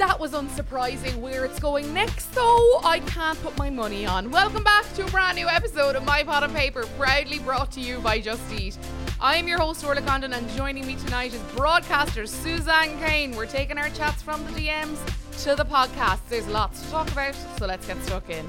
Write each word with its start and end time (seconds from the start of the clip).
that 0.00 0.18
was 0.18 0.32
unsurprising. 0.32 1.14
Where 1.16 1.44
it's 1.44 1.58
going 1.58 1.92
next, 1.92 2.32
though, 2.34 2.80
I 2.82 3.00
can't 3.06 3.40
put 3.42 3.56
my 3.58 3.68
money 3.68 4.06
on. 4.06 4.30
Welcome 4.30 4.64
back 4.64 4.90
to 4.94 5.04
a 5.04 5.10
brand 5.10 5.36
new 5.36 5.46
episode 5.46 5.94
of 5.94 6.04
My 6.04 6.22
Pot 6.22 6.42
of 6.42 6.54
Paper, 6.54 6.86
proudly 6.98 7.38
brought 7.38 7.70
to 7.72 7.80
you 7.80 7.98
by 7.98 8.18
Just 8.18 8.50
Eat. 8.50 8.78
I'm 9.20 9.46
your 9.46 9.58
host, 9.58 9.84
Orla 9.84 10.00
Condon, 10.00 10.32
and 10.32 10.48
joining 10.50 10.86
me 10.86 10.96
tonight 10.96 11.34
is 11.34 11.42
broadcaster 11.54 12.24
Suzanne 12.26 12.98
Kane. 12.98 13.36
We're 13.36 13.44
taking 13.44 13.76
our 13.76 13.90
chats 13.90 14.22
from 14.22 14.42
the 14.46 14.52
DMs 14.52 14.98
to 15.44 15.54
the 15.54 15.66
podcast. 15.66 16.20
There's 16.30 16.48
lots 16.48 16.82
to 16.82 16.90
talk 16.90 17.12
about, 17.12 17.34
so 17.58 17.66
let's 17.66 17.86
get 17.86 18.02
stuck 18.04 18.30
in. 18.30 18.46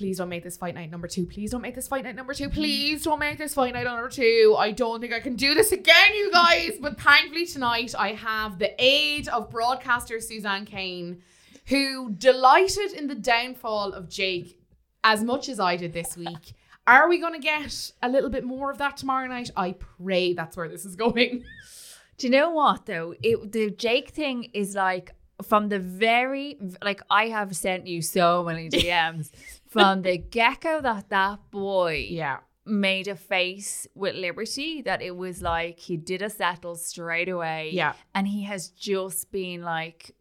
Please 0.00 0.16
don't 0.16 0.30
make 0.30 0.42
this 0.42 0.56
fight 0.56 0.74
night 0.74 0.90
number 0.90 1.06
two. 1.06 1.26
Please 1.26 1.50
don't 1.50 1.60
make 1.60 1.74
this 1.74 1.86
fight 1.86 2.04
night 2.04 2.16
number 2.16 2.32
two. 2.32 2.48
Mm. 2.48 2.54
Please 2.54 3.02
don't 3.02 3.18
make 3.18 3.36
this 3.36 3.52
fight 3.52 3.74
night 3.74 3.84
number 3.84 4.08
two. 4.08 4.56
I 4.58 4.70
don't 4.70 4.98
think 4.98 5.12
I 5.12 5.20
can 5.20 5.36
do 5.36 5.52
this 5.52 5.72
again, 5.72 6.14
you 6.14 6.32
guys. 6.32 6.78
But 6.80 6.98
thankfully, 6.98 7.44
tonight 7.44 7.94
I 7.98 8.12
have 8.12 8.58
the 8.58 8.72
aid 8.82 9.28
of 9.28 9.50
broadcaster 9.50 10.18
Suzanne 10.18 10.64
Kane, 10.64 11.20
who 11.66 12.12
delighted 12.12 12.92
in 12.92 13.08
the 13.08 13.14
downfall 13.14 13.92
of 13.92 14.08
Jake 14.08 14.58
as 15.04 15.22
much 15.22 15.50
as 15.50 15.60
I 15.60 15.76
did 15.76 15.92
this 15.92 16.16
week. 16.16 16.54
Are 16.86 17.06
we 17.06 17.20
going 17.20 17.34
to 17.34 17.38
get 17.38 17.92
a 18.02 18.08
little 18.08 18.30
bit 18.30 18.42
more 18.42 18.70
of 18.70 18.78
that 18.78 18.96
tomorrow 18.96 19.26
night? 19.26 19.50
I 19.54 19.72
pray 19.98 20.32
that's 20.32 20.56
where 20.56 20.70
this 20.70 20.86
is 20.86 20.96
going. 20.96 21.44
Do 22.16 22.26
you 22.26 22.30
know 22.30 22.48
what 22.48 22.86
though? 22.86 23.14
It 23.22 23.52
the 23.52 23.70
Jake 23.70 24.08
thing 24.08 24.44
is 24.54 24.74
like 24.74 25.14
from 25.42 25.68
the 25.68 25.78
very 25.78 26.58
like 26.82 27.02
I 27.10 27.28
have 27.28 27.54
sent 27.54 27.86
you 27.86 28.00
so 28.00 28.44
many 28.44 28.68
DMs 28.70 29.30
from 29.70 30.02
the 30.02 30.18
get-go 30.18 30.80
that 30.82 31.08
that 31.08 31.38
boy 31.50 32.06
Yeah. 32.10 32.38
made 32.66 33.08
a 33.08 33.16
face 33.16 33.86
with 33.94 34.14
Liberty 34.16 34.82
that 34.82 35.00
it 35.00 35.16
was 35.16 35.40
like 35.42 35.78
he 35.78 35.96
did 35.96 36.22
a 36.22 36.30
settle 36.30 36.74
straight 36.74 37.28
away. 37.28 37.70
Yeah. 37.72 37.94
And 38.14 38.28
he 38.28 38.42
has 38.44 38.68
just 38.68 39.30
been 39.32 39.62
like 39.62 40.14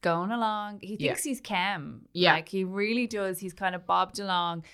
going 0.00 0.30
along. 0.32 0.80
He 0.82 0.96
Yeah. 0.98 1.10
thinks 1.12 1.24
he's 1.24 1.40
Kem. 1.40 2.06
Yeah. 2.12 2.34
Like 2.34 2.48
he 2.48 2.64
really 2.64 3.06
does. 3.06 3.38
He's 3.38 3.54
kind 3.54 3.74
of 3.74 3.86
bobbed 3.86 4.18
along. 4.18 4.64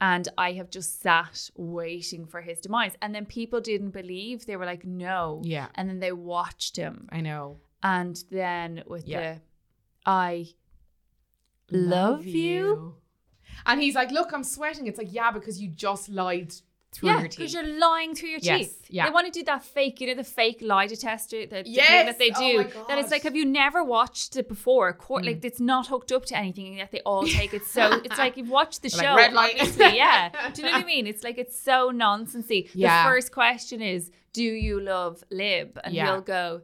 And 0.00 0.28
I 0.38 0.52
have 0.52 0.70
just 0.70 1.00
sat 1.02 1.50
waiting 1.56 2.24
for 2.26 2.40
his 2.40 2.60
demise. 2.60 2.94
And 3.02 3.14
then 3.14 3.26
people 3.26 3.60
didn't 3.60 3.90
believe. 3.90 4.46
They 4.46 4.56
were 4.56 4.64
like, 4.66 4.84
no. 4.84 5.42
Yeah. 5.44 5.68
And 5.74 5.88
then 5.88 5.98
they 6.00 6.12
watched 6.12 6.76
him. 6.76 7.08
I 7.10 7.20
know. 7.20 7.58
And 7.82 8.16
then 8.30 8.82
with 8.86 9.06
Yeah. 9.08 9.34
the 9.34 9.40
I 10.06 10.46
love, 11.70 12.24
you. 12.26 12.94
And 13.66 13.80
he's 13.80 13.94
like, 13.94 14.10
Look, 14.10 14.32
I'm 14.32 14.44
sweating. 14.44 14.86
It's 14.86 14.98
like, 14.98 15.12
Yeah, 15.12 15.30
because 15.30 15.60
you 15.60 15.68
just 15.68 16.08
lied 16.08 16.52
through 16.90 17.10
Yeah, 17.10 17.18
your 17.18 17.28
teeth. 17.28 17.36
because 17.38 17.52
you're 17.52 17.78
lying 17.78 18.14
through 18.14 18.30
your 18.30 18.38
Yes, 18.42 18.58
teeth. 18.68 18.86
yeah. 18.88 19.04
They 19.04 19.10
want 19.10 19.26
to 19.26 19.38
do 19.38 19.44
that 19.44 19.62
fake, 19.62 20.00
you 20.00 20.06
know, 20.06 20.14
the 20.14 20.24
fake 20.24 20.60
lie 20.62 20.86
detector 20.86 21.44
that, 21.46 21.64
the 21.66 21.70
Yes, 21.70 21.88
thing 21.88 22.06
that 22.06 22.18
they 22.18 22.30
oh 22.34 22.40
do. 22.40 22.56
my 22.58 22.84
that 22.88 22.98
it's 22.98 23.10
like, 23.10 23.24
have 23.24 23.36
you 23.36 23.44
never 23.44 23.84
watched 23.84 24.36
it 24.36 24.48
before? 24.48 24.90
Court, 24.94 25.22
Mm. 25.22 25.26
Like, 25.26 25.44
it's 25.44 25.60
not 25.60 25.88
hooked 25.88 26.12
up 26.12 26.24
to 26.26 26.36
anything, 26.38 26.66
and 26.68 26.76
yet 26.78 26.90
they 26.90 27.00
all 27.02 27.26
take 27.26 27.52
it 27.52 27.66
so. 27.66 28.00
it's 28.04 28.16
like 28.18 28.38
you've 28.38 28.48
watched 28.48 28.80
the 28.82 28.88
Like 28.96 29.06
show. 29.06 29.16
red 29.16 29.32
light. 29.34 29.56
obviously, 29.58 29.96
yeah. 29.96 30.30
Do 30.54 30.62
you 30.62 30.66
know 30.68 30.72
what 30.72 30.82
I 30.82 30.86
mean? 30.86 31.06
It's 31.06 31.22
like 31.22 31.36
it's 31.36 31.60
so 31.60 31.90
nonsensy. 31.92 32.70
Yeah. 32.72 33.02
The 33.04 33.10
first 33.10 33.32
question 33.32 33.82
is, 33.82 34.10
do 34.32 34.42
you 34.42 34.80
love 34.80 35.22
Lib? 35.30 35.78
And 35.84 35.92
Yeah. 35.94 36.06
he'll 36.06 36.20
go, 36.22 36.62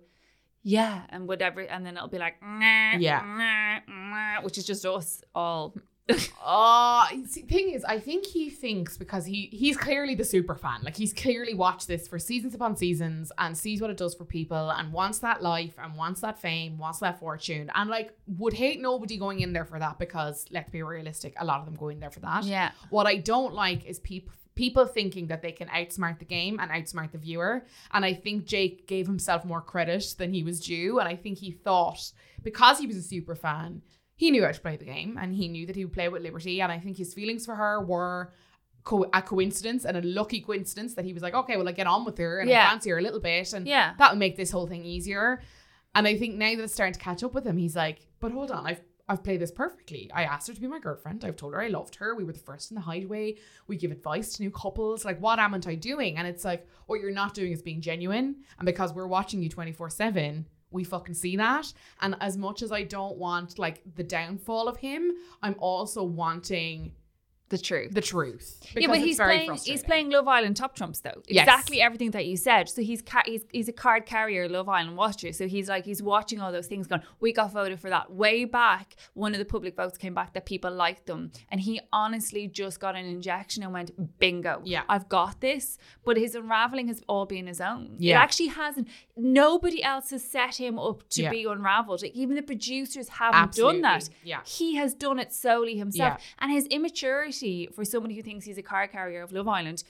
yeah, 0.62 1.02
and 1.10 1.28
whatever, 1.28 1.60
and 1.60 1.84
then 1.84 1.96
it'll 1.98 2.08
be 2.08 2.18
like, 2.18 2.40
nah, 2.42 2.96
Yeah. 2.96 3.20
nah, 3.20 3.80
nah, 4.36 4.42
which 4.42 4.56
is 4.56 4.64
just 4.64 4.86
us 4.86 5.22
all. 5.34 5.74
Oh, 6.46 7.06
see, 7.26 7.42
thing 7.42 7.70
is, 7.70 7.82
I 7.84 7.98
think 7.98 8.26
he 8.26 8.50
thinks 8.50 8.98
because 8.98 9.24
he 9.24 9.48
he's 9.52 9.76
clearly 9.76 10.14
the 10.14 10.24
super 10.24 10.54
fan. 10.54 10.82
Like 10.82 10.96
he's 10.96 11.14
clearly 11.14 11.54
watched 11.54 11.88
this 11.88 12.06
for 12.06 12.18
seasons 12.18 12.54
upon 12.54 12.76
seasons 12.76 13.32
and 13.38 13.56
sees 13.56 13.80
what 13.80 13.88
it 13.88 13.96
does 13.96 14.14
for 14.14 14.26
people 14.26 14.70
and 14.70 14.92
wants 14.92 15.20
that 15.20 15.42
life 15.42 15.74
and 15.82 15.96
wants 15.96 16.20
that 16.20 16.38
fame, 16.38 16.76
wants 16.76 16.98
that 16.98 17.18
fortune, 17.18 17.70
and 17.74 17.88
like 17.88 18.12
would 18.26 18.52
hate 18.52 18.80
nobody 18.80 19.16
going 19.16 19.40
in 19.40 19.54
there 19.54 19.64
for 19.64 19.78
that 19.78 19.98
because 19.98 20.44
let's 20.50 20.70
be 20.70 20.82
realistic, 20.82 21.34
a 21.38 21.44
lot 21.44 21.60
of 21.60 21.64
them 21.64 21.74
go 21.74 21.88
in 21.88 22.00
there 22.00 22.10
for 22.10 22.20
that. 22.20 22.44
Yeah. 22.44 22.72
What 22.90 23.06
I 23.06 23.16
don't 23.16 23.54
like 23.54 23.86
is 23.86 23.98
people 23.98 24.34
people 24.54 24.86
thinking 24.86 25.26
that 25.28 25.42
they 25.42 25.52
can 25.52 25.68
outsmart 25.68 26.18
the 26.18 26.24
game 26.24 26.60
and 26.60 26.70
outsmart 26.70 27.12
the 27.12 27.18
viewer. 27.18 27.64
And 27.92 28.04
I 28.04 28.14
think 28.14 28.44
Jake 28.44 28.86
gave 28.86 29.06
himself 29.06 29.44
more 29.44 29.60
credit 29.60 30.14
than 30.18 30.32
he 30.32 30.42
was 30.42 30.60
due. 30.60 31.00
And 31.00 31.08
I 31.08 31.16
think 31.16 31.38
he 31.38 31.50
thought 31.50 32.12
because 32.42 32.78
he 32.78 32.86
was 32.86 32.96
a 32.96 33.02
super 33.02 33.34
fan, 33.34 33.82
he 34.16 34.30
knew 34.30 34.44
how 34.44 34.52
to 34.52 34.60
play 34.60 34.76
the 34.76 34.84
game 34.84 35.18
and 35.20 35.34
he 35.34 35.48
knew 35.48 35.66
that 35.66 35.76
he 35.76 35.84
would 35.84 35.94
play 35.94 36.08
with 36.08 36.22
Liberty. 36.22 36.60
And 36.60 36.70
I 36.70 36.78
think 36.78 36.96
his 36.96 37.12
feelings 37.14 37.44
for 37.44 37.54
her 37.56 37.80
were 37.80 38.32
co- 38.84 39.08
a 39.12 39.22
coincidence 39.22 39.84
and 39.84 39.96
a 39.96 40.02
lucky 40.02 40.40
coincidence 40.40 40.94
that 40.94 41.04
he 41.04 41.12
was 41.12 41.22
like, 41.22 41.34
okay, 41.34 41.56
well, 41.56 41.68
I 41.68 41.72
get 41.72 41.86
on 41.86 42.04
with 42.04 42.18
her 42.18 42.38
and 42.40 42.48
I 42.48 42.52
Yeah. 42.52 42.68
fancy 42.70 42.90
her 42.90 42.98
a 42.98 43.02
little 43.02 43.20
bit. 43.20 43.52
And 43.52 43.66
Yeah. 43.66 43.94
that'll 43.98 44.16
make 44.16 44.36
this 44.36 44.50
whole 44.50 44.66
thing 44.66 44.84
easier. 44.84 45.40
And 45.94 46.06
I 46.06 46.16
think 46.16 46.36
now 46.36 46.54
that 46.56 46.62
it's 46.62 46.72
starting 46.74 46.94
to 46.94 47.00
catch 47.00 47.22
up 47.24 47.34
with 47.34 47.44
him, 47.46 47.56
he's 47.56 47.76
like, 47.76 48.06
but 48.20 48.32
hold 48.32 48.50
on, 48.50 48.66
I've 48.66 48.80
I've 49.06 49.22
played 49.22 49.38
this 49.42 49.50
perfectly. 49.52 50.10
I 50.14 50.22
asked 50.24 50.48
her 50.48 50.54
to 50.54 50.60
be 50.62 50.66
my 50.66 50.78
girlfriend. 50.78 51.26
I've 51.26 51.36
told 51.36 51.52
her 51.52 51.60
I 51.60 51.68
loved 51.68 51.96
her. 51.96 52.14
We 52.14 52.24
were 52.24 52.32
the 52.32 52.38
first 52.38 52.70
in 52.70 52.74
the 52.74 52.80
hideaway. 52.80 53.34
We 53.66 53.76
give 53.76 53.90
advice 53.90 54.32
to 54.32 54.42
new 54.42 54.50
couples. 54.50 55.04
Like, 55.04 55.20
what 55.20 55.38
amn't 55.38 55.66
I 55.66 55.74
doing? 55.74 56.16
And 56.16 56.26
it's 56.26 56.42
like, 56.42 56.66
what 56.86 57.00
you're 57.02 57.10
not 57.10 57.34
doing 57.34 57.52
is 57.52 57.60
being 57.60 57.82
genuine. 57.82 58.36
And 58.58 58.64
because 58.64 58.94
we're 58.94 59.06
watching 59.06 59.42
you 59.42 59.50
24 59.50 59.90
7, 59.90 60.46
we 60.74 60.84
fucking 60.84 61.14
see 61.14 61.36
that. 61.36 61.72
And 62.02 62.14
as 62.20 62.36
much 62.36 62.60
as 62.62 62.70
I 62.72 62.82
don't 62.82 63.16
want 63.16 63.58
like 63.58 63.80
the 64.00 64.04
downfall 64.04 64.68
of 64.68 64.76
him, 64.76 65.12
I'm 65.42 65.56
also 65.58 66.02
wanting 66.04 66.92
The 67.50 67.58
truth. 67.58 67.92
the 67.94 68.00
truth. 68.14 68.48
yeah, 68.74 68.88
but 68.88 68.98
he's 69.06 69.18
playing. 69.18 69.52
He's 69.70 69.84
playing 69.84 70.10
Love 70.10 70.26
Island 70.36 70.56
top 70.56 70.74
trumps 70.74 71.00
though. 71.06 71.20
Yes. 71.28 71.46
Exactly 71.46 71.78
everything 71.86 72.10
that 72.12 72.24
you 72.26 72.36
said. 72.36 72.68
So 72.68 72.80
he's 72.82 73.02
ca- 73.02 73.22
he's 73.26 73.44
he's 73.52 73.68
a 73.68 73.72
card 73.84 74.02
carrier, 74.06 74.48
Love 74.48 74.68
Island 74.68 74.96
watcher. 74.96 75.30
So 75.32 75.46
he's 75.54 75.68
like 75.68 75.84
he's 75.90 76.02
watching 76.02 76.40
all 76.40 76.50
those 76.50 76.66
things. 76.72 76.86
Going, 76.88 77.02
we 77.20 77.32
got 77.40 77.52
voted 77.52 77.78
for 77.78 77.90
that 77.90 78.06
way 78.22 78.44
back. 78.46 78.96
One 79.12 79.32
of 79.34 79.38
the 79.38 79.44
public 79.44 79.76
votes 79.76 79.96
came 80.04 80.14
back 80.14 80.32
that 80.34 80.46
people 80.46 80.72
liked 80.72 81.04
them, 81.06 81.30
and 81.50 81.60
he 81.60 81.74
honestly 81.92 82.48
just 82.48 82.80
got 82.80 82.96
an 82.96 83.04
injection 83.16 83.62
and 83.62 83.72
went 83.72 83.90
bingo. 84.18 84.54
Yeah. 84.64 84.82
I've 84.88 85.08
got 85.08 85.40
this. 85.40 85.78
But 86.06 86.16
his 86.16 86.34
unraveling 86.34 86.88
has 86.88 87.00
all 87.12 87.26
been 87.26 87.46
his 87.46 87.60
own. 87.60 87.82
Yeah. 87.98 88.16
it 88.16 88.20
actually 88.24 88.48
hasn't. 88.62 88.88
Nobody 89.16 89.82
else 89.82 90.10
has 90.10 90.24
set 90.24 90.56
him 90.56 90.78
up 90.78 91.08
to 91.10 91.22
Yeah. 91.22 91.30
be 91.30 91.44
unraveled. 91.44 92.02
Like, 92.02 92.14
even 92.16 92.34
the 92.34 92.42
producers 92.42 93.08
haven't 93.08 93.54
done 93.54 93.80
that. 93.82 94.08
Yeah. 94.24 94.40
He 94.44 94.74
has 94.74 94.92
done 94.94 95.20
it 95.20 95.32
solely 95.32 95.76
himself. 95.76 96.14
Yeah. 96.18 96.24
And 96.40 96.50
his 96.50 96.66
immaturity 96.66 97.68
for 97.72 97.84
somebody 97.84 98.16
who 98.16 98.22
thinks 98.22 98.44
he's 98.44 98.58
a 98.58 98.62
car 98.62 98.88
carrier 98.88 99.22
of 99.22 99.30
Love 99.30 99.46
Island, 99.46 99.84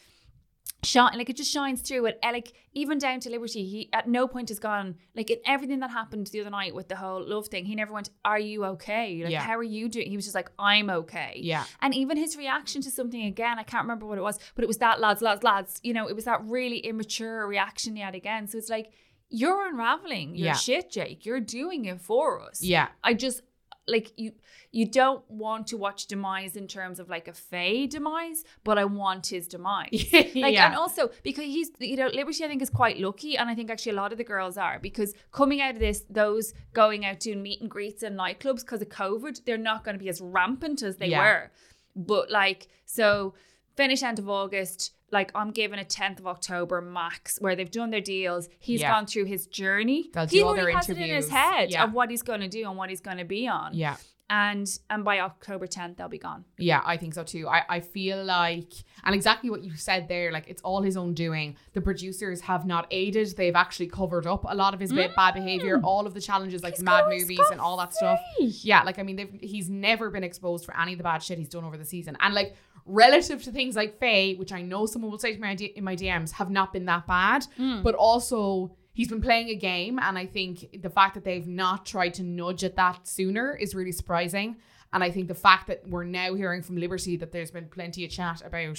shine 0.82 1.16
like 1.16 1.30
it 1.30 1.36
just 1.38 1.50
shines 1.50 1.80
through 1.80 2.04
it. 2.04 2.18
And, 2.22 2.34
eh, 2.36 2.38
Like 2.38 2.52
even 2.74 2.98
down 2.98 3.20
to 3.20 3.30
Liberty, 3.30 3.64
he 3.64 3.88
at 3.94 4.06
no 4.06 4.28
point 4.28 4.50
has 4.50 4.58
gone 4.58 4.96
like 5.14 5.30
in 5.30 5.38
everything 5.46 5.78
that 5.80 5.90
happened 5.90 6.26
the 6.26 6.40
other 6.42 6.50
night 6.50 6.74
with 6.74 6.88
the 6.88 6.96
whole 6.96 7.24
love 7.26 7.48
thing. 7.48 7.64
He 7.64 7.74
never 7.74 7.92
went, 7.94 8.10
"Are 8.24 8.38
you 8.38 8.64
okay? 8.66 9.22
Like 9.22 9.32
Yeah. 9.32 9.40
how 9.40 9.56
are 9.56 9.62
you 9.62 9.88
doing?" 9.88 10.10
He 10.10 10.16
was 10.16 10.26
just 10.26 10.34
like, 10.34 10.50
"I'm 10.58 10.90
okay." 10.90 11.38
Yeah. 11.42 11.64
And 11.80 11.94
even 11.94 12.18
his 12.18 12.36
reaction 12.36 12.82
to 12.82 12.90
something 12.90 13.24
again, 13.24 13.58
I 13.58 13.62
can't 13.62 13.84
remember 13.84 14.04
what 14.04 14.18
it 14.18 14.22
was, 14.22 14.38
but 14.54 14.64
it 14.64 14.66
was 14.66 14.76
that 14.78 15.00
lads, 15.00 15.22
lads, 15.22 15.42
lads. 15.42 15.80
You 15.82 15.94
know, 15.94 16.06
it 16.06 16.14
was 16.14 16.26
that 16.26 16.44
really 16.44 16.78
immature 16.80 17.46
reaction 17.46 17.96
he 17.96 18.02
had 18.02 18.14
again. 18.14 18.46
So 18.46 18.58
it's 18.58 18.68
like 18.68 18.92
you're 19.30 19.66
unraveling 19.66 20.34
your 20.36 20.46
Yeah. 20.46 20.52
shit, 20.54 20.90
Jake. 20.90 21.24
You're 21.26 21.40
doing 21.40 21.84
it 21.86 22.00
for 22.00 22.40
us. 22.40 22.62
Yeah. 22.62 22.88
I 23.02 23.14
just 23.14 23.42
like 23.86 24.12
you 24.16 24.32
you 24.72 24.86
don't 24.86 25.22
want 25.30 25.66
to 25.68 25.76
watch 25.76 26.06
demise 26.06 26.56
in 26.56 26.66
terms 26.66 26.98
of 26.98 27.08
like 27.10 27.28
a 27.28 27.32
Faye 27.34 27.86
demise, 27.86 28.42
but 28.64 28.78
I 28.78 28.84
want 28.86 29.26
his 29.26 29.46
demise. 29.46 30.06
Like 30.12 30.54
yeah. 30.54 30.66
and 30.66 30.74
also 30.74 31.10
because 31.22 31.44
he's 31.44 31.70
you 31.78 31.96
know, 31.96 32.06
Liberty 32.08 32.44
I 32.44 32.48
think 32.48 32.62
is 32.62 32.70
quite 32.70 32.98
lucky 32.98 33.36
and 33.36 33.50
I 33.50 33.54
think 33.54 33.70
actually 33.70 33.92
a 33.92 33.96
lot 33.96 34.10
of 34.12 34.18
the 34.18 34.24
girls 34.24 34.56
are 34.56 34.78
because 34.78 35.12
coming 35.32 35.60
out 35.60 35.74
of 35.74 35.80
this, 35.80 36.04
those 36.08 36.54
going 36.72 37.04
out 37.04 37.20
doing 37.20 37.42
meet 37.42 37.60
and 37.60 37.70
greets 37.70 38.02
and 38.02 38.18
nightclubs 38.18 38.60
because 38.60 38.80
of 38.82 38.88
COVID, 38.88 39.44
they're 39.44 39.58
not 39.58 39.84
going 39.84 39.96
to 39.98 40.02
be 40.02 40.08
as 40.08 40.20
rampant 40.20 40.82
as 40.82 40.96
they 40.96 41.08
Yeah. 41.08 41.22
were. 41.22 41.50
But 41.94 42.30
like 42.30 42.68
so 42.86 43.34
finish 43.76 44.02
end 44.02 44.18
of 44.18 44.28
August, 44.30 44.92
like 45.14 45.30
I'm 45.34 45.50
giving 45.50 45.78
a 45.78 45.84
10th 45.84 46.18
of 46.18 46.26
October 46.26 46.82
max 46.82 47.38
where 47.40 47.56
they've 47.56 47.70
done 47.70 47.90
their 47.90 48.02
deals. 48.02 48.48
He's 48.58 48.82
Yeah. 48.82 48.90
gone 48.92 49.06
through 49.06 49.24
his 49.24 49.46
journey. 49.46 50.10
They'll 50.12 50.26
he 50.26 50.42
already 50.42 50.62
their 50.66 50.74
has 50.76 50.90
it 50.90 50.98
in 50.98 51.08
his 51.08 51.30
head 51.30 51.70
Yeah. 51.70 51.84
of 51.84 51.92
what 51.94 52.10
he's 52.10 52.22
going 52.22 52.40
to 52.40 52.48
do 52.48 52.68
and 52.68 52.76
what 52.76 52.90
he's 52.90 53.00
going 53.00 53.16
to 53.18 53.24
be 53.24 53.48
on 53.48 53.72
yeah. 53.74 53.96
and 54.30 54.66
and 54.90 55.04
by 55.04 55.20
October 55.20 55.66
10th 55.66 55.96
they'll 55.96 56.08
be 56.08 56.18
gone. 56.18 56.44
Yeah, 56.58 56.80
I 56.84 56.96
think 56.96 57.14
so 57.14 57.22
too. 57.24 57.46
I, 57.48 57.62
I 57.76 57.80
feel 57.80 58.24
like, 58.24 58.72
and 59.04 59.14
exactly 59.14 59.50
what 59.50 59.62
you 59.62 59.74
said 59.76 60.08
there, 60.08 60.32
like 60.32 60.46
it's 60.48 60.62
all 60.62 60.80
his 60.82 60.96
own 60.96 61.14
doing. 61.14 61.56
The 61.74 61.80
producers 61.80 62.40
have 62.42 62.64
not 62.66 62.86
aided. 62.90 63.36
They've 63.36 63.54
actually 63.64 63.88
covered 63.88 64.26
up 64.26 64.44
a 64.48 64.54
lot 64.54 64.72
of 64.74 64.80
his 64.80 64.92
bit 64.92 65.14
bad 65.14 65.34
behavior, 65.34 65.80
all 65.84 66.06
of 66.06 66.14
the 66.14 66.20
challenges, 66.20 66.62
like 66.62 66.74
Mm. 66.74 66.76
He's 66.78 66.84
mad 66.84 67.04
movies 67.08 67.46
and 67.52 67.60
all 67.60 67.76
that 67.78 67.92
stuff. 67.94 68.18
Yeah, 68.38 68.82
like 68.82 68.98
I 68.98 69.02
mean, 69.02 69.16
they've, 69.16 69.38
he's 69.40 69.68
never 69.70 70.10
been 70.10 70.24
exposed 70.24 70.64
for 70.64 70.74
any 70.76 70.92
of 70.92 70.98
the 70.98 71.04
bad 71.04 71.22
shit 71.22 71.38
he's 71.38 71.48
done 71.56 71.64
over 71.64 71.76
the 71.76 71.84
season. 71.84 72.16
And 72.20 72.34
like, 72.34 72.56
relative 72.86 73.42
to 73.44 73.50
things 73.52 73.76
like 73.76 73.98
Faye, 73.98 74.34
which 74.34 74.52
I 74.52 74.62
know 74.62 74.86
someone 74.86 75.10
will 75.10 75.18
say 75.18 75.34
to 75.34 75.40
me 75.40 75.46
in 75.46 75.50
my 75.50 75.54
D- 75.54 75.72
in 75.76 75.84
my 75.84 75.96
DMs, 75.96 76.32
have 76.32 76.50
not 76.50 76.72
been 76.72 76.84
that 76.86 77.06
bad, 77.06 77.46
Mm. 77.58 77.82
but 77.82 77.94
also 77.94 78.76
he's 78.92 79.08
been 79.08 79.22
playing 79.22 79.48
a 79.48 79.54
game. 79.54 79.98
And 79.98 80.18
I 80.18 80.26
think 80.26 80.82
the 80.82 80.90
fact 80.90 81.14
that 81.14 81.24
they've 81.24 81.46
not 81.46 81.86
tried 81.86 82.14
to 82.14 82.22
nudge 82.22 82.62
at 82.62 82.76
that 82.76 83.08
sooner 83.08 83.56
is 83.56 83.74
really 83.74 83.92
surprising. 83.92 84.56
And 84.92 85.02
I 85.02 85.10
think 85.10 85.26
the 85.28 85.34
fact 85.34 85.66
that 85.66 85.88
we're 85.88 86.04
now 86.04 86.34
hearing 86.34 86.62
from 86.62 86.76
Liberty 86.76 87.16
that 87.16 87.32
there's 87.32 87.50
been 87.50 87.68
plenty 87.68 88.04
of 88.04 88.10
chat 88.10 88.42
about, 88.44 88.78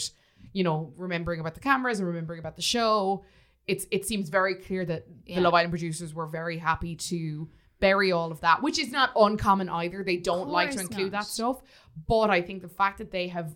you 0.54 0.64
know, 0.64 0.94
remembering 0.96 1.40
about 1.42 1.56
the 1.56 1.60
cameras 1.60 2.00
and 2.00 2.08
remembering 2.08 2.40
about 2.40 2.56
the 2.56 2.62
show, 2.62 3.26
it's 3.68 3.86
it 3.92 4.06
seems 4.06 4.30
very 4.30 4.56
clear 4.56 4.86
that 4.86 5.08
Yeah. 5.26 5.36
the 5.38 5.42
Love 5.42 5.56
Island 5.56 5.72
producers 5.72 6.14
were 6.14 6.28
very 6.28 6.58
happy 6.60 6.96
to 6.96 7.50
bury 7.82 8.12
all 8.14 8.32
of 8.32 8.40
that, 8.42 8.62
which 8.64 8.80
is 8.80 8.92
not 8.92 9.12
uncommon 9.18 9.68
either. 9.68 10.04
They 10.04 10.16
don't 10.18 10.48
like 10.50 10.72
to 10.72 10.80
include 10.80 11.12
not. 11.12 11.24
that 11.24 11.28
stuff. 11.28 11.62
But 12.08 12.30
I 12.30 12.42
think 12.42 12.62
the 12.62 12.70
fact 12.70 13.00
that 13.00 13.12
they 13.12 13.28
have 13.28 13.54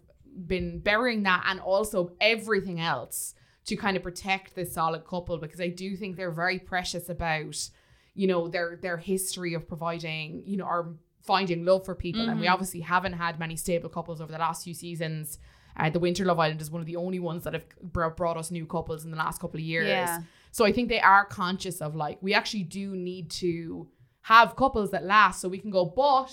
been 0.48 0.80
burying 0.80 1.24
that 1.24 1.44
and 1.48 1.60
also 1.60 2.12
everything 2.22 2.80
else 2.80 3.34
to 3.66 3.76
kind 3.76 3.96
of 3.98 4.04
protect 4.04 4.56
this 4.56 4.74
solid 4.74 5.06
couple, 5.06 5.38
because 5.38 5.62
I 5.62 5.68
do 5.70 5.96
think 5.96 6.16
they're 6.16 6.31
very 6.31 6.60
precious 6.60 7.10
about, 7.10 7.70
you 8.16 8.28
know, 8.28 8.48
their 8.48 8.78
their 8.81 8.98
history 8.98 9.54
of 9.54 9.68
providing, 9.68 10.44
you 10.46 10.58
know, 10.58 10.66
or 10.66 10.96
finding 11.22 11.66
love 11.66 11.86
for 11.86 11.94
people. 11.94 12.28
And 12.28 12.40
we 12.40 12.48
Mhm. 12.48 12.54
obviously 12.54 12.80
haven't 12.80 13.14
had 13.14 13.38
many 13.40 13.56
stable 13.56 13.90
couples 13.90 14.22
over 14.22 14.31
the 14.31 14.40
last 14.40 14.64
few 14.64 14.74
seasons. 14.74 15.38
Uh, 15.78 15.90
the 15.90 16.00
Winter 16.00 16.26
Love 16.26 16.40
Island 16.40 16.62
is 16.62 16.72
one 16.72 16.81
of 16.81 16.88
the 16.88 16.96
only 16.96 17.20
ones 17.20 17.44
that 17.44 17.54
have 17.54 17.66
br- 17.81 18.08
brought 18.08 18.38
us 18.38 18.50
new 18.52 18.66
couples 18.66 19.06
in 19.06 19.12
the 19.12 19.18
last 19.18 19.40
couple 19.40 19.58
of 19.60 19.64
years. 19.66 19.88
Yeah. 19.88 20.24
So 20.52 20.66
I 20.66 20.72
think 20.72 20.90
they 20.90 21.00
are 21.02 21.26
conscious 21.26 21.80
of 21.81 21.96
like 21.96 22.18
we 22.22 22.34
actually 22.34 22.64
do 22.64 22.96
need 22.96 23.30
to 23.31 23.90
have 24.22 24.56
couples 24.56 24.90
that 24.92 25.04
last, 25.06 25.40
so 25.42 25.48
we 25.48 25.60
can 25.60 25.70
go. 25.70 25.86
But 25.86 26.31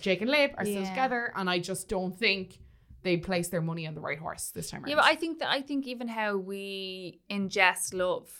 Jake 0.00 0.20
and 0.22 0.30
Lib 0.30 0.52
are 0.58 0.64
still 0.64 0.84
together, 0.84 1.32
and 1.36 1.48
I 1.48 1.58
just 1.60 1.88
don't 1.88 2.18
think 2.18 2.58
they 3.02 3.16
place 3.16 3.48
their 3.48 3.62
money 3.62 3.86
on 3.86 3.94
the 3.94 4.00
right 4.00 4.18
horse 4.18 4.50
this 4.50 4.70
time 4.70 4.82
around. 4.82 4.90
Yeah, 4.90 4.96
but 4.96 5.04
I 5.04 5.14
think 5.14 5.38
that 5.40 5.50
I 5.50 5.60
think 5.62 5.86
even 5.86 6.08
how 6.08 6.36
we 6.36 7.20
ingest 7.30 7.94
love 7.94 8.30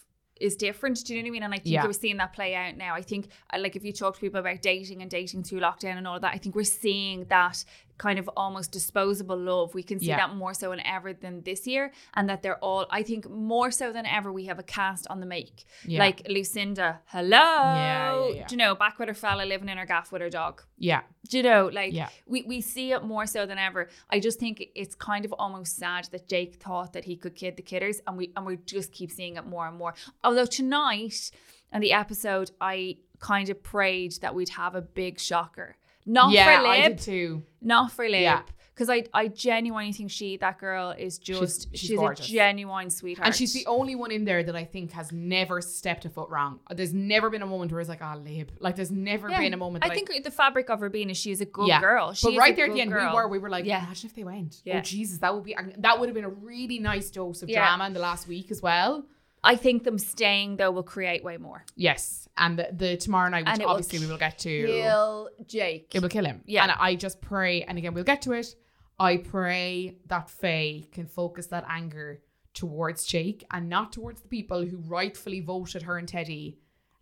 is 0.40 0.56
different. 0.56 1.04
Do 1.04 1.14
you 1.14 1.22
know 1.22 1.26
what 1.26 1.28
I 1.28 1.32
mean? 1.32 1.42
And 1.42 1.54
I 1.54 1.58
think 1.58 1.74
Yeah. 1.74 1.84
we're 1.86 1.92
seeing 1.92 2.16
that 2.16 2.32
play 2.32 2.54
out 2.54 2.76
now. 2.76 2.94
I 2.94 3.02
think, 3.02 3.28
uh, 3.52 3.58
like, 3.58 3.76
if 3.76 3.84
you 3.84 3.92
talk 3.92 4.14
to 4.14 4.20
people 4.20 4.40
about 4.40 4.62
dating 4.62 5.02
and 5.02 5.10
dating 5.10 5.42
through 5.44 5.60
lockdown 5.60 5.98
and 5.98 6.06
all 6.08 6.16
of 6.16 6.22
that, 6.22 6.32
I 6.34 6.38
think 6.38 6.54
we're 6.54 6.64
seeing 6.64 7.24
that 7.26 7.62
kind 8.06 8.18
of 8.18 8.26
almost 8.42 8.68
disposable 8.72 9.36
love. 9.52 9.68
We 9.74 9.82
can 9.90 9.98
see 10.00 10.06
Yeah. 10.12 10.16
that 10.22 10.30
more 10.42 10.54
so 10.54 10.66
than 10.70 10.80
ever 10.96 11.10
than 11.24 11.34
this 11.48 11.66
year, 11.72 11.84
and 12.16 12.24
that 12.30 12.40
they're 12.42 12.62
all. 12.68 12.86
I 12.98 13.02
think 13.08 13.22
more 13.28 13.70
so 13.80 13.86
than 13.96 14.06
ever, 14.06 14.28
we 14.32 14.44
have 14.50 14.58
a 14.58 14.68
cast 14.78 15.04
on 15.12 15.20
the 15.22 15.26
make. 15.36 15.56
Yeah. 15.92 15.98
Like 16.04 16.18
Lucinda, 16.34 16.88
hello. 17.14 17.38
yeah, 17.38 18.28
yeah. 18.36 18.46
Do 18.46 18.54
you 18.54 18.58
know 18.64 18.74
back 18.74 18.98
with 18.98 19.08
her 19.08 19.14
fella 19.26 19.44
living 19.44 19.68
in 19.68 19.76
her 19.82 19.86
gaff 19.86 20.10
with 20.12 20.22
her 20.22 20.30
dog? 20.30 20.54
yeah, 20.78 21.02
Do 21.28 21.36
you 21.36 21.42
know, 21.50 21.62
like 21.80 21.92
we, 22.32 22.38
we 22.52 22.58
see 22.62 22.86
it 22.96 23.02
more 23.04 23.26
so 23.26 23.40
than 23.50 23.58
ever. 23.58 23.82
I 24.08 24.18
just 24.18 24.38
think 24.40 24.56
it's 24.74 24.94
kind 25.10 25.24
of 25.26 25.32
almost 25.38 25.76
sad 25.76 26.08
that 26.12 26.26
Jake 26.32 26.54
thought 26.64 26.94
that 26.94 27.04
he 27.04 27.16
could 27.22 27.34
kid 27.34 27.56
the 27.58 27.62
kidders 27.62 28.00
and 28.06 28.16
we 28.16 28.24
and 28.34 28.46
we 28.46 28.56
just 28.76 28.90
keep 28.98 29.10
seeing 29.18 29.36
it 29.36 29.46
more 29.54 29.66
and 29.68 29.76
more. 29.76 29.92
Although 30.24 30.46
tonight 30.46 31.30
and 31.72 31.82
the 31.82 31.92
episode 31.92 32.50
I 32.60 32.96
kind 33.18 33.48
of 33.50 33.62
prayed 33.62 34.12
that 34.22 34.34
we'd 34.34 34.48
have 34.62 34.74
a 34.74 34.80
big 34.80 35.20
shocker. 35.20 35.76
Not 36.06 36.32
yeah. 36.32 36.60
for 36.60 36.66
I 36.66 36.88
did 36.88 36.98
too. 36.98 37.42
not 37.60 37.92
for 37.92 38.08
Lib. 38.08 38.20
Yeah. 38.22 38.42
Because 38.74 38.88
I, 38.88 39.04
I 39.12 39.28
genuinely 39.28 39.92
think 39.92 40.10
she, 40.10 40.38
that 40.38 40.58
girl, 40.58 40.92
is 40.96 41.18
just, 41.18 41.68
she's 41.72 41.80
she's, 41.80 41.98
gorgeous. 41.98 42.26
a 42.26 42.32
genuine 42.32 42.88
sweetheart. 42.88 43.26
And 43.26 43.34
she's 43.36 43.52
the 43.52 43.66
only 43.66 43.94
one 43.94 44.10
in 44.10 44.24
there 44.24 44.42
that 44.42 44.56
I 44.56 44.64
think 44.64 44.92
has 44.92 45.12
never 45.12 45.60
stepped 45.60 46.06
a 46.06 46.08
foot 46.08 46.30
wrong. 46.30 46.60
There's 46.74 46.94
never 46.94 47.28
been 47.28 47.42
a 47.42 47.46
moment 47.46 47.72
where 47.72 47.82
it's 47.82 47.90
like, 47.90 48.00
ah, 48.00 48.14
Lib. 48.14 48.52
Like, 48.58 48.76
there's 48.76 48.90
never 48.90 49.28
Yeah. 49.28 49.38
been 49.40 49.52
a 49.52 49.58
moment. 49.58 49.84
I 49.84 49.90
think 49.90 50.08
the 50.24 50.30
fabric 50.30 50.70
of 50.70 50.80
her 50.80 50.88
being 50.88 51.10
is 51.10 51.18
she's 51.18 51.42
a 51.42 51.44
good 51.44 51.68
Yeah. 51.68 51.82
girl. 51.82 52.14
She 52.14 52.28
But 52.30 52.38
right 52.38 52.56
there 52.56 52.68
at 52.68 52.72
the 52.72 52.80
end, 52.80 52.90
girl. 52.90 53.10
we 53.10 53.16
were 53.16 53.28
we 53.28 53.38
were 53.38 53.50
like, 53.50 53.66
Yeah. 53.66 53.84
imagine 53.84 54.08
if 54.08 54.16
they 54.16 54.24
went. 54.24 54.62
Yeah. 54.64 54.78
Oh 54.78 54.80
Jesus, 54.80 55.18
that 55.18 55.34
would 55.34 55.44
be 55.44 55.54
that 55.76 56.00
would 56.00 56.08
have 56.08 56.14
been 56.14 56.24
a 56.24 56.30
really 56.30 56.78
nice 56.78 57.10
dose 57.10 57.42
of 57.42 57.50
drama 57.50 57.84
in 57.86 57.92
the 57.92 58.00
last 58.00 58.28
week 58.28 58.50
as 58.50 58.62
well. 58.62 59.04
I 59.42 59.56
think 59.56 59.84
them 59.84 59.98
staying 59.98 60.56
though 60.56 60.70
will 60.70 60.82
create 60.82 61.24
way 61.24 61.36
more. 61.36 61.64
Yes, 61.76 62.28
and 62.36 62.58
the, 62.58 62.68
the 62.72 62.96
tomorrow 62.96 63.30
night, 63.30 63.44
which 63.44 63.52
And 63.52 63.62
it 63.62 63.64
will 63.64 63.72
obviously 63.72 64.00
we 64.00 64.06
will 64.06 64.18
get 64.18 64.38
to, 64.40 64.66
Kill 64.66 65.30
Jake. 65.46 65.94
it 65.94 66.02
will 66.02 66.08
kill 66.08 66.24
him. 66.24 66.42
Yeah. 66.46 66.64
and 66.64 66.72
I 66.72 66.94
just 66.94 67.20
pray, 67.20 67.62
and 67.62 67.78
again 67.78 67.94
we'll 67.94 68.04
get 68.04 68.22
to 68.22 68.32
it. 68.32 68.54
I 68.98 69.16
pray 69.16 69.96
that 70.06 70.28
Faye 70.28 70.88
can 70.92 71.06
focus 71.06 71.46
that 71.46 71.64
anger 71.68 72.20
towards 72.52 73.06
Jake 73.06 73.46
and 73.50 73.68
not 73.68 73.92
towards 73.92 74.20
the 74.20 74.28
people 74.28 74.66
who 74.66 74.76
rightfully 74.76 75.40
voted 75.40 75.82
her 75.82 75.96
and 75.96 76.06
Teddy 76.06 76.58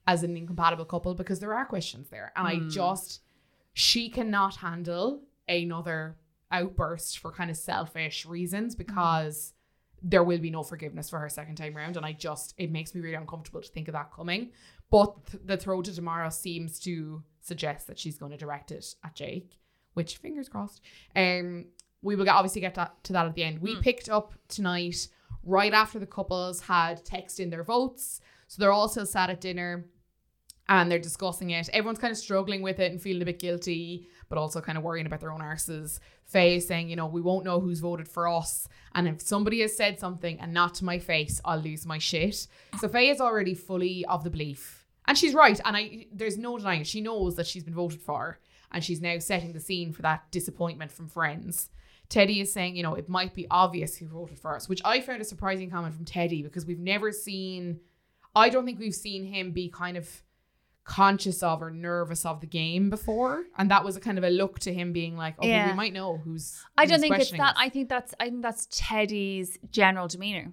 as 0.06 0.23
an 0.23 0.37
incompatible 0.37 0.84
couple 0.84 1.14
because 1.14 1.41
there 1.41 1.55
are 1.55 1.67
questions 1.67 2.08
there, 2.11 2.32
and 2.37 2.46
I 2.46 2.56
hmm. 2.56 2.69
just 2.69 3.20
she 3.73 4.08
cannot 4.08 4.56
handle 4.56 5.23
another 5.49 6.17
outburst 6.50 7.19
for 7.19 7.31
kind 7.31 7.50
of 7.50 7.56
selfish 7.56 8.25
reasons 8.25 8.75
hmm. 8.75 8.79
because 8.79 9.55
there 10.02 10.22
will 10.22 10.38
be 10.38 10.50
no 10.50 10.62
forgiveness 10.62 11.10
for 11.10 11.18
her 11.18 11.28
second 11.28 11.56
time 11.56 11.76
round 11.76 11.96
and 11.96 12.06
i 12.06 12.12
just 12.12 12.54
it 12.56 12.70
makes 12.70 12.94
me 12.94 13.00
really 13.00 13.16
uncomfortable 13.16 13.60
to 13.60 13.68
think 13.68 13.88
of 13.88 13.92
that 13.92 14.12
coming. 14.12 14.50
But 14.90 15.26
th- 15.26 15.42
the 15.44 15.56
throw 15.56 15.82
to 15.82 15.94
tomorrow 15.94 16.30
seems 16.30 16.78
to 16.80 17.22
suggest 17.40 17.86
that 17.88 17.98
she's 17.98 18.16
going 18.16 18.32
to 18.32 18.38
direct 18.38 18.70
it 18.70 18.94
at 19.04 19.14
jake 19.14 19.58
which 19.94 20.16
fingers 20.18 20.48
crossed. 20.48 20.80
Um 21.16 21.66
we 22.02 22.14
will 22.14 22.24
get, 22.24 22.34
obviously 22.34 22.60
get 22.60 22.76
that, 22.76 23.02
to 23.04 23.12
that 23.12 23.26
at 23.26 23.34
the 23.34 23.42
end. 23.42 23.60
We 23.60 23.74
picked 23.80 24.08
up 24.08 24.34
tonight 24.48 25.08
right 25.42 25.72
after 25.72 25.98
the 25.98 26.06
couples 26.06 26.60
had 26.60 27.04
texted 27.04 27.40
in 27.40 27.50
their 27.50 27.64
votes. 27.64 28.20
So 28.46 28.60
they're 28.60 28.72
all 28.72 28.88
still 28.88 29.06
sat 29.06 29.30
at 29.30 29.40
dinner 29.40 29.86
and 30.68 30.90
they're 30.90 30.98
discussing 30.98 31.50
it. 31.50 31.68
Everyone's 31.72 31.98
kind 31.98 32.10
of 32.10 32.18
struggling 32.18 32.62
with 32.62 32.78
it 32.78 32.92
and 32.92 33.00
feeling 33.00 33.22
a 33.22 33.24
bit 33.24 33.38
guilty, 33.38 34.08
but 34.28 34.38
also 34.38 34.60
kind 34.60 34.78
of 34.78 34.84
worrying 34.84 35.06
about 35.06 35.20
their 35.20 35.32
own 35.32 35.40
arses. 35.40 36.00
Faye 36.25 36.60
saying, 36.60 36.88
you 36.88 36.96
know, 36.96 37.06
we 37.06 37.20
won't 37.20 37.44
know 37.44 37.60
who's 37.60 37.80
voted 37.80 38.08
for 38.08 38.28
us. 38.28 38.69
And 38.94 39.08
if 39.08 39.20
somebody 39.20 39.60
has 39.60 39.76
said 39.76 39.98
something 39.98 40.38
and 40.40 40.52
not 40.52 40.75
to 40.76 40.84
my 40.84 40.98
face, 40.98 41.40
I'll 41.44 41.58
lose 41.58 41.86
my 41.86 41.98
shit. 41.98 42.46
So 42.78 42.88
Faye 42.88 43.10
is 43.10 43.20
already 43.20 43.54
fully 43.54 44.04
of 44.06 44.25
the 44.25 44.30
belief. 44.30 44.86
And 45.06 45.16
she's 45.16 45.34
right. 45.34 45.58
And 45.64 45.76
I 45.76 46.06
there's 46.12 46.36
no 46.36 46.58
denying 46.58 46.82
it. 46.82 46.86
She 46.86 47.00
knows 47.00 47.36
that 47.36 47.46
she's 47.46 47.64
been 47.64 47.75
voted 47.75 48.00
for. 48.00 48.38
And 48.70 48.84
she's 48.84 49.00
now 49.00 49.19
setting 49.19 49.52
the 49.52 49.60
scene 49.60 49.92
for 49.92 50.02
that 50.02 50.31
disappointment 50.31 50.92
from 50.92 51.08
friends. 51.08 51.70
Teddy 52.10 52.40
is 52.40 52.52
saying, 52.52 52.76
you 52.76 52.82
know, 52.82 52.94
it 52.94 53.08
might 53.08 53.34
be 53.34 53.46
obvious 53.50 53.96
who 53.96 54.06
voted 54.06 54.38
for 54.38 54.54
us, 54.54 54.69
which 54.69 54.82
I 54.84 55.00
found 55.00 55.20
a 55.20 55.24
surprising 55.24 55.70
comment 55.70 55.94
from 55.94 56.04
Teddy 56.04 56.42
because 56.42 56.66
we've 56.66 56.78
never 56.78 57.12
seen 57.12 57.81
I 58.34 58.50
don't 58.50 58.64
think 58.64 58.78
we've 58.78 58.94
seen 58.94 59.24
him 59.24 59.50
be 59.52 59.69
kind 59.69 59.96
of 59.96 60.08
conscious 60.88 61.43
of 61.43 61.62
or 61.62 61.70
nervous 61.70 62.25
of 62.25 62.40
the 62.40 62.46
game 62.46 62.88
before. 62.88 63.44
And 63.58 63.70
that 63.70 63.85
was 63.85 63.94
a 63.96 64.00
kind 64.00 64.17
of 64.17 64.25
a 64.25 64.31
look 64.31 64.58
to 64.61 64.73
him 64.73 64.93
being 64.94 65.17
like, 65.19 65.35
oh, 65.38 65.43
well, 65.43 65.50
Yeah. 65.50 65.70
we 65.70 65.76
might 65.76 65.93
know 65.93 66.17
who's. 66.17 66.64
I 66.79 66.87
don't 66.87 66.94
who's 66.94 67.02
think 67.02 67.19
it's 67.19 67.31
that. 67.32 67.40
us. 67.40 67.55
I 67.58 67.69
think 67.69 67.88
that's 67.90 68.14
I 68.19 68.25
think 68.31 68.43
that's 68.43 68.67
Teddy's 68.70 69.58
general 69.70 70.08
demeanor. 70.08 70.52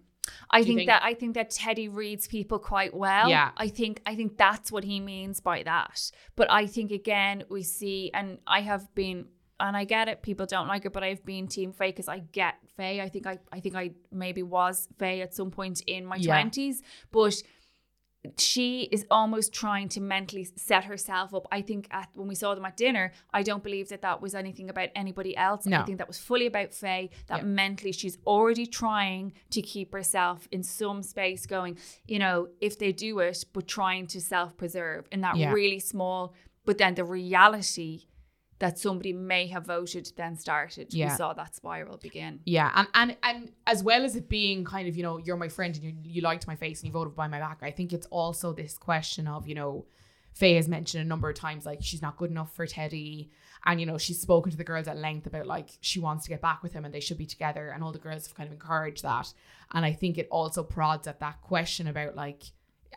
I 0.51 0.63
think, 0.63 0.79
think? 0.79 0.87
that 0.89 1.03
I 1.03 1.13
think 1.13 1.35
that 1.35 1.51
Teddy 1.51 1.87
reads 1.87 2.27
people 2.27 2.59
quite 2.59 2.93
well. 2.93 3.29
Yeah. 3.29 3.51
I 3.55 3.69
think 3.69 4.01
I 4.05 4.15
think 4.15 4.37
that's 4.37 4.71
what 4.71 4.83
he 4.83 4.99
means 4.99 5.39
by 5.39 5.63
that. 5.63 6.11
But 6.35 6.51
I 6.51 6.67
think 6.67 6.91
again 6.91 7.43
we 7.49 7.63
see, 7.63 8.11
and 8.13 8.39
I 8.45 8.59
have 8.61 8.93
been, 8.95 9.27
and 9.59 9.77
I 9.77 9.85
get 9.85 10.09
it. 10.09 10.21
People 10.21 10.45
don't 10.47 10.67
like 10.67 10.83
it, 10.85 10.91
but 10.93 11.03
I've 11.03 11.23
been 11.23 11.47
Team 11.47 11.71
Faye 11.71 11.91
because 11.91 12.09
I 12.09 12.19
get 12.19 12.55
Faye. 12.75 12.99
I 13.01 13.07
think 13.07 13.25
I 13.25 13.37
I 13.53 13.59
think 13.61 13.75
I 13.75 13.91
maybe 14.11 14.43
was 14.43 14.89
Faye 14.99 15.21
at 15.21 15.33
some 15.33 15.49
point 15.51 15.81
in 15.87 16.05
my 16.05 16.17
Yeah. 16.17 16.33
twenties, 16.33 16.81
but 17.11 17.35
she 18.37 18.83
is 18.91 19.05
almost 19.09 19.53
trying 19.53 19.89
to 19.89 20.01
mentally 20.01 20.47
set 20.55 20.83
herself 20.85 21.33
up. 21.33 21.47
I 21.51 21.61
think 21.61 21.87
at 21.91 22.09
when 22.13 22.27
we 22.27 22.35
saw 22.35 22.55
them 22.55 22.65
at 22.65 22.77
dinner, 22.77 23.11
I 23.33 23.43
don't 23.43 23.63
believe 23.63 23.89
that 23.89 24.01
that 24.01 24.21
was 24.21 24.35
anything 24.35 24.69
about 24.69 24.89
anybody 24.95 25.35
else. 25.35 25.65
No. 25.65 25.79
I 25.81 25.83
think 25.83 25.97
that 25.97 26.07
was 26.07 26.17
fully 26.17 26.45
about 26.47 26.73
Faye. 26.73 27.09
That 27.27 27.45
mentally 27.45 27.91
she's 27.91 28.17
already 28.25 28.65
trying 28.65 29.33
to 29.51 29.61
keep 29.61 29.93
herself 29.93 30.47
in 30.51 30.63
some 30.63 31.03
space, 31.03 31.45
going, 31.45 31.77
you 32.07 32.19
know, 32.19 32.49
if 32.61 32.77
they 32.79 32.91
do 32.91 33.19
it, 33.19 33.45
but 33.53 33.67
trying 33.67 34.07
to 34.07 34.21
self 34.21 34.55
preserve 34.57 35.07
in 35.11 35.21
that 35.21 35.35
Yeah. 35.37 35.51
really 35.51 35.79
small. 35.79 36.33
But 36.65 36.77
then 36.79 36.95
the 36.95 37.03
reality 37.03 38.05
that 38.59 38.79
somebody 38.79 39.11
may 39.11 39.47
have 39.47 39.65
voted 39.65 40.11
then 40.15 40.37
started. 40.37 40.93
Yeah. 40.93 41.11
We 41.11 41.17
saw 41.17 41.33
that 41.33 41.55
spiral 41.55 41.97
begin. 41.97 42.39
Yeah, 42.45 42.71
and 42.73 42.87
and 42.93 43.17
and 43.23 43.51
as 43.67 43.83
well 43.83 44.03
as 44.05 44.15
it 44.15 44.29
being 44.29 44.63
kind 44.63 44.87
of 44.87 44.95
you 44.95 45.03
know 45.03 45.17
you're 45.17 45.37
my 45.37 45.49
friend 45.49 45.75
and 45.75 45.83
you 45.83 45.93
you 46.03 46.21
liked 46.21 46.47
my 46.47 46.55
face 46.55 46.79
and 46.79 46.87
you 46.87 46.93
voted 46.93 47.15
by 47.15 47.27
my 47.27 47.39
back, 47.39 47.59
I 47.61 47.71
think 47.71 47.91
it's 47.91 48.07
also 48.07 48.53
this 48.53 48.77
question 48.77 49.27
of 49.27 49.47
you 49.47 49.55
know, 49.55 49.85
Faye 50.33 50.55
has 50.55 50.69
mentioned 50.69 51.03
a 51.03 51.07
number 51.07 51.29
of 51.29 51.35
times 51.35 51.65
like 51.65 51.79
she's 51.81 52.01
not 52.01 52.17
good 52.17 52.31
enough 52.31 52.55
for 52.55 52.65
Teddy, 52.65 53.29
and 53.65 53.79
you 53.79 53.85
know 53.85 53.97
she's 53.97 54.21
spoken 54.21 54.51
to 54.51 54.57
the 54.57 54.63
girls 54.63 54.87
at 54.87 54.97
length 54.97 55.27
about 55.27 55.47
like 55.47 55.71
she 55.81 55.99
wants 55.99 56.23
to 56.23 56.29
get 56.29 56.41
back 56.41 56.63
with 56.63 56.71
him 56.71 56.85
and 56.85 56.93
they 56.93 57.01
should 57.01 57.17
be 57.17 57.25
together, 57.25 57.69
and 57.69 57.83
all 57.83 57.91
the 57.91 57.99
girls 57.99 58.25
have 58.25 58.35
kind 58.35 58.47
of 58.47 58.53
encouraged 58.53 59.03
that, 59.03 59.33
and 59.73 59.83
I 59.83 59.91
think 59.91 60.17
it 60.17 60.29
also 60.31 60.63
prods 60.63 61.07
at 61.07 61.19
that 61.19 61.41
question 61.41 61.87
about 61.87 62.15
like. 62.15 62.43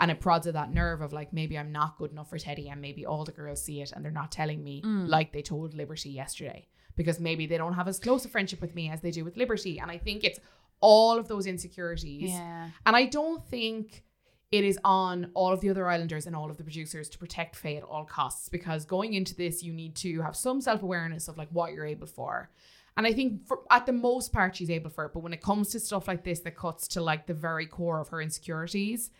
And 0.00 0.11
it 0.11 0.21
prods 0.21 0.47
at 0.47 0.55
that 0.55 0.73
nerve 0.73 1.00
of 1.00 1.12
like 1.12 1.33
maybe 1.33 1.59
I'm 1.59 1.73
not 1.73 1.99
good 1.99 2.12
enough 2.12 2.31
for 2.31 2.38
Teddy 2.38 2.69
and 2.69 2.81
maybe 2.81 3.05
all 3.05 3.25
the 3.25 3.33
girls 3.33 3.62
see 3.62 3.81
it 3.81 3.93
and 3.93 4.05
they're 4.05 4.12
not 4.12 4.31
telling 4.33 4.62
me 4.62 4.83
mm. 4.83 5.09
like 5.09 5.33
they 5.33 5.43
told 5.43 5.75
Liberty 5.75 6.11
yesterday 6.11 6.69
because 6.97 7.21
maybe 7.21 7.47
they 7.47 7.57
don't 7.57 7.75
have 7.75 7.88
as 7.88 7.99
close 7.99 8.25
a 8.25 8.28
friendship 8.28 8.61
with 8.61 8.75
me 8.75 8.90
as 8.90 9.00
they 9.00 9.11
do 9.11 9.25
with 9.25 9.37
Liberty. 9.37 9.78
And 9.78 9.90
I 9.90 9.99
think 9.99 10.25
it's 10.25 10.40
all 10.81 11.19
of 11.19 11.28
those 11.28 11.47
insecurities. 11.47 12.31
Yeah. 12.31 12.71
And 12.87 12.97
I 12.97 13.07
don't 13.07 13.45
think 13.47 14.05
it 14.50 14.64
is 14.64 14.78
on 14.85 15.31
all 15.35 15.52
of 15.52 15.61
the 15.61 15.71
other 15.71 15.88
islanders 15.88 16.26
and 16.26 16.35
all 16.35 16.50
of 16.50 16.57
the 16.57 16.62
producers 16.62 17.09
to 17.11 17.19
protect 17.19 17.55
Faye 17.55 17.76
at 17.76 17.83
all 17.83 18.05
costs 18.05 18.49
because 18.49 18.85
going 18.85 19.14
into 19.14 19.35
this, 19.35 19.62
you 19.62 19.73
need 19.73 19.95
to 19.97 20.23
have 20.23 20.35
some 20.35 20.61
self 20.61 20.83
awareness 20.83 21.28
of 21.28 21.37
like 21.37 21.49
what 21.50 21.73
you're 21.73 21.85
able 21.85 22.07
for. 22.07 22.50
And 22.97 23.07
I 23.07 23.12
think 23.12 23.47
for, 23.47 23.61
at 23.71 23.87
the 23.87 23.93
most 23.93 24.33
part, 24.33 24.57
she's 24.57 24.71
able 24.71 24.90
for 24.90 25.05
it. 25.05 25.12
But 25.12 25.21
when 25.21 25.33
it 25.33 25.43
comes 25.43 25.69
to 25.71 25.81
stuff 25.81 26.09
like 26.09 26.25
this 26.25 26.40
that 26.40 26.57
cuts 26.57 26.88
to 26.88 27.00
like 27.00 27.26
the 27.26 27.35
very 27.35 27.67
core 27.67 28.00
of 28.00 28.09
her 28.09 28.21
insecurities, 28.21 29.11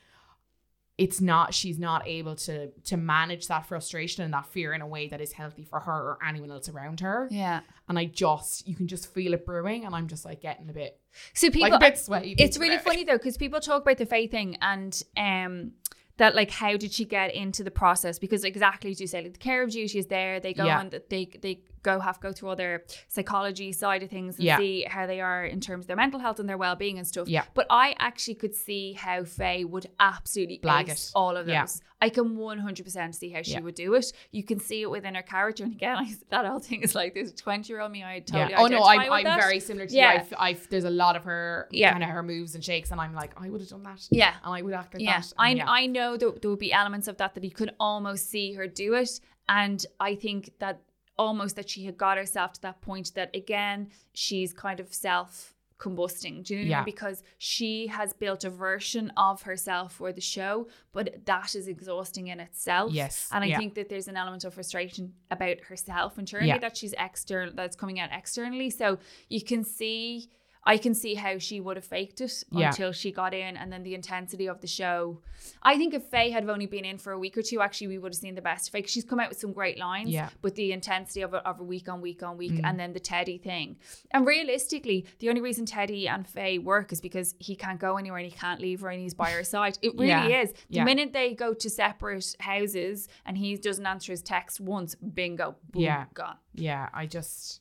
it's 0.99 1.21
not 1.21 1.55
she's 1.55 1.79
not 1.79 2.03
able 2.07 2.35
to 2.35 2.69
to 2.85 2.97
manage 2.97 3.47
that 3.47 3.65
frustration 3.67 4.25
and 4.25 4.35
that 4.35 4.47
fear 4.47 4.73
in 4.73 4.81
a 4.83 4.87
way 4.87 5.07
that 5.09 5.21
is 5.21 5.33
healthy 5.33 5.65
for 5.65 5.79
her 5.79 5.93
or 5.93 6.19
anyone 6.27 6.51
else 6.51 6.69
around 6.69 6.99
her. 7.01 7.29
Yeah. 7.31 7.61
And 7.89 7.99
I 7.99 8.07
just 8.07 8.67
you 8.67 8.75
can 8.75 8.89
just 8.89 9.15
feel 9.15 9.33
it 9.33 9.47
brewing 9.47 9.85
and 9.85 9.95
I'm 9.95 10.09
just 10.09 10.25
like 10.25 10.41
getting 10.43 10.69
a 10.69 10.73
bit 10.73 10.99
So 11.35 11.51
people 11.51 11.71
like 11.71 11.73
a 11.75 11.79
bit 11.79 11.99
sweaty. 11.99 12.35
it's 12.39 12.59
really 12.59 12.79
funny 12.79 13.05
though 13.05 13.17
because 13.17 13.37
people 13.37 13.61
talk 13.61 13.83
about 13.83 13.99
the 13.99 14.07
faith 14.07 14.33
thing 14.33 14.57
and 14.61 15.01
um 15.17 15.73
that 16.17 16.35
like 16.35 16.51
how 16.51 16.77
did 16.77 16.93
she 16.93 17.05
get 17.05 17.33
into 17.33 17.63
the 17.63 17.71
process 17.71 18.19
because 18.19 18.43
exactly 18.43 18.91
as 18.91 19.01
you 19.01 19.07
say 19.07 19.23
like 19.23 19.35
the 19.35 19.39
care 19.39 19.63
of 19.63 19.71
duty 19.71 20.01
is 20.01 20.07
there 20.07 20.41
they 20.41 20.53
go 20.53 20.65
Yeah. 20.67 20.81
on 20.81 20.91
they 21.09 21.27
they 21.41 21.61
go 21.83 22.01
have 22.01 22.19
go 22.21 22.33
through 22.33 22.49
all 22.51 22.57
their 22.57 22.85
psychology 23.09 23.73
side 23.73 24.03
of 24.03 24.11
things 24.11 24.37
and 24.37 24.45
Yeah. 24.45 24.59
see 24.59 24.83
how 24.89 25.07
they 25.07 25.21
are 25.21 25.45
in 25.45 25.61
terms 25.61 25.85
of 25.85 25.87
their 25.89 25.97
mental 25.97 26.21
health 26.21 26.39
and 26.41 26.49
their 26.49 26.59
well-being 26.59 26.99
and 26.99 27.07
stuff 27.07 27.29
Yeah. 27.29 27.45
but 27.55 27.67
I 27.71 27.95
actually 27.99 28.35
could 28.35 28.55
see 28.55 28.93
how 28.95 29.25
Faye 29.25 29.65
would 29.65 29.87
absolutely 30.01 30.59
Blag 30.59 30.91
ace 30.91 31.09
it. 31.09 31.13
all 31.15 31.37
of 31.37 31.47
those 31.47 31.53
Yeah. 31.53 31.67
I 32.01 32.11
can 32.11 32.37
100% 32.37 33.15
see 33.15 33.31
how 33.31 33.43
she 33.43 33.53
Yeah. 33.53 33.61
would 33.61 33.75
do 33.75 33.95
it 33.95 34.13
you 34.31 34.43
can 34.43 34.61
see 34.61 34.83
it 34.83 34.91
within 34.91 35.15
her 35.15 35.23
character 35.23 35.65
and 35.65 35.73
again 35.73 35.97
I, 36.05 36.15
that 36.31 36.47
whole 36.47 36.59
thing 36.61 36.83
is 36.83 36.95
like 36.95 37.15
this 37.15 37.33
20 37.33 37.73
year 37.73 37.81
old 37.81 37.93
me 37.93 38.05
I 38.05 38.21
totally 38.21 38.53
yeah. 38.53 38.61
Oh 38.61 38.67
no, 38.67 38.83
I'm, 38.85 39.11
I'm 39.13 39.25
that. 39.25 39.41
very 39.41 39.61
similar 39.61 39.87
to 39.87 39.95
Yeah. 39.95 40.13
you. 40.15 40.19
I've, 40.21 40.35
I've, 40.39 40.69
there's 40.71 40.85
a 40.85 40.91
lot 40.91 41.17
of 41.17 41.25
her, 41.25 41.69
Yeah. 41.71 41.93
kind 41.93 42.03
of 42.05 42.11
her 42.11 42.23
moves 42.23 42.55
and 42.55 42.65
shakes, 42.65 42.91
and 42.91 43.01
I'm 43.01 43.15
like, 43.15 43.33
I 43.41 43.51
would 43.51 43.61
have 43.61 43.71
done 43.71 43.83
that. 43.85 44.07
yeah 44.11 44.35
And 44.45 44.55
I 44.55 44.63
would 44.63 44.75
act 44.75 44.95
like 44.95 45.03
yeah, 45.03 45.21
that. 45.21 45.33
I 45.39 45.51
yeah. 45.51 45.65
I 45.69 45.87
know 45.87 46.17
that 46.17 46.41
there 46.43 46.51
would 46.51 46.59
be 46.59 46.73
elements 46.73 47.09
of 47.09 47.17
that 47.19 47.35
that 47.35 47.45
you 47.45 47.51
could 47.51 47.73
almost 47.81 48.29
see 48.31 48.53
her 48.55 48.67
do 48.67 48.95
it, 48.95 49.21
and 49.49 49.85
I 50.01 50.15
think 50.15 50.53
that 50.59 50.81
almost 51.19 51.57
that 51.57 51.69
she 51.69 51.85
had 51.85 51.97
got 51.97 52.17
herself 52.19 52.53
to 52.55 52.63
that 52.63 52.81
point 52.81 53.13
that 53.15 53.35
again 53.35 53.89
she's 54.15 54.53
kind 54.53 54.81
of 54.81 54.93
self 54.95 55.55
combusting. 55.79 56.43
Do 56.43 56.55
you 56.55 56.61
know 56.61 56.65
what 56.65 56.67
I 56.67 56.71
Yeah. 56.71 56.79
mean? 56.81 56.85
Because 56.87 57.23
she 57.39 57.87
has 57.87 58.13
built 58.13 58.43
a 58.43 58.51
version 58.51 59.13
of 59.17 59.43
herself 59.43 59.93
for 59.93 60.13
the 60.13 60.21
show, 60.21 60.67
but 60.93 61.25
that 61.27 61.55
is 61.55 61.69
exhausting 61.69 62.27
in 62.27 62.41
itself. 62.41 62.93
Yes, 62.93 63.29
and 63.31 63.45
I 63.45 63.47
yeah. 63.47 63.59
think 63.59 63.75
that 63.75 63.89
there's 63.89 64.09
an 64.09 64.17
element 64.17 64.43
of 64.45 64.55
frustration 64.55 65.15
about 65.31 65.61
herself 65.61 66.19
internally 66.19 66.49
Yeah. 66.49 66.59
that 66.59 66.77
she's 66.77 66.95
external 66.99 67.55
that's 67.55 67.77
coming 67.77 68.01
out 68.01 68.11
externally. 68.13 68.71
So 68.71 68.99
you 69.29 69.41
can 69.43 69.63
see. 69.63 70.29
I 70.75 70.77
can 70.79 70.95
see 70.95 71.15
how 71.15 71.39
she 71.39 71.61
would 71.61 71.77
have 71.77 71.85
faked 71.85 72.21
it 72.21 72.45
Yeah. 72.51 72.69
until 72.69 72.93
she 72.93 73.11
got 73.11 73.33
in, 73.35 73.57
and 73.57 73.73
then 73.73 73.83
the 73.83 73.95
intensity 73.95 74.47
of 74.49 74.61
the 74.61 74.67
show. 74.67 75.23
I 75.63 75.77
think 75.79 75.95
if 75.95 76.05
Faye 76.05 76.31
had 76.31 76.49
only 76.49 76.67
been 76.67 76.85
in 76.85 76.99
for 76.99 77.13
a 77.13 77.19
week 77.19 77.37
or 77.39 77.43
two, 77.43 77.61
actually, 77.61 77.89
we 77.89 77.99
would 77.99 78.13
have 78.13 78.21
seen 78.21 78.35
the 78.35 78.43
best 78.43 78.69
of 78.69 78.73
Faye. 78.73 78.83
'cause 78.83 78.91
She's 78.91 79.05
come 79.05 79.19
out 79.21 79.31
with 79.31 79.39
some 79.39 79.53
great 79.53 79.79
lines, 79.79 80.11
Yeah. 80.11 80.27
Mm. 80.29 80.33
but 80.43 80.55
the 80.55 80.73
intensity 80.73 81.23
of 81.23 81.33
a, 81.35 81.39
of 81.49 81.59
a 81.61 81.65
week 81.65 81.89
on 81.89 82.01
week 82.01 82.23
on 82.23 82.37
week, 82.37 82.61
and 82.63 82.79
then 82.79 82.93
the 82.93 83.01
Teddy 83.01 83.39
thing. 83.39 83.77
And 84.11 84.27
realistically, 84.27 85.07
the 85.21 85.29
only 85.31 85.41
reason 85.41 85.65
Teddy 85.67 86.07
and 86.07 86.27
Faye 86.29 86.59
work 86.59 86.93
is 86.93 87.01
because 87.01 87.35
he 87.39 87.57
can't 87.57 87.81
go 87.81 87.97
anywhere 87.97 88.19
and 88.19 88.31
he 88.31 88.37
can't 88.37 88.61
leave 88.61 88.81
her 88.83 88.89
and 88.91 89.01
he's 89.01 89.15
by 89.15 89.31
her 89.31 89.45
side. 89.45 89.79
It 89.83 89.93
really 89.95 90.09
Yeah. 90.09 90.43
is. 90.43 90.53
The 90.71 90.85
minute 90.85 91.13
they 91.13 91.35
go 91.35 91.55
to 91.55 91.71
separate 91.71 92.37
houses 92.41 93.09
and 93.25 93.39
he 93.39 93.57
doesn't 93.57 93.87
answer 93.87 94.13
his 94.13 94.23
text 94.23 94.61
once, 94.61 94.95
bingo, 94.97 95.57
boom, 95.73 95.83
Yeah. 95.83 96.05
gone. 96.15 96.37
yeah, 96.55 96.89
I 96.93 97.07
just 97.07 97.61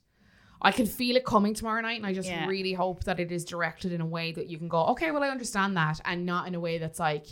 I 0.62 0.72
can 0.72 0.86
feel 0.86 1.16
it 1.16 1.26
coming 1.26 1.54
tomorrow 1.54 1.82
night, 1.82 1.98
and 1.98 2.06
I 2.06 2.14
just 2.14 2.30
Yeah. 2.30 2.48
really 2.48 2.74
hope 2.74 3.04
that 3.04 3.20
it 3.20 3.32
is 3.32 3.46
directed 3.46 3.92
in 3.92 4.02
a 4.02 4.06
way 4.06 4.32
that 4.32 4.48
you 4.48 4.58
can 4.58 4.68
go, 4.68 4.86
okay, 4.88 5.12
well, 5.12 5.24
I 5.24 5.30
understand 5.30 5.78
that, 5.78 6.00
and 6.06 6.26
not 6.26 6.48
in 6.48 6.56
a 6.56 6.60
way 6.60 6.78
that's 6.78 7.00
like, 7.00 7.28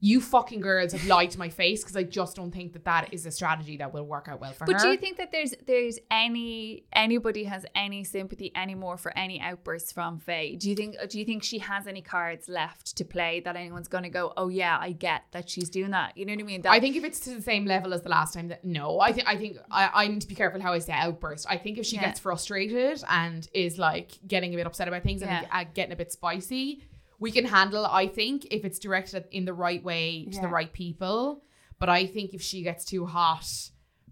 you 0.00 0.20
fucking 0.20 0.60
girls 0.60 0.92
have 0.92 1.04
lied 1.06 1.30
to 1.32 1.38
my 1.40 1.48
face, 1.48 1.82
because 1.82 1.96
I 1.96 2.04
just 2.04 2.36
don't 2.36 2.52
think 2.52 2.72
that 2.74 2.84
that 2.84 3.12
is 3.12 3.26
a 3.26 3.32
strategy 3.32 3.78
that 3.78 3.92
will 3.92 4.04
work 4.06 4.28
out 4.28 4.40
well 4.40 4.52
for 4.52 4.64
But 4.64 4.74
her. 4.74 4.78
But 4.78 4.82
do 4.84 4.90
you 4.90 4.96
think 4.96 5.16
that 5.16 5.32
there's 5.32 5.54
there's 5.66 5.98
any 6.10 6.84
anybody 6.92 7.44
has 7.44 7.66
any 7.74 8.04
sympathy 8.04 8.52
anymore 8.54 8.96
for 8.96 9.16
any 9.18 9.40
outbursts 9.40 9.90
from 9.90 10.18
Faye? 10.20 10.54
Do 10.54 10.70
you 10.70 10.76
think 10.76 10.94
do 11.10 11.18
you 11.18 11.24
think 11.24 11.42
she 11.42 11.58
has 11.58 11.88
any 11.88 12.00
cards 12.00 12.48
left 12.48 12.96
to 12.96 13.04
play 13.04 13.40
that 13.40 13.56
anyone's 13.56 13.88
going 13.88 14.04
to 14.04 14.08
go, 14.10 14.32
oh 14.36 14.48
yeah, 14.48 14.78
I 14.80 14.92
get 14.92 15.22
that 15.32 15.50
she's 15.50 15.68
doing 15.68 15.90
that? 15.90 16.16
You 16.16 16.26
know 16.26 16.32
what 16.34 16.40
I 16.42 16.44
mean? 16.44 16.62
That, 16.62 16.70
I 16.72 16.78
think 16.78 16.94
if 16.94 17.02
it's 17.02 17.18
to 17.20 17.30
the 17.34 17.42
same 17.42 17.64
level 17.64 17.92
as 17.92 18.02
the 18.02 18.08
last 18.10 18.34
time, 18.34 18.48
that 18.48 18.64
no, 18.64 19.00
I 19.00 19.12
think 19.12 19.26
I 19.28 19.36
think 19.36 19.56
I, 19.68 19.90
I 19.92 20.06
need 20.06 20.20
to 20.20 20.28
be 20.28 20.36
careful 20.36 20.60
how 20.60 20.72
I 20.74 20.78
say 20.78 20.92
outburst. 20.92 21.46
I 21.50 21.56
think 21.56 21.76
if 21.76 21.86
she 21.86 21.96
Yeah. 21.96 22.02
gets 22.06 22.20
frustrated 22.20 23.02
and 23.08 23.48
is 23.52 23.78
like 23.78 24.12
getting 24.28 24.54
a 24.54 24.56
bit 24.56 24.66
upset 24.66 24.86
about 24.86 25.02
things 25.02 25.22
Yeah. 25.22 25.38
and 25.52 25.66
uh, 25.66 25.70
getting 25.74 25.92
a 25.92 25.96
bit 25.96 26.12
spicy, 26.12 26.84
we 27.18 27.30
can 27.32 27.44
handle. 27.44 27.84
I 27.86 28.06
think 28.06 28.46
if 28.50 28.64
it's 28.64 28.78
directed 28.78 29.24
in 29.30 29.44
the 29.44 29.52
right 29.54 29.82
way 29.82 30.26
to 30.32 30.40
the 30.40 30.48
right 30.48 30.72
people. 30.72 31.42
But 31.80 31.88
I 31.88 32.06
think 32.06 32.34
if 32.34 32.42
she 32.42 32.62
gets 32.62 32.84
too 32.84 33.06
hot 33.06 33.46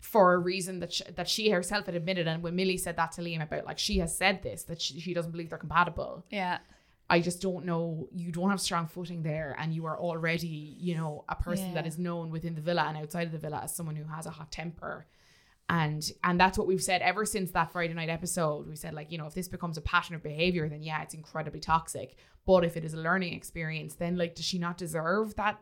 for 0.01 0.35
a 0.35 0.39
reason 0.39 0.79
that 0.81 0.93
she, 0.93 1.03
that 1.17 1.29
she 1.29 1.51
herself 1.51 1.87
had 1.87 1.95
admitted, 1.97 2.29
and 2.29 2.43
when 2.43 2.55
Millie 2.55 2.77
said 2.77 2.97
that 2.97 3.13
to 3.13 3.23
Liam 3.23 3.43
about 3.43 3.65
like 3.67 3.79
she 3.79 3.99
has 3.99 4.17
said 4.17 4.43
this 4.43 4.63
that 4.65 4.81
she, 4.81 5.01
she 5.01 5.13
doesn't 5.15 5.33
believe 5.33 5.49
they're 5.51 5.59
compatible. 5.59 6.25
yeah. 6.31 6.59
I 7.09 7.21
just 7.21 7.41
don't 7.41 7.65
know. 7.65 8.09
You 8.13 8.33
don't 8.33 8.51
have 8.51 8.61
strong 8.61 8.89
footing 8.89 9.23
there, 9.23 9.55
and 9.61 9.73
you 9.73 9.87
are 9.87 9.97
already, 9.97 10.75
you 10.81 10.97
know, 10.97 11.25
a 11.29 11.37
person 11.37 11.73
that 11.75 11.85
Yeah. 11.85 11.89
is 11.89 11.99
known 11.99 12.31
within 12.31 12.57
the 12.57 12.61
villa 12.61 12.83
and 12.89 12.97
outside 12.97 13.29
of 13.29 13.33
the 13.33 13.39
villa 13.39 13.61
as 13.63 13.75
someone 13.77 13.95
who 13.95 14.03
has 14.13 14.27
a 14.27 14.31
hot 14.31 14.51
temper. 14.51 15.07
And 15.69 16.09
and 16.23 16.39
that's 16.39 16.57
what 16.57 16.67
we've 16.69 16.83
said 16.83 17.03
ever 17.03 17.25
since 17.25 17.51
that 17.53 17.73
Friday 17.73 17.93
night 17.95 18.09
episode. 18.09 18.69
We 18.69 18.77
said 18.77 18.95
like, 18.95 19.11
you 19.11 19.19
know, 19.19 19.27
if 19.27 19.35
this 19.35 19.49
becomes 19.49 19.77
a 19.77 19.81
pattern 19.81 20.15
of 20.15 20.23
behavior, 20.23 20.69
then 20.69 20.83
yeah, 20.83 21.03
it's 21.03 21.15
incredibly 21.15 21.59
toxic. 21.61 22.17
But 22.47 22.65
if 22.65 22.77
it 22.77 22.85
is 22.85 22.95
a 22.95 22.99
learning 22.99 23.35
experience, 23.35 23.95
then 23.97 24.17
like, 24.17 24.37
does 24.37 24.45
she 24.45 24.59
not 24.59 24.79
deserve 24.79 25.35
that 25.35 25.61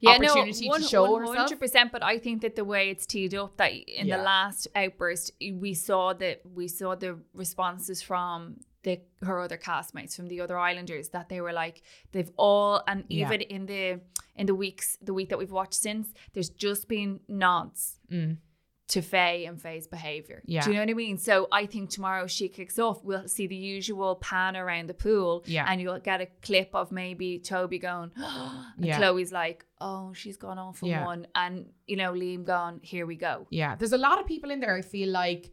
Yeah, 0.00 0.12
opportunity 0.12 0.68
no, 0.70 0.78
to 0.78 0.82
show 0.82 1.16
herself? 1.18 1.50
100%, 1.50 1.92
but 1.92 2.02
I 2.02 2.18
think 2.18 2.40
that 2.40 2.56
the 2.56 2.64
way 2.64 2.88
it's 2.88 3.04
teed 3.04 3.34
up 3.34 3.58
that 3.58 3.72
in 3.72 4.06
Yeah. 4.06 4.16
the 4.16 4.22
last 4.22 4.66
outburst 4.74 5.32
we 5.52 5.74
saw 5.74 6.14
that 6.14 6.40
we 6.54 6.66
saw 6.66 6.94
the 6.94 7.18
responses 7.34 8.00
from 8.00 8.60
the 8.82 9.00
her 9.22 9.40
other 9.40 9.58
castmates 9.58 10.14
from 10.16 10.28
the 10.28 10.40
other 10.40 10.58
islanders 10.58 11.10
that 11.10 11.28
they 11.30 11.40
were 11.42 11.52
like 11.52 11.82
they've 12.12 12.30
all 12.36 12.82
and 12.86 13.04
Yeah. 13.08 13.26
even 13.26 13.40
in 13.42 13.66
the 13.66 14.00
in 14.36 14.46
the 14.46 14.54
weeks 14.54 14.96
the 15.02 15.12
week 15.14 15.28
that 15.30 15.38
we've 15.38 15.52
watched 15.52 15.74
since 15.74 16.12
there's 16.32 16.50
just 16.50 16.88
been 16.88 17.20
nods 17.28 17.98
Mm. 18.10 18.36
To 18.88 19.00
Faye 19.00 19.46
and 19.46 19.60
Faye's 19.60 19.86
behavior. 19.86 20.42
Yeah. 20.44 20.62
Do 20.62 20.70
you 20.70 20.74
know 20.76 20.82
what 20.82 20.90
I 20.90 20.94
mean? 20.94 21.16
So 21.16 21.48
I 21.50 21.64
think 21.64 21.88
tomorrow 21.88 22.26
she 22.26 22.48
kicks 22.48 22.78
off. 22.78 23.02
We'll 23.02 23.26
see 23.28 23.46
the 23.46 23.56
usual 23.56 24.16
pan 24.16 24.56
around 24.58 24.88
the 24.90 24.94
pool. 24.94 25.42
Yeah. 25.46 25.64
And 25.66 25.80
you'll 25.80 25.98
get 26.00 26.20
a 26.20 26.26
clip 26.42 26.74
of 26.74 26.92
maybe 26.92 27.38
Toby 27.38 27.78
going, 27.78 28.10
and 28.16 28.84
Yeah. 28.84 28.98
Chloe's 28.98 29.32
like, 29.32 29.64
oh, 29.80 30.12
she's 30.12 30.36
gone 30.36 30.58
off 30.58 30.82
on 30.82 30.90
Yeah. 30.90 31.06
one. 31.06 31.26
And, 31.34 31.70
you 31.86 31.96
know, 31.96 32.12
Liam 32.12 32.44
gone, 32.44 32.80
here 32.82 33.06
we 33.06 33.16
go. 33.16 33.46
Yeah, 33.50 33.74
there's 33.74 33.92
a 33.94 33.98
lot 33.98 34.20
of 34.20 34.26
people 34.26 34.50
in 34.50 34.60
there 34.60 34.74
I 34.76 34.82
feel 34.82 35.08
like 35.08 35.50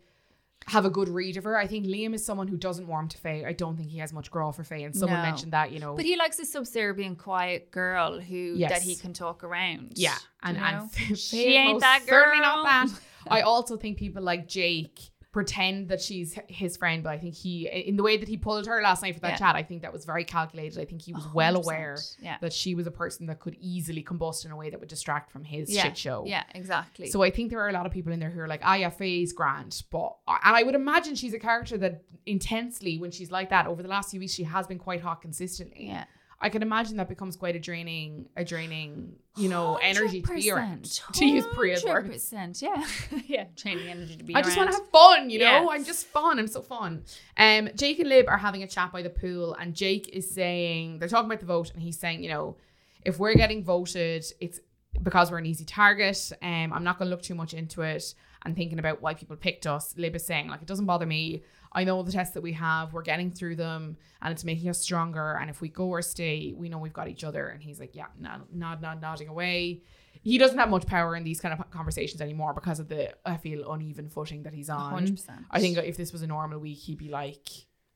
have 0.67 0.85
a 0.85 0.89
good 0.91 1.09
read 1.09 1.37
of 1.37 1.45
her. 1.45 1.57
I 1.57 1.65
think 1.67 1.85
Liam 1.87 2.13
is 2.13 2.23
someone 2.23 2.47
who 2.47 2.55
doesn't 2.57 2.85
warm 2.85 3.07
to 3.07 3.17
Faye. 3.17 3.45
I 3.45 3.53
don't 3.53 3.77
think 3.77 3.89
he 3.89 3.97
has 3.99 4.11
much 4.13 4.29
grow 4.29 4.51
for 4.51 4.63
Faye. 4.63 4.83
And 4.83 4.95
someone 4.95 5.19
No. 5.19 5.23
mentioned 5.25 5.53
that, 5.53 5.71
you 5.71 5.79
know. 5.79 5.95
But 5.95 6.05
he 6.05 6.15
likes 6.17 6.37
a 6.37 6.45
subservient, 6.45 7.17
quiet 7.17 7.71
girl 7.71 8.19
who 8.19 8.55
Yes. 8.57 8.71
that 8.71 8.81
he 8.83 8.95
can 8.95 9.13
talk 9.13 9.43
around. 9.43 9.93
Yeah, 9.95 10.15
and 10.43 10.57
you 10.57 10.63
and 10.63 10.77
know? 10.81 10.87
Faye 10.91 11.15
She 11.15 11.55
ain't 11.55 11.79
that 11.79 12.03
Certainly 12.05 12.41
not 12.41 12.55
girl. 12.57 12.63
that. 12.65 13.01
I 13.29 13.41
also 13.41 13.77
think 13.77 13.97
people 13.97 14.21
like 14.23 14.47
Jake 14.47 14.99
pretend 15.31 15.87
that 15.87 16.01
she's 16.01 16.37
his 16.49 16.75
friend, 16.75 17.03
but 17.03 17.11
I 17.11 17.17
think 17.17 17.33
he, 17.35 17.65
in 17.69 17.95
the 17.95 18.03
way 18.03 18.17
that 18.17 18.27
he 18.27 18.35
pulled 18.35 18.65
her 18.67 18.81
last 18.81 19.01
night 19.01 19.13
for 19.15 19.21
that 19.21 19.31
Yeah. 19.31 19.37
chat, 19.37 19.55
I 19.55 19.63
think 19.63 19.81
that 19.83 19.93
was 19.93 20.03
very 20.03 20.25
calculated. 20.25 20.77
I 20.77 20.83
think 20.83 21.01
he 21.01 21.13
was 21.13 21.25
well 21.33 21.53
100%. 21.55 21.63
aware 21.63 21.97
Yeah. 22.19 22.37
that 22.41 22.51
she 22.51 22.75
was 22.75 22.85
a 22.85 22.91
person 22.91 23.27
that 23.27 23.39
could 23.39 23.55
easily 23.61 24.03
combust 24.03 24.43
in 24.43 24.51
a 24.51 24.57
way 24.57 24.69
that 24.69 24.77
would 24.81 24.89
distract 24.89 25.31
from 25.31 25.45
his 25.45 25.71
Yeah. 25.73 25.83
shit 25.83 25.97
show. 25.97 26.25
Yeah, 26.27 26.43
exactly. 26.53 27.07
So 27.07 27.21
I 27.23 27.29
think 27.29 27.49
there 27.49 27.61
are 27.61 27.69
a 27.69 27.71
lot 27.71 27.85
of 27.85 27.93
people 27.93 28.11
in 28.11 28.19
there 28.19 28.29
who 28.29 28.41
are 28.41 28.47
like, 28.49 28.59
ah, 28.61 28.73
yeah, 28.75 28.89
Faye's 28.89 29.31
grand. 29.31 29.81
But, 29.89 30.17
and 30.27 30.53
I 30.57 30.63
would 30.63 30.75
imagine 30.75 31.15
she's 31.15 31.33
a 31.33 31.39
character 31.39 31.77
that 31.77 32.03
intensely, 32.25 32.97
when 32.99 33.11
she's 33.11 33.31
like 33.31 33.51
that, 33.51 33.67
over 33.67 33.81
the 33.81 33.87
last 33.89 34.11
few 34.11 34.19
weeks, 34.19 34.33
she 34.33 34.43
has 34.43 34.67
been 34.67 34.79
quite 34.79 34.99
hot 34.99 35.21
consistently. 35.21 35.85
yeah. 35.87 36.05
I 36.43 36.49
can 36.49 36.63
imagine 36.63 36.97
that 36.97 37.07
becomes 37.07 37.35
quite 37.35 37.55
a 37.55 37.59
draining, 37.59 38.27
a 38.35 38.43
draining, 38.43 39.13
you 39.37 39.47
know, 39.47 39.77
energy 39.81 40.21
to 40.23 40.33
be 40.33 40.51
around. 40.51 40.99
To 41.13 41.25
use 41.25 41.45
Priya's 41.53 41.85
words. 41.85 42.31
100%, 42.33 42.61
Yeah. 42.61 42.85
yeah. 43.27 43.45
Training 43.55 43.87
energy 43.87 44.17
to 44.17 44.23
be 44.23 44.33
I 44.35 44.41
just 44.41 44.57
want 44.57 44.71
to 44.71 44.77
have 44.77 44.89
fun, 44.89 45.29
you 45.29 45.37
know? 45.39 45.45
Yeah. 45.45 45.67
I'm 45.69 45.85
just 45.85 46.07
fun. 46.07 46.39
I'm 46.39 46.47
so 46.47 46.61
fun. 46.61 47.03
Um, 47.37 47.69
Jake 47.75 47.99
and 47.99 48.09
Lib 48.09 48.27
are 48.27 48.37
having 48.39 48.63
a 48.63 48.67
chat 48.67 48.91
by 48.91 49.03
the 49.03 49.09
pool, 49.11 49.53
and 49.59 49.75
Jake 49.75 50.09
is 50.09 50.29
saying, 50.33 50.97
they're 50.97 51.07
talking 51.07 51.27
about 51.27 51.39
the 51.39 51.45
vote, 51.45 51.71
and 51.73 51.81
he's 51.83 51.99
saying, 51.99 52.23
you 52.23 52.29
know, 52.29 52.57
if 53.05 53.19
we're 53.19 53.35
getting 53.35 53.63
voted, 53.63 54.25
it's 54.39 54.59
because 55.03 55.31
we're 55.31 55.37
an 55.37 55.45
easy 55.45 55.65
target. 55.65 56.31
Um, 56.41 56.73
I'm 56.73 56.83
not 56.83 56.97
going 56.97 57.07
to 57.07 57.15
look 57.15 57.21
too 57.23 57.35
much 57.35 57.53
into 57.53 57.83
it 57.83 58.13
and 58.43 58.55
thinking 58.55 58.79
about 58.79 59.01
why 59.01 59.13
people 59.13 59.35
picked 59.35 59.67
us. 59.67 59.93
Lib 59.97 60.15
is 60.15 60.25
saying, 60.25 60.47
like, 60.47 60.61
it 60.61 60.67
doesn't 60.67 60.85
bother 60.87 61.05
me. 61.05 61.43
I 61.73 61.83
know 61.83 62.03
the 62.03 62.11
tests 62.11 62.33
that 62.33 62.41
we 62.41 62.53
have, 62.53 62.93
we're 62.93 63.01
getting 63.01 63.31
through 63.31 63.55
them, 63.55 63.97
and 64.21 64.31
it's 64.31 64.43
making 64.43 64.69
us 64.69 64.79
stronger. 64.79 65.37
And 65.39 65.49
if 65.49 65.61
we 65.61 65.69
go 65.69 65.85
or 65.87 66.01
stay, 66.01 66.53
we 66.55 66.67
know 66.69 66.77
we've 66.77 66.93
got 66.93 67.07
each 67.07 67.23
other. 67.23 67.47
And 67.47 67.63
he's 67.63 67.79
like, 67.79 67.95
yeah, 67.95 68.07
nod, 68.19 68.43
nod, 68.53 68.81
nod, 68.81 69.01
nodding 69.01 69.29
away. 69.29 69.83
He 70.21 70.37
doesn't 70.37 70.57
have 70.57 70.69
much 70.69 70.85
power 70.85 71.15
in 71.15 71.23
these 71.23 71.39
kind 71.39 71.57
of 71.57 71.71
conversations 71.71 72.21
anymore 72.21 72.53
because 72.53 72.79
of 72.79 72.89
the, 72.89 73.13
I 73.25 73.37
feel, 73.37 73.71
uneven 73.71 74.09
footing 74.09 74.43
that 74.43 74.53
he's 74.53 74.69
on. 74.69 75.05
100%. 75.05 75.45
I 75.49 75.59
think 75.59 75.77
if 75.77 75.95
this 75.97 76.11
was 76.11 76.21
a 76.21 76.27
normal 76.27 76.59
week, 76.59 76.77
he'd 76.79 76.97
be 76.97 77.09
like, 77.09 77.47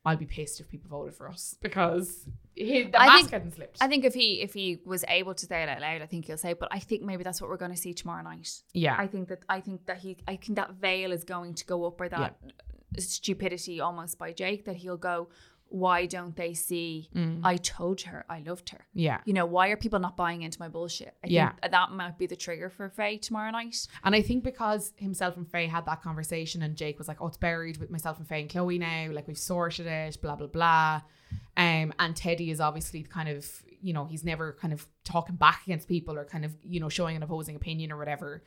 I'll 0.05 0.15
be 0.15 0.25
pissed 0.25 0.59
if 0.59 0.69
people 0.69 0.89
voted 0.89 1.15
for 1.15 1.27
us 1.27 1.55
because 1.61 2.27
he, 2.53 2.83
the 2.83 3.01
I 3.01 3.07
mask 3.07 3.31
hadn't 3.31 3.55
slipped. 3.55 3.79
I 3.81 3.87
think 3.87 4.05
if 4.05 4.13
he 4.13 4.41
if 4.41 4.53
he 4.53 4.79
was 4.85 5.03
able 5.07 5.33
to 5.33 5.45
say 5.47 5.63
it 5.63 5.69
out 5.69 5.81
loud, 5.81 6.03
I 6.03 6.05
think 6.05 6.25
he'll 6.25 6.37
say. 6.37 6.53
But 6.53 6.69
I 6.71 6.77
think 6.77 7.01
maybe 7.01 7.23
that's 7.23 7.41
what 7.41 7.49
we're 7.49 7.57
going 7.57 7.71
to 7.71 7.77
see 7.77 7.93
tomorrow 7.93 8.21
night. 8.21 8.49
yeah. 8.73 8.95
I 8.97 9.07
think 9.07 9.29
that 9.29 9.39
I 9.49 9.61
think 9.61 9.87
that 9.87 9.97
he 9.97 10.17
I 10.27 10.35
think 10.35 10.57
that 10.57 10.75
veil 10.75 11.11
is 11.11 11.23
going 11.23 11.55
to 11.55 11.65
go 11.65 11.85
up 11.85 11.99
or 11.99 12.07
that 12.09 12.35
stupidity 13.01 13.79
almost 13.81 14.17
by 14.17 14.31
Jake 14.33 14.65
that 14.65 14.77
he'll 14.77 14.97
go. 14.97 15.29
Why 15.69 16.05
don't 16.05 16.35
they 16.35 16.53
see? 16.53 17.09
Mm. 17.15 17.41
I 17.43 17.57
told 17.57 18.01
her 18.01 18.23
I 18.29 18.39
loved 18.45 18.69
her. 18.69 18.85
yeah. 18.93 19.21
You 19.25 19.33
know 19.33 19.47
why 19.47 19.69
are 19.69 19.75
people 19.77 19.99
not 19.99 20.15
buying 20.15 20.43
into 20.43 20.59
my 20.59 20.67
bullshit? 20.69 21.15
I 21.23 21.27
Yeah. 21.27 21.49
think 21.53 21.71
that 21.71 21.91
might 21.91 22.17
be 22.19 22.27
the 22.27 22.35
trigger 22.35 22.69
for 22.69 22.87
Faye 22.89 23.17
tomorrow 23.17 23.49
night. 23.49 23.87
And 24.03 24.13
I 24.15 24.21
think 24.21 24.43
because 24.43 24.93
himself 24.95 25.35
and 25.37 25.49
Faye 25.49 25.65
had 25.67 25.85
that 25.87 26.03
conversation 26.03 26.61
and 26.61 26.75
Jake 26.77 26.99
was 26.99 27.07
like, 27.07 27.19
oh, 27.19 27.27
it's 27.27 27.37
buried 27.37 27.77
with 27.77 27.89
myself 27.89 28.19
and 28.19 28.27
Faye 28.27 28.41
and 28.41 28.49
Chloe 28.49 28.77
now. 28.77 29.09
Like 29.11 29.27
we've 29.27 29.37
sorted 29.37 29.87
it, 29.87 30.21
blah, 30.21 30.35
blah, 30.35 30.47
blah. 30.47 31.01
Um, 31.57 31.93
and 31.97 32.15
Teddy 32.15 32.51
is 32.51 32.61
obviously 32.61 33.01
kind 33.01 33.27
of, 33.27 33.49
you 33.81 33.91
know, 33.91 34.05
he's 34.05 34.23
never 34.23 34.53
kind 34.53 34.71
of 34.71 34.87
talking 35.03 35.35
back 35.35 35.63
against 35.65 35.87
people 35.87 36.15
or 36.15 36.25
kind 36.25 36.45
of, 36.45 36.55
you 36.63 36.79
know, 36.79 36.89
showing 36.89 37.15
an 37.15 37.23
opposing 37.23 37.55
opinion 37.55 37.91
or 37.91 37.97
whatever. 37.97 38.43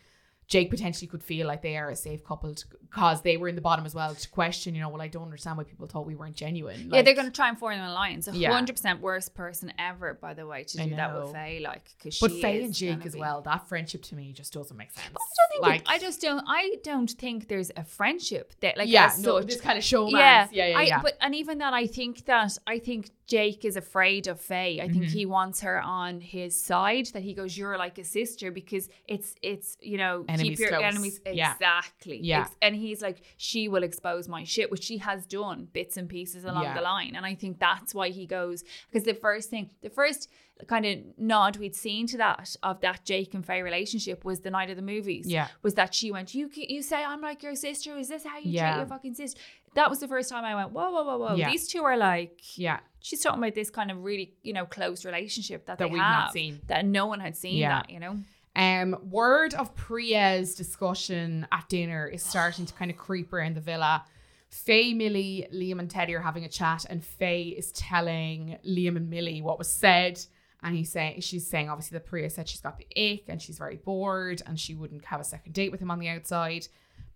Jake 0.49 0.71
potentially 0.71 1.07
could 1.07 1.23
feel 1.23 1.47
like 1.47 1.61
they 1.61 1.77
are 1.77 1.91
a 1.91 1.95
safe 1.97 2.25
couple 2.25 2.55
because 2.81 3.21
they 3.21 3.37
were 3.37 3.49
in 3.49 3.55
the 3.55 3.61
bottom 3.61 3.85
as 3.85 3.95
well 3.95 4.15
to 4.15 4.29
question, 4.31 4.75
you 4.75 4.81
know, 4.81 4.89
well, 4.89 5.03
I 5.03 5.09
don't 5.09 5.25
understand 5.25 5.59
why 5.59 5.65
people 5.65 5.87
thought 5.87 6.07
we 6.07 6.15
weren't 6.15 6.35
genuine. 6.37 6.89
yeah, 6.91 7.03
they're 7.03 7.15
going 7.15 7.27
to 7.27 7.33
try 7.33 7.51
and 7.51 7.59
form 7.59 7.75
an 7.75 7.81
alliance. 7.81 8.27
A 8.29 8.33
hundred 8.51 8.73
percent 8.77 9.03
worst 9.03 9.35
person 9.35 9.73
ever, 9.79 10.15
by 10.15 10.33
the 10.33 10.47
way, 10.47 10.65
to 10.65 10.79
do 10.79 10.97
that 10.97 11.15
with. 11.15 11.33
Faye. 11.35 11.61
Like, 11.63 11.85
because 11.99 12.19
But 12.19 12.31
she 12.33 12.41
Faye 12.41 12.65
and 12.65 12.73
Jake 12.73 13.05
as 13.05 13.13
be- 13.13 13.21
well, 13.21 13.43
that 13.43 13.69
friendship 13.69 14.03
to 14.05 14.15
me 14.15 14.33
just 14.33 14.55
doesn't 14.55 14.75
make 14.77 14.91
sense. 14.91 15.07
I 15.09 15.11
don't 15.11 15.51
think 15.51 15.63
like, 15.63 15.81
it- 15.83 15.87
I 15.89 15.99
just 15.99 16.23
don't. 16.23 16.43
I 16.49 16.77
don't 16.83 17.11
think 17.11 17.49
there's 17.49 17.71
a 17.77 17.85
friendship 17.85 18.55
that 18.61 18.79
like 18.79 18.89
yeah, 18.89 19.13
no, 19.19 19.41
such. 19.41 19.49
this 19.49 19.61
kind 19.61 19.77
of 19.77 19.85
showman. 19.85 20.13
yeah, 20.19 20.49
Yeah, 20.51 20.67
yeah, 20.69 20.79
I, 20.79 20.83
yeah. 20.85 21.03
But 21.03 21.19
and 21.21 21.35
even 21.35 21.59
that, 21.59 21.75
I 21.75 21.87
think 21.87 22.25
that 22.25 22.57
I 22.67 22.79
think 22.79 23.11
Jake 23.27 23.67
is 23.67 23.77
afraid 23.77 24.27
of 24.29 24.41
Faye. 24.41 24.81
I 24.81 24.89
think 24.89 25.05
Mhm. 25.05 25.11
he 25.13 25.27
wants 25.27 25.61
her 25.61 25.79
on 25.83 26.23
his 26.23 26.59
side. 26.59 27.07
That 27.13 27.23
he 27.23 27.35
goes, 27.35 27.59
"You're 27.59 27.77
like 27.77 27.99
a 27.99 28.05
sister," 28.05 28.51
because 28.51 28.89
it's 29.07 29.35
it's 29.43 29.77
you 29.83 29.99
know 29.99 30.25
Enemies 30.41 30.59
keep 30.59 30.61
your 30.61 30.69
close. 30.79 30.83
enemies 30.83 31.21
Yeah. 31.27 31.53
exactly. 31.53 32.19
Yeah. 32.23 32.41
Ex- 32.43 32.57
and 32.63 32.75
he's 32.77 33.03
like, 33.03 33.23
she 33.37 33.69
will 33.69 33.83
expose 33.83 34.29
my 34.29 34.45
shit, 34.45 34.71
which 34.71 34.85
she 34.85 34.99
has 34.99 35.27
done 35.27 35.69
bits 35.73 35.97
and 35.97 36.09
pieces 36.09 36.45
along 36.45 36.65
Yeah. 36.65 36.75
the 36.75 36.83
line. 36.83 37.15
And 37.17 37.25
I 37.27 37.35
think 37.35 37.59
that's 37.59 37.95
why 37.95 38.11
he 38.11 38.27
goes 38.27 38.65
because 38.91 39.05
the 39.05 39.15
first 39.15 39.51
thing, 39.51 39.71
the 39.83 39.91
first 39.91 40.31
kind 40.67 40.85
of 40.87 40.99
nod 41.17 41.57
we'd 41.57 41.77
seen 41.77 42.07
to 42.09 42.17
that 42.17 42.57
of 42.65 42.81
that 42.81 43.05
Jake 43.05 43.33
and 43.35 43.47
Faye 43.47 43.63
relationship 43.63 44.25
was 44.25 44.41
the 44.41 44.51
night 44.51 44.71
of 44.71 44.77
the 44.77 44.83
movies 44.83 45.27
yeah. 45.29 45.47
was 45.63 45.75
that 45.75 45.95
she 45.95 46.11
went, 46.11 46.35
you 46.35 46.51
you 46.53 46.83
say 46.83 47.05
I'm 47.05 47.21
like 47.21 47.43
your 47.43 47.55
sister. 47.55 47.97
Is 47.97 48.09
this 48.09 48.25
how 48.25 48.39
you 48.39 48.51
Yeah. 48.51 48.73
treat 48.73 48.79
your 48.81 48.87
fucking 48.89 49.15
sister? 49.15 49.41
That 49.75 49.89
was 49.91 50.01
the 50.01 50.09
first 50.09 50.31
time 50.31 50.45
I 50.45 50.55
went, 50.57 50.73
whoa, 50.73 50.91
whoa, 50.91 51.05
whoa, 51.05 51.19
whoa. 51.19 51.35
Yeah. 51.37 51.51
These 51.51 51.69
two 51.69 51.85
are 51.85 51.97
like, 51.97 52.41
Yeah. 52.59 52.81
she's 53.01 53.21
talking 53.23 53.39
about 53.41 53.55
this 53.55 53.71
kind 53.71 53.91
of 53.93 54.03
really, 54.03 54.35
you 54.43 54.53
know, 54.53 54.67
close 54.67 55.05
relationship 55.05 55.67
that, 55.67 55.79
That 55.79 55.85
they 55.87 55.91
we've 55.93 56.03
have 56.03 56.25
not 56.25 56.33
seen. 56.33 56.61
that 56.67 56.85
no 56.85 57.07
one 57.07 57.21
had 57.21 57.37
seen 57.37 57.57
Yeah. 57.59 57.69
that, 57.83 57.91
you 57.91 58.01
know. 58.01 58.17
Um, 58.59 58.97
word 59.09 59.55
of 59.55 59.73
Priya's 59.77 60.57
discussion 60.57 61.47
at 61.53 61.69
dinner 61.69 62.09
is 62.09 62.25
starting 62.25 62.67
to 62.67 62.75
kind 62.75 62.91
of 62.91 62.97
creep 62.97 63.33
around 63.33 63.55
the 63.55 63.61
villa. 63.61 64.05
Faye, 64.51 64.95
Millie, 64.95 65.47
Liam, 65.55 65.79
and 65.79 65.89
Teddy 65.89 66.13
are 66.15 66.21
having 66.21 66.45
a 66.45 66.49
chat, 66.49 66.85
and 66.91 67.05
Faye 67.05 67.55
is 67.57 67.71
telling 67.71 68.59
Liam 68.67 68.97
and 68.97 69.09
Millie 69.09 69.43
what 69.43 69.59
was 69.59 69.71
said. 69.71 70.21
And 70.65 70.75
he's 70.75 70.91
saying 70.91 71.21
she's 71.21 71.47
saying 71.47 71.71
obviously 71.71 71.97
that 71.99 72.07
Priya 72.07 72.29
said 72.31 72.49
she's 72.49 72.61
got 72.61 72.79
the 72.79 73.13
ick 73.13 73.29
and 73.29 73.41
she's 73.41 73.59
very 73.59 73.77
bored 73.77 74.43
and 74.45 74.59
she 74.59 74.75
wouldn't 74.75 75.05
have 75.05 75.21
a 75.21 75.25
second 75.25 75.53
date 75.53 75.71
with 75.71 75.81
him 75.81 75.93
on 75.93 76.01
the 76.01 76.09
outside. 76.09 76.67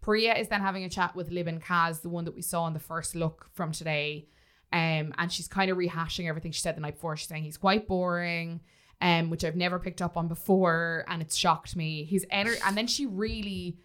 Priya 0.01 0.37
is 0.37 0.47
then 0.47 0.61
having 0.61 0.85
a 0.85 0.89
chat 0.89 1.17
with 1.17 1.33
Lib 1.33 1.49
and 1.49 1.61
Kaz, 1.61 2.03
the 2.03 2.09
one 2.09 2.25
that 2.25 2.37
we 2.37 2.43
saw 2.43 2.69
in 2.69 2.73
the 2.73 2.79
first 2.79 3.17
look 3.17 3.49
from 3.53 3.73
today. 3.73 4.29
Um, 4.73 5.13
and 5.19 5.31
she's 5.31 5.49
kind 5.49 5.73
of 5.73 5.77
rehashing 5.77 6.29
everything 6.29 6.53
she 6.53 6.61
said 6.61 6.77
the 6.77 6.81
night 6.81 6.95
before. 6.95 7.17
She's 7.17 7.29
saying 7.29 7.43
he's 7.43 7.57
quite 7.57 7.89
boring, 7.89 8.61
um, 9.03 9.31
which 9.31 9.45
I've 9.45 9.57
never 9.57 9.81
picked 9.81 10.01
up 10.01 10.17
on 10.17 10.29
before, 10.29 11.05
and 11.09 11.21
it's 11.21 11.37
shocked 11.37 11.75
me. 11.75 12.05
His 12.05 12.25
energy, 12.31 12.61
and 12.65 12.77
then 12.77 12.87
she 12.87 13.05
really, 13.05 13.77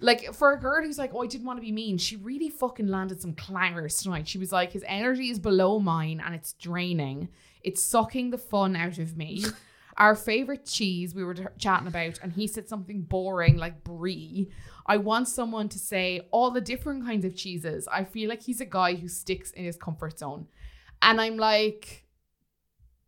like, 0.00 0.34
for 0.34 0.52
a 0.52 0.60
girl 0.60 0.82
who's 0.84 0.98
like, 0.98 1.12
oh, 1.14 1.22
I 1.22 1.28
didn't 1.28 1.46
want 1.46 1.58
to 1.58 1.62
be 1.62 1.70
mean, 1.70 1.98
she 1.98 2.16
really 2.16 2.50
fucking 2.50 2.88
landed 2.88 3.22
some 3.22 3.32
clangers 3.32 4.02
tonight. 4.02 4.26
She 4.26 4.38
was 4.38 4.50
like, 4.50 4.72
his 4.72 4.84
energy 4.88 5.30
is 5.30 5.38
below 5.38 5.78
mine, 5.78 6.20
and 6.22 6.34
it's 6.34 6.54
draining. 6.54 7.28
It's 7.62 7.80
sucking 7.80 8.30
the 8.30 8.38
fun 8.38 8.74
out 8.74 8.98
of 8.98 9.16
me. 9.16 9.44
Our 9.98 10.16
favorite 10.16 10.66
cheese 10.66 11.14
we 11.14 11.24
were 11.24 11.34
t- 11.34 11.44
chatting 11.58 11.86
about, 11.86 12.18
and 12.20 12.32
he 12.32 12.48
said 12.48 12.68
something 12.68 13.02
boring 13.02 13.56
like 13.56 13.84
brie. 13.84 14.50
I 14.84 14.96
want 14.96 15.28
someone 15.28 15.68
to 15.70 15.78
say 15.78 16.26
all 16.32 16.50
the 16.50 16.60
different 16.60 17.04
kinds 17.06 17.24
of 17.24 17.36
cheeses. 17.36 17.88
I 17.90 18.04
feel 18.04 18.28
like 18.28 18.42
he's 18.42 18.60
a 18.60 18.66
guy 18.66 18.96
who 18.96 19.08
sticks 19.08 19.52
in 19.52 19.64
his 19.64 19.76
comfort 19.76 20.18
zone. 20.18 20.48
And 21.00 21.20
I'm 21.20 21.36
like, 21.38 22.05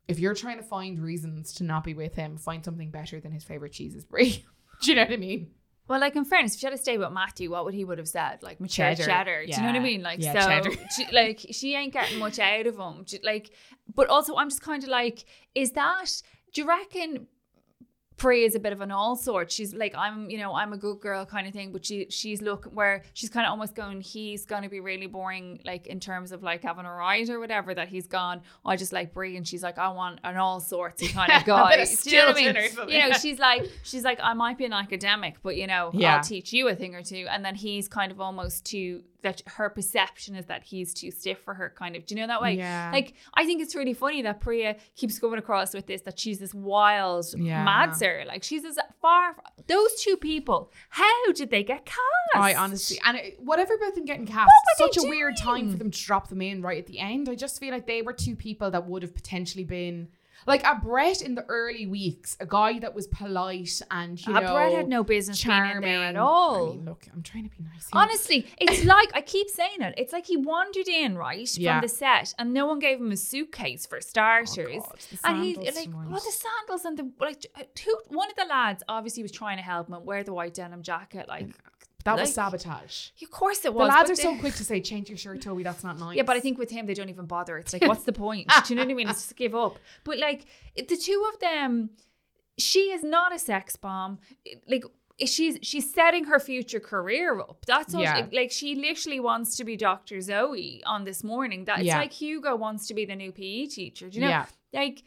if 0.09 0.19
you're 0.19 0.35
trying 0.35 0.57
to 0.57 0.63
find 0.63 0.99
reasons 0.99 1.53
to 1.55 1.65
not 1.65 1.85
be 1.85 1.95
with 1.95 2.15
him, 2.15 2.39
find 2.39 2.65
something 2.65 2.91
better 2.91 3.21
than 3.21 3.31
his 3.31 3.45
favorite 3.45 3.73
cheeses, 3.73 4.05
brie. 4.05 4.45
Do 4.83 4.91
you 4.91 4.97
know 4.97 5.03
what 5.03 5.13
I 5.13 5.17
mean? 5.17 5.51
Well, 5.89 6.01
like 6.01 6.17
in 6.17 6.25
fairness, 6.25 6.55
if 6.55 6.61
she 6.61 6.67
had 6.67 6.73
to 6.73 6.79
stay 6.79 6.99
with 6.99 7.11
Matthew, 7.13 7.51
what 7.51 7.65
would 7.65 7.75
he 7.75 7.85
would 7.85 7.99
have 7.99 8.09
said? 8.09 8.43
Like 8.43 8.61
mature 8.61 8.95
Cheddar. 8.95 9.05
cheddar. 9.05 9.47
Do 9.47 9.53
you 9.53 9.59
know 9.59 9.67
what 9.67 9.77
I 9.77 9.81
mean? 9.81 10.03
Like 10.03 10.23
Yeah, 10.23 10.63
so, 10.63 10.71
she, 10.97 11.07
like 11.13 11.47
she 11.51 11.75
ain't 11.75 11.95
getting 11.95 12.19
much 12.19 12.39
out 12.39 12.67
of 12.67 12.79
him. 12.79 13.07
Like, 13.23 13.51
but 13.95 14.09
also 14.09 14.37
I'm 14.37 14.51
just 14.51 14.63
kind 14.63 14.83
of 14.83 14.91
like, 14.91 15.25
is 15.55 15.73
that? 15.73 16.23
Do 16.53 16.61
you 16.61 16.69
reckon? 16.69 17.27
Priya 18.19 18.45
is 18.47 18.55
a 18.55 18.61
bit 18.61 18.73
of 18.73 18.81
an 18.81 18.91
all 18.91 19.17
sort. 19.17 19.51
She's 19.51 19.73
like, 19.73 19.95
I'm, 19.97 20.29
you 20.29 20.39
know, 20.39 20.53
I'm 20.55 20.73
a 20.73 20.77
good 20.77 21.01
girl 21.01 21.25
kind 21.25 21.47
of 21.47 21.53
thing, 21.55 21.73
but 21.73 21.87
she 21.87 22.07
she's 22.11 22.43
looking 22.43 22.75
where 22.75 23.05
she's 23.15 23.31
kind 23.31 23.47
of 23.47 23.51
almost 23.51 23.75
going, 23.75 24.01
he's 24.01 24.45
gonna 24.45 24.69
be 24.69 24.81
really 24.81 25.07
boring, 25.07 25.61
like 25.65 25.87
in 25.87 26.01
terms 26.01 26.33
of 26.33 26.43
like 26.43 26.63
having 26.63 26.85
a 26.85 26.93
ride 26.93 27.31
or 27.31 27.39
whatever. 27.39 27.73
That 27.75 27.89
he's 27.89 28.07
gone. 28.07 28.43
I 28.67 28.77
just 28.77 28.93
like 28.93 29.15
Brie, 29.15 29.37
and 29.37 29.47
she's 29.47 29.63
like, 29.63 29.79
I 29.79 29.89
want 29.89 30.21
an 30.25 30.37
all 30.37 30.61
sorts 30.61 31.01
kind 31.13 31.33
of 31.33 31.43
A 31.43 31.47
guy. 31.47 31.77
bit 31.77 31.99
Do 32.03 32.11
you 32.11 32.19
know 32.19 32.29
I 32.29 32.35
mean? 32.35 32.91
You 32.91 33.09
know, 33.09 33.13
she's 33.13 33.39
like, 33.39 33.71
she's 33.85 34.03
like, 34.05 34.19
I 34.23 34.35
might 34.35 34.59
be 34.59 34.65
an 34.65 34.73
academic, 34.73 35.37
but 35.43 35.57
you 35.57 35.67
know, 35.67 35.91
Yeah. 35.95 36.17
I'll 36.17 36.23
teach 36.23 36.53
you 36.53 36.69
a 36.69 36.75
thing 36.75 36.95
or 36.95 37.03
two. 37.03 37.27
And 37.31 37.45
then 37.45 37.55
he's 37.55 37.89
kind 37.89 38.11
of 38.13 38.21
almost 38.21 38.65
too 38.65 39.03
that 39.23 39.43
her 39.47 39.69
perception 39.69 40.37
is 40.37 40.47
that 40.47 40.63
he's 40.63 40.95
too 40.95 41.11
stiff 41.11 41.39
for 41.41 41.55
her, 41.55 41.73
kind 41.77 41.97
of. 41.97 42.07
Do 42.07 42.15
you 42.15 42.21
know 42.21 42.29
that 42.29 42.41
way? 42.41 42.55
Yeah. 42.55 42.91
Like, 42.93 43.15
I 43.35 43.45
think 43.45 43.61
it's 43.61 43.75
really 43.75 43.95
funny 43.95 44.23
that 44.23 44.41
Priya 44.41 44.77
keeps 44.97 45.19
coming 45.19 45.39
across 45.39 45.75
with 45.75 45.87
this 45.87 46.03
that 46.03 46.19
she's 46.19 46.39
this 46.39 46.55
wild 46.55 47.27
Yeah. 47.37 47.65
madser. 47.65 48.25
Like 48.27 48.45
she's 48.45 48.65
as 48.65 48.79
far. 49.03 49.35
Those 49.67 50.01
two 50.01 50.17
people, 50.17 50.73
how 50.91 51.33
did 51.33 51.51
they 51.51 51.65
get 51.65 51.85
cast? 51.85 51.99
I 52.35 52.55
honestly, 52.55 53.01
and 53.05 53.17
it, 53.17 53.41
whatever 53.41 53.75
about 53.75 53.95
them 53.95 54.05
getting 54.05 54.27
cast, 54.27 54.51
such 54.77 54.97
a 54.99 55.03
weird 55.03 55.37
time 55.37 55.71
for 55.71 55.77
them 55.79 55.91
to 55.91 56.05
drop 56.05 56.29
them 56.29 56.41
in 56.43 56.63
right 56.63 56.79
at 56.79 56.87
the 56.87 56.99
end. 57.01 57.29
I 57.29 57.35
just 57.35 57.59
feel 57.59 57.73
like 57.73 57.87
they 57.87 58.03
were 58.03 58.13
two 58.13 58.37
people 58.37 58.71
that 58.71 58.87
would 58.87 59.03
have 59.03 59.15
potentially 59.15 59.65
been 59.65 60.09
like 60.47 60.65
a 60.65 60.77
Brett 60.83 61.21
in 61.23 61.35
the 61.35 61.45
early 61.47 61.87
weeks, 61.87 62.37
a 62.41 62.47
guy 62.47 62.79
that 62.79 62.95
was 62.95 63.07
polite 63.07 63.81
and 63.91 64.25
you 64.27 64.35
Uh, 64.37 64.41
know, 64.41 64.53
Brett 64.55 64.73
had 64.73 64.89
no 64.89 65.05
business 65.05 65.43
being 65.45 65.65
in 65.71 65.81
there 65.81 66.03
at 66.05 66.17
all. 66.17 66.73
I 66.73 66.75
mean, 66.77 66.85
look, 66.85 67.07
I'm 67.13 67.23
trying 67.23 67.49
to 67.49 67.51
be 67.57 67.63
nice. 67.65 67.85
here. 67.85 67.91
Honestly, 67.93 68.47
it's 68.59 68.85
like 68.85 69.11
I 69.15 69.21
keep 69.21 69.49
saying 69.51 69.81
it. 69.81 69.95
It's 69.97 70.13
like 70.13 70.27
he 70.27 70.37
wandered 70.37 70.89
in 70.89 71.17
right 71.19 71.49
Yeah. 71.59 71.81
from 71.81 71.83
the 71.87 71.89
set, 71.89 72.35
and 72.39 72.55
no 72.55 72.67
one 72.67 72.79
gave 72.79 72.99
him 73.01 73.11
a 73.13 73.17
suitcase 73.17 73.85
for 73.87 74.01
starters. 74.01 74.57
Oh, 74.59 74.71
God, 74.81 74.99
and 75.25 75.43
he 75.45 75.55
like, 75.57 75.75
tonight. 75.75 75.89
well, 76.11 76.21
the 76.21 76.33
sandals 76.33 76.85
and 76.85 76.99
the 76.99 77.11
like. 77.21 77.45
Who? 77.85 77.99
One 78.17 78.31
of 78.31 78.37
the 78.37 78.45
lads 78.45 78.83
obviously 78.89 79.23
was 79.23 79.33
trying 79.33 79.57
to 79.59 79.63
help 79.63 79.89
him 79.89 80.05
wear 80.05 80.23
the 80.25 80.33
white 80.33 80.55
denim 80.55 80.83
jacket. 80.83 81.29
Like, 81.29 81.49
that 82.05 82.17
was 82.19 82.33
sabotage. 82.33 83.11
of 83.23 83.31
course 83.31 83.65
it 83.65 83.75
was. 83.75 83.89
The 83.89 83.95
lads 83.95 84.11
are 84.11 84.17
so 84.17 84.37
quick 84.39 84.55
to 84.55 84.65
say, 84.65 84.81
"Change 84.81 85.09
your 85.09 85.19
shirt, 85.19 85.43
Toby." 85.43 85.63
That's 85.63 85.85
not 85.85 85.99
nice. 85.99 86.17
Yeah, 86.17 86.23
but 86.23 86.37
I 86.37 86.41
think 86.41 86.59
with 86.59 86.71
him 86.71 86.87
they 86.87 86.95
don't 86.95 87.09
even 87.11 87.27
bother. 87.27 87.59
It's 87.59 87.73
like, 87.73 87.83
what's 87.91 88.05
the 88.05 88.13
point? 88.13 88.49
Do 88.49 88.73
you 88.73 88.77
know 88.77 88.85
what 88.85 88.91
I 88.91 88.95
mean? 88.95 89.09
It's 89.09 89.23
just 89.23 89.37
give 89.37 89.55
up. 89.55 89.79
But 90.05 90.19
like 90.19 90.47
the 90.77 90.97
two 90.97 91.29
of 91.33 91.41
them, 91.41 91.91
she 92.57 92.91
is 92.93 93.03
not 93.03 93.35
a 93.35 93.39
sex 93.39 93.77
bomb. 93.77 94.19
Like 94.69 94.85
she's 95.27 95.59
she's 95.63 95.93
setting 95.93 96.25
her 96.25 96.39
future 96.39 96.81
career 96.81 97.41
up. 97.41 97.65
That's 97.67 97.93
what 97.93 98.03
Yeah. 98.03 98.27
like 98.33 98.53
she 98.53 98.75
literally 98.77 99.21
wants 99.21 99.57
to 99.57 99.65
be 99.65 99.77
Dr. 99.77 100.21
Zoe 100.21 100.83
on 100.87 101.05
this 101.05 101.25
morning. 101.25 101.65
That 101.65 101.79
it's 101.81 101.87
Yeah. 101.89 101.99
like 101.99 102.13
Hugo 102.13 102.55
wants 102.57 102.87
to 102.87 102.95
be 102.95 103.05
the 103.05 103.17
new 103.17 103.33
PE 103.33 103.67
teacher. 103.67 104.09
Do 104.09 104.15
you 104.17 104.21
know? 104.23 104.29
Yeah. 104.29 104.47
Like 104.73 105.03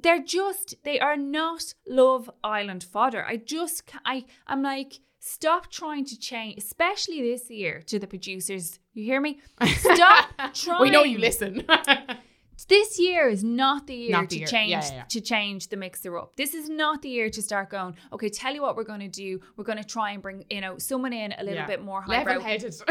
they're 0.00 0.22
just 0.22 0.76
they 0.84 1.00
are 1.00 1.16
not 1.16 1.74
Love 1.88 2.30
Island 2.44 2.84
fodder. 2.84 3.24
I 3.26 3.36
just 3.36 3.82
i 4.04 4.24
i'm 4.46 4.62
like 4.62 5.00
stop 5.18 5.70
trying 5.70 6.04
to 6.06 6.18
change, 6.18 6.58
especially 6.58 7.22
this 7.22 7.50
year 7.50 7.82
to 7.86 7.98
the 7.98 8.06
producers. 8.06 8.78
You 8.94 9.04
hear 9.04 9.20
me? 9.20 9.40
Stop 9.78 10.26
trying. 10.54 10.80
we 10.82 10.90
know 10.90 11.04
you 11.04 11.18
listen. 11.18 11.64
This 12.68 12.98
year 12.98 13.28
is 13.28 13.44
not 13.44 13.86
the 13.86 13.94
year 13.94 14.10
Not 14.10 14.22
the 14.28 14.34
to 14.34 14.38
year. 14.40 14.46
change 14.48 14.70
Yeah, 14.72 14.82
yeah, 14.82 14.94
yeah. 14.96 15.02
to 15.04 15.20
change 15.20 15.68
the 15.68 15.76
mixer 15.76 16.18
up. 16.18 16.34
This 16.36 16.54
is 16.54 16.68
not 16.68 17.00
the 17.02 17.08
year 17.08 17.30
to 17.30 17.40
start 17.40 17.70
going. 17.70 17.94
Okay, 18.12 18.28
tell 18.28 18.52
you 18.52 18.60
what 18.62 18.74
we're 18.76 18.82
going 18.84 19.00
to 19.00 19.08
do. 19.08 19.40
We're 19.56 19.64
going 19.64 19.78
to 19.78 19.84
try 19.84 20.10
and 20.10 20.20
bring 20.20 20.44
you 20.50 20.60
know 20.60 20.76
someone 20.76 21.12
in 21.12 21.32
a 21.38 21.44
little 21.44 21.64
bit 21.66 21.82
more 21.82 22.02
highbrow. 22.02 22.32
Level-headed. 22.34 22.74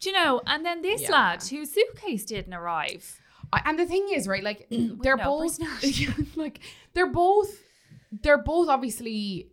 Do 0.00 0.10
you 0.10 0.12
know? 0.12 0.42
And 0.46 0.64
then 0.66 0.82
this 0.82 1.08
lad 1.08 1.42
whose 1.42 1.72
suitcase 1.72 2.26
didn't 2.26 2.52
arrive. 2.54 3.18
I- 3.52 3.62
and 3.64 3.78
the 3.78 3.86
thing 3.86 4.06
is, 4.14 4.28
right? 4.28 4.44
Like 4.44 4.66
they're 4.70 5.16
no 5.16 5.24
both 5.24 5.58
like 6.36 6.60
they're 6.92 7.10
both 7.10 7.58
they're 8.22 8.38
both 8.42 8.68
obviously. 8.68 9.48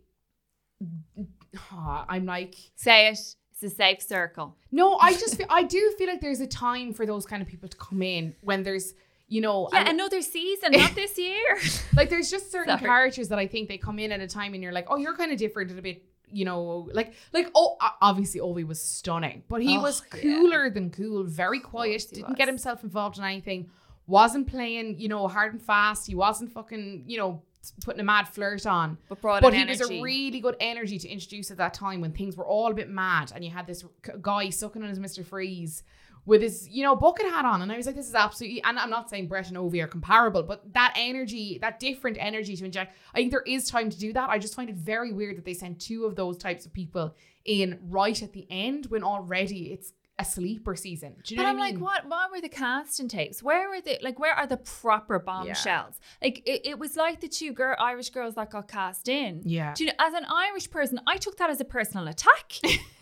Ah, 1.72 2.04
I'm 2.08 2.26
like 2.26 2.54
Say 2.76 3.08
it. 3.08 3.18
It's 3.52 3.62
a 3.62 3.70
safe 3.70 4.02
circle. 4.02 4.56
no. 4.72 4.96
I 4.98 5.12
just 5.12 5.36
feel, 5.36 5.46
I 5.48 5.62
do 5.62 5.94
feel 5.96 6.08
like 6.08 6.20
there's 6.20 6.40
a 6.40 6.46
time 6.46 6.92
for 6.92 7.06
those 7.06 7.24
kind 7.24 7.40
of 7.40 7.46
people 7.48 7.68
to 7.68 7.76
come 7.76 8.02
in 8.02 8.34
when 8.40 8.62
there's 8.64 8.94
you 9.28 9.40
know 9.40 9.68
Yeah, 9.72 9.80
and- 9.80 9.88
another 9.90 10.20
season, 10.22 10.72
not 10.84 10.94
this 10.94 11.16
year. 11.18 11.58
like 11.96 12.10
there's 12.10 12.30
just 12.30 12.50
certain 12.50 12.76
Sorry. 12.78 12.88
characters 12.88 13.28
that 13.28 13.38
I 13.38 13.46
think 13.46 13.68
they 13.68 13.78
come 13.78 13.98
in 13.98 14.10
at 14.12 14.20
a 14.20 14.26
time 14.26 14.54
and 14.54 14.62
you're 14.62 14.72
like, 14.72 14.86
oh, 14.90 14.96
you're 14.96 15.16
kind 15.16 15.30
of 15.32 15.38
different 15.38 15.70
and 15.70 15.78
a 15.78 15.82
bit, 15.82 16.02
you 16.32 16.44
know, 16.44 16.88
like 16.92 17.14
like 17.32 17.48
oh, 17.54 17.76
obviously 18.02 18.40
Ovie 18.40 18.64
was 18.64 18.80
stunning, 18.82 19.44
but 19.48 19.62
he 19.62 19.78
Oh, 19.78 19.82
was 19.82 20.02
yeah. 20.12 20.20
cooler 20.20 20.68
than 20.68 20.90
cool, 20.90 21.22
very 21.24 21.60
quiet, 21.60 22.04
didn't 22.12 22.30
was. 22.30 22.36
get 22.36 22.48
himself 22.48 22.82
involved 22.82 23.18
in 23.18 23.24
anything, 23.24 23.70
wasn't 24.08 24.48
playing, 24.48 24.98
you 24.98 25.08
know, 25.08 25.28
hard 25.28 25.52
and 25.52 25.62
fast. 25.62 26.06
He 26.08 26.14
wasn't 26.16 26.50
fucking, 26.52 27.04
you 27.06 27.18
know, 27.18 27.42
putting 27.84 28.00
a 28.00 28.04
mad 28.04 28.28
flirt 28.28 28.66
on. 28.66 28.98
But 29.08 29.20
brought 29.20 29.42
But 29.42 29.54
he 29.54 29.64
was 29.64 29.80
a 29.80 30.02
really 30.02 30.40
good 30.40 30.56
energy 30.60 30.98
to 30.98 31.08
introduce 31.08 31.50
at 31.50 31.56
that 31.58 31.74
time 31.74 32.00
when 32.00 32.12
things 32.12 32.36
were 32.36 32.46
all 32.46 32.70
a 32.70 32.74
bit 32.74 32.88
mad 32.88 33.32
and 33.34 33.44
you 33.44 33.50
had 33.50 33.66
this 33.66 33.84
guy 34.20 34.50
sucking 34.50 34.82
on 34.82 34.88
his 34.88 34.98
Mr. 34.98 35.24
Freeze 35.24 35.82
with 36.26 36.40
his, 36.40 36.68
you 36.68 36.82
know, 36.82 36.96
bucket 36.96 37.26
hat 37.26 37.44
on. 37.44 37.60
And 37.62 37.70
I 37.70 37.76
was 37.76 37.86
like, 37.86 37.96
this 37.96 38.08
is 38.08 38.14
absolutely, 38.14 38.62
and 38.64 38.78
I'm 38.78 38.90
not 38.90 39.10
saying 39.10 39.28
Brett 39.28 39.48
and 39.48 39.58
Ovie 39.58 39.82
are 39.82 39.86
comparable, 39.86 40.42
but 40.42 40.72
that 40.72 40.94
energy, 40.96 41.58
that 41.60 41.78
different 41.78 42.16
energy 42.18 42.56
to 42.56 42.64
inject, 42.64 42.96
I 43.12 43.18
think 43.18 43.30
there 43.30 43.42
is 43.42 43.68
time 43.68 43.90
to 43.90 43.98
do 43.98 44.12
that. 44.14 44.30
I 44.30 44.38
just 44.38 44.54
find 44.54 44.70
it 44.70 44.76
very 44.76 45.12
weird 45.12 45.36
that 45.36 45.44
they 45.44 45.54
sent 45.54 45.80
two 45.80 46.04
of 46.06 46.16
those 46.16 46.38
types 46.38 46.64
of 46.64 46.72
people 46.72 47.14
in 47.44 47.78
right 47.82 48.22
at 48.22 48.32
the 48.32 48.46
end 48.48 48.86
when 48.86 49.02
already 49.02 49.72
it's 49.72 49.92
a 50.18 50.24
sleeper 50.24 50.76
season. 50.76 51.16
Do 51.24 51.34
you 51.34 51.38
But 51.38 51.44
know 51.44 51.48
I'm 51.50 51.56
I 51.56 51.70
like, 51.70 51.78
what? 51.78 52.06
What 52.06 52.30
were 52.30 52.40
the 52.40 52.48
casting 52.48 53.08
tapes? 53.08 53.42
Where 53.42 53.68
were 53.68 53.80
the 53.80 53.98
like? 54.00 54.18
Where 54.18 54.32
are 54.32 54.46
the 54.46 54.58
proper 54.58 55.18
bombshells? 55.18 55.98
Like 56.22 56.42
it, 56.46 56.62
it 56.64 56.78
was 56.78 56.96
like 56.96 57.20
the 57.20 57.28
two 57.28 57.52
girl 57.52 57.74
Irish 57.78 58.10
girls 58.10 58.36
that 58.36 58.50
got 58.50 58.68
cast 58.68 59.08
in. 59.08 59.42
Yeah. 59.44 59.74
Do 59.74 59.84
you 59.84 59.90
know, 59.90 59.96
as 59.98 60.14
an 60.14 60.24
Irish 60.32 60.70
person, 60.70 61.00
I 61.06 61.16
took 61.16 61.36
that 61.38 61.50
as 61.50 61.60
a 61.60 61.64
personal 61.64 62.06
attack. 62.08 62.52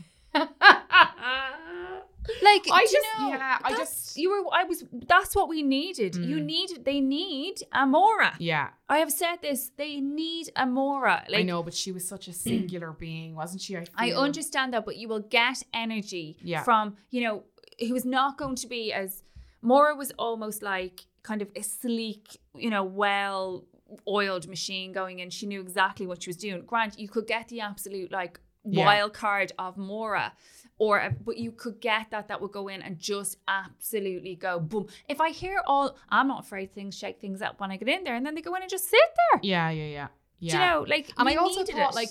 Like 2.52 2.66
I 2.70 2.80
you 2.82 2.88
just- 2.96 3.06
know, 3.18 3.28
yeah, 3.28 3.58
I 3.64 3.70
just- 3.76 4.16
you 4.16 4.30
were. 4.30 4.42
I 4.60 4.64
was. 4.64 4.84
That's 4.92 5.34
what 5.36 5.48
we 5.48 5.62
needed. 5.62 6.14
You 6.16 6.36
Mm. 6.36 6.44
need. 6.54 6.68
They 6.84 7.00
need 7.00 7.56
Amora. 7.82 8.34
yeah, 8.38 8.68
I 8.88 8.98
have 8.98 9.12
said 9.22 9.36
this. 9.42 9.70
They 9.76 10.00
need 10.00 10.46
Amora. 10.56 11.16
Like 11.28 11.40
I 11.40 11.42
know, 11.42 11.62
but 11.62 11.74
she 11.74 11.90
was 11.92 12.04
such 12.06 12.28
a 12.28 12.32
singular 12.48 12.92
being, 12.92 13.34
wasn't 13.34 13.62
she? 13.62 13.76
I, 13.76 13.84
I 13.96 14.12
understand 14.12 14.72
that, 14.74 14.84
but 14.84 14.96
you 14.96 15.08
will 15.08 15.24
get 15.40 15.62
energy 15.72 16.36
Yeah. 16.42 16.62
from, 16.62 16.96
you 17.10 17.20
know, 17.24 17.44
he 17.78 17.92
was 17.92 18.04
not 18.04 18.36
going 18.38 18.56
to 18.56 18.66
be 18.66 18.92
as 18.92 19.22
Maura 19.62 19.94
was 19.94 20.10
almost 20.18 20.62
like 20.62 21.06
kind 21.22 21.40
of 21.42 21.48
a 21.56 21.62
sleek, 21.62 22.26
you 22.54 22.70
know, 22.70 22.84
well 22.84 23.64
oiled 24.08 24.48
machine 24.48 24.92
going 24.92 25.18
in. 25.20 25.30
She 25.30 25.46
knew 25.46 25.60
exactly 25.60 26.06
what 26.06 26.22
she 26.22 26.28
was 26.30 26.36
doing. 26.36 26.62
Grant, 26.66 26.98
you 26.98 27.08
could 27.08 27.26
get 27.26 27.48
the 27.48 27.60
absolute 27.60 28.10
like 28.10 28.40
Yeah. 28.64 28.84
wild 28.86 29.12
card 29.12 29.52
of 29.58 29.76
Maura. 29.76 30.32
Or, 30.78 31.14
but 31.24 31.38
you 31.38 31.52
could 31.52 31.80
get 31.80 32.10
that 32.10 32.28
that 32.28 32.40
would 32.40 32.50
go 32.52 32.66
in 32.68 32.82
and 32.82 32.98
just 32.98 33.38
absolutely 33.46 34.34
go 34.34 34.58
boom. 34.58 34.88
If 35.08 35.20
I 35.20 35.30
hear 35.30 35.62
all, 35.66 35.96
I'm 36.08 36.26
not 36.26 36.40
afraid 36.44 36.74
things 36.74 36.96
shake 36.98 37.20
things 37.20 37.40
up 37.40 37.60
when 37.60 37.70
I 37.70 37.76
get 37.76 37.88
in 37.88 38.04
there, 38.04 38.16
and 38.16 38.26
then 38.26 38.34
they 38.34 38.42
go 38.42 38.54
in 38.56 38.62
and 38.62 38.70
just 38.70 38.90
sit 38.90 38.98
there. 39.30 39.40
Yeah, 39.42 39.70
yeah, 39.70 39.84
yeah. 39.84 40.08
Yeah. 40.40 40.52
Do 40.52 40.58
you 40.58 40.64
know, 40.64 40.86
like, 40.88 41.12
And 41.18 41.28
I 41.28 41.36
also 41.36 41.64
thought, 41.64 41.92
it. 41.92 41.94
like, 41.94 42.08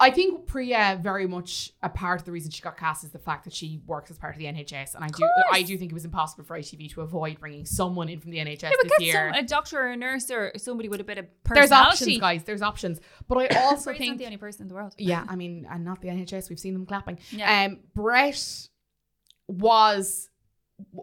I 0.00 0.10
think 0.10 0.46
Priya 0.46 0.98
very 1.02 1.26
much 1.26 1.72
a 1.82 1.88
part 1.88 2.20
of 2.20 2.26
the 2.26 2.32
reason 2.32 2.50
she 2.50 2.62
got 2.62 2.76
cast 2.76 3.04
is 3.04 3.10
the 3.10 3.18
fact 3.18 3.44
that 3.44 3.52
she 3.52 3.80
works 3.86 4.10
as 4.10 4.18
part 4.18 4.34
of 4.34 4.38
the 4.38 4.46
NHS, 4.46 4.94
and 4.94 5.04
I 5.04 5.08
do. 5.08 5.28
I 5.50 5.62
do 5.62 5.76
think 5.78 5.90
it 5.90 5.94
was 5.94 6.04
impossible 6.04 6.44
for 6.44 6.58
ITV 6.58 6.92
to 6.94 7.00
avoid 7.02 7.40
bringing 7.40 7.64
someone 7.64 8.08
in 8.08 8.20
from 8.20 8.30
the 8.30 8.38
NHS 8.38 8.62
Yeah, 8.62 8.70
this 8.82 9.00
year. 9.00 9.32
some, 9.32 9.44
a 9.44 9.46
doctor 9.46 9.80
or 9.80 9.88
a 9.88 9.96
nurse 9.96 10.30
or 10.30 10.52
somebody 10.56 10.88
with 10.88 11.00
a 11.00 11.04
bit 11.04 11.18
of 11.18 11.26
There's 11.52 11.72
options, 11.72 12.18
guys. 12.18 12.44
There's 12.44 12.62
options, 12.62 13.00
but 13.28 13.38
I 13.38 13.46
also 13.62 13.90
Brady's 13.90 14.00
not 14.00 14.06
think, 14.08 14.18
the 14.18 14.24
only 14.26 14.36
person 14.36 14.62
in 14.62 14.68
the 14.68 14.74
world. 14.74 14.94
yeah, 14.98 15.24
I 15.28 15.36
mean, 15.36 15.66
and 15.70 15.84
not 15.84 16.00
the 16.00 16.08
NHS. 16.08 16.48
We've 16.50 16.58
seen 16.58 16.74
them 16.74 16.86
clapping. 16.86 17.18
Yeah. 17.30 17.66
Um, 17.66 17.80
Brett 17.94 18.68
was. 19.46 20.28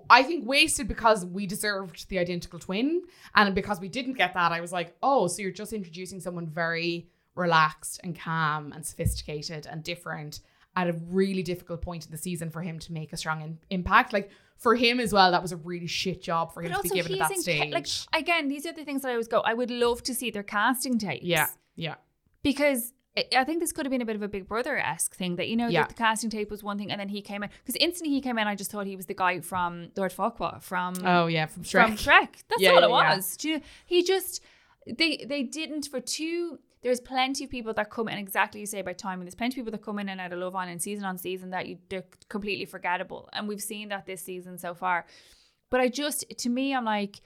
I 0.09 0.23
think 0.23 0.47
wasted 0.47 0.87
because 0.87 1.25
we 1.25 1.45
deserved 1.45 2.07
the 2.07 2.17
identical 2.19 2.59
twin, 2.59 3.01
and 3.35 3.53
because 3.53 3.81
we 3.81 3.89
didn't 3.89 4.13
get 4.13 4.33
that, 4.33 4.53
I 4.53 4.61
was 4.61 4.71
like, 4.71 4.95
"Oh, 5.03 5.27
so 5.27 5.41
you're 5.41 5.51
just 5.51 5.73
introducing 5.73 6.21
someone 6.21 6.47
very 6.47 7.09
relaxed 7.35 7.99
and 8.03 8.17
calm 8.17 8.71
and 8.71 8.85
sophisticated 8.85 9.67
and 9.69 9.83
different 9.83 10.39
at 10.75 10.87
a 10.89 10.93
really 11.09 11.43
difficult 11.43 11.81
point 11.81 12.05
in 12.05 12.11
the 12.11 12.17
season 12.17 12.49
for 12.49 12.61
him 12.61 12.79
to 12.79 12.91
make 12.91 13.13
a 13.13 13.17
strong 13.17 13.41
in- 13.41 13.59
impact. 13.69 14.11
Like 14.13 14.29
for 14.57 14.75
him 14.75 14.99
as 14.99 15.13
well, 15.13 15.31
that 15.31 15.41
was 15.41 15.51
a 15.51 15.57
really 15.57 15.87
shit 15.87 16.21
job 16.21 16.53
for 16.53 16.61
him 16.61 16.71
But 16.71 16.83
to 16.83 16.89
be 16.89 16.95
given 16.95 17.13
at 17.13 17.19
that 17.19 17.31
in, 17.31 17.41
stage. 17.41 17.73
like 17.73 17.87
again, 18.13 18.47
these 18.49 18.65
are 18.65 18.73
the 18.73 18.83
things 18.83 19.01
that 19.03 19.09
I 19.09 19.11
always 19.11 19.27
go. 19.27 19.39
I 19.41 19.53
would 19.53 19.71
love 19.71 20.03
to 20.03 20.13
see 20.13 20.31
their 20.31 20.43
casting 20.43 20.97
tapes. 20.97 21.23
yeah, 21.25 21.47
yeah, 21.75 21.95
because 22.43 22.91
I- 23.33 23.45
think 23.45 23.61
this 23.61 23.71
could 23.71 23.85
have 23.85 23.91
been 23.91 24.01
a 24.01 24.05
bit 24.05 24.17
of 24.17 24.21
a 24.21 24.27
Big 24.27 24.45
Brother 24.45 24.77
esque 24.77 25.15
thing 25.15 25.37
that 25.37 25.47
you 25.47 25.55
know 25.55 25.69
Yeah. 25.69 25.81
that 25.83 25.89
the 25.89 25.95
casting 25.95 26.29
tape 26.29 26.51
was 26.51 26.61
one 26.63 26.77
thing, 26.77 26.91
and 26.91 26.99
then 26.99 27.07
he 27.07 27.21
came 27.21 27.43
in 27.43 27.49
because 27.63 27.77
instantly 27.77 28.13
he 28.13 28.19
came 28.19 28.37
in, 28.37 28.45
I 28.47 28.55
just 28.55 28.71
thought 28.71 28.85
he 28.85 28.97
was 28.97 29.05
the 29.05 29.13
guy 29.13 29.39
from 29.39 29.91
Lord 29.95 30.11
Farquaad 30.11 30.61
from 30.61 30.95
oh 31.05 31.27
yeah, 31.27 31.45
from 31.45 31.63
Shrek. 31.63 31.85
from 31.87 31.95
Shrek. 31.97 32.29
That's 32.49 32.61
Yeah, 32.61 32.71
all 32.71 32.79
yeah, 32.81 32.85
it 33.13 33.15
was. 33.17 33.37
You, 33.45 33.61
he 33.85 34.03
just 34.03 34.41
they 34.85 35.25
they 35.27 35.43
didn't 35.43 35.87
for 35.87 36.01
two. 36.01 36.59
There's 36.85 36.99
plenty 37.01 37.45
of 37.45 37.49
people 37.49 37.73
that 37.73 37.89
come 37.89 38.07
in 38.09 38.19
exactly 38.19 38.59
you 38.59 38.67
say 38.67 38.77
about 38.81 38.99
timing. 38.99 39.25
There's 39.25 39.33
plenty 39.33 39.53
of 39.59 39.65
people 39.65 39.71
that 39.71 39.83
come 39.83 39.97
in 39.97 40.07
and 40.07 40.21
out 40.21 40.31
of 40.31 40.37
Love 40.37 40.55
Island 40.55 40.83
season 40.83 41.03
on 41.03 41.17
season 41.17 41.49
that 41.49 41.65
you 41.67 41.79
they're 41.89 42.03
completely 42.29 42.65
forgettable, 42.65 43.27
and 43.33 43.47
we've 43.47 43.59
seen 43.59 43.89
that 43.89 44.05
this 44.05 44.21
season 44.23 44.59
so 44.59 44.75
far. 44.75 45.07
But 45.71 45.81
I 45.81 45.87
just 45.87 46.25
to 46.37 46.47
me, 46.47 46.75
I'm 46.75 46.85
like, 46.85 47.21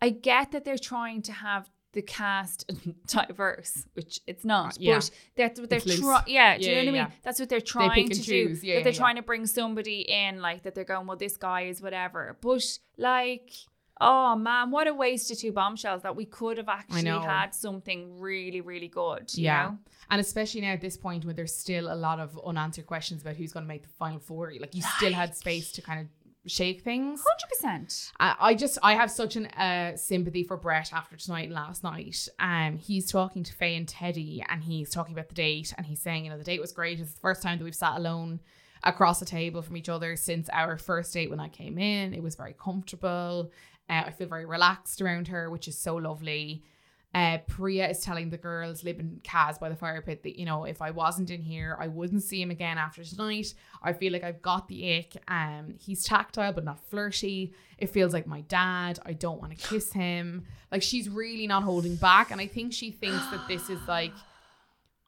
I 0.00 0.08
get 0.08 0.52
that 0.52 0.64
they're 0.64 0.78
trying 0.78 1.20
to 1.22 1.32
have 1.32 1.68
the 1.92 2.00
cast 2.00 2.70
diverse, 3.06 3.86
which 3.92 4.20
it's 4.26 4.42
not. 4.42 4.72
Uh, 4.72 4.76
yeah. 4.80 4.94
But 4.94 5.10
that's 5.36 5.60
what 5.60 5.68
they're 5.68 5.80
trying. 5.80 6.24
Yeah, 6.26 6.56
do 6.56 6.64
you 6.64 6.70
Yeah, 6.70 6.76
know 6.76 6.80
what 6.80 6.88
I 6.88 6.92
mean? 6.92 6.94
yeah. 6.94 7.10
That's 7.24 7.40
what 7.40 7.48
they're 7.50 7.60
trying 7.60 8.06
and 8.06 8.14
to 8.14 8.22
choose. 8.22 8.62
do. 8.62 8.66
Yeah, 8.66 8.76
that 8.76 8.84
they're 8.84 8.92
yeah, 8.94 8.98
trying 8.98 9.16
to 9.16 9.22
bring 9.22 9.46
somebody 9.46 10.00
in, 10.00 10.40
like 10.40 10.62
that 10.62 10.74
they're 10.74 10.84
going, 10.84 11.06
well, 11.06 11.18
this 11.18 11.36
guy 11.36 11.62
is 11.66 11.82
whatever. 11.82 12.38
But 12.40 12.64
like, 12.96 13.52
oh 14.00 14.36
man, 14.36 14.70
what 14.70 14.86
a 14.86 14.94
waste 14.94 15.30
of 15.30 15.38
two 15.38 15.52
bombshells 15.52 16.02
that 16.02 16.16
we 16.16 16.24
could 16.24 16.58
have 16.58 16.68
actually 16.68 17.04
had 17.08 17.54
something 17.54 18.18
really, 18.18 18.60
really 18.60 18.88
good. 18.88 19.32
You 19.34 19.44
Yeah. 19.44 19.62
know? 19.64 19.78
And 20.10 20.20
especially 20.20 20.60
now 20.62 20.72
at 20.72 20.80
this 20.80 20.96
point 20.96 21.24
when 21.24 21.36
there's 21.36 21.54
still 21.54 21.92
a 21.92 21.94
lot 21.94 22.20
of 22.20 22.38
unanswered 22.44 22.86
questions 22.86 23.22
about 23.22 23.36
who's 23.36 23.52
going 23.52 23.64
to 23.64 23.68
make 23.68 23.82
the 23.82 23.88
final 23.88 24.18
four, 24.18 24.52
like 24.60 24.74
you 24.74 24.82
still 24.82 25.12
had 25.12 25.34
space 25.36 25.72
to 25.72 25.82
kind 25.82 26.00
of 26.00 26.06
shake 26.46 26.82
things. 26.82 27.22
Hundred 27.26 27.48
percent. 27.48 28.12
I, 28.20 28.34
I 28.38 28.54
just 28.54 28.78
I 28.82 28.94
have 28.94 29.10
such 29.10 29.36
an 29.36 29.46
uh, 29.46 29.96
sympathy 29.96 30.44
for 30.44 30.56
Brett 30.58 30.92
after 30.92 31.16
tonight 31.16 31.44
and 31.46 31.54
last 31.54 31.82
night. 31.82 32.28
Um, 32.38 32.76
he's 32.76 33.10
talking 33.10 33.44
to 33.44 33.52
Faye 33.54 33.76
and 33.76 33.88
Teddy, 33.88 34.44
and 34.48 34.62
he's 34.62 34.90
talking 34.90 35.14
about 35.14 35.28
the 35.28 35.34
date, 35.34 35.72
and 35.78 35.86
he's 35.86 36.00
saying, 36.00 36.24
you 36.24 36.30
know, 36.30 36.36
the 36.36 36.44
date 36.44 36.60
was 36.60 36.72
great. 36.72 37.00
It's 37.00 37.14
the 37.14 37.20
first 37.20 37.42
time 37.42 37.56
that 37.58 37.64
we've 37.64 37.74
sat 37.74 37.96
alone 37.96 38.40
across 38.82 39.18
the 39.18 39.24
table 39.24 39.62
from 39.62 39.78
each 39.78 39.88
other 39.88 40.14
since 40.16 40.50
our 40.50 40.76
first 40.76 41.14
date 41.14 41.30
when 41.30 41.40
I 41.40 41.48
came 41.48 41.78
in. 41.78 42.12
It 42.12 42.22
was 42.22 42.34
very 42.34 42.52
comfortable. 42.62 43.50
Uh, 43.88 44.04
I 44.06 44.10
feel 44.10 44.28
very 44.28 44.46
relaxed 44.46 45.00
around 45.00 45.28
her, 45.28 45.50
which 45.50 45.68
is 45.68 45.78
so 45.78 45.96
lovely. 45.96 46.64
Uh, 47.14 47.38
Priya 47.46 47.88
is 47.88 48.00
telling 48.00 48.30
the 48.30 48.36
girls 48.36 48.82
living 48.82 49.20
Kaz 49.22 49.60
by 49.60 49.68
the 49.68 49.76
fire 49.76 50.02
pit 50.02 50.24
that 50.24 50.36
you 50.36 50.44
know 50.44 50.64
if 50.64 50.82
I 50.82 50.90
wasn't 50.90 51.30
in 51.30 51.42
here, 51.42 51.76
I 51.78 51.86
wouldn't 51.86 52.24
see 52.24 52.42
him 52.42 52.50
again 52.50 52.76
after 52.76 53.04
tonight. 53.04 53.54
I 53.80 53.92
feel 53.92 54.12
like 54.12 54.24
I've 54.24 54.42
got 54.42 54.66
the 54.66 54.96
ick. 54.96 55.22
Um, 55.28 55.74
he's 55.78 56.02
tactile 56.02 56.52
but 56.52 56.64
not 56.64 56.80
flirty. 56.90 57.54
It 57.78 57.90
feels 57.90 58.12
like 58.12 58.26
my 58.26 58.40
dad. 58.42 58.98
I 59.06 59.12
don't 59.12 59.40
want 59.40 59.56
to 59.56 59.68
kiss 59.68 59.92
him. 59.92 60.44
Like 60.72 60.82
she's 60.82 61.08
really 61.08 61.46
not 61.46 61.62
holding 61.62 61.94
back, 61.94 62.32
and 62.32 62.40
I 62.40 62.48
think 62.48 62.72
she 62.72 62.90
thinks 62.90 63.24
that 63.30 63.46
this 63.46 63.70
is 63.70 63.80
like. 63.86 64.12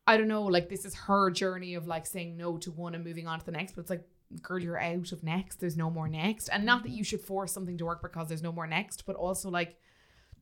I 0.08 0.16
don't 0.16 0.28
know, 0.28 0.44
like 0.44 0.68
this 0.68 0.84
is 0.84 0.94
her 0.94 1.32
journey 1.32 1.74
of 1.74 1.88
like 1.88 2.06
saying 2.06 2.36
no 2.36 2.58
to 2.58 2.70
one 2.70 2.94
and 2.94 3.04
moving 3.04 3.26
on 3.26 3.40
to 3.40 3.44
the 3.44 3.50
next, 3.50 3.72
but 3.72 3.80
it's 3.80 3.90
like, 3.90 4.04
girl, 4.42 4.58
you're 4.58 4.80
out 4.80 5.12
of 5.12 5.22
next. 5.22 5.60
There's 5.60 5.76
no 5.76 5.90
more 5.90 6.08
next. 6.08 6.48
And 6.48 6.64
not 6.64 6.82
that 6.82 6.90
you 6.90 7.04
should 7.04 7.20
force 7.20 7.52
something 7.52 7.76
to 7.78 7.84
work 7.84 8.02
because 8.02 8.28
there's 8.28 8.42
no 8.42 8.52
more 8.52 8.66
next, 8.66 9.06
but 9.06 9.16
also 9.16 9.50
like 9.50 9.76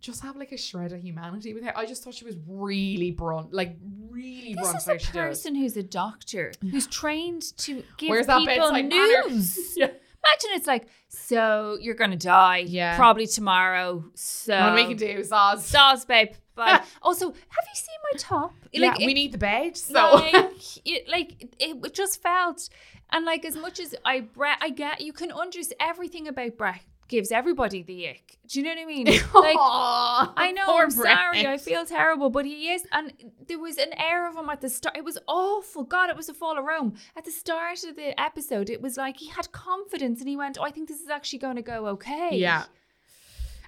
just 0.01 0.23
have 0.23 0.37
like 0.37 0.53
a 0.53 0.57
shred 0.59 0.93
of 0.93 1.01
humanity 1.03 1.55
with 1.55 1.65
her. 1.65 1.77
I 1.77 1.87
just 1.87 2.03
thought 2.05 2.15
she 2.15 2.25
was 2.27 2.37
really 2.47 3.11
brunt, 3.11 3.53
like 3.55 3.77
really 4.11 4.55
This 4.55 4.63
brunt. 4.85 4.99
is 4.99 5.09
a 5.09 5.13
person 5.13 5.55
who's 5.55 5.77
a 5.77 5.83
doctor 5.83 6.53
who's 6.61 6.87
trained 6.87 7.57
to 7.59 7.83
give 7.97 8.11
Where's 8.11 8.27
that 8.27 8.39
people 8.41 8.55
bedside 8.71 8.89
manner? 8.89 9.29
news. 9.29 9.59
Yeah. 9.77 9.87
Imagine 9.87 10.51
it's 10.59 10.67
like, 10.67 10.87
so 11.09 11.77
you're 11.83 11.95
gonna 11.95 12.17
die, 12.17 12.65
Yeah. 12.67 12.97
probably 12.97 13.27
tomorrow. 13.27 14.05
So 14.15 14.59
What 14.59 14.75
we 14.75 14.85
can 14.87 14.97
do 14.97 15.23
Oz. 15.31 15.67
Stars, 15.67 16.07
babe. 16.07 16.31
Bye. 16.55 16.81
also, 17.03 17.27
have 17.27 17.35
you 17.35 17.75
seen 17.75 17.97
my 18.13 18.19
top? 18.19 18.53
yeah, 18.73 18.95
it- 18.99 19.05
we 19.07 19.13
need 19.13 19.33
the 19.33 19.39
bed. 19.39 19.77
So 19.77 19.93
like 20.15 20.53
it, 20.87 21.09
like 21.11 21.55
it 21.61 21.93
just 21.95 22.23
felt 22.23 22.69
and 23.11 23.25
like 23.25 23.45
as 23.45 23.57
much 23.57 23.81
as 23.81 23.95
I 24.05 24.21
Brett 24.21 24.59
I 24.61 24.71
get 24.71 25.01
you 25.01 25.13
can 25.13 25.33
understand 25.33 25.77
everything 25.81 26.29
about 26.29 26.57
Brett 26.57 26.81
gives 27.07 27.31
everybody 27.31 27.83
the 27.83 28.09
ick. 28.09 28.39
Do 28.49 28.59
you 28.61 28.65
know 28.65 28.71
what 28.75 28.83
I 28.83 28.87
mean? 28.87 29.07
Like 29.35 29.57
I 30.37 30.53
know 30.53 30.79
I'm 30.79 30.91
sorry, 30.91 31.47
I 31.47 31.59
feel 31.59 31.85
terrible, 31.85 32.31
but 32.31 32.45
he 32.47 32.71
is 32.71 32.87
and 32.93 33.13
there 33.47 33.59
was 33.59 33.77
an 33.79 33.93
air 33.99 34.29
of 34.29 34.37
him 34.37 34.49
at 34.49 34.61
the 34.61 34.71
start. 34.71 34.97
It 34.97 35.05
was 35.05 35.19
awful. 35.27 35.85
God, 35.85 36.09
it 36.09 36.17
was 36.17 36.29
a 36.29 36.35
fall 36.35 36.59
of 36.59 36.65
Rome. 36.65 36.95
At 37.17 37.25
the 37.25 37.31
start 37.31 37.85
of 37.85 37.97
the 37.97 38.19
episode, 38.21 38.71
it 38.71 38.81
was 38.81 38.97
like 38.97 39.19
he 39.19 39.29
had 39.29 39.53
confidence 39.53 40.21
and 40.21 40.29
he 40.29 40.37
went, 40.37 40.57
Oh, 40.59 40.65
I 40.65 40.71
think 40.71 40.89
this 40.89 41.01
is 41.01 41.09
actually 41.09 41.41
gonna 41.41 41.63
go 41.63 41.87
okay. 41.89 42.31
Yeah. 42.33 42.65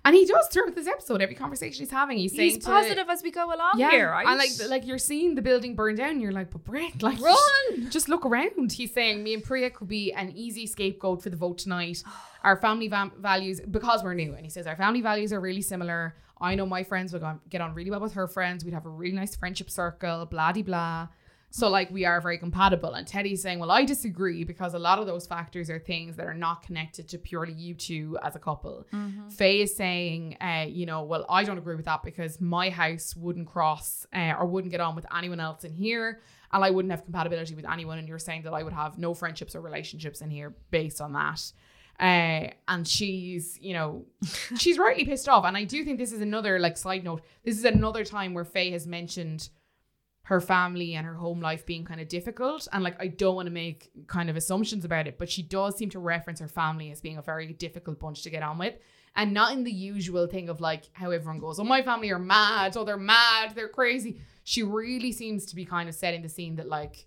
And 0.07 0.14
he 0.14 0.25
does 0.25 0.47
throughout 0.47 0.75
this 0.77 0.87
episode, 0.87 1.21
every 1.21 1.35
conversation 1.35 1.83
he's 1.85 1.90
having, 1.90 2.16
he's 2.16 2.35
saying 2.35 2.51
He's 2.51 2.64
to- 2.64 2.71
positive 2.71 3.09
as 3.09 3.25
we 3.25 3.33
go 3.33 3.47
along 3.47 3.73
yeah, 3.77 3.90
here, 3.90 4.11
right? 4.11 4.25
And 4.27 4.38
like, 4.38 4.51
like 4.71 4.87
you're 4.87 4.99
seeing 4.99 5.35
the 5.35 5.42
building 5.42 5.75
burn 5.75 5.97
down. 5.97 6.21
You're 6.21 6.31
like, 6.31 6.51
but 6.53 6.62
Brett, 6.64 7.03
like, 7.03 7.21
Run! 7.21 7.90
Just 7.90 8.09
look 8.09 8.25
around. 8.25 8.71
He's 8.73 8.95
saying 8.95 9.23
me 9.25 9.35
and 9.35 9.42
Priya 9.42 9.71
could 9.71 9.88
be 9.88 10.12
an 10.12 10.31
easy 10.37 10.66
scapegoat 10.69 11.23
for 11.25 11.31
the 11.31 11.37
vote 11.37 11.59
tonight. 11.59 12.05
Our 12.45 12.57
family 12.57 12.87
va- 12.87 13.11
values, 13.19 13.61
because 13.61 14.05
we're 14.05 14.14
new, 14.14 14.35
and 14.35 14.45
he 14.45 14.51
says 14.51 14.69
our 14.69 14.77
family 14.77 15.01
values 15.01 15.33
are 15.33 15.40
really 15.40 15.62
similar. 15.62 16.14
I 16.40 16.55
know 16.55 16.66
my 16.66 16.85
friends 16.85 17.12
would 17.12 17.23
go- 17.23 17.40
get 17.51 17.61
on 17.61 17.75
really 17.75 17.90
well 17.90 17.99
with 17.99 18.12
her 18.12 18.29
friends. 18.29 18.64
We'd 18.64 18.75
have 18.75 18.87
a 18.87 18.90
really 18.90 19.16
nice 19.16 19.35
friendship 19.35 19.69
circle. 19.69 20.27
Blah 20.27 20.53
de 20.53 20.62
blah. 20.62 21.09
So 21.57 21.71
like 21.71 21.90
we 21.90 22.05
are 22.05 22.21
very 22.21 22.37
compatible. 22.37 22.92
And 22.92 23.07
Teddy's 23.07 23.40
saying, 23.40 23.61
well, 23.61 23.71
I 23.71 23.87
disagree 23.87 24.45
because 24.45 24.75
a 24.75 24.79
lot 24.79 24.99
of 24.99 25.07
those 25.07 25.27
factors 25.27 25.71
are 25.71 25.79
things 25.79 26.14
that 26.16 26.27
are 26.27 26.35
not 26.35 26.62
connected 26.62 27.09
to 27.09 27.19
purely 27.19 27.55
you 27.55 27.73
two 27.73 28.19
as 28.23 28.37
a 28.37 28.38
couple. 28.38 28.87
Mm-hmm. 28.92 29.31
Faye 29.31 29.62
is 29.62 29.75
saying, 29.75 30.37
uh, 30.38 30.66
you 30.69 30.85
know, 30.85 31.05
well, 31.05 31.25
I 31.31 31.45
don't 31.45 31.57
agree 31.57 31.75
with 31.75 31.87
that 31.87 32.03
because 32.03 32.42
my 32.42 32.69
house 32.69 33.16
wouldn't 33.16 33.47
cross 33.47 34.05
uh, 34.14 34.35
or 34.38 34.45
wouldn't 34.45 34.71
get 34.71 34.83
on 34.83 34.95
with 34.95 35.07
anyone 35.16 35.40
else 35.40 35.64
in 35.64 35.73
here. 35.73 36.21
And 36.53 36.62
I 36.62 36.71
wouldn't 36.71 36.92
have 36.92 37.05
compatibility 37.05 37.55
with 37.55 37.64
anyone. 37.64 37.97
And 37.97 38.07
you're 38.07 38.19
saying 38.19 38.42
that 38.42 38.53
I 38.53 38.62
would 38.62 38.75
have 38.75 38.99
no 38.99 39.14
friendships 39.14 39.57
or 39.57 39.62
relationships 39.62 40.21
in 40.21 40.29
here 40.29 40.55
based 40.71 41.01
on 41.01 41.14
that. 41.14 41.40
Uh, 41.99 42.53
and 42.69 42.87
she's, 42.87 43.59
you 43.62 43.73
know, 43.73 44.05
she's 44.59 44.77
rightly 44.77 45.07
pissed 45.07 45.27
off. 45.27 45.47
And 45.47 45.57
I 45.57 45.64
do 45.64 45.83
think 45.87 45.99
this 45.99 46.12
is 46.12 46.21
another, 46.21 46.59
like, 46.59 46.77
side 46.77 47.03
note, 47.03 47.23
this 47.45 47.57
is 47.57 47.64
another 47.64 48.05
time 48.05 48.35
where 48.35 48.45
Faye 48.45 48.73
has 48.73 48.87
mentioned 48.87 49.49
her 50.27 50.41
family 50.41 50.95
and 50.95 51.07
her 51.07 51.15
home 51.15 51.41
life 51.41 51.65
being 51.65 51.85
kind 51.85 52.01
of 52.01 52.09
difficult. 52.09 52.67
And 52.73 52.83
like, 52.83 53.01
I 53.01 53.07
don't 53.07 53.37
want 53.37 53.47
to 53.47 53.53
make 53.53 53.91
kind 54.09 54.29
of 54.29 54.35
assumptions 54.35 54.85
about 54.85 55.07
it, 55.07 55.19
but 55.19 55.31
she 55.31 55.41
does 55.41 55.77
seem 55.77 55.89
to 55.91 56.01
reference 56.01 56.41
her 56.41 56.49
family 56.49 56.91
as 56.91 57.01
being 57.01 57.17
a 57.17 57.23
very 57.23 57.53
difficult 57.53 58.01
bunch 58.01 58.23
to 58.23 58.31
get 58.31 58.43
on 58.43 58.59
with. 58.59 58.75
And 59.15 59.33
not 59.33 59.53
in 59.53 59.62
the 59.62 59.71
usual 59.71 60.27
thing 60.27 60.49
of 60.49 60.61
like 60.61 60.91
how 60.93 61.12
everyone 61.12 61.39
goes, 61.39 61.61
oh, 61.61 61.65
my 61.65 61.81
family 61.81 62.11
are 62.11 62.19
mad, 62.19 62.77
oh, 62.77 62.85
they're 62.85 62.97
mad, 62.97 63.53
they're 63.55 63.69
crazy. 63.69 64.21
She 64.43 64.65
really 64.65 65.12
seems 65.12 65.47
to 65.47 65.55
be 65.55 65.65
kind 65.65 65.89
of 65.89 65.95
setting 65.95 66.23
the 66.23 66.29
scene 66.29 66.57
that 66.57 66.69
like, 66.69 67.07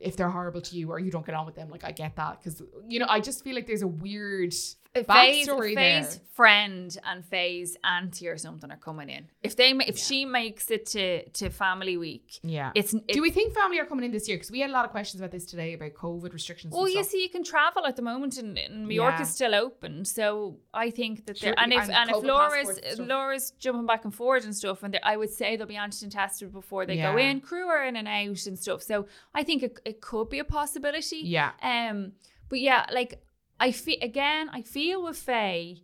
if 0.00 0.16
they're 0.16 0.30
horrible 0.30 0.62
to 0.62 0.76
you 0.76 0.90
or 0.90 0.98
you 0.98 1.12
don't 1.12 1.24
get 1.24 1.36
on 1.36 1.46
with 1.46 1.54
them, 1.54 1.70
like 1.70 1.84
I 1.84 1.92
get 1.92 2.16
that 2.16 2.42
because 2.42 2.60
you 2.86 2.98
know 2.98 3.06
I 3.08 3.20
just 3.20 3.42
feel 3.44 3.54
like 3.54 3.66
there's 3.66 3.82
a 3.82 3.88
weird 3.88 4.52
Faye's, 4.94 5.46
backstory 5.46 5.74
Faye's 5.76 6.16
there. 6.16 6.24
friend 6.32 6.98
and 7.04 7.24
Faye's 7.24 7.76
auntie 7.84 8.26
or 8.26 8.36
something 8.36 8.70
are 8.72 8.76
coming 8.76 9.08
in. 9.08 9.28
If 9.42 9.54
they, 9.54 9.70
if 9.70 9.96
Yeah. 9.96 10.02
she 10.02 10.24
makes 10.24 10.68
it 10.70 10.86
to 10.86 11.28
to 11.28 11.50
family 11.50 11.96
week, 11.96 12.40
Yeah. 12.42 12.72
it's, 12.74 12.92
it's 12.92 13.04
Do 13.14 13.22
we 13.22 13.30
think 13.30 13.54
family 13.54 13.78
are 13.78 13.84
coming 13.86 14.04
in 14.04 14.10
this 14.10 14.28
year? 14.28 14.36
Because 14.36 14.50
we 14.50 14.58
had 14.60 14.70
a 14.70 14.72
lot 14.72 14.84
of 14.84 14.90
questions 14.90 15.20
about 15.20 15.30
this 15.30 15.46
today 15.46 15.74
about 15.74 15.92
COVID 15.94 16.32
restrictions. 16.32 16.74
Well, 16.74 16.88
you 16.88 17.04
see, 17.04 17.22
you 17.22 17.28
can 17.28 17.44
travel 17.44 17.86
at 17.86 17.94
the 17.94 18.02
moment, 18.02 18.36
and, 18.38 18.58
and 18.58 18.88
New 18.88 18.94
York 18.94 19.14
Yeah. 19.16 19.22
is 19.22 19.30
still 19.32 19.54
open. 19.54 20.04
So 20.04 20.58
I 20.74 20.90
think 20.90 21.26
that, 21.26 21.38
they're 21.38 21.50
Sure, 21.52 21.54
and 21.58 21.72
if 21.72 21.82
and 21.82 21.92
and, 21.92 22.10
if 22.10 22.22
Laura's. 22.24 22.98
Laura's 22.98 23.52
jumping 23.60 23.86
back 23.86 24.04
and 24.04 24.12
forward 24.14 24.42
and 24.44 24.56
stuff, 24.56 24.82
and 24.82 24.98
I 25.04 25.16
would 25.16 25.30
say 25.30 25.56
they'll 25.56 25.66
be 25.68 25.74
antigen 25.74 26.10
tested 26.10 26.52
before 26.52 26.84
they 26.84 26.96
go 26.96 27.16
in. 27.16 27.40
Crew 27.40 27.68
are 27.68 27.84
in 27.84 27.94
and 27.94 28.08
out 28.08 28.44
and 28.46 28.58
stuff. 28.58 28.82
So 28.82 29.06
I 29.34 29.44
think 29.44 29.62
it, 29.62 29.78
it 29.84 30.00
could 30.00 30.28
be 30.30 30.40
a 30.40 30.44
possibility. 30.44 31.18
Yeah. 31.18 31.52
Um, 31.62 32.12
but 32.48 32.58
yeah, 32.60 32.86
like 32.92 33.22
I 33.60 33.72
feel 33.72 33.98
again, 34.02 34.48
I 34.52 34.62
feel 34.62 35.02
with 35.02 35.18
Faye, 35.18 35.82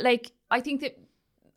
like 0.00 0.32
I 0.50 0.60
think 0.60 0.80
that 0.80 0.96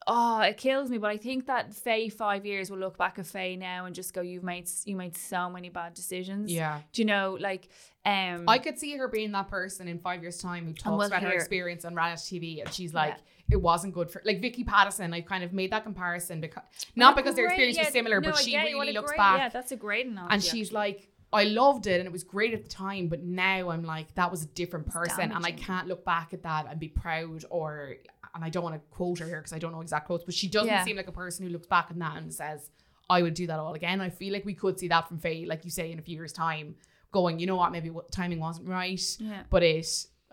oh, 0.10 0.40
it 0.40 0.58
kills 0.58 0.90
me, 0.90 0.98
but 0.98 1.12
I 1.12 1.18
think 1.18 1.48
that 1.48 1.74
Faye 1.74 2.10
five 2.10 2.46
years 2.46 2.72
will 2.72 2.78
look 2.78 2.98
back 2.98 3.20
at 3.20 3.28
Faye 3.28 3.56
now 3.58 3.86
and 3.86 3.94
just 3.94 4.14
go, 4.14 4.22
"You've 4.22 4.44
made 4.44 4.68
you 4.86 4.96
made 4.96 5.16
so 5.16 5.50
many 5.50 5.70
bad 5.70 5.94
decisions." 5.94 6.52
Yeah. 6.52 6.80
Do 6.94 7.02
you 7.02 7.06
know, 7.06 7.38
like, 7.40 7.70
um, 8.06 8.46
I 8.48 8.58
could 8.58 8.80
see 8.80 8.96
her 8.98 9.08
being 9.08 9.32
that 9.34 9.50
person 9.50 9.88
in 9.88 10.00
five 10.00 10.22
years' 10.22 10.38
time 10.40 10.66
who 10.66 10.74
talks 10.74 10.98
we'll 10.98 11.08
about 11.08 11.24
her 11.24 11.32
experience 11.34 11.86
on 11.86 11.94
reality 11.94 12.40
TV 12.40 12.62
and 12.62 12.74
she's 12.74 12.94
like, 12.94 13.16
Yeah. 13.18 13.56
it 13.56 13.62
wasn't 13.62 13.94
good 13.94 14.10
for 14.10 14.22
like 14.26 14.42
Vicky 14.42 14.64
Pattison. 14.64 15.14
I 15.14 15.22
kind 15.22 15.44
of 15.44 15.52
made 15.54 15.72
that 15.72 15.84
comparison 15.84 16.40
because 16.42 16.64
not 16.96 17.16
because 17.16 17.36
their 17.36 17.48
experience 17.48 17.78
yeah, 17.78 17.84
was 17.84 17.94
similar, 17.94 18.22
no, 18.22 18.32
but 18.32 18.40
she 18.40 18.52
get 18.52 18.70
you, 18.70 18.78
what 18.78 18.84
really 18.84 18.94
looks 18.94 19.12
great- 19.12 19.18
back 19.18 19.40
Yeah, 19.40 19.50
that's 19.50 19.72
a 19.74 19.76
great 19.76 20.06
analogy. 20.08 20.34
and 20.34 20.44
she's 20.44 20.72
like, 20.72 21.10
I 21.34 21.44
loved 21.44 21.88
it 21.88 22.00
and 22.00 22.06
it 22.08 22.12
was 22.12 22.24
great 22.24 22.54
at 22.54 22.64
the 22.64 22.70
time, 22.70 23.08
but 23.10 23.22
now 23.24 23.70
I'm 23.70 23.84
like, 23.84 24.16
that 24.16 24.32
was 24.32 24.44
a 24.44 24.48
different 24.48 24.88
person, 24.88 25.32
and 25.32 25.46
I 25.46 25.52
can't 25.52 25.88
look 25.88 26.06
back 26.06 26.34
at 26.34 26.44
that 26.44 26.68
and 26.70 26.80
be 26.80 26.90
proud 26.90 27.44
or. 27.50 27.96
And 28.36 28.44
I 28.46 28.50
don't 28.50 28.62
want 28.64 28.76
to 28.76 28.82
quote 28.92 29.18
her 29.20 29.26
here 29.26 29.38
because 29.40 29.54
I 29.54 29.58
don't 29.58 29.72
know 29.72 29.82
exact 29.82 30.06
quotes, 30.06 30.24
but 30.24 30.34
she 30.34 30.48
doesn't 30.48 30.68
Yeah. 30.68 30.84
seem 30.84 30.96
like 30.96 31.08
a 31.08 31.12
person 31.12 31.44
who 31.44 31.52
looks 31.52 31.66
back 31.66 31.88
on 31.90 31.98
that 32.00 32.18
and 32.18 32.32
says, 32.32 32.70
"I 33.10 33.24
would 33.24 33.34
do 33.34 33.48
that 33.48 33.58
all 33.58 33.74
again." 33.74 34.00
I 34.00 34.10
feel 34.12 34.32
like 34.32 34.46
we 34.46 34.54
could 34.54 34.78
see 34.78 34.88
that 34.90 35.08
from 35.08 35.18
Faye, 35.18 35.46
like 35.46 35.66
you 35.66 35.72
say, 35.72 35.92
in 35.92 35.98
a 35.98 36.04
few 36.04 36.16
years' 36.16 36.34
time, 36.34 36.76
going, 37.12 37.40
you 37.40 37.48
know 37.48 37.56
what, 37.56 37.72
maybe 37.72 37.90
what 37.90 38.12
timing 38.12 38.40
wasn't 38.40 38.68
right, 38.68 39.02
Yeah. 39.20 39.44
but 39.50 39.64
it 39.64 39.88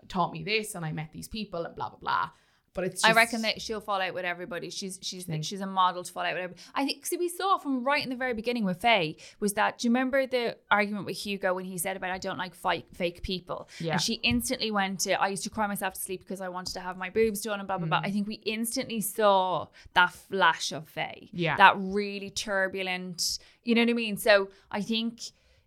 taught 0.07 0.31
me 0.33 0.43
this, 0.43 0.75
and 0.75 0.85
I 0.85 0.91
met 0.91 1.11
these 1.13 1.27
people, 1.27 1.65
and 1.65 1.75
blah 1.75 1.89
blah 1.89 1.97
blah. 1.99 2.29
But 2.75 2.83
it's, 2.83 3.05
I 3.05 3.13
reckon 3.13 3.41
that 3.43 3.61
she'll 3.61 3.79
fall 3.79 4.01
out 4.01 4.13
with 4.13 4.25
everybody. 4.25 4.69
She's 4.69 4.99
she's 5.01 5.23
Think. 5.23 5.45
she's 5.45 5.61
a 5.61 5.65
model 5.65 6.03
to 6.03 6.11
fall 6.11 6.23
out 6.23 6.33
with 6.33 6.43
everybody. 6.43 6.61
I 6.75 6.85
think 6.85 7.05
see 7.05 7.15
we 7.15 7.29
saw 7.29 7.57
from 7.57 7.85
right 7.85 8.03
in 8.03 8.09
the 8.09 8.17
very 8.17 8.33
beginning 8.33 8.65
with 8.65 8.81
Faye 8.81 9.15
was 9.39 9.53
that 9.53 9.79
do 9.79 9.87
you 9.87 9.91
remember 9.91 10.27
the 10.27 10.57
argument 10.69 11.05
with 11.05 11.17
Hugo 11.17 11.53
when 11.53 11.63
he 11.63 11.77
said 11.77 11.95
about 11.95 12.11
I 12.11 12.17
don't 12.17 12.37
like 12.37 12.53
fake 12.53 12.87
fake 12.93 13.23
people? 13.23 13.69
Yeah. 13.79 13.93
And 13.93 14.01
she 14.01 14.15
instantly 14.15 14.71
went 14.71 14.99
to 15.01 15.13
I 15.19 15.29
used 15.29 15.43
to 15.45 15.49
cry 15.49 15.67
myself 15.67 15.93
to 15.93 16.01
sleep 16.01 16.19
because 16.19 16.41
I 16.41 16.49
wanted 16.49 16.73
to 16.73 16.81
have 16.81 16.97
my 16.97 17.09
boobs 17.09 17.41
done 17.41 17.59
and 17.59 17.67
blah 17.67 17.77
blah 17.77 17.87
blah. 17.87 18.01
Mm. 18.01 18.07
I 18.07 18.11
think 18.11 18.27
we 18.27 18.41
instantly 18.45 18.99
saw 18.99 19.67
that 19.93 20.11
flash 20.11 20.73
of 20.73 20.89
Faye. 20.89 21.29
Yeah. 21.31 21.55
That 21.55 21.75
really 21.77 22.29
turbulent, 22.29 23.39
you 23.63 23.73
know 23.73 23.81
what 23.83 23.89
I 23.89 23.93
mean? 23.93 24.17
So 24.17 24.49
I 24.69 24.81
think 24.81 25.21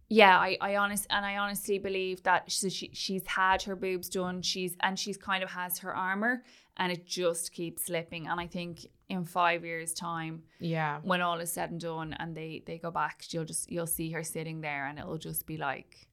yeah, 0.09 0.39
I, 0.39 0.57
I 0.61 0.77
honest 0.77 1.07
and 1.11 1.25
I 1.27 1.37
honestly 1.37 1.79
believe 1.79 2.23
that 2.23 2.51
so 2.51 2.69
she 2.69 2.91
she's 2.95 3.27
had 3.27 3.63
her 3.63 3.77
boobs 3.77 4.09
done. 4.09 4.43
She's 4.43 4.77
and 4.83 4.99
she's 4.99 5.17
kind 5.17 5.43
of 5.43 5.51
has 5.51 5.79
her 5.79 5.95
armor, 5.95 6.43
and 6.77 6.91
it 6.93 7.07
just 7.07 7.53
keeps 7.53 7.87
slipping. 7.87 8.27
And 8.27 8.41
I 8.41 8.47
think 8.47 8.87
in 9.11 9.25
five 9.25 9.65
years' 9.65 9.93
time, 9.95 10.43
yeah, 10.61 11.01
when 11.03 11.21
all 11.21 11.39
is 11.41 11.53
said 11.53 11.71
and 11.71 11.81
done, 11.81 12.15
and 12.19 12.35
they 12.37 12.63
they 12.67 12.79
go 12.79 12.91
back, 12.91 13.25
you'll 13.31 13.45
just 13.45 13.71
you'll 13.71 13.87
see 13.87 14.11
her 14.13 14.23
sitting 14.23 14.61
there, 14.63 14.87
and 14.87 14.99
it'll 14.99 15.19
just 15.19 15.47
be 15.47 15.57
like, 15.57 16.09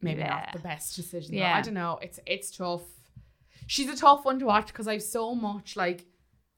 maybe 0.00 0.20
Yeah. 0.20 0.28
not 0.30 0.52
the 0.54 0.58
best 0.60 0.96
decision. 0.96 1.32
though. 1.34 1.40
Yeah. 1.42 1.56
I 1.56 1.60
don't 1.62 1.74
know. 1.74 1.98
It's 2.02 2.20
it's 2.26 2.50
tough. 2.56 2.82
She's 3.66 3.88
a 3.90 3.96
tough 3.96 4.24
one 4.24 4.38
to 4.38 4.46
watch 4.46 4.68
because 4.68 4.88
I've 4.88 5.02
so 5.02 5.34
much 5.34 5.76
like 5.76 6.06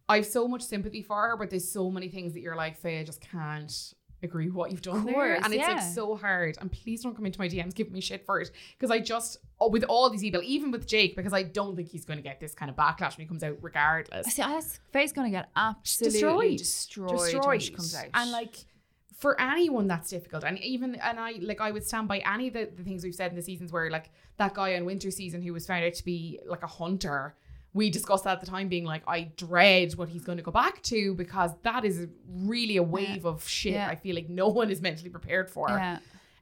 I've 0.08 0.26
so 0.26 0.46
much 0.46 0.62
sympathy 0.62 1.02
for 1.02 1.16
her, 1.16 1.36
but 1.36 1.50
there's 1.50 1.68
so 1.70 1.90
many 1.90 2.08
things 2.08 2.32
that 2.34 2.40
you're 2.40 2.56
like, 2.56 2.76
Faye, 2.76 3.00
I 3.00 3.04
just 3.04 3.20
can't 3.20 3.94
agree 4.22 4.46
with 4.46 4.54
what 4.54 4.70
you've 4.70 4.82
done 4.82 5.04
there. 5.04 5.14
course, 5.14 5.40
And 5.44 5.54
it's 5.54 5.66
like 5.66 5.80
so 5.80 6.16
hard. 6.16 6.56
And 6.60 6.70
please 6.70 7.02
don't 7.02 7.14
come 7.14 7.26
into 7.26 7.38
my 7.38 7.48
DMs 7.48 7.74
giving 7.74 7.92
me 7.92 8.00
shit 8.00 8.24
for 8.24 8.40
it. 8.40 8.50
Because 8.78 8.90
I 8.90 8.98
just 8.98 9.38
oh, 9.60 9.68
with 9.68 9.84
all 9.84 10.10
these 10.10 10.22
people, 10.22 10.40
even 10.44 10.70
with 10.70 10.86
Jake, 10.86 11.16
because 11.16 11.32
I 11.32 11.42
don't 11.42 11.76
think 11.76 11.88
he's 11.88 12.04
gonna 12.04 12.22
get 12.22 12.40
this 12.40 12.54
kind 12.54 12.70
of 12.70 12.76
backlash 12.76 13.16
when 13.16 13.24
he 13.24 13.26
comes 13.26 13.42
out 13.42 13.56
regardless. 13.60 14.26
I 14.26 14.30
see, 14.30 14.42
that's 14.42 14.80
Faye's 14.92 15.12
gonna 15.12 15.30
get 15.30 15.50
absolutely 15.56 16.56
destroyed, 16.56 17.18
destroyed, 17.18 17.46
when 17.46 17.60
she 17.60 17.72
comes 17.72 17.94
out. 17.94 18.08
And 18.14 18.30
like 18.30 18.56
for 19.20 19.38
anyone 19.38 19.86
that's 19.86 20.10
difficult. 20.10 20.44
And 20.44 20.58
even 20.58 20.94
and 20.96 21.20
I 21.20 21.32
like 21.40 21.60
I 21.60 21.70
would 21.70 21.86
stand 21.86 22.08
by 22.08 22.18
any 22.18 22.48
of 22.48 22.54
the, 22.54 22.70
the 22.74 22.82
things 22.82 23.04
we've 23.04 23.14
said 23.14 23.30
in 23.30 23.36
the 23.36 23.42
seasons 23.42 23.70
where 23.70 23.90
like 23.90 24.10
that 24.38 24.54
guy 24.54 24.74
on 24.76 24.86
winter 24.86 25.10
season 25.10 25.42
who 25.42 25.52
was 25.52 25.66
found 25.66 25.84
out 25.84 25.94
to 25.94 26.04
be 26.04 26.40
like 26.46 26.62
a 26.62 26.66
hunter. 26.66 27.34
We 27.72 27.88
discussed 27.90 28.24
that 28.24 28.32
at 28.32 28.40
the 28.40 28.46
time 28.46 28.68
being 28.68 28.84
like, 28.84 29.02
I 29.06 29.30
dread 29.36 29.92
what 29.94 30.08
he's 30.08 30.24
going 30.24 30.38
to 30.38 30.42
go 30.44 30.50
back 30.50 30.82
to 30.84 31.14
because 31.14 31.52
that 31.62 31.84
is 31.84 32.08
really 32.28 32.76
a 32.78 32.82
wave 32.82 33.24
of 33.24 33.46
shit 33.46 33.74
Yeah. 33.74 33.88
I 33.88 33.94
feel 33.94 34.14
like 34.16 34.28
no 34.28 34.48
one 34.48 34.70
is 34.70 34.80
mentally 34.82 35.08
prepared 35.10 35.48
for. 35.48 35.68
yeah, 35.68 35.98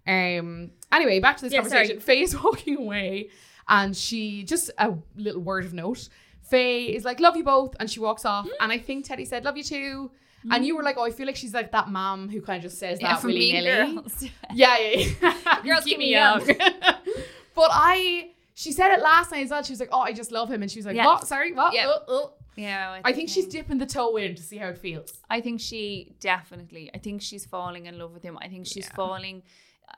Um. 0.06 0.70
Anyway, 0.90 1.20
back 1.20 1.36
to 1.36 1.42
this 1.44 1.52
Yeah, 1.52 1.60
conversation. 1.60 2.00
Faye 2.00 2.22
is 2.22 2.40
walking 2.42 2.78
away, 2.78 3.28
and 3.68 3.94
she 3.94 4.42
just 4.44 4.70
a 4.78 4.94
little 5.16 5.42
word 5.42 5.66
of 5.66 5.74
note. 5.74 6.08
Faye 6.42 6.86
is 6.86 7.04
like, 7.04 7.20
"Love 7.20 7.36
you 7.36 7.44
both," 7.44 7.76
and 7.78 7.90
she 7.90 8.00
walks 8.00 8.24
off. 8.24 8.46
Hmm. 8.46 8.52
And 8.62 8.72
I 8.72 8.78
think 8.78 9.04
Teddy 9.04 9.26
said, 9.26 9.44
"Love 9.44 9.58
you 9.58 9.64
too." 9.64 10.10
And 10.50 10.64
you 10.64 10.76
were 10.76 10.82
like, 10.82 10.96
"Oh, 10.96 11.04
I 11.04 11.10
feel 11.10 11.26
like 11.26 11.36
she's 11.36 11.52
like 11.52 11.72
that 11.72 11.90
mom 11.90 12.30
who 12.30 12.40
kind 12.40 12.56
of 12.56 12.62
just 12.70 12.78
says 12.78 13.00
that 13.00 13.20
from 13.20 13.28
willy 13.32 13.52
Mean 13.52 13.64
nilly." 13.64 13.94
Girls. 13.96 14.24
Yeah, 14.54 14.78
yeah, 14.78 15.08
yeah. 15.20 15.62
Girls 15.62 15.84
Keep 15.84 15.84
keep 15.84 15.98
me 15.98 16.10
young. 16.10 16.42
but 17.54 17.70
I, 17.70 18.30
she 18.59 18.73
said 18.73 18.90
it 18.92 19.01
last 19.01 19.31
night 19.31 19.44
as 19.44 19.51
well. 19.51 19.62
She 19.62 19.73
was 19.73 19.79
like, 19.79 19.90
"Oh, 19.92 20.01
I 20.01 20.12
just 20.12 20.33
love 20.33 20.51
him," 20.51 20.62
and 20.62 20.71
she 20.71 20.79
was 20.81 20.87
like, 20.87 20.97
Yeah. 20.97 21.07
"What? 21.07 21.29
Sorry, 21.29 21.53
what?" 21.53 21.73
Yeah. 21.73 21.87
Oh, 21.92 22.03
oh. 22.09 22.33
yeah, 22.57 23.01
I 23.05 23.12
think 23.12 23.29
she's 23.29 23.47
dipping 23.47 23.79
the 23.79 23.87
toe 23.87 24.16
in 24.16 24.35
to 24.35 24.42
see 24.42 24.57
how 24.57 24.68
it 24.75 24.79
feels. 24.79 25.12
I 25.31 25.40
think 25.40 25.61
she 25.61 26.16
definitely. 26.18 26.90
I 26.92 26.99
think 26.99 27.23
she's 27.23 27.47
falling 27.47 27.87
in 27.87 27.99
love 27.99 28.12
with 28.12 28.25
him. 28.25 28.37
I 28.47 28.49
think 28.49 28.66
she's 28.66 28.87
Yeah. 28.88 28.94
falling. 28.97 29.42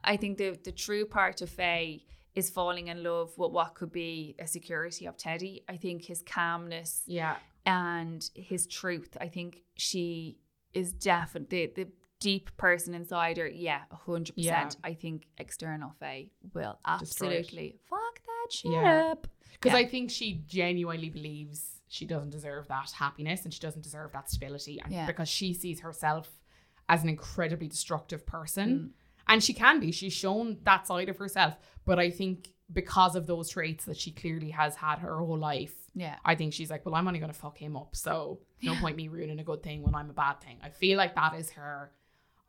I 0.05 0.16
think 0.18 0.37
the 0.37 0.59
the 0.62 0.73
true 0.73 1.07
part 1.07 1.40
of 1.40 1.49
Faye 1.49 2.05
is 2.35 2.51
falling 2.51 2.88
in 2.88 3.03
love 3.03 3.31
with 3.38 3.51
what 3.51 3.75
could 3.75 3.92
be 3.92 4.37
a 4.38 4.46
security 4.46 5.07
of 5.07 5.16
Teddy. 5.16 5.64
I 5.66 5.77
think 5.79 6.05
his 6.05 6.20
calmness 6.23 7.03
Yeah, 7.07 7.37
and 7.64 8.20
his 8.35 8.66
truth. 8.66 9.16
I 9.20 9.29
think 9.29 9.62
she 9.77 10.37
is 10.75 10.92
definitely 10.92 11.66
the, 11.66 11.85
the 11.85 11.90
deep 12.20 12.56
person 12.56 12.94
inside 12.94 13.37
her. 13.38 13.48
Yeah, 13.48 13.83
hundred 13.90 14.35
Yeah. 14.37 14.64
percent. 14.64 14.80
I 14.85 14.94
think 14.94 15.26
external 15.38 15.90
Faye 15.98 16.30
will 16.54 16.78
absolutely 16.85 17.76
fuck 17.88 18.20
that 18.24 18.52
shit 18.52 18.72
Yeah. 18.72 19.11
up. 19.12 19.26
Because 19.54 19.72
Yeah. 19.72 19.78
I 19.78 19.87
think 19.88 20.11
she 20.11 20.44
genuinely 20.46 21.11
believes 21.11 21.80
she 21.88 22.06
doesn't 22.06 22.30
deserve 22.30 22.68
that 22.68 22.90
happiness 22.92 23.44
and 23.44 23.52
she 23.52 23.61
doesn't 23.61 23.83
deserve 23.83 24.12
that 24.12 24.30
stability. 24.30 24.80
And 24.80 24.92
Yeah. 24.92 25.06
because 25.06 25.28
she 25.28 25.52
sees 25.54 25.80
herself 25.80 26.40
as 26.88 27.02
an 27.02 27.09
incredibly 27.09 27.68
destructive 27.68 28.24
person. 28.26 28.68
Mm. 28.78 28.90
And 29.28 29.44
she 29.44 29.52
can 29.54 29.80
be. 29.80 29.92
She's 29.92 30.12
shown 30.12 30.59
that 30.64 30.87
side 30.87 31.09
of 31.09 31.16
herself. 31.18 31.56
But 31.85 31.98
I 31.98 32.11
think 32.11 32.52
because 32.72 33.16
of 33.16 33.26
those 33.26 33.48
traits 33.50 33.85
that 33.87 33.96
she 33.96 34.12
clearly 34.12 34.50
has 34.50 34.76
had 34.76 34.98
her 35.00 35.18
whole 35.18 35.38
life, 35.38 35.74
Yeah. 35.94 36.18
I 36.24 36.37
think 36.37 36.52
she's 36.52 36.70
like, 36.70 36.87
well, 36.87 36.94
I'm 36.94 37.06
only 37.09 37.18
going 37.18 37.33
to 37.33 37.38
fuck 37.38 37.59
him 37.59 37.76
up. 37.76 37.96
So 37.96 38.40
no 38.62 38.76
point 38.76 38.96
me 38.96 39.09
ruining 39.09 39.40
a 39.40 39.44
good 39.44 39.62
thing 39.62 39.83
when 39.83 39.94
I'm 39.94 40.09
a 40.11 40.12
bad 40.12 40.40
thing. 40.40 40.59
I 40.62 40.70
feel 40.70 40.96
like 40.96 41.14
that 41.16 41.35
is 41.35 41.50
her. 41.50 41.92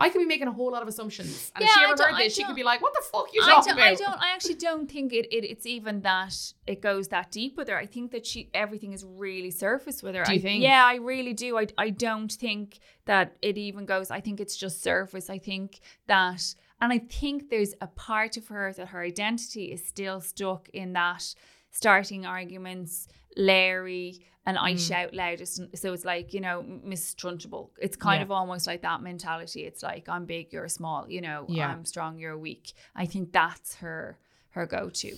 I 0.01 0.09
could 0.09 0.19
be 0.19 0.25
making 0.25 0.47
a 0.47 0.51
whole 0.51 0.71
lot 0.71 0.81
of 0.81 0.87
assumptions. 0.87 1.51
And 1.55 1.63
if 1.63 1.69
Yeah, 1.69 1.73
she 1.75 1.79
I 1.85 1.91
ever 1.91 2.03
heard 2.03 2.19
this, 2.19 2.35
she 2.35 2.43
could 2.43 2.55
be 2.55 2.63
like, 2.63 2.81
what 2.81 2.93
the 2.93 3.03
fuck 3.11 3.27
you 3.33 3.41
I 3.43 3.45
talking 3.47 3.75
don't, 3.75 3.77
about? 3.77 3.91
I 3.91 3.95
don't. 3.95 4.21
I 4.21 4.33
actually 4.33 4.55
don't 4.55 4.89
think 4.91 5.13
it, 5.13 5.25
it. 5.31 5.43
It's 5.45 5.65
even 5.65 6.01
that 6.01 6.33
it 6.67 6.81
goes 6.81 7.07
that 7.09 7.31
deep 7.31 7.57
with 7.57 7.67
her. 7.69 7.77
I 7.77 7.85
think 7.85 8.11
that 8.11 8.25
she 8.25 8.49
everything 8.53 8.91
is 8.93 9.03
really 9.05 9.51
surface 9.51 10.01
with 10.03 10.15
her. 10.15 10.23
Do 10.23 10.33
you 10.33 10.39
I- 10.39 10.41
think? 10.41 10.63
Yeah, 10.63 10.83
I 10.85 10.95
really 10.95 11.33
do. 11.33 11.57
I 11.57 11.67
I 11.77 11.89
don't 11.91 12.31
think 12.31 12.79
that 13.05 13.35
it 13.41 13.57
even 13.57 13.85
goes. 13.85 14.11
I 14.11 14.19
think 14.19 14.39
it's 14.39 14.55
just 14.57 14.81
surface. 14.83 15.29
I 15.29 15.39
think 15.39 15.79
that 16.07 16.41
And 16.83 16.91
I 16.91 16.99
think 16.99 17.49
there's 17.51 17.73
a 17.79 17.87
part 17.87 18.37
of 18.37 18.47
her 18.47 18.73
that 18.73 18.87
her 18.87 19.01
identity 19.03 19.65
is 19.75 19.81
still 19.93 20.19
stuck 20.19 20.67
in 20.69 20.93
that 20.93 21.23
starting 21.69 22.25
arguments, 22.25 23.07
Larry, 23.37 24.21
and 24.45 24.58
I 24.58 24.73
Mm. 24.73 24.88
shout 24.88 25.13
loudest. 25.13 25.60
And 25.60 25.77
So 25.77 25.93
it's 25.93 26.06
like, 26.06 26.34
you 26.34 26.41
know, 26.41 26.63
Miss 26.84 27.13
Trunchbull. 27.15 27.69
It's 27.80 27.95
kind 27.95 28.19
Yeah. 28.19 28.23
of 28.23 28.32
almost 28.32 28.65
like 28.67 28.82
that 28.82 29.01
mentality. 29.01 29.65
It's 29.65 29.84
like, 29.84 30.10
I'm 30.10 30.25
big, 30.25 30.51
you're 30.51 30.67
small, 30.67 31.10
you 31.10 31.21
know, 31.21 31.45
Yeah. 31.47 31.67
I'm 31.71 31.86
strong, 31.86 32.17
you're 32.17 32.38
weak. 32.38 32.73
I 32.95 33.06
think 33.06 33.32
that's 33.32 33.75
her 33.75 34.17
her 34.51 34.65
go-to. 34.65 35.15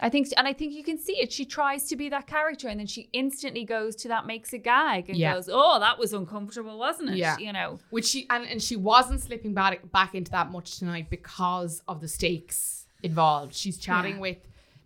I 0.00 0.08
think, 0.08 0.28
and 0.36 0.46
I 0.46 0.52
think 0.52 0.72
you 0.72 0.84
can 0.84 0.96
see 0.98 1.14
it. 1.18 1.32
She 1.32 1.44
tries 1.44 1.88
to 1.88 1.96
be 1.96 2.08
that 2.10 2.28
character, 2.28 2.68
and 2.68 2.78
then 2.78 2.86
she 2.86 3.08
instantly 3.12 3.64
goes 3.64 3.96
to 3.96 4.06
that 4.08 4.24
makes 4.24 4.52
a 4.52 4.58
gag 4.58 5.08
and 5.08 5.18
Yeah. 5.18 5.34
goes, 5.34 5.48
"Oh, 5.52 5.80
that 5.80 5.98
was 5.98 6.12
uncomfortable, 6.12 6.78
wasn't 6.78 7.10
it?" 7.10 7.16
Yeah. 7.16 7.36
You 7.38 7.52
know, 7.52 7.80
Which 7.90 8.04
she 8.06 8.28
and, 8.30 8.44
and 8.46 8.62
she 8.62 8.76
wasn't 8.76 9.20
slipping 9.20 9.54
back 9.54 9.90
back 9.90 10.14
into 10.14 10.30
that 10.30 10.52
much 10.52 10.78
tonight 10.78 11.10
because 11.10 11.82
of 11.88 12.00
the 12.00 12.06
stakes 12.06 12.86
involved. 13.02 13.52
She's 13.54 13.76
chatting 13.78 14.14
Yeah. 14.16 14.20
with 14.20 14.38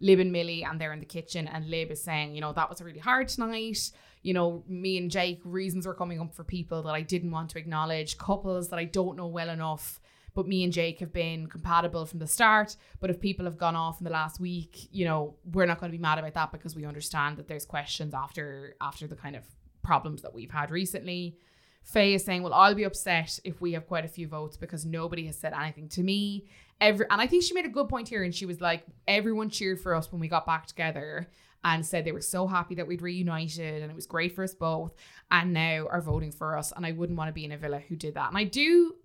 Lib 0.03 0.19
and 0.19 0.33
Millie 0.33 0.65
and 0.65 0.81
they're 0.81 0.93
in 0.93 0.99
the 0.99 1.07
kitchen 1.07 1.47
and 1.47 1.71
Lib 1.71 1.91
is 1.91 2.03
saying, 2.03 2.35
you 2.35 2.41
know, 2.41 2.53
that 2.53 2.69
was 2.69 2.81
a 2.81 2.85
really 2.85 2.99
hard 2.99 3.33
night. 3.39 3.93
You 4.23 4.35
know, 4.35 4.65
me 4.69 4.99
and 4.99 5.11
Jake, 5.11 5.41
reasons 5.45 5.87
were 5.87 5.95
coming 5.95 6.21
up 6.21 6.35
for 6.35 6.45
people 6.45 6.83
that 6.83 6.93
I 6.93 7.03
didn't 7.03 7.31
want 7.31 7.51
to 7.51 7.59
acknowledge, 7.59 8.19
couples 8.19 8.69
that 8.69 8.79
I 8.79 8.85
don't 8.85 9.17
know 9.17 9.29
well 9.29 9.49
enough. 9.49 10.01
But 10.35 10.49
me 10.49 10.65
and 10.65 10.73
Jake 10.73 10.99
have 11.01 11.13
been 11.13 11.47
compatible 11.47 12.07
from 12.07 12.19
the 12.19 12.27
start. 12.27 12.77
But 13.01 13.11
if 13.11 13.21
people 13.21 13.45
have 13.45 13.59
gone 13.59 13.77
off 13.77 14.01
in 14.01 14.05
the 14.05 14.11
last 14.11 14.41
week, 14.41 14.89
you 14.91 15.05
know, 15.05 15.37
we're 15.53 15.67
not 15.67 15.79
going 15.79 15.93
to 15.93 15.97
be 15.97 16.03
mad 16.03 16.19
about 16.19 16.35
that 16.35 16.53
because 16.53 16.75
we 16.75 16.85
understand 16.85 17.37
that 17.37 17.49
there's 17.49 17.67
questions 17.67 18.15
after 18.15 18.75
after 18.81 19.07
the 19.07 19.17
kind 19.17 19.37
of 19.37 19.45
problems 19.83 20.23
that 20.23 20.35
we've 20.35 20.51
had 20.51 20.71
recently. 20.71 21.37
Faye 21.83 22.15
is 22.15 22.25
saying, 22.25 22.43
"Well, 22.43 22.55
I'll 22.55 22.75
be 22.75 22.85
upset 22.85 23.39
if 23.45 23.61
we 23.61 23.73
have 23.73 23.87
quite 23.87 24.05
a 24.05 24.09
few 24.09 24.27
votes 24.27 24.57
because 24.57 24.87
nobody 24.87 25.27
has 25.27 25.39
said 25.39 25.53
anything 25.53 25.89
to 25.91 26.03
me." 26.03 26.47
Every 26.83 27.07
and 27.09 27.21
I 27.21 27.27
think 27.27 27.45
she 27.45 27.55
made 27.55 27.65
a 27.65 27.71
good 27.71 27.89
point 27.89 28.09
here, 28.09 28.23
and 28.25 28.35
she 28.35 28.45
was 28.45 28.61
like, 28.61 28.85
"Everyone 29.09 29.49
cheered 29.49 29.81
for 29.81 29.95
us 29.95 30.13
when 30.13 30.21
we 30.21 30.29
got 30.29 30.45
back 30.45 30.67
together." 30.67 31.31
And 31.65 31.87
said 31.87 32.05
they 32.05 32.11
were 32.11 32.21
so 32.21 32.49
happy 32.49 32.75
that 32.75 32.89
we'd 32.89 33.03
reunited 33.03 33.83
and 33.83 33.91
it 33.93 33.95
was 33.95 34.05
great 34.07 34.35
for 34.35 34.43
us 34.43 34.53
both, 34.53 34.93
and 35.31 35.53
now 35.53 35.87
are 35.89 36.01
voting 36.03 36.33
for 36.33 36.59
us. 36.59 36.73
And 36.75 36.85
I 36.85 36.91
wouldn't 36.91 37.17
want 37.17 37.29
to 37.29 37.33
be 37.33 37.45
in 37.45 37.53
a 37.53 37.57
villa 37.57 37.79
who 37.79 37.95
did 37.95 38.15
that. 38.15 38.29
And 38.31 38.37
I 38.37 38.43
do, 38.43 38.97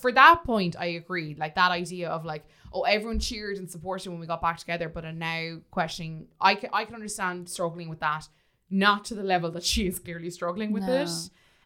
for 0.00 0.10
that 0.10 0.42
point, 0.44 0.74
I 0.76 0.86
agree. 0.86 1.36
Like 1.38 1.54
that 1.54 1.70
idea 1.70 2.10
of 2.10 2.24
like, 2.24 2.44
oh, 2.72 2.82
everyone 2.82 3.20
cheered 3.20 3.56
and 3.56 3.70
supported 3.70 4.10
when 4.10 4.18
we 4.18 4.26
got 4.26 4.42
back 4.42 4.58
together, 4.58 4.88
but 4.88 5.04
are 5.04 5.12
now 5.12 5.58
questioning. 5.70 6.26
I 6.40 6.56
can 6.56 6.70
I 6.72 6.84
can 6.86 6.96
understand 6.96 7.48
struggling 7.48 7.88
with 7.88 8.00
that, 8.00 8.28
not 8.68 9.04
to 9.06 9.14
the 9.14 9.22
level 9.22 9.52
that 9.52 9.62
she 9.62 9.86
is 9.86 10.00
clearly 10.00 10.30
struggling 10.30 10.72
with 10.72 10.82
No. 10.82 11.02
it. 11.02 11.08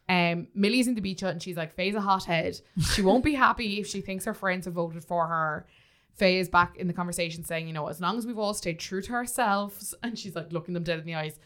Um, 0.09 0.47
Millie's 0.55 0.87
in 0.87 0.95
the 0.95 1.01
beach 1.01 1.21
hut 1.21 1.33
and 1.33 1.43
she's 1.43 1.57
like, 1.57 1.75
Faye's 1.75 1.95
a 1.95 2.01
hothead. 2.01 2.61
She 2.95 3.03
won't 3.03 3.25
be 3.25 3.35
happy 3.35 3.81
if 3.81 3.87
she 3.87 4.01
thinks 4.01 4.25
her 4.25 4.35
friends 4.35 4.67
have 4.67 4.75
voted 4.75 5.05
for 5.05 5.27
her. 5.27 5.67
Faye 6.15 6.39
is 6.39 6.49
back 6.49 6.77
in 6.77 6.87
the 6.87 6.95
conversation 6.95 7.45
saying, 7.45 7.67
you 7.67 7.75
know, 7.75 7.89
as 7.89 8.01
long 8.01 8.17
as 8.17 8.27
we've 8.27 8.39
all 8.39 8.55
stayed 8.55 8.79
true 8.79 9.03
to 9.03 9.13
ourselves, 9.13 9.95
and 10.03 10.19
she's 10.19 10.35
like 10.35 10.53
looking 10.53 10.75
them 10.75 10.85
dead 10.85 10.99
in 10.99 11.05
the 11.05 11.15
eyes, 11.15 11.39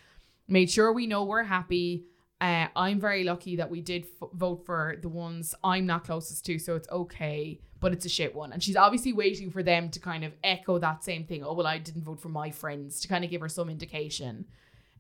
made 0.47 0.71
sure 0.71 0.93
we 0.93 1.07
know 1.07 1.25
we're 1.25 1.43
happy. 1.43 2.05
Uh, 2.41 2.69
I'm 2.75 3.01
very 3.01 3.25
lucky 3.25 3.57
that 3.57 3.71
we 3.71 3.81
did 3.81 4.07
f- 4.23 4.29
vote 4.33 4.65
for 4.65 4.97
the 5.03 5.09
ones 5.09 5.55
I'm 5.63 5.87
not 5.87 6.05
closest 6.05 6.47
to, 6.47 6.59
so 6.59 6.75
it's 6.75 6.89
okay, 6.89 7.61
but 7.81 7.93
it's 7.93 8.07
a 8.07 8.09
shit 8.09 8.35
one. 8.35 8.53
And 8.53 8.63
she's 8.63 8.77
obviously 8.77 9.13
waiting 9.13 9.51
for 9.51 9.63
them 9.63 9.91
to 9.91 10.01
kind 10.01 10.25
of 10.25 10.33
echo 10.43 10.79
that 10.79 11.05
same 11.05 11.25
thing. 11.25 11.45
Oh, 11.45 11.53
well, 11.53 11.67
I 11.67 11.79
didn't 11.79 12.05
vote 12.05 12.21
for 12.21 12.31
my 12.31 12.51
friends 12.51 13.01
to 13.01 13.09
kind 13.09 13.25
of 13.25 13.31
give 13.31 13.43
her 13.43 13.49
some 13.49 13.69
indication. 13.69 14.47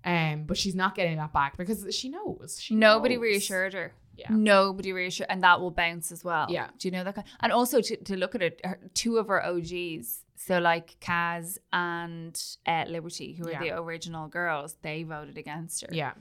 Um, 0.05 0.45
but 0.45 0.57
she's 0.57 0.75
not 0.75 0.95
getting 0.95 1.17
that 1.19 1.33
back 1.33 1.57
because 1.57 1.87
she 1.95 2.09
knows. 2.09 2.59
She 2.61 2.75
nobody 2.75 3.17
knows. 3.17 3.23
reassured 3.23 3.75
her. 3.75 3.93
Yeah. 4.17 4.27
Nobody 4.31 4.93
reassured, 4.93 5.29
and 5.31 5.43
that 5.43 5.61
will 5.61 5.71
bounce 5.71 6.13
as 6.13 6.23
well. 6.25 6.47
Yeah. 6.51 6.69
Do 6.79 6.89
you 6.89 6.93
know 6.93 7.05
that? 7.05 7.15
Kind? 7.15 7.27
And 7.41 7.53
also 7.53 7.81
to, 7.81 7.97
to 7.97 8.17
look 8.17 8.35
at 8.35 8.43
it, 8.43 8.61
her, 8.65 8.79
two 8.95 9.17
of 9.19 9.29
her 9.29 9.45
OGs, 9.45 10.25
so 10.37 10.59
like 10.59 10.99
Kaz 11.01 11.59
and 11.73 12.43
uh, 12.67 12.85
Liberty, 12.89 13.33
who 13.35 13.49
are 13.49 13.53
Yeah. 13.53 13.61
the 13.61 13.79
original 13.79 14.29
girls, 14.29 14.77
they 14.83 15.03
voted 15.05 15.39
against 15.39 15.83
her. 15.83 15.89
Yeah. 15.93 16.13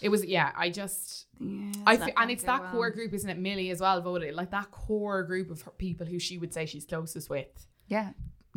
It 0.00 0.08
was 0.08 0.24
yeah. 0.24 0.52
I 0.56 0.68
just 0.70 1.26
Yeah, 1.38 1.72
I 1.86 1.96
gonna 1.96 2.12
and 2.16 2.30
it's 2.30 2.44
that 2.44 2.60
well. 2.62 2.72
core 2.72 2.90
group, 2.90 3.12
isn't 3.14 3.28
it? 3.30 3.38
Millie 3.38 3.70
as 3.70 3.80
well 3.80 4.00
voted 4.00 4.34
like 4.34 4.50
that 4.50 4.70
core 4.70 5.22
group 5.22 5.50
of 5.50 5.62
her 5.62 5.70
people 5.72 6.06
who 6.06 6.18
she 6.18 6.38
would 6.38 6.52
say 6.52 6.66
she's 6.66 6.84
closest 6.84 7.30
with. 7.30 7.46
Yeah. 7.88 8.10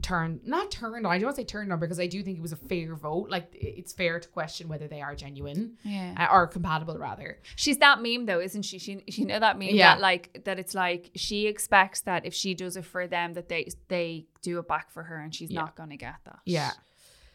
Turned 0.05 0.45
not 0.45 0.69
turned 0.69 1.03
on. 1.07 1.11
I 1.11 1.17
don't 1.17 1.25
want 1.25 1.35
to 1.37 1.41
say 1.41 1.45
turned 1.45 1.73
on 1.73 1.79
because 1.79 1.99
I 1.99 2.05
do 2.05 2.21
think 2.21 2.37
it 2.37 2.41
was 2.41 2.51
a 2.51 2.55
fair 2.57 2.93
vote. 2.93 3.27
Like 3.31 3.47
it's 3.53 3.91
fair 3.91 4.19
to 4.19 4.27
question 4.29 4.67
whether 4.67 4.87
they 4.87 5.01
are 5.01 5.15
genuine 5.15 5.77
Yeah. 5.83 6.13
uh, 6.29 6.31
or 6.31 6.45
compatible 6.45 6.95
rather. 6.99 7.39
She's 7.55 7.79
that 7.79 8.03
meme 8.03 8.27
though, 8.27 8.39
isn't 8.39 8.61
she? 8.61 8.77
She 8.77 9.03
she 9.09 9.25
know 9.25 9.39
that 9.39 9.57
meme 9.57 9.69
Yeah. 9.73 9.95
that 9.95 10.01
like 10.01 10.43
that 10.45 10.59
it's 10.59 10.75
like 10.75 11.09
she 11.15 11.47
expects 11.47 12.01
that 12.01 12.23
if 12.23 12.35
she 12.35 12.53
does 12.53 12.77
it 12.77 12.85
for 12.85 13.07
them 13.07 13.33
that 13.33 13.49
they 13.49 13.67
they 13.87 14.27
do 14.43 14.59
it 14.59 14.67
back 14.67 14.91
for 14.91 15.01
her 15.01 15.17
and 15.17 15.33
she's 15.33 15.49
Yeah. 15.49 15.61
not 15.61 15.75
gonna 15.75 15.97
get 15.97 16.17
that. 16.25 16.37
Yeah. 16.45 16.69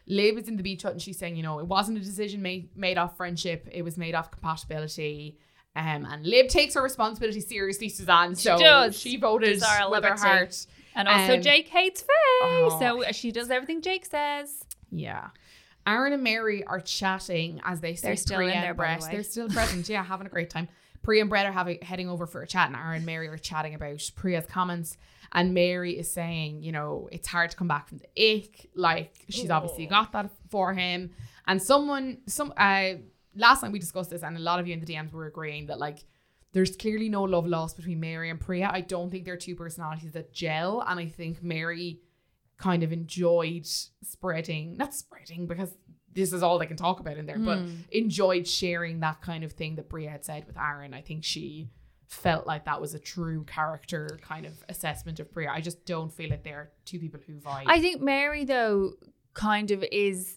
Lib 0.07 0.37
is 0.37 0.47
in 0.47 0.55
the 0.55 0.63
beach 0.63 0.83
hut 0.83 0.93
and 0.93 1.01
she's 1.01 1.19
saying, 1.19 1.35
you 1.35 1.43
know, 1.43 1.59
it 1.59 1.67
wasn't 1.67 1.97
a 1.97 2.01
decision 2.01 2.41
made 2.41 2.69
made 2.77 2.97
off 2.97 3.17
friendship. 3.17 3.67
It 3.69 3.81
was 3.81 3.97
made 3.97 4.15
off 4.15 4.31
compatibility. 4.31 5.37
Um, 5.75 6.05
and 6.05 6.25
Lib 6.25 6.47
takes 6.47 6.73
her 6.75 6.81
responsibility 6.81 7.39
seriously, 7.41 7.89
Suzanne. 7.89 8.35
So 8.35 8.57
does. 8.57 8.97
she 8.97 9.17
voted 9.17 9.61
with 9.89 10.03
her 10.05 10.15
heart. 10.17 10.65
And 10.95 11.07
also 11.07 11.35
Um, 11.35 11.41
Jake 11.41 11.69
hates 11.69 12.01
Faye. 12.01 12.07
oh. 12.43 12.77
So 12.79 13.11
she 13.11 13.31
does 13.31 13.49
everything 13.49 13.81
Jake 13.81 14.05
says. 14.05 14.63
Yeah. 14.91 15.29
Aaron 15.87 16.13
and 16.13 16.23
Mary 16.23 16.63
are 16.63 16.79
chatting 16.79 17.59
as 17.63 17.79
they 17.81 17.95
say 17.95 18.09
They're 18.09 18.15
still 18.17 18.37
Priya 18.37 18.51
in 18.51 18.57
and 18.57 18.63
there, 18.65 18.73
by 18.73 18.97
the 18.97 19.07
They're 19.11 19.23
still 19.23 19.49
present, 19.49 19.89
yeah, 19.89 20.03
having 20.03 20.27
a 20.27 20.29
great 20.29 20.49
time. 20.49 20.67
Priya 21.01 21.21
and 21.21 21.29
Brett 21.29 21.47
are 21.47 21.51
having 21.51 21.79
heading 21.81 22.07
over 22.09 22.27
for 22.27 22.43
a 22.43 22.47
chat, 22.47 22.67
and 22.67 22.75
Aaron 22.75 22.97
and 22.97 23.05
Mary 23.07 23.27
are 23.27 23.37
chatting 23.37 23.73
about 23.73 23.99
Priya's 24.15 24.45
comments. 24.45 24.97
And 25.31 25.53
Mary 25.53 25.97
is 25.97 26.11
saying, 26.11 26.61
you 26.61 26.71
know, 26.71 27.09
it's 27.11 27.27
hard 27.27 27.49
to 27.51 27.57
come 27.57 27.67
back 27.67 27.87
from 27.87 27.99
the 27.99 28.35
ick. 28.37 28.69
Like 28.75 29.15
she's 29.29 29.49
obviously 29.49 29.87
got 29.87 30.11
that 30.11 30.29
for 30.49 30.73
him. 30.73 31.11
And 31.47 31.59
someone, 31.61 32.19
some 32.27 32.53
uh 32.57 32.95
last 33.35 33.63
night 33.63 33.71
we 33.71 33.79
discussed 33.79 34.11
this, 34.11 34.21
and 34.21 34.37
a 34.37 34.39
lot 34.39 34.59
of 34.59 34.67
you 34.67 34.73
in 34.73 34.79
the 34.81 34.85
DMs 34.85 35.11
were 35.11 35.25
agreeing 35.25 35.65
that 35.67 35.79
like 35.79 36.03
there's 36.53 36.75
clearly 36.75 37.09
no 37.09 37.23
love 37.23 37.45
lost 37.47 37.77
between 37.77 37.99
Mary 37.99 38.29
and 38.29 38.39
Priya. 38.39 38.69
I 38.71 38.81
don't 38.81 39.09
think 39.09 39.25
they're 39.25 39.37
two 39.37 39.55
personalities 39.55 40.11
that 40.11 40.33
gel, 40.33 40.81
and 40.85 40.99
I 40.99 41.07
think 41.07 41.41
Mary 41.41 41.99
kind 42.57 42.83
of 42.83 42.91
enjoyed 42.91 43.65
spreading, 43.65 44.77
not 44.77 44.93
spreading 44.93 45.47
because 45.47 45.75
this 46.13 46.33
is 46.33 46.43
all 46.43 46.59
they 46.59 46.65
can 46.65 46.77
talk 46.77 46.99
about 46.99 47.17
in 47.17 47.25
there, 47.25 47.39
but 47.39 47.59
Hmm. 47.59 47.75
enjoyed 47.91 48.47
sharing 48.47 48.99
that 48.99 49.21
kind 49.21 49.43
of 49.43 49.53
thing 49.53 49.75
that 49.75 49.89
Priya 49.89 50.09
had 50.09 50.25
said 50.25 50.45
with 50.45 50.57
Aaron. 50.57 50.93
I 50.93 51.01
think 51.01 51.23
she 51.23 51.69
felt 52.07 52.45
like 52.45 52.65
that 52.65 52.81
was 52.81 52.93
a 52.93 52.99
true 52.99 53.45
character 53.45 54.19
kind 54.21 54.45
of 54.45 54.63
assessment 54.67 55.21
of 55.21 55.31
Priya. 55.31 55.49
I 55.49 55.61
just 55.61 55.85
don't 55.85 56.11
feel 56.11 56.29
like 56.29 56.43
they're 56.43 56.71
two 56.83 56.99
people 56.99 57.21
who 57.25 57.35
vibe. 57.39 57.63
I 57.65 57.79
think 57.79 58.01
Mary 58.01 58.43
though 58.43 58.95
kind 59.33 59.71
of 59.71 59.81
is 59.89 60.35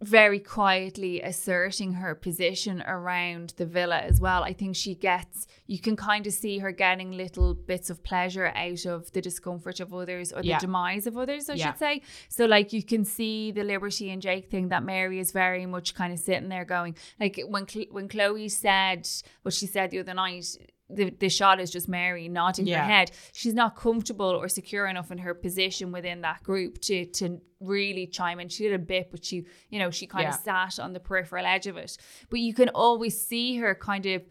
very 0.00 0.38
quietly 0.38 1.20
asserting 1.20 1.94
her 1.94 2.14
position 2.14 2.82
around 2.86 3.52
the 3.56 3.66
villa 3.66 3.98
as 3.98 4.20
well. 4.20 4.44
I 4.44 4.52
think 4.52 4.76
she 4.76 4.94
gets 4.94 5.46
you 5.66 5.78
can 5.78 5.96
kind 5.96 6.26
of 6.26 6.32
see 6.32 6.58
her 6.60 6.70
getting 6.72 7.12
little 7.12 7.52
bits 7.54 7.90
of 7.90 8.02
pleasure 8.02 8.46
out 8.54 8.86
of 8.86 9.12
the 9.12 9.20
discomfort 9.20 9.80
of 9.80 9.92
others 9.92 10.32
or 10.32 10.40
the 10.40 10.48
Yeah. 10.48 10.58
demise 10.60 11.06
of 11.06 11.18
others, 11.18 11.50
I 11.50 11.54
Yeah. 11.54 11.66
should 11.72 11.78
say. 11.78 12.02
So 12.28 12.46
like 12.46 12.72
you 12.72 12.82
can 12.82 13.04
see 13.04 13.50
the 13.50 13.64
Liberty 13.64 14.08
and 14.10 14.22
Jake 14.22 14.50
thing 14.50 14.68
that 14.68 14.82
Mary 14.82 15.18
is 15.18 15.32
very 15.32 15.66
much 15.66 15.94
kind 15.94 16.12
of 16.12 16.18
sitting 16.20 16.48
there 16.48 16.64
going 16.64 16.94
like 17.20 17.38
when 17.48 17.66
Cl- 17.68 17.86
when 17.90 18.08
Chloe 18.08 18.48
said 18.48 19.06
what 19.42 19.52
she 19.54 19.66
said 19.66 19.90
the 19.90 19.98
other 19.98 20.14
night 20.14 20.46
the, 20.90 21.10
the 21.10 21.28
shot 21.28 21.60
is 21.60 21.70
just 21.70 21.88
Mary 21.88 22.28
nodding 22.28 22.66
Yeah. 22.66 22.78
her 22.84 22.90
head. 22.92 23.10
She's 23.32 23.54
not 23.54 23.76
comfortable 23.76 24.26
or 24.26 24.48
secure 24.48 24.86
enough 24.86 25.10
in 25.10 25.18
her 25.18 25.34
position 25.34 25.92
within 25.92 26.22
that 26.22 26.42
group 26.42 26.80
to 26.82 27.04
to 27.06 27.40
really 27.60 28.06
chime 28.06 28.40
in. 28.40 28.48
She 28.48 28.62
did 28.64 28.72
a 28.72 28.78
bit, 28.78 29.10
but 29.10 29.24
she, 29.24 29.44
you 29.68 29.78
know, 29.78 29.90
she 29.90 30.06
kind 30.06 30.22
Yeah. 30.24 30.30
of 30.34 30.40
sat 30.40 30.78
on 30.78 30.92
the 30.94 31.00
peripheral 31.00 31.44
edge 31.44 31.66
of 31.66 31.76
it. 31.76 31.96
But 32.30 32.40
you 32.40 32.54
can 32.54 32.68
always 32.70 33.20
see 33.20 33.56
her 33.58 33.74
kind 33.74 34.06
of. 34.06 34.22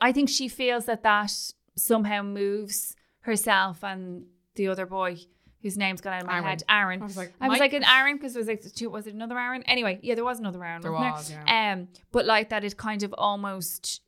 I 0.00 0.12
think 0.12 0.28
she 0.28 0.48
feels 0.48 0.84
that 0.84 1.02
that 1.02 1.32
somehow 1.76 2.22
moves 2.22 2.94
herself 3.20 3.82
and 3.82 4.26
the 4.54 4.68
other 4.68 4.86
boy 4.86 5.16
whose 5.62 5.78
name's 5.78 6.00
gone 6.00 6.12
out 6.12 6.20
of 6.22 6.26
my 6.26 6.34
Aaron. 6.34 6.44
head, 6.46 6.62
Aaron. 6.68 7.02
I 7.02 7.04
was 7.04 7.16
like, 7.16 7.32
I 7.40 7.48
was 7.48 7.60
like 7.60 7.72
an 7.72 7.84
Aaron 7.84 8.16
because 8.16 8.34
was 8.36 8.48
like 8.48 8.62
two, 8.74 8.90
was 8.90 9.06
it 9.06 9.14
another 9.14 9.38
Aaron? 9.38 9.62
Anyway, 9.64 9.98
yeah, 10.02 10.14
there 10.16 10.24
was 10.24 10.38
another 10.40 10.62
Aaron. 10.64 10.82
There 10.82 10.92
was, 10.92 11.32
Um, 11.46 11.88
but 12.12 12.26
like 12.26 12.48
that, 12.50 12.64
it 12.64 12.76
kind 12.76 13.02
of 13.04 13.14
almost 13.16 14.00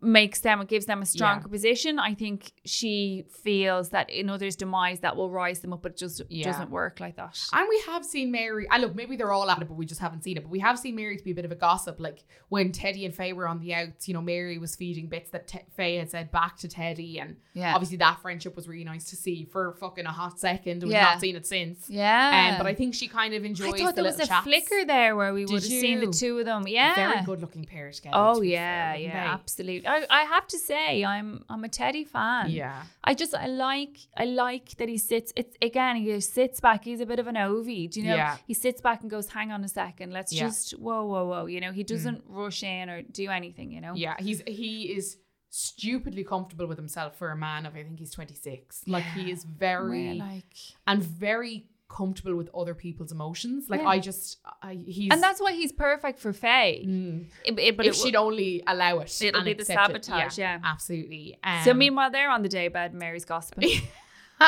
makes 0.00 0.40
them, 0.40 0.60
it 0.60 0.68
gives 0.68 0.86
them 0.86 1.02
a 1.02 1.06
stronger 1.06 1.48
position. 1.48 1.98
I 1.98 2.14
think 2.14 2.52
she 2.64 3.24
feels 3.42 3.90
that 3.90 4.10
in 4.10 4.30
others' 4.30 4.56
demise 4.56 5.00
that 5.00 5.16
will 5.16 5.30
rise 5.30 5.60
them 5.60 5.72
up, 5.72 5.82
but 5.82 5.92
it 5.92 5.98
just 5.98 6.22
Yeah. 6.28 6.44
doesn't 6.44 6.70
work 6.70 7.00
like 7.00 7.16
that. 7.16 7.38
And 7.52 7.66
we 7.68 7.80
have 7.86 8.04
seen 8.04 8.30
Mary, 8.30 8.66
i 8.70 8.78
look, 8.78 8.94
maybe 8.94 9.16
they're 9.16 9.32
all 9.32 9.50
at 9.50 9.60
it, 9.60 9.68
but 9.68 9.74
we 9.74 9.86
just 9.86 10.00
haven't 10.00 10.22
seen 10.22 10.36
it. 10.36 10.42
But 10.42 10.50
we 10.50 10.60
have 10.60 10.78
seen 10.78 10.94
Mary 10.96 11.16
to 11.16 11.24
be 11.24 11.32
a 11.32 11.34
bit 11.34 11.44
of 11.44 11.52
a 11.52 11.56
gossip. 11.56 11.98
Like 12.00 12.24
when 12.48 12.72
Teddy 12.72 13.04
and 13.04 13.14
Faye 13.14 13.32
were 13.32 13.48
on 13.48 13.60
the 13.60 13.74
outs, 13.74 14.08
you 14.08 14.14
know, 14.14 14.22
Mary 14.22 14.58
was 14.58 14.76
feeding 14.76 15.08
bits 15.08 15.30
that 15.30 15.48
Te- 15.48 15.64
Faye 15.76 15.96
had 15.96 16.10
said 16.10 16.30
back 16.30 16.56
to 16.58 16.68
Teddy. 16.68 17.18
And 17.18 17.36
Yeah. 17.54 17.74
obviously 17.74 17.96
that 17.98 18.20
friendship 18.20 18.56
was 18.56 18.68
really 18.68 18.84
nice 18.84 19.10
to 19.10 19.16
see 19.16 19.44
for 19.44 19.74
fucking 19.80 20.06
a 20.06 20.12
hot 20.12 20.38
second. 20.38 20.82
We've 20.82 20.92
Yeah. 20.92 21.02
not 21.04 21.20
seen 21.20 21.36
it 21.36 21.46
since. 21.46 21.88
Yeah. 21.90 22.50
Um, 22.52 22.58
but 22.58 22.66
I 22.66 22.74
think 22.74 22.94
she 22.94 23.08
kind 23.08 23.34
of 23.34 23.44
enjoys 23.44 23.74
I 23.74 23.78
thought 23.78 23.96
the 23.96 24.02
there 24.02 24.10
was 24.12 24.20
a 24.20 24.26
chats. 24.26 24.44
flicker 24.44 24.84
there 24.86 25.16
where 25.16 25.32
we 25.34 25.44
would 25.44 25.54
have 25.54 25.62
seen 25.62 26.00
the 26.00 26.06
two 26.12 26.38
of 26.38 26.44
them. 26.44 26.66
Yeah. 26.68 26.94
Very 26.94 27.24
good 27.24 27.40
looking 27.40 27.64
pair 27.64 27.90
together. 27.90 28.14
Oh 28.16 28.40
to 28.40 28.46
yeah, 28.46 28.94
yeah, 28.94 29.36
they? 29.36 29.42
Absolutely. 29.64 29.86
I, 29.86 30.22
I 30.22 30.24
have 30.24 30.46
to 30.48 30.58
say, 30.58 31.04
I'm 31.04 31.44
I'm 31.48 31.64
a 31.64 31.68
Teddy 31.68 32.04
fan. 32.04 32.50
Yeah. 32.50 32.82
I 33.02 33.14
just 33.14 33.34
I 33.34 33.46
like 33.46 33.96
I 34.16 34.24
like 34.24 34.76
that 34.76 34.88
he 34.88 34.98
sits. 34.98 35.32
It's 35.36 35.56
again 35.62 35.96
he 35.96 36.06
just 36.06 36.32
sits 36.34 36.60
back. 36.60 36.84
He's 36.84 37.00
a 37.00 37.06
bit 37.06 37.18
of 37.18 37.26
an 37.26 37.36
Ovie. 37.36 37.88
Do 37.88 38.00
you 38.00 38.06
know? 38.08 38.16
Yeah. 38.16 38.36
He 38.46 38.54
sits 38.54 38.80
back 38.80 39.02
and 39.02 39.10
goes, 39.10 39.28
"Hang 39.28 39.52
on 39.52 39.64
a 39.64 39.68
second, 39.68 40.12
let's 40.12 40.32
Yeah. 40.32 40.44
Mm. 40.44 40.46
just 40.46 40.70
whoa 40.78 41.06
whoa 41.06 41.26
whoa." 41.26 41.46
You 41.46 41.60
know, 41.60 41.72
he 41.72 41.82
doesn't 41.82 42.22
rush 42.26 42.62
in 42.62 42.88
or 42.90 43.02
do 43.02 43.28
anything. 43.30 43.70
You 43.72 43.80
know. 43.80 43.94
Yeah, 43.94 44.16
he's 44.18 44.42
he 44.46 44.94
is 44.96 45.18
stupidly 45.50 46.24
comfortable 46.24 46.66
with 46.66 46.76
himself 46.78 47.16
for 47.16 47.30
a 47.30 47.36
man 47.36 47.64
of 47.64 47.76
I 47.76 47.82
think 47.84 47.98
he's 48.00 48.10
26. 48.10 48.84
Like 48.88 49.04
he 49.04 49.30
is 49.30 49.44
very 49.44 50.18
Where, 50.18 50.28
like, 50.28 50.56
and 50.86 51.02
very 51.02 51.66
comfortable 51.88 52.34
with 52.36 52.48
other 52.54 52.74
people's 52.74 53.12
emotions. 53.12 53.66
Like 53.68 53.82
Yeah. 53.82 53.88
I 53.88 53.98
just 53.98 54.38
I 54.62 54.74
he's 54.86 55.10
and 55.12 55.22
that's 55.22 55.40
why 55.40 55.52
he's 55.52 55.72
perfect 55.72 56.18
for 56.18 56.32
Faye. 56.32 56.84
Mm. 56.86 57.26
It- 57.44 57.58
it- 57.58 57.76
but 57.76 57.86
if 57.86 57.94
it 57.94 57.98
she'd 57.98 58.16
only 58.16 58.62
allow 58.66 58.98
it. 59.00 59.22
It'll 59.22 59.44
be 59.44 59.52
the 59.54 59.64
sabotage, 59.64 60.38
yeah. 60.38 60.58
absolutely. 60.64 61.38
Um, 61.44 61.64
so 61.64 61.74
meanwhile, 61.74 62.10
they're 62.10 62.30
on 62.30 62.42
the 62.42 62.48
daybed. 62.48 62.94
Mary's 62.94 63.24
gossiping. 63.24 63.82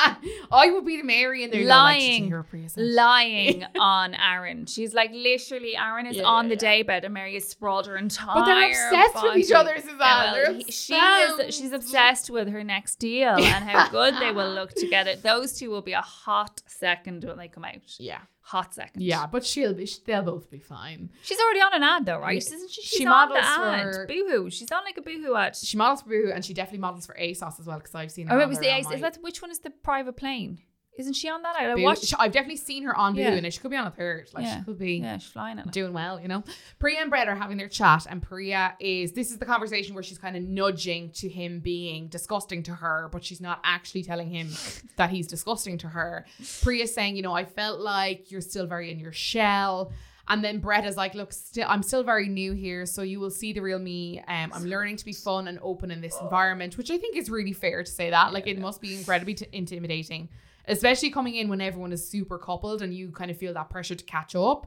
I 0.52 0.70
would 0.72 0.84
be 0.84 0.96
the 0.96 1.02
Mary 1.04 1.44
and 1.44 1.52
they're 1.52 1.64
lying, 1.64 2.30
Like, 2.30 2.50
"Did 2.50 2.58
hear 2.58 2.68
lying 2.76 3.64
on 3.80 4.14
Aaron. 4.14 4.66
She's 4.66 4.94
like 4.94 5.10
literally, 5.12 5.76
Aaron 5.76 6.06
is 6.06 6.16
Yeah, 6.16 6.24
on 6.24 6.48
the 6.48 6.54
yeah, 6.54 6.60
daybed, 6.60 7.04
and 7.04 7.14
Mary 7.14 7.34
has 7.34 7.48
sprawled 7.48 7.86
her 7.86 7.96
entire. 7.96 8.34
But 8.34 8.46
they're 8.46 8.88
obsessed 8.90 9.22
with 9.24 9.36
each 9.36 9.50
body. 9.50 9.70
other, 9.70 9.80
Suzanne. 9.80 9.98
Well, 9.98 10.54
he- 10.54 10.72
she 10.72 10.94
is. 10.94 11.54
She's 11.54 11.72
obsessed 11.72 12.30
with 12.30 12.48
her 12.48 12.64
next 12.64 12.96
deal 12.96 13.28
and 13.36 13.64
how 13.64 13.88
good 13.88 14.14
they 14.20 14.32
will 14.32 14.50
look 14.52 14.72
together. 14.76 15.14
Those 15.16 15.58
two 15.58 15.70
will 15.70 15.82
be 15.82 15.92
a 15.92 16.00
hot 16.02 16.62
second 16.66 17.24
when 17.24 17.38
they 17.38 17.48
come 17.48 17.64
out. 17.64 17.74
Yeah. 17.98 18.20
Hot 18.50 18.72
second. 18.72 19.02
Yeah, 19.02 19.26
but 19.26 19.44
she'll 19.44 19.74
be 19.74 19.90
they'll 20.04 20.22
both 20.22 20.48
be 20.48 20.60
fine. 20.60 21.10
She's 21.24 21.40
already 21.40 21.58
on 21.60 21.74
an 21.74 21.82
ad 21.82 22.06
though, 22.06 22.20
right? 22.20 22.36
Isn't 22.38 22.70
she? 22.70 22.80
She 22.80 22.96
She's 22.98 23.06
on 23.08 23.28
the 23.28 23.34
models 23.34 23.44
ad. 23.44 23.94
for- 23.94 24.06
Boohoo. 24.06 24.50
She's 24.50 24.70
on 24.70 24.84
like 24.84 24.96
a 24.96 25.02
Boohoo 25.02 25.34
ad. 25.34 25.56
She 25.56 25.76
models 25.76 26.02
for 26.02 26.10
Boohoo 26.10 26.30
and 26.32 26.44
she 26.44 26.54
definitely 26.54 26.78
models 26.78 27.06
for 27.06 27.16
ASOS 27.16 27.58
as 27.58 27.66
well 27.66 27.78
because 27.78 27.96
I've 27.96 28.12
seen 28.12 28.28
her. 28.28 28.36
Oh, 28.38 28.40
it 28.40 28.48
was 28.48 28.60
the 28.60 28.72
ace. 28.72 28.84
my 28.84 28.94
Is 28.94 29.00
that 29.00 29.18
which 29.20 29.42
one 29.42 29.50
is 29.50 29.58
the 29.58 29.70
private 29.70 30.16
plane? 30.16 30.60
Isn't 30.98 31.12
she 31.14 31.28
on 31.28 31.42
that? 31.42 31.56
I 31.56 31.74
Boo. 31.74 31.82
watched. 31.82 32.14
I've 32.18 32.32
definitely 32.32 32.56
seen 32.56 32.82
her 32.84 32.96
on 32.96 33.14
Boo, 33.14 33.20
Yeah. 33.20 33.32
and 33.32 33.52
she 33.52 33.58
could 33.60 33.70
be 33.70 33.76
on 33.76 33.86
a 33.86 33.90
third. 33.90 34.30
Like 34.34 34.44
Yeah. 34.44 34.58
she 34.58 34.64
could 34.64 34.78
be 34.78 34.92
Yeah, 34.98 35.18
she's 35.18 35.30
flying 35.30 35.58
it. 35.58 35.70
doing 35.70 35.92
well, 35.92 36.20
you 36.20 36.28
know. 36.28 36.42
Priya 36.78 36.98
and 37.00 37.10
Brett 37.10 37.28
are 37.28 37.34
having 37.36 37.56
their 37.58 37.68
chat, 37.68 38.06
and 38.08 38.22
Priya 38.22 38.74
is 38.80 39.12
this 39.12 39.30
is 39.30 39.38
the 39.38 39.46
conversation 39.46 39.94
where 39.94 40.02
she's 40.02 40.18
kind 40.18 40.36
of 40.36 40.42
nudging 40.42 41.10
to 41.16 41.28
him 41.28 41.60
being 41.60 42.08
disgusting 42.08 42.62
to 42.64 42.74
her, 42.74 43.08
but 43.12 43.24
she's 43.24 43.40
not 43.40 43.60
actually 43.64 44.02
telling 44.04 44.30
him 44.30 44.48
that 44.96 45.10
he's 45.10 45.26
disgusting 45.26 45.76
to 45.78 45.88
her. 45.88 46.24
Priya's 46.62 46.94
saying, 46.94 47.16
you 47.16 47.22
know, 47.22 47.32
I 47.34 47.44
felt 47.44 47.80
like 47.80 48.30
you're 48.30 48.40
still 48.40 48.66
very 48.66 48.90
in 48.90 48.98
your 48.98 49.12
shell. 49.12 49.92
And 50.28 50.42
then 50.42 50.58
Brett 50.58 50.84
is 50.84 50.96
like, 50.96 51.14
look, 51.14 51.32
still, 51.32 51.66
I'm 51.68 51.84
still 51.84 52.02
very 52.02 52.26
new 52.28 52.52
here, 52.52 52.84
so 52.84 53.02
you 53.02 53.20
will 53.20 53.30
see 53.30 53.52
the 53.52 53.60
real 53.60 53.78
me. 53.78 54.18
Um, 54.26 54.50
I'm 54.52 54.64
learning 54.64 54.96
to 54.96 55.04
be 55.04 55.12
fun 55.12 55.46
and 55.46 55.56
open 55.62 55.92
in 55.92 56.00
this 56.00 56.18
environment, 56.20 56.76
which 56.76 56.90
I 56.90 56.98
think 56.98 57.14
is 57.16 57.30
really 57.30 57.52
fair 57.52 57.84
to 57.84 57.88
say 57.90 58.10
that. 58.10 58.32
Like, 58.32 58.48
it 58.48 58.58
must 58.58 58.80
be 58.80 58.96
incredibly 58.96 59.34
t- 59.34 59.46
intimidating, 59.52 60.28
especially 60.66 61.10
coming 61.10 61.34
in 61.34 61.48
when 61.48 61.60
everyone 61.60 61.92
is 61.92 62.08
super 62.08 62.38
coupled 62.38 62.82
and 62.82 62.94
you 62.94 63.10
kind 63.10 63.30
of 63.30 63.36
feel 63.36 63.54
that 63.54 63.70
pressure 63.70 63.94
to 63.94 64.04
catch 64.04 64.34
up. 64.34 64.66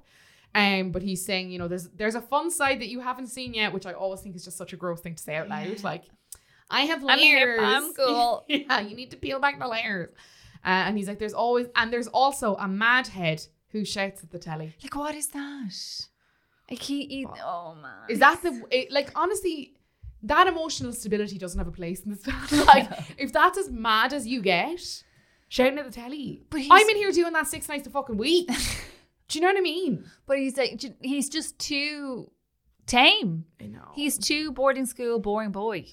Um, 0.56 0.92
but 0.92 1.04
he's 1.04 1.24
saying, 1.24 1.52
you 1.52 1.60
know, 1.60 1.68
there's 1.68 1.90
there's 1.90 2.16
a 2.16 2.22
fun 2.22 2.50
side 2.50 2.80
that 2.82 2.88
you 2.88 3.00
haven't 3.02 3.28
seen 3.28 3.54
yet, 3.54 3.72
which 3.72 3.86
I 3.86 3.94
always 3.94 4.22
think 4.22 4.36
is 4.36 4.44
just 4.44 4.58
such 4.58 4.74
a 4.74 4.78
gross 4.78 5.00
thing 5.02 5.16
to 5.16 5.22
say 5.22 5.36
out 5.36 5.48
loud. 5.48 5.84
Like, 5.84 6.06
I 6.70 6.82
have 6.82 7.04
I'm 7.06 7.20
layers. 7.20 7.60
I'm 7.62 7.94
cool. 7.98 8.46
yeah, 8.48 8.80
you 8.80 8.96
need 8.96 9.12
to 9.12 9.18
peel 9.18 9.40
back 9.40 9.60
the 9.60 9.68
layers. 9.68 10.10
Uh, 10.66 10.86
and 10.88 10.98
he's 10.98 11.08
like, 11.08 11.20
there's 11.20 11.34
always 11.34 11.68
and 11.76 11.94
there's 11.94 12.08
also 12.08 12.56
a 12.56 12.68
mad 12.68 13.08
head 13.08 13.46
who 13.70 13.86
shouts 13.86 14.24
at 14.24 14.32
the 14.32 14.40
telly. 14.40 14.76
Like, 14.82 14.96
what 14.96 15.16
is 15.16 15.28
that? 15.28 16.08
Like 16.70 16.82
he, 16.82 17.06
he 17.06 17.28
oh 17.46 17.76
man. 17.82 17.92
Is 18.10 18.20
that 18.20 18.42
the 18.42 18.64
it, 18.72 18.92
like 18.92 19.12
honestly? 19.16 19.76
That 20.24 20.48
emotional 20.48 20.92
stability 20.92 21.38
doesn't 21.38 21.58
have 21.58 21.70
a 21.70 21.72
place 21.72 22.02
in 22.02 22.12
this. 22.12 22.28
like, 22.68 22.90
if 23.18 23.32
that's 23.32 23.58
as 23.58 23.70
mad 23.70 24.12
as 24.12 24.28
you 24.28 24.42
get, 24.42 25.02
shouting 25.50 25.78
at 25.78 25.86
the 25.86 25.92
telly. 25.92 26.42
But 26.50 26.62
he's- 26.62 26.72
I'm 26.72 26.88
in 26.90 26.96
here 26.96 27.12
doing 27.12 27.34
that 27.34 27.48
six 27.48 27.68
nights 27.68 27.86
a 27.88 27.90
fucking 27.90 28.18
week. 28.18 28.48
Do 29.28 29.38
you 29.38 29.42
know 29.42 29.50
what 29.50 29.58
I 29.58 29.62
mean? 29.62 30.06
But 30.26 30.40
he's 30.40 30.58
like, 30.58 30.82
he's 31.02 31.30
just 31.30 31.60
too 31.60 32.32
tame. 32.88 33.46
I 33.62 33.66
know. 33.68 33.92
He's 33.94 34.18
too 34.18 34.52
boarding 34.52 34.86
school 34.88 35.20
boring 35.20 35.52
boy. 35.52 35.86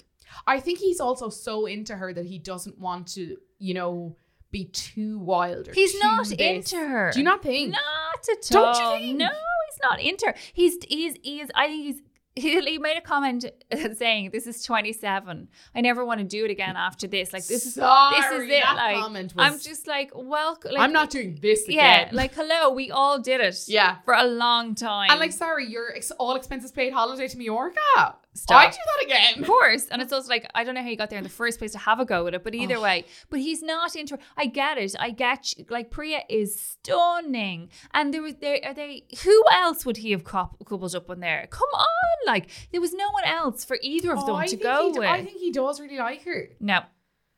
I 0.47 0.59
think 0.59 0.79
he's 0.79 0.99
also 0.99 1.29
so 1.29 1.65
into 1.67 1.95
her 1.95 2.13
that 2.13 2.25
he 2.25 2.39
doesn't 2.39 2.79
want 2.79 3.07
to, 3.13 3.37
you 3.59 3.73
know, 3.75 4.15
be 4.51 4.65
too 4.65 5.19
wild. 5.19 5.67
Or 5.67 5.73
He's 5.73 5.93
too 5.93 5.99
not 5.99 6.25
this. 6.27 6.37
into 6.73 6.77
her. 6.87 7.11
Do 7.13 7.19
you 7.19 7.25
not 7.25 7.43
think? 7.43 7.71
Not 7.73 8.27
at 8.31 8.55
all. 8.55 8.73
Don't 8.73 9.01
you 9.01 9.07
think? 9.07 9.17
No, 9.19 9.27
he's 9.27 9.79
not 9.83 10.01
into 10.01 10.25
her. 10.27 10.35
He's 10.53 10.77
he's 10.87 11.15
he's. 11.21 11.49
I 11.53 11.67
think 11.67 11.83
he's. 11.85 12.01
He, 12.43 12.59
he 12.61 12.77
made 12.77 12.97
a 12.97 13.01
comment 13.01 13.45
uh, 13.71 13.93
saying, 13.95 14.29
"This 14.31 14.45
is 14.47 14.63
27. 14.63 15.47
I 15.75 15.81
never 15.81 16.05
want 16.05 16.19
to 16.19 16.23
do 16.25 16.45
it 16.45 16.51
again 16.51 16.75
after 16.75 17.07
this. 17.07 17.33
Like 17.33 17.45
this 17.45 17.65
is 17.65 17.75
this 17.75 17.83
is 18.31 18.49
it. 18.49 18.63
Like 18.75 18.95
comment 18.97 19.33
was- 19.35 19.45
I'm 19.53 19.59
just 19.59 19.87
like, 19.87 20.11
welcome. 20.13 20.71
Like, 20.73 20.81
I'm 20.81 20.93
not 20.93 21.09
doing 21.09 21.37
this 21.41 21.63
again. 21.67 21.75
Yeah, 21.75 22.09
like 22.13 22.33
hello, 22.35 22.69
we 22.71 22.91
all 22.91 23.19
did 23.19 23.41
it. 23.41 23.57
Yeah. 23.67 23.97
for 24.05 24.13
a 24.13 24.25
long 24.25 24.75
time. 24.75 25.09
and 25.11 25.19
like, 25.19 25.31
sorry, 25.31 25.65
your 25.67 25.95
ex- 25.95 26.11
all 26.11 26.35
expenses 26.35 26.71
paid 26.71 26.93
holiday 26.93 27.27
to 27.27 27.37
Mallorca. 27.37 28.15
Stop. 28.37 28.61
I 28.61 28.69
do 28.69 28.77
that 28.97 29.05
again. 29.05 29.41
Of 29.41 29.47
course. 29.47 29.87
And 29.87 30.01
it's 30.01 30.13
also 30.13 30.29
like, 30.29 30.49
I 30.55 30.63
don't 30.63 30.75
know 30.75 30.81
how 30.81 30.89
you 30.89 30.95
got 30.97 31.09
there 31.09 31.17
in 31.17 31.23
the 31.23 31.29
first 31.29 31.59
place 31.59 31.71
to 31.73 31.77
have 31.79 31.99
a 31.99 32.05
go 32.05 32.27
at 32.27 32.33
it, 32.33 32.43
but 32.43 32.53
either 32.55 32.75
Oh. 32.77 32.81
way. 32.81 33.05
But 33.29 33.39
he's 33.39 33.61
not 33.61 33.95
into 33.95 34.17
I 34.37 34.45
get 34.45 34.77
it. 34.77 34.95
I 34.99 35.09
get 35.11 35.57
you. 35.57 35.65
like 35.69 35.91
Priya 35.91 36.21
is 36.29 36.59
stunning. 36.59 37.69
And 37.93 38.13
there 38.13 38.21
was 38.21 38.35
there 38.35 38.59
are 38.63 38.73
they 38.73 39.03
who 39.23 39.43
else 39.51 39.85
would 39.85 39.97
he 39.97 40.11
have 40.11 40.23
cou- 40.23 40.55
coupled 40.65 40.95
up 40.95 41.09
on 41.09 41.19
there? 41.19 41.47
Come 41.49 41.69
on. 41.73 41.87
Like 42.25 42.49
there 42.71 42.81
was 42.81 42.93
no 42.93 43.09
one 43.11 43.25
else 43.25 43.63
for 43.65 43.77
either 43.81 44.11
of 44.13 44.19
Oh, 44.19 44.25
them 44.27 44.35
I 44.35 44.47
to 44.47 44.55
go 44.57 44.89
with. 44.89 45.07
I 45.07 45.23
think 45.23 45.37
he 45.39 45.51
does 45.51 45.79
really 45.79 45.97
like 45.97 46.23
her. 46.25 46.49
no. 46.59 46.81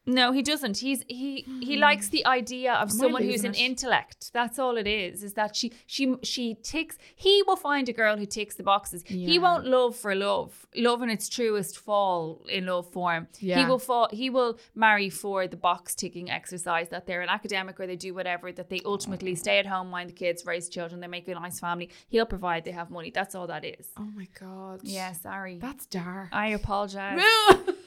No, 0.10 0.32
he 0.32 0.41
doesn't. 0.41 0.78
He's 0.78 1.03
he 1.07 1.45
he 1.62 1.76
hmm. 1.76 1.82
likes 1.82 2.10
the 2.10 2.26
idea 2.26 2.74
of 2.74 2.91
someone 2.91 3.22
who's 3.24 3.43
an 3.43 3.53
it? 3.53 3.60
intellect. 3.60 4.32
That's 4.34 4.57
all 4.57 4.76
it 4.78 4.88
is. 4.88 5.24
Is 5.24 5.34
that 5.34 5.55
she 5.55 5.72
she 5.86 6.16
she 6.24 6.55
ticks. 6.55 6.97
He 7.16 7.43
will 7.45 7.55
find 7.55 7.88
a 7.88 7.93
girl 7.93 8.18
who 8.18 8.26
ticks 8.26 8.55
the 8.55 8.64
boxes. 8.64 9.03
He 9.05 9.38
won't 9.38 9.66
love 9.66 9.95
for 9.95 10.16
love. 10.16 10.66
Love 10.76 11.03
in 11.03 11.10
its 11.12 11.30
truest 11.30 11.78
fall 11.78 12.43
in 12.49 12.66
love 12.66 12.91
form. 12.91 13.28
He 13.38 13.64
will 13.66 13.78
fall. 13.78 14.10
He 14.12 14.32
will 14.32 14.57
marry 14.74 15.10
for 15.10 15.47
the 15.47 15.57
box 15.57 15.93
ticking 15.93 16.32
exercise 16.32 16.89
that 16.89 17.05
they're 17.05 17.22
an 17.22 17.30
academic 17.30 17.80
or 17.80 17.86
they 17.86 17.95
do 17.95 18.16
whatever. 18.16 18.51
That 18.51 18.70
they 18.70 18.82
ultimately 18.86 19.36
stay 19.36 19.60
at 19.60 19.68
home, 19.68 19.91
mind 19.91 20.10
the 20.10 20.14
kids, 20.14 20.43
raise 20.45 20.70
children. 20.70 21.01
They 21.01 21.07
make 21.07 21.28
a 21.28 21.36
nice 21.36 21.60
family. 21.60 21.89
He'll 22.07 22.26
provide. 22.26 22.66
They 22.66 22.72
have 22.72 22.89
money. 22.89 23.12
That's 23.12 23.36
all 23.36 23.45
that 23.47 23.64
is. 23.64 23.88
Oh 23.97 24.10
my 24.16 24.28
god. 24.39 24.80
Yeah, 24.84 25.14
sorry. 25.14 25.60
That's 25.60 25.86
dark. 25.86 26.30
I 26.32 26.47
apologize. 26.47 27.22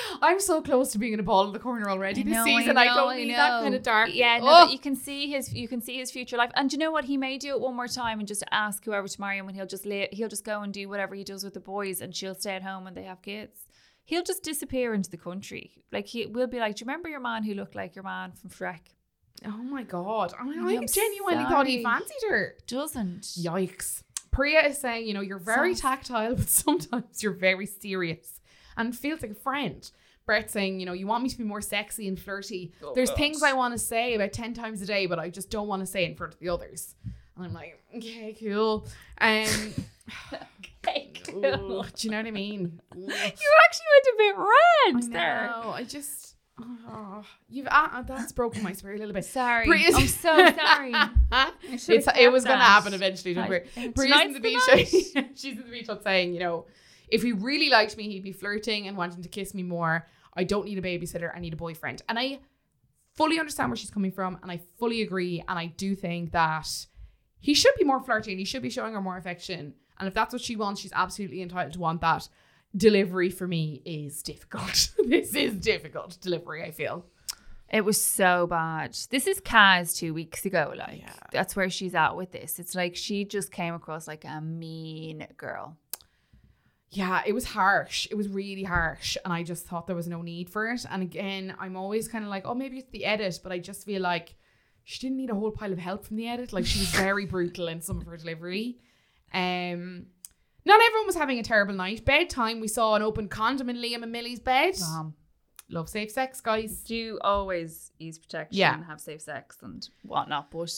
I'm 0.22 0.40
so 0.40 0.62
close 0.62 0.92
to 0.92 0.98
being 0.98 1.12
in 1.12 1.20
a 1.20 1.22
ball 1.22 1.46
in 1.46 1.52
the 1.52 1.58
corner 1.58 1.88
already 1.88 2.20
I 2.20 2.24
this 2.24 2.34
know, 2.34 2.44
season. 2.44 2.76
I, 2.76 2.82
I, 2.82 2.94
don't 2.94 3.16
need 3.16 3.30
that 3.32 3.62
kind 3.62 3.74
of 3.74 3.82
dark. 3.82 4.10
Yeah, 4.12 4.38
no, 4.38 4.44
Oh. 4.46 4.64
but 4.64 4.72
you 4.72 4.78
can 4.78 4.96
see 4.96 5.30
his 5.30 5.52
you 5.52 5.68
can 5.68 5.80
see 5.80 5.98
his 5.98 6.10
future 6.10 6.36
life. 6.36 6.50
And 6.54 6.68
do 6.70 6.74
you 6.74 6.78
know 6.78 6.90
what? 6.90 7.04
He 7.04 7.16
may 7.16 7.38
do 7.38 7.50
it 7.50 7.60
one 7.60 7.76
more 7.76 7.88
time 7.88 8.18
and 8.18 8.28
just 8.28 8.42
ask 8.50 8.84
whoever 8.84 9.08
to 9.08 9.20
marry 9.20 9.38
him 9.38 9.48
and 9.48 9.56
he'll 9.56 9.66
just 9.66 9.86
lay, 9.86 10.08
he'll 10.12 10.28
just 10.28 10.44
go 10.44 10.62
and 10.62 10.72
do 10.72 10.88
whatever 10.88 11.14
he 11.14 11.24
does 11.24 11.44
with 11.44 11.54
the 11.54 11.60
boys 11.60 12.00
and 12.00 12.14
she'll 12.14 12.34
stay 12.34 12.54
at 12.54 12.62
home 12.62 12.84
when 12.84 12.94
they 12.94 13.04
have 13.04 13.22
kids. 13.22 13.66
He'll 14.04 14.24
just 14.24 14.42
disappear 14.42 14.94
into 14.94 15.10
the 15.10 15.16
country. 15.16 15.84
Like 15.92 16.06
he 16.06 16.26
will 16.26 16.48
be 16.48 16.58
like, 16.58 16.76
Do 16.76 16.84
you 16.84 16.86
remember 16.86 17.08
your 17.08 17.20
man 17.20 17.44
who 17.44 17.54
looked 17.54 17.74
like 17.74 17.94
your 17.94 18.04
man 18.04 18.32
from 18.32 18.50
Shrek? 18.50 18.80
Oh 19.44 19.62
my 19.62 19.82
god. 19.82 20.34
I, 20.38 20.44
mean, 20.44 20.60
I 20.60 20.86
genuinely 20.86 21.44
thought 21.44 21.66
he 21.66 21.82
fancied 21.82 22.28
her. 22.28 22.54
Doesn't. 22.66 23.22
Yikes. 23.22 24.02
Priya 24.30 24.60
is 24.68 24.78
saying, 24.78 25.06
you 25.06 25.14
know, 25.14 25.20
you're 25.20 25.38
very 25.38 25.74
tactile, 25.74 26.36
but 26.36 26.48
sometimes 26.48 27.22
you're 27.22 27.32
very 27.32 27.66
serious 27.66 28.40
and 28.76 28.96
feels 28.96 29.22
like 29.22 29.32
a 29.32 29.34
friend. 29.34 29.90
Brett 30.24 30.50
saying, 30.50 30.78
you 30.78 30.86
know, 30.86 30.92
you 30.92 31.06
want 31.08 31.24
me 31.24 31.28
to 31.30 31.36
be 31.38 31.42
more 31.42 31.60
sexy 31.60 32.06
and 32.06 32.18
flirty. 32.18 32.72
Oh, 32.82 32.92
There's 32.94 33.10
God. 33.10 33.18
things 33.18 33.42
I 33.42 33.54
want 33.54 33.74
to 33.74 33.78
say 33.78 34.14
about 34.14 34.32
10 34.32 34.54
times 34.54 34.80
a 34.80 34.86
day, 34.86 35.06
but 35.06 35.18
I 35.18 35.30
just 35.30 35.50
don't 35.50 35.66
want 35.66 35.80
to 35.80 35.86
say 35.86 36.04
in 36.04 36.14
front 36.14 36.34
of 36.34 36.38
the 36.38 36.48
others. 36.48 36.94
And 37.36 37.44
I'm 37.44 37.52
like, 37.52 37.82
okay, 37.96 38.36
cool. 38.38 38.86
Um, 39.20 39.46
Okay, 40.84 41.12
ooh, 41.30 41.40
cool. 41.40 41.82
do 41.94 42.08
you 42.08 42.10
know 42.10 42.16
what 42.18 42.26
I 42.26 42.30
mean? 42.32 42.80
You 42.96 43.08
actually 43.08 43.86
went 43.94 44.06
a 44.06 44.14
bit 44.18 44.34
red 44.36 45.12
there. 45.12 45.46
know. 45.62 45.70
I 45.70 45.84
just, 45.84 46.34
oh, 46.60 47.22
you've 47.48 47.68
uh, 47.70 48.02
that's 48.02 48.32
broken 48.32 48.62
my 48.62 48.72
spirit 48.72 48.96
a 48.96 48.98
little 48.98 49.14
bit. 49.14 49.24
Sorry. 49.24 49.66
I'm 49.94 50.06
so 50.08 50.36
sorry. 50.36 50.92
it 51.30 52.32
was 52.32 52.44
going 52.44 52.58
to 52.58 52.64
happen 52.64 52.94
eventually. 52.94 53.34
Don't 53.34 53.48
worry. 53.48 53.66
in 53.76 54.32
the 54.32 54.40
beach. 54.40 54.60
she's 55.36 55.56
in 55.56 55.64
the 55.64 55.70
beach 55.70 55.88
saying, 56.02 56.34
you 56.34 56.40
know, 56.40 56.66
if 57.12 57.22
he 57.22 57.32
really 57.32 57.68
liked 57.68 57.96
me, 57.96 58.04
he'd 58.08 58.24
be 58.24 58.32
flirting 58.32 58.88
and 58.88 58.96
wanting 58.96 59.22
to 59.22 59.28
kiss 59.28 59.52
me 59.54 59.62
more. 59.62 60.06
I 60.34 60.44
don't 60.44 60.64
need 60.64 60.78
a 60.78 60.82
babysitter. 60.82 61.30
I 61.34 61.40
need 61.40 61.52
a 61.52 61.56
boyfriend. 61.56 62.02
And 62.08 62.18
I 62.18 62.40
fully 63.14 63.38
understand 63.38 63.68
where 63.70 63.76
she's 63.76 63.90
coming 63.90 64.10
from, 64.10 64.38
and 64.42 64.50
I 64.50 64.60
fully 64.78 65.02
agree. 65.02 65.44
And 65.46 65.58
I 65.58 65.66
do 65.66 65.94
think 65.94 66.32
that 66.32 66.66
he 67.38 67.54
should 67.54 67.74
be 67.78 67.84
more 67.84 68.00
flirty 68.02 68.30
and 68.32 68.38
he 68.38 68.44
should 68.46 68.62
be 68.62 68.70
showing 68.70 68.94
her 68.94 69.00
more 69.02 69.18
affection. 69.18 69.74
And 69.98 70.08
if 70.08 70.14
that's 70.14 70.32
what 70.32 70.42
she 70.42 70.56
wants, 70.56 70.80
she's 70.80 70.92
absolutely 70.94 71.42
entitled 71.42 71.74
to 71.74 71.80
want 71.80 72.00
that. 72.00 72.28
Delivery 72.74 73.28
for 73.30 73.46
me 73.46 73.82
is 73.84 74.22
difficult. 74.22 74.90
this 75.06 75.34
is 75.34 75.54
difficult 75.54 76.16
delivery. 76.22 76.62
I 76.64 76.70
feel. 76.70 77.04
It 77.68 77.84
was 77.84 78.02
so 78.02 78.46
bad. 78.46 78.96
This 79.10 79.26
is 79.26 79.40
Kaz 79.40 79.96
two 79.96 80.14
weeks 80.14 80.44
ago. 80.46 80.72
Like 80.76 81.00
Yeah. 81.00 81.12
that's 81.30 81.54
where 81.56 81.68
she's 81.68 81.94
at 81.94 82.16
with 82.16 82.32
this. 82.32 82.58
It's 82.58 82.74
like 82.74 82.96
she 82.96 83.24
just 83.26 83.52
came 83.52 83.74
across 83.74 84.06
like 84.08 84.24
a 84.24 84.40
mean 84.40 85.26
girl. 85.36 85.76
Yeah, 86.94 87.22
it 87.26 87.32
was 87.32 87.44
harsh. 87.46 88.06
It 88.10 88.16
was 88.16 88.28
really 88.28 88.64
harsh. 88.64 89.16
And 89.24 89.32
I 89.32 89.42
just 89.42 89.66
thought 89.66 89.86
there 89.86 89.96
was 89.96 90.06
no 90.08 90.20
need 90.22 90.50
for 90.50 90.68
it. 90.70 90.84
And 90.90 91.02
again, 91.02 91.54
I'm 91.58 91.76
always 91.76 92.06
kind 92.06 92.22
of 92.22 92.30
like, 92.30 92.44
oh, 92.46 92.54
maybe 92.54 92.78
it's 92.78 92.90
the 92.90 93.04
edit, 93.06 93.40
but 93.42 93.50
I 93.50 93.58
just 93.58 93.84
feel 93.84 94.02
like 94.02 94.34
she 94.84 95.00
didn't 95.00 95.16
need 95.16 95.30
a 95.30 95.34
whole 95.34 95.50
pile 95.52 95.72
of 95.72 95.78
help 95.78 96.04
from 96.04 96.16
the 96.16 96.28
edit. 96.28 96.52
Like 96.52 96.66
she 96.66 96.80
was 96.80 96.90
very 96.94 97.24
brutal 97.26 97.68
in 97.68 97.80
some 97.80 97.98
of 97.98 98.06
her 98.06 98.16
delivery. 98.16 98.78
Um, 99.32 100.06
not 100.66 100.80
everyone 100.80 101.06
was 101.06 101.16
having 101.16 101.38
a 101.38 101.42
terrible 101.42 101.74
night. 101.74 102.04
Bedtime, 102.04 102.60
we 102.60 102.68
saw 102.68 102.94
an 102.94 103.02
open 103.02 103.26
condom 103.28 103.70
in 103.70 103.76
Liam 103.76 104.02
and 104.02 104.12
Millie's 104.12 104.40
bed. 104.40 104.74
Um, 104.84 105.14
Love 105.70 105.88
safe 105.88 106.10
sex, 106.10 106.40
guys. 106.42 106.82
do 106.82 107.18
always 107.22 107.92
use 107.98 108.18
protection 108.18 108.58
Yeah. 108.58 108.74
and 108.74 108.84
have 108.84 109.00
safe 109.00 109.22
sex 109.22 109.56
and 109.62 109.88
whatnot, 110.02 110.50
but 110.50 110.70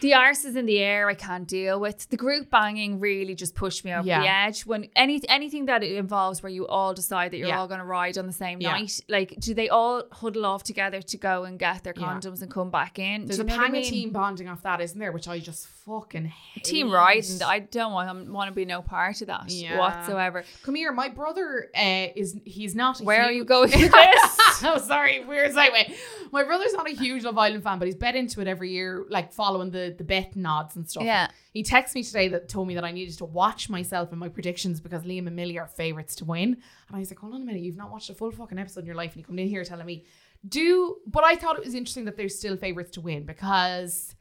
the 0.00 0.14
arse 0.14 0.44
is 0.44 0.56
in 0.56 0.66
the 0.66 0.78
air. 0.78 1.08
I 1.08 1.14
can't 1.14 1.46
deal 1.48 1.78
with 1.80 2.08
the 2.10 2.16
group 2.16 2.50
banging. 2.50 3.00
Really, 3.00 3.34
just 3.34 3.54
pushed 3.54 3.84
me 3.84 3.92
over 3.92 4.02
the 4.04 4.14
edge. 4.14 4.62
When 4.66 4.88
any 4.96 5.22
anything 5.28 5.66
that 5.66 5.82
it 5.82 5.92
involves 5.96 6.42
where 6.42 6.50
you 6.50 6.66
all 6.66 6.94
decide 6.94 7.30
that 7.32 7.38
you're 7.38 7.48
Yeah. 7.48 7.60
all 7.60 7.68
going 7.68 7.80
to 7.80 7.86
ride 7.86 8.18
on 8.18 8.26
the 8.26 8.32
same 8.32 8.60
Yeah. 8.60 8.72
night, 8.72 9.00
like 9.08 9.34
do 9.38 9.54
they 9.54 9.68
all 9.68 10.02
huddle 10.12 10.44
off 10.46 10.62
together 10.64 11.00
to 11.02 11.16
go 11.16 11.44
and 11.44 11.58
get 11.58 11.84
their 11.84 11.94
Yeah. 11.96 12.04
condoms 12.06 12.42
and 12.42 12.50
come 12.50 12.70
back 12.70 12.98
in? 12.98 13.26
There's 13.26 13.38
a 13.38 13.44
what 13.44 13.52
I 13.52 13.56
pang 13.68 13.76
of 13.76 13.84
team 13.84 14.10
bonding 14.10 14.48
off 14.48 14.62
that, 14.62 14.80
isn't 14.80 14.98
there? 14.98 15.12
Which 15.12 15.28
I 15.28 15.38
just 15.38 15.66
fucking 15.86 16.24
hate. 16.26 16.64
Team 16.64 16.90
riding. 16.90 17.42
I 17.44 17.60
don't 17.60 17.92
want 17.92 18.28
want 18.30 18.48
to 18.48 18.54
be 18.54 18.64
no 18.64 18.82
part 18.82 19.20
of 19.20 19.28
that 19.28 19.50
Yeah. 19.50 19.78
whatsoever. 19.78 20.44
Come 20.62 20.74
here, 20.74 20.92
my 20.92 21.08
brother 21.08 21.70
uh, 21.76 22.08
is 22.16 22.36
he's 22.44 22.74
not. 22.74 22.98
Where 23.00 23.22
are 23.22 23.32
you 23.32 23.44
going 23.44 23.70
with 23.82 23.92
this? 23.92 24.62
oh, 24.64 24.78
sorry, 24.84 25.24
weird 25.24 25.52
segue. 25.54 25.94
My 26.32 26.42
brother's 26.42 26.72
not 26.72 26.88
a 26.88 26.94
huge 26.94 27.22
Love 27.24 27.38
Island 27.38 27.62
fan, 27.62 27.78
but 27.78 27.86
he's 27.86 27.94
bet 27.94 28.16
into 28.16 28.40
it 28.40 28.48
every 28.48 28.70
year, 28.70 29.04
like 29.08 29.32
following 29.32 29.70
the 29.70 29.75
the 29.76 29.94
the 29.96 30.04
bet 30.04 30.34
nods 30.36 30.76
and 30.76 30.88
stuff. 30.88 31.04
Yeah. 31.04 31.28
He 31.52 31.62
texted 31.62 31.94
me 31.94 32.02
today 32.02 32.28
that 32.28 32.48
told 32.48 32.68
me 32.68 32.74
that 32.74 32.84
I 32.84 32.92
needed 32.92 33.18
to 33.18 33.24
watch 33.24 33.68
myself 33.68 34.10
and 34.10 34.20
my 34.20 34.28
predictions 34.28 34.80
because 34.80 35.02
Liam 35.04 35.26
and 35.26 35.36
Millie 35.36 35.58
are 35.58 35.66
favorites 35.66 36.14
to 36.16 36.24
win. 36.24 36.48
And 36.88 36.96
I 36.96 36.98
was 36.98 37.10
like, 37.10 37.18
hold 37.18 37.34
on 37.34 37.42
a 37.42 37.44
minute, 37.44 37.62
you've 37.62 37.76
not 37.76 37.90
watched 37.90 38.10
a 38.10 38.14
full 38.14 38.30
fucking 38.30 38.58
episode 38.58 38.80
in 38.80 38.86
your 38.86 38.94
life, 38.94 39.12
and 39.12 39.18
you 39.20 39.24
come 39.24 39.38
in 39.38 39.48
here 39.48 39.64
telling 39.64 39.86
me 39.86 40.04
do. 40.48 40.96
But 41.06 41.24
I 41.24 41.36
thought 41.36 41.58
it 41.58 41.64
was 41.64 41.74
interesting 41.74 42.06
that 42.06 42.16
they're 42.16 42.28
still 42.28 42.56
favorites 42.56 42.92
to 42.92 43.00
win 43.00 43.24
because. 43.24 44.14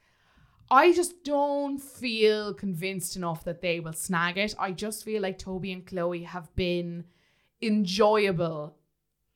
I 0.72 0.94
just 0.94 1.24
don't 1.24 1.78
feel 1.78 2.52
convinced 2.52 3.16
enough 3.16 3.44
that 3.44 3.62
they 3.62 3.80
will 3.80 3.94
snag 3.94 4.40
it. 4.40 4.56
I 4.58 4.72
just 4.72 5.06
feel 5.06 5.22
like 5.22 5.38
Toby 5.38 5.72
and 5.72 5.86
Chloe 5.86 6.24
have 6.24 6.50
been 6.56 7.04
enjoyable 7.62 8.76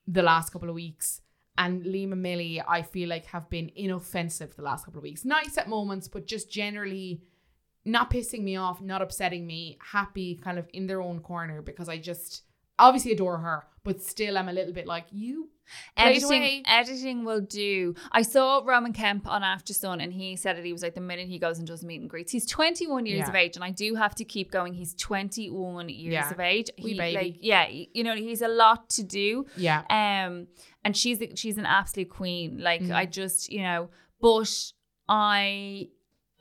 the 0.08 0.24
last 0.24 0.50
couple 0.50 0.70
of 0.70 0.76
weeks. 0.76 1.22
And 1.60 1.86
Lima 1.86 2.16
Millie, 2.16 2.64
I 2.66 2.82
feel 2.82 3.10
like, 3.10 3.26
have 3.26 3.50
been 3.50 3.70
inoffensive 3.76 4.56
the 4.56 4.62
last 4.62 4.86
couple 4.86 5.00
of 5.00 5.04
weeks. 5.04 5.26
Nice 5.26 5.58
at 5.58 5.68
moments, 5.68 6.08
but 6.08 6.26
just 6.26 6.50
generally 6.50 7.22
not 7.84 8.10
pissing 8.10 8.44
me 8.44 8.56
off, 8.56 8.82
not 8.82 9.02
upsetting 9.02 9.46
me, 9.46 9.78
happy, 9.92 10.36
kind 10.36 10.58
of 10.58 10.70
in 10.74 10.88
their 10.88 11.02
own 11.02 11.20
corner 11.20 11.62
because 11.62 11.90
I 11.90 11.98
just 11.98 12.44
obviously 12.80 13.12
adore 13.12 13.38
her, 13.40 13.64
but 13.84 14.02
still 14.02 14.38
I'm 14.38 14.50
a 14.50 14.54
little 14.54 14.74
bit 14.74 14.88
like, 14.88 15.06
you 15.12 15.50
Editing, 15.96 16.64
editing 16.66 17.26
will 17.26 17.42
do. 17.42 17.94
I 18.12 18.24
saw 18.24 18.62
Roman 18.66 18.92
Kemp 18.92 19.28
on 19.28 19.44
Aftersun, 19.44 20.02
and 20.02 20.12
he 20.12 20.36
said 20.36 20.58
it. 20.58 20.66
He 20.66 20.72
was 20.74 20.82
like, 20.82 20.96
the 20.96 21.02
minute 21.02 21.28
he 21.28 21.38
goes 21.38 21.60
and 21.60 21.68
does 21.68 21.84
meet 21.84 22.02
and 22.02 22.10
greets, 22.10 22.32
he's 22.32 22.48
21 22.48 23.06
years 23.06 23.20
Yeah. 23.20 23.30
of 23.30 23.36
age, 23.36 23.56
and 23.56 23.64
I 23.64 23.70
do 23.70 23.94
have 23.94 24.16
to 24.16 24.26
keep 24.26 24.50
going. 24.50 24.74
He's 24.74 24.96
21 24.96 25.90
years 25.90 26.14
Yeah. 26.14 26.32
of 26.32 26.40
age. 26.40 26.72
He, 26.76 26.96
baby. 26.98 27.16
Like, 27.18 27.36
yeah, 27.40 27.68
you 27.70 28.04
know, 28.04 28.16
he's 28.16 28.42
a 28.42 28.48
lot 28.48 28.90
to 28.92 29.04
do. 29.04 29.46
Yeah. 29.58 29.84
Um, 29.92 30.48
and 30.84 30.98
she's 30.98 31.22
she's 31.36 31.58
an 31.60 31.68
absolute 31.68 32.10
queen. 32.10 32.58
Like, 32.60 32.82
Mhm. 32.82 32.96
I 32.96 33.06
just, 33.06 33.52
you 33.52 33.62
know, 33.62 33.90
but 34.22 34.50
I. 35.08 35.90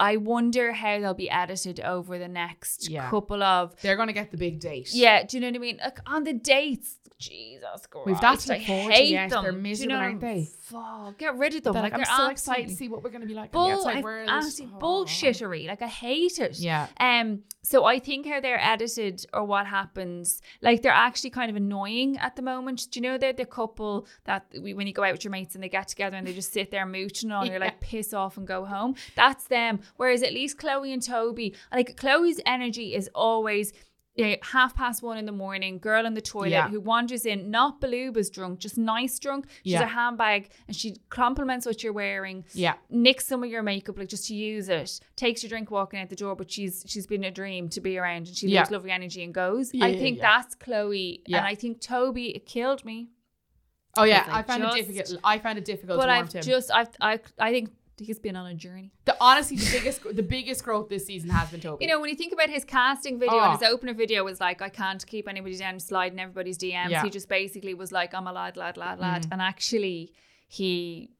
I 0.00 0.16
wonder 0.16 0.72
how 0.72 1.00
they'll 1.00 1.14
be 1.14 1.28
edited 1.30 1.80
over 1.80 2.18
the 2.18 2.28
next 2.28 2.88
Yeah. 2.88 3.10
couple 3.10 3.42
of 3.42 3.74
They're 3.82 3.96
going 3.96 4.06
to 4.08 4.12
get 4.14 4.30
the 4.30 4.36
big 4.36 4.60
date. 4.60 4.90
yeah, 4.92 5.24
do 5.24 5.36
you 5.36 5.40
know 5.40 5.48
what 5.48 5.56
I 5.56 5.58
mean? 5.58 5.78
Like 5.82 5.98
on 6.06 6.24
the 6.24 6.32
dates, 6.34 6.96
Jesus 7.18 7.86
Christ, 7.90 8.06
We've 8.06 8.20
that 8.20 8.38
to 8.40 8.54
I 8.54 8.58
look 8.58 8.66
forward 8.66 8.90
to, 8.90 8.94
hate 8.96 9.08
yes, 9.10 9.30
them. 9.32 9.42
they're 9.42 9.52
Do 9.52 9.58
you 9.82 9.88
know? 9.88 9.96
aren't 9.96 10.20
they? 10.20 10.48
Fuck, 10.70 11.18
get 11.18 11.36
rid 11.36 11.54
of 11.54 11.62
them. 11.62 11.72
They're 11.72 11.82
like, 11.82 11.92
I'm 11.94 12.04
so 12.04 12.28
excited 12.28 12.68
to 12.68 12.74
see 12.74 12.88
what 12.88 13.02
we're 13.02 13.10
going 13.10 13.22
to 13.22 13.26
be 13.26 13.34
like. 13.34 13.52
Bull, 13.52 13.70
outside 13.70 13.96
I- 13.98 14.00
world. 14.02 14.28
absolute 14.30 14.70
Oh. 14.74 14.78
bullshittery. 15.04 15.66
Like 15.66 15.82
I 15.82 15.86
hate 15.86 16.38
it. 16.38 16.58
Yeah. 16.58 16.88
Um. 17.00 17.42
So 17.62 17.84
I 17.84 17.98
think 17.98 18.26
how 18.26 18.40
they're 18.40 18.60
edited 18.60 19.26
or 19.32 19.44
what 19.44 19.66
happens, 19.66 20.40
like 20.62 20.80
they're 20.82 20.90
actually 20.92 21.30
kind 21.30 21.50
of 21.50 21.56
annoying 21.56 22.16
at 22.18 22.34
the 22.36 22.40
moment. 22.42 22.86
Do 22.90 22.98
you 23.00 23.02
know 23.02 23.18
they're 23.18 23.32
the 23.34 23.44
couple 23.44 24.06
that 24.24 24.46
we, 24.62 24.72
when 24.74 24.86
you 24.86 24.92
go 24.94 25.02
out 25.04 25.12
with 25.12 25.24
your 25.24 25.32
mates 25.32 25.54
and 25.54 25.62
they 25.62 25.68
get 25.68 25.88
together 25.88 26.16
and 26.16 26.26
they 26.26 26.32
just 26.32 26.52
sit 26.52 26.70
there 26.70 26.86
mooching 26.86 27.30
on, 27.30 27.46
you're 27.46 27.58
like 27.58 27.80
piss 27.80 28.14
off 28.14 28.36
and 28.38 28.46
go 28.46 28.64
home. 28.64 28.94
That's 29.16 29.44
them. 29.48 29.80
Whereas 29.96 30.22
at 30.22 30.32
least 30.32 30.56
Chloe 30.58 30.92
and 30.92 31.02
Toby, 31.02 31.54
like 31.72 31.96
Chloe's 31.96 32.40
energy 32.46 32.94
is 32.94 33.10
always. 33.14 33.72
Yeah, 34.18 34.34
half 34.42 34.74
past 34.74 35.02
one 35.02 35.16
in 35.16 35.26
the 35.26 35.32
morning, 35.32 35.78
girl 35.78 36.04
in 36.04 36.14
the 36.14 36.20
toilet 36.20 36.50
Yeah. 36.50 36.68
who 36.68 36.80
wanders 36.80 37.24
in, 37.24 37.50
not 37.52 37.80
Baluba's 37.80 38.28
drunk, 38.30 38.58
just 38.58 38.76
nice 38.76 39.18
drunk. 39.20 39.46
She's 39.62 39.74
Yeah. 39.74 39.82
a 39.84 39.86
handbag 39.86 40.50
and 40.66 40.74
she 40.76 40.96
compliments 41.08 41.64
what 41.66 41.82
you're 41.84 41.92
wearing 41.92 42.44
Yeah. 42.52 42.74
nicks 42.90 43.26
some 43.26 43.44
of 43.44 43.48
your 43.50 43.62
makeup 43.62 43.96
like 43.96 44.08
just 44.08 44.26
to 44.28 44.34
use 44.34 44.68
it 44.68 44.98
takes 45.14 45.42
your 45.42 45.48
drink 45.50 45.70
walking 45.70 46.00
out 46.00 46.08
the 46.10 46.16
door 46.16 46.34
but 46.34 46.50
she's 46.50 46.84
she's 46.88 47.06
been 47.06 47.22
a 47.24 47.30
dream 47.30 47.68
to 47.70 47.80
be 47.80 47.96
around 47.96 48.26
and 48.26 48.36
she 48.36 48.48
Yeah. 48.48 48.60
leaves 48.60 48.70
lovely 48.72 48.90
energy 48.90 49.22
and 49.22 49.32
goes 49.32 49.72
Yeah, 49.72 49.84
i 49.86 49.96
think 49.96 50.18
that's 50.20 50.54
chloe 50.56 51.22
Yeah. 51.26 51.38
and 51.38 51.46
i 51.46 51.54
think 51.54 51.80
toby 51.80 52.26
it 52.36 52.44
killed 52.46 52.84
me 52.84 52.98
Oh 53.96 54.04
yeah, 54.04 54.24
I 54.28 54.40
I 54.40 54.42
found 54.42 54.62
just- 54.62 54.76
it 54.78 54.86
difficult. 54.92 55.20
I 55.24 55.38
found 55.38 55.58
it 55.58 55.64
difficult 55.64 55.98
but 55.98 56.06
to 56.06 56.12
i've 56.12 56.32
him. 56.32 56.42
just 56.42 56.70
i've 56.72 56.88
i 57.00 57.18
i 57.38 57.50
think 57.52 57.70
he's 58.00 58.18
been 58.18 58.36
on 58.36 58.46
a 58.46 58.54
journey 58.54 58.92
the 59.04 59.16
honestly, 59.20 59.56
the 59.56 59.70
biggest, 59.70 60.16
the 60.16 60.22
biggest 60.22 60.64
growth 60.64 60.88
this 60.88 61.06
season 61.06 61.30
has 61.30 61.50
been 61.50 61.60
Toby. 61.60 61.84
you 61.84 61.90
know 61.90 62.00
when 62.00 62.10
you 62.10 62.16
think 62.16 62.32
about 62.32 62.48
his 62.50 62.64
casting 62.64 63.18
video 63.18 63.36
Oh. 63.38 63.50
and 63.52 63.60
his 63.60 63.68
opener 63.68 63.94
video 63.94 64.24
was 64.24 64.40
like 64.40 64.62
i 64.62 64.68
can't 64.68 65.04
keep 65.06 65.28
anybody 65.28 65.56
down 65.56 65.78
sliding 65.80 66.18
everybody's 66.20 66.58
dms 66.58 66.90
Yeah. 66.90 67.02
he 67.02 67.10
just 67.10 67.28
basically 67.28 67.74
was 67.74 67.90
like 67.92 68.14
i'm 68.14 68.26
a 68.26 68.32
lad 68.32 68.56
lad 68.56 68.76
lad 68.76 68.98
lad 68.98 69.22
Mm. 69.22 69.32
and 69.32 69.42
actually 69.42 70.12
he 70.48 71.10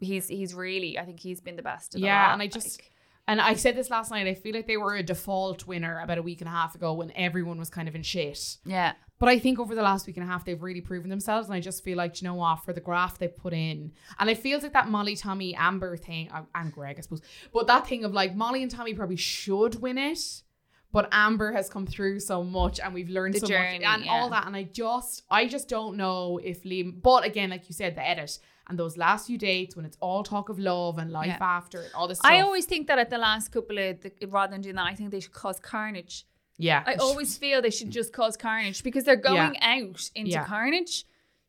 he's 0.00 0.28
he's 0.28 0.54
really 0.54 0.98
i 0.98 1.04
think 1.04 1.20
he's 1.20 1.40
been 1.40 1.56
the 1.56 1.62
best 1.62 1.92
the 1.92 2.00
Yeah, 2.00 2.26
lot, 2.28 2.32
and 2.34 2.42
I 2.42 2.46
just- 2.46 2.80
like. 2.80 2.92
And 3.30 3.42
I 3.42 3.52
said 3.56 3.76
this 3.76 3.90
last 3.90 4.10
night. 4.10 4.26
I 4.26 4.32
feel 4.32 4.54
like 4.54 4.66
they 4.66 4.78
were 4.78 4.94
a 4.94 5.02
default 5.02 5.66
winner 5.66 6.00
about 6.00 6.16
a 6.16 6.22
week 6.22 6.40
and 6.40 6.48
a 6.48 6.50
half 6.50 6.74
ago 6.74 6.94
when 6.94 7.12
everyone 7.14 7.58
was 7.58 7.68
kind 7.68 7.86
of 7.86 7.94
in 7.94 8.02
shit. 8.02 8.56
yeah 8.64 8.94
But 9.18 9.28
I 9.28 9.38
think 9.38 9.58
over 9.58 9.74
the 9.74 9.82
last 9.82 10.06
week 10.06 10.16
and 10.16 10.24
a 10.24 10.28
half, 10.30 10.44
they've 10.44 10.62
really 10.62 10.80
proven 10.80 11.10
themselves. 11.10 11.48
And 11.48 11.54
I 11.56 11.60
just 11.60 11.82
feel 11.82 11.96
like, 11.96 12.22
you 12.22 12.28
know 12.28 12.34
what, 12.34 12.64
for 12.64 12.72
the 12.72 12.80
graph 12.80 13.18
they 13.18 13.28
put 13.28 13.52
in, 13.52 13.92
and 14.18 14.30
it 14.30 14.38
feels 14.38 14.62
like 14.62 14.72
that 14.74 14.88
Molly, 14.88 15.16
Tommy, 15.16 15.54
Amber 15.56 15.96
thing, 15.96 16.30
uh, 16.30 16.42
and 16.54 16.72
Greg, 16.72 16.96
I 16.98 17.00
suppose, 17.02 17.22
but 17.52 17.66
that 17.66 17.86
thing 17.86 18.04
of 18.04 18.12
like 18.12 18.34
Molly 18.36 18.62
and 18.62 18.70
Tommy 18.70 18.94
probably 18.94 19.16
should 19.16 19.80
win 19.82 19.98
it. 19.98 20.42
But 20.90 21.10
Amber 21.12 21.52
has 21.52 21.68
come 21.68 21.86
through 21.86 22.20
so 22.20 22.42
much 22.42 22.80
and 22.80 22.94
we've 22.94 23.10
learned 23.10 23.34
The 23.34 23.40
so 23.40 23.46
journey, 23.46 23.80
much 23.80 23.88
and 23.88 24.04
yeah. 24.06 24.10
all 24.12 24.30
that. 24.30 24.46
And 24.46 24.56
I 24.56 24.62
just, 24.62 25.22
I 25.30 25.46
just 25.46 25.68
don't 25.68 25.98
know 25.98 26.40
if 26.42 26.62
Liam, 26.62 27.02
but 27.02 27.26
again, 27.26 27.50
like 27.50 27.68
you 27.68 27.74
said, 27.74 27.94
the 27.94 28.08
edit 28.08 28.38
and 28.68 28.78
those 28.78 28.96
last 28.96 29.26
few 29.26 29.36
dates 29.36 29.76
when 29.76 29.84
it's 29.84 29.98
all 30.00 30.22
talk 30.22 30.48
of 30.48 30.58
love 30.58 30.96
and 30.96 31.10
life 31.12 31.26
Yeah. 31.26 31.36
after 31.40 31.82
and 31.82 31.92
all 31.94 32.08
this 32.08 32.20
stuff. 32.20 32.30
I 32.32 32.40
always 32.40 32.64
think 32.64 32.86
that 32.86 32.98
at 32.98 33.10
the 33.10 33.18
last 33.18 33.48
couple 33.52 33.76
of, 33.76 34.00
the, 34.00 34.10
rather 34.28 34.52
than 34.52 34.62
doing 34.62 34.76
that, 34.76 34.86
I 34.86 34.94
think 34.94 35.10
they 35.10 35.20
should 35.20 35.32
cause 35.34 35.60
carnage. 35.60 36.24
Yeah. 36.58 36.82
I 36.86 36.94
always 36.96 37.38
feel 37.38 37.62
they 37.62 37.70
should 37.70 37.90
just 37.90 38.12
cause 38.12 38.36
carnage 38.36 38.82
because 38.82 39.04
they're 39.04 39.16
going 39.16 39.56
out 39.62 40.10
into 40.14 40.32
Yeah. 40.32 40.44
carnage. 40.44 41.06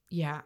yeah. 0.10 0.42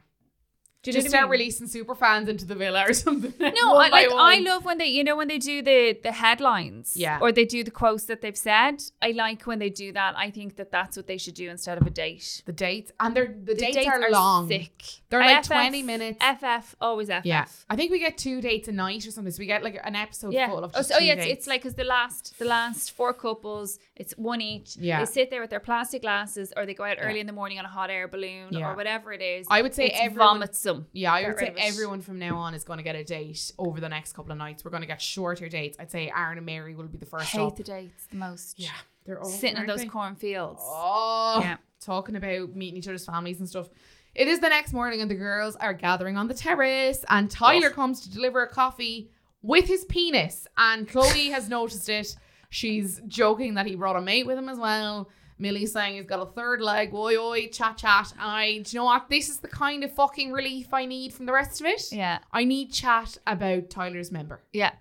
Do 0.84 0.92
you 0.92 0.94
Just 0.96 1.06
what 1.06 1.16
I 1.16 1.18
start 1.18 1.24
mean? 1.32 1.32
releasing 1.40 1.68
super 1.68 1.96
fans 1.96 2.28
into 2.28 2.44
the 2.46 2.56
villa 2.56 2.84
or 2.90 2.94
something. 3.06 3.34
No, 3.40 3.76
I, 3.78 3.88
like 3.88 4.10
I 4.12 4.40
love 4.40 4.66
when 4.66 4.78
they, 4.80 4.88
you 4.88 5.04
know, 5.04 5.16
when 5.16 5.30
they 5.30 5.38
do 5.38 5.62
the 5.62 5.98
the 6.04 6.12
headlines, 6.12 6.94
Yeah. 6.98 7.20
or 7.22 7.32
they 7.32 7.46
do 7.46 7.64
the 7.64 7.72
quotes 7.72 8.04
that 8.06 8.20
they've 8.22 8.38
said. 8.38 8.84
I 9.02 9.12
like 9.12 9.44
when 9.44 9.60
they 9.60 9.70
do 9.70 9.94
that. 9.94 10.16
I 10.18 10.30
think 10.30 10.58
that 10.58 10.72
that's 10.72 10.98
what 10.98 11.08
they 11.08 11.18
should 11.18 11.36
do 11.36 11.50
instead 11.50 11.78
of 11.80 11.88
a 11.88 11.90
date. 11.90 12.42
the 12.46 12.52
dates, 12.52 12.92
and 13.00 13.16
they're 13.16 13.28
the, 13.28 13.54
The 13.54 13.72
dates, 13.72 13.88
are, 13.88 14.12
long. 14.12 14.48
thick. 14.50 14.84
They're 15.10 15.22
like 15.22 15.44
FF 15.46 15.52
20 15.52 15.84
minutes. 15.84 16.20
FF 16.22 16.76
always 16.82 17.08
FF. 17.08 17.22
Yeah, 17.26 17.46
I 17.70 17.76
think 17.78 17.90
we 17.92 18.00
get 18.00 18.18
two 18.18 18.42
dates 18.42 18.68
a 18.68 18.74
night 18.74 19.08
or 19.08 19.12
something. 19.12 19.32
So 19.32 19.40
we 19.40 19.46
get 19.46 19.64
like 19.64 19.80
an 19.86 19.96
episode 19.96 20.34
Yeah. 20.34 20.50
full 20.50 20.64
of 20.66 20.72
Oh, 20.76 20.82
so- 20.82 20.96
oh, 20.98 21.00
yeah. 21.00 21.14
It's, 21.14 21.24
dates. 21.26 21.38
it's 21.40 21.48
like 21.48 21.62
because 21.62 21.76
the 21.76 21.86
last 21.86 22.38
the 22.40 22.46
last 22.46 22.92
four 22.92 23.14
couples, 23.14 23.80
it's 23.96 24.14
one 24.18 24.42
each. 24.42 24.76
Yeah. 24.76 25.00
They 25.00 25.06
sit 25.06 25.30
there 25.30 25.40
with 25.40 25.50
their 25.50 25.62
plastic 25.62 26.02
glasses, 26.02 26.52
or 26.58 26.66
they 26.66 26.74
go 26.74 26.84
out 26.84 26.98
Yeah. 26.98 27.06
early 27.06 27.22
in 27.22 27.28
the 27.28 27.34
morning 27.42 27.58
on 27.60 27.64
a 27.66 27.70
hot 27.70 27.90
air 27.90 28.10
balloon, 28.10 28.48
Yeah. 28.52 28.72
or 28.72 28.76
whatever 28.76 29.14
it 29.14 29.22
is. 29.22 29.48
I 29.50 29.62
would 29.62 29.74
say 29.74 29.86
It's 29.88 30.00
everyone- 30.02 30.28
vomits 30.40 30.60
them. 30.74 30.88
yeah, 30.94 31.14
I 31.14 31.28
would 31.28 31.38
say 31.38 31.54
everyone 31.58 32.02
from 32.02 32.20
now 32.20 32.36
on 32.38 32.54
is 32.54 32.64
going 32.64 32.78
to 32.78 32.84
get 32.84 32.96
a 32.96 33.04
date 33.04 33.52
over 33.58 33.80
the 33.80 33.90
next 33.90 34.14
couple 34.14 34.32
of 34.32 34.38
nights. 34.38 34.64
We're 34.66 34.72
going 34.72 34.82
to 34.82 34.88
get 34.88 35.02
shorter 35.02 35.48
dates. 35.50 35.78
I'd 35.80 35.92
say 35.92 36.12
Aaron 36.16 36.38
and 36.38 36.46
Mary 36.46 36.76
will 36.76 36.86
be 36.88 36.98
the 36.98 37.06
first 37.06 37.26
hate 37.30 37.40
up. 37.42 37.56
the 37.56 37.64
dates 37.64 38.06
the 38.08 38.18
most. 38.18 38.60
Yeah, 38.60 38.70
they're 39.06 39.20
all 39.20 39.30
Sitting 39.30 39.58
in 39.58 39.66
those 39.68 39.86
cornfields. 39.86 40.62
Oh, 40.64 41.40
Yeah. 41.42 41.58
talking 41.80 42.16
about 42.16 42.56
meeting 42.56 42.78
each 42.78 42.88
other's 42.88 43.06
families 43.06 43.40
and 43.40 43.48
stuff. 43.50 43.70
It 44.16 44.28
is 44.28 44.40
the 44.40 44.50
next 44.50 44.74
morning, 44.74 45.02
and 45.02 45.10
the 45.10 45.16
girls 45.16 45.56
are 45.56 45.74
gathering 45.74 46.18
on 46.18 46.28
the 46.28 46.34
terrace. 46.36 47.04
And 47.10 47.32
Tyler 47.32 47.70
comes 47.72 48.02
to 48.02 48.12
deliver 48.12 48.44
a 48.44 48.48
coffee 48.48 49.10
with 49.42 49.66
his 49.66 49.84
penis, 49.86 50.48
and 50.58 50.88
Chloe 50.88 51.30
has 51.32 51.50
noticed 51.50 51.90
it. 51.90 52.16
She's 52.50 53.02
joking 53.08 53.56
that 53.56 53.66
he 53.66 53.76
brought 53.76 53.96
a 53.96 54.02
mate 54.02 54.28
with 54.28 54.38
him 54.38 54.48
as 54.50 54.60
well. 54.60 55.10
Millie's 55.38 55.74
saying 55.74 55.96
he's 55.96 56.06
got 56.06 56.20
a 56.20 56.32
third 56.32 56.62
leg. 56.62 56.94
Oi, 56.94 57.18
oi, 57.18 57.48
chat, 57.48 57.78
chat. 57.78 58.14
I, 58.20 58.62
do 58.64 58.72
you 58.76 58.80
know 58.80 58.86
what? 58.86 59.10
This 59.10 59.30
is 59.30 59.40
the 59.40 59.48
kind 59.48 59.84
of 59.84 59.94
fucking 59.94 60.32
relief 60.32 60.74
I 60.74 60.86
need 60.86 61.14
from 61.14 61.26
the 61.26 61.34
rest 61.34 61.60
of 61.62 61.68
it. 61.68 61.92
Yeah. 61.92 62.20
I 62.32 62.44
need 62.44 62.72
chat 62.72 63.18
about 63.28 63.70
Tyler's 63.70 64.12
member. 64.12 64.42
Yeah. 64.52 64.72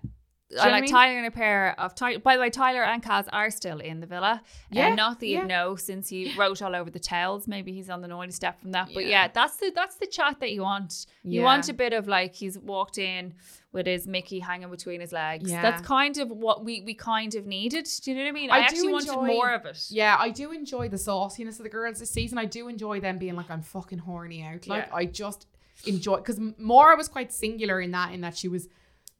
I 0.53 0.55
know 0.55 0.63
what 0.63 0.67
I 0.67 0.71
like 0.71 0.81
mean? 0.83 0.91
Tyler 0.91 1.17
and 1.17 1.27
a 1.27 1.31
pair 1.31 1.75
of 1.79 1.95
Ty- 1.95 2.17
by 2.17 2.35
the 2.35 2.41
way, 2.41 2.49
Tyler 2.49 2.83
and 2.83 3.01
Kaz 3.03 3.27
are 3.31 3.49
still 3.51 3.79
in 3.79 3.99
the 3.99 4.07
villa. 4.07 4.41
Yeah, 4.69 4.89
Yeah, 4.89 4.95
not 4.95 5.19
that 5.19 5.27
you 5.27 5.37
yeah. 5.39 5.45
know 5.45 5.75
since 5.75 6.09
he 6.09 6.33
wrote 6.37 6.61
all 6.61 6.75
over 6.75 6.89
the 6.89 6.99
towels. 6.99 7.47
Maybe 7.47 7.73
he's 7.73 7.89
on 7.89 8.01
the 8.01 8.07
naughty 8.07 8.31
step 8.31 8.59
from 8.61 8.71
that. 8.71 8.89
But 8.93 9.03
Yeah. 9.05 9.23
yeah, 9.23 9.27
that's 9.33 9.57
the 9.57 9.71
that's 9.73 9.95
the 9.95 10.07
chat 10.07 10.39
that 10.39 10.51
you 10.51 10.61
want. 10.61 11.05
You 11.23 11.41
want 11.41 11.69
a 11.69 11.73
bit 11.73 11.93
of 11.93 12.07
like 12.07 12.35
he's 12.35 12.57
walked 12.59 12.97
in 12.97 13.33
with 13.71 13.87
his 13.87 14.05
Mickey 14.07 14.39
hanging 14.39 14.69
between 14.69 15.01
his 15.01 15.11
legs. 15.11 15.49
Yeah. 15.49 15.61
That's 15.63 15.81
kind 15.81 16.17
of 16.19 16.29
what 16.29 16.63
we 16.63 16.81
we 16.81 16.93
kind 16.93 17.33
of 17.35 17.45
needed. 17.47 17.87
Do 18.03 18.11
you 18.11 18.17
know 18.17 18.23
what 18.23 18.29
I 18.29 18.31
mean? 18.33 18.51
I 18.51 18.57
I, 18.57 18.59
actually 18.59 18.91
wanted 18.91 19.15
more 19.15 19.51
of 19.51 19.65
it. 19.65 19.85
Yeah, 19.89 20.15
I 20.19 20.29
do 20.29 20.51
enjoy 20.51 20.89
the 20.89 20.97
sauciness 20.97 21.57
of 21.59 21.63
the 21.63 21.69
girls 21.69 21.99
this 21.99 22.11
season. 22.11 22.37
I 22.37 22.45
do 22.45 22.67
enjoy 22.67 22.99
them 22.99 23.17
being 23.17 23.35
like, 23.35 23.49
I'm 23.49 23.63
fucking 23.63 23.99
horny 23.99 24.43
out. 24.43 24.67
Like, 24.67 24.87
Yeah. 24.89 24.95
I 24.95 25.05
just 25.05 25.47
enjoy 25.87 26.17
because 26.17 26.39
Maura 26.59 26.95
was 26.95 27.07
quite 27.07 27.33
singular 27.33 27.81
in 27.81 27.91
that, 27.91 28.13
in 28.13 28.21
that 28.21 28.37
she 28.37 28.47
was 28.47 28.67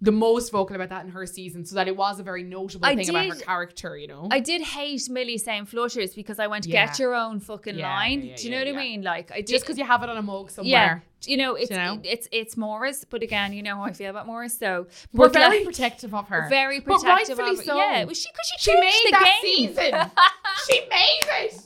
the 0.03 0.11
most 0.11 0.51
vocal 0.51 0.75
about 0.75 0.89
that 0.89 1.05
in 1.05 1.11
her 1.11 1.25
season, 1.25 1.63
so 1.65 1.75
that 1.75 1.87
it 1.87 1.95
was 1.95 2.19
a 2.19 2.23
very 2.23 2.43
notable 2.43 2.85
I 2.85 2.93
thing 2.95 3.09
about 3.09 3.27
her 3.29 3.35
character, 3.35 3.97
you 3.97 4.07
know. 4.07 4.27
I 4.29 4.39
did 4.41 4.61
hate 4.61 5.09
Millie 5.09 5.37
saying 5.37 5.65
flutters 5.67 6.13
because 6.13 6.39
I 6.39 6.47
went 6.47 6.65
Yeah. 6.65 6.85
get 6.87 6.99
your 6.99 7.15
own 7.15 7.39
fucking 7.39 7.77
Yeah, 7.77 7.87
line. 7.95 8.21
yeah, 8.21 8.35
Do 8.35 8.43
you 8.43 8.51
know 8.51 8.59
what. 8.65 8.67
I 8.67 8.85
mean? 8.85 9.01
Like 9.01 9.31
I 9.31 9.37
did 9.37 9.47
just 9.47 9.63
because 9.63 9.77
you 9.77 9.85
have 9.85 10.03
it 10.03 10.09
on 10.09 10.17
a 10.17 10.21
mug 10.21 10.51
somewhere. 10.51 11.03
you 11.25 11.37
know 11.37 11.55
it's 11.55 11.71
You 11.71 11.77
know? 11.77 12.01
it's 12.03 12.27
it's 12.33 12.57
Maura's, 12.57 13.05
but 13.09 13.23
again, 13.23 13.53
you 13.53 13.63
know 13.63 13.77
how 13.77 13.83
I 13.83 13.93
feel 13.93 14.09
about 14.09 14.27
Morris. 14.27 14.57
So 14.59 14.87
We're 15.13 15.29
very 15.29 15.57
like, 15.59 15.65
protective 15.65 16.13
of 16.13 16.27
her. 16.27 16.47
very 16.49 16.81
But 16.81 16.99
protective 16.99 17.37
rightfully 17.37 17.53
of 17.53 17.59
it. 17.61 17.65
so. 17.65 17.77
Yeah, 17.77 18.03
well, 18.03 18.13
she 18.13 18.27
because 18.29 18.47
she, 18.57 18.57
She 18.59 18.71
changed 18.71 18.83
made 18.85 19.03
the 19.05 19.11
that 19.11 19.39
game. 19.41 19.67
season. 19.69 20.11
she 20.67 20.79
made 20.89 21.45
it. 21.45 21.65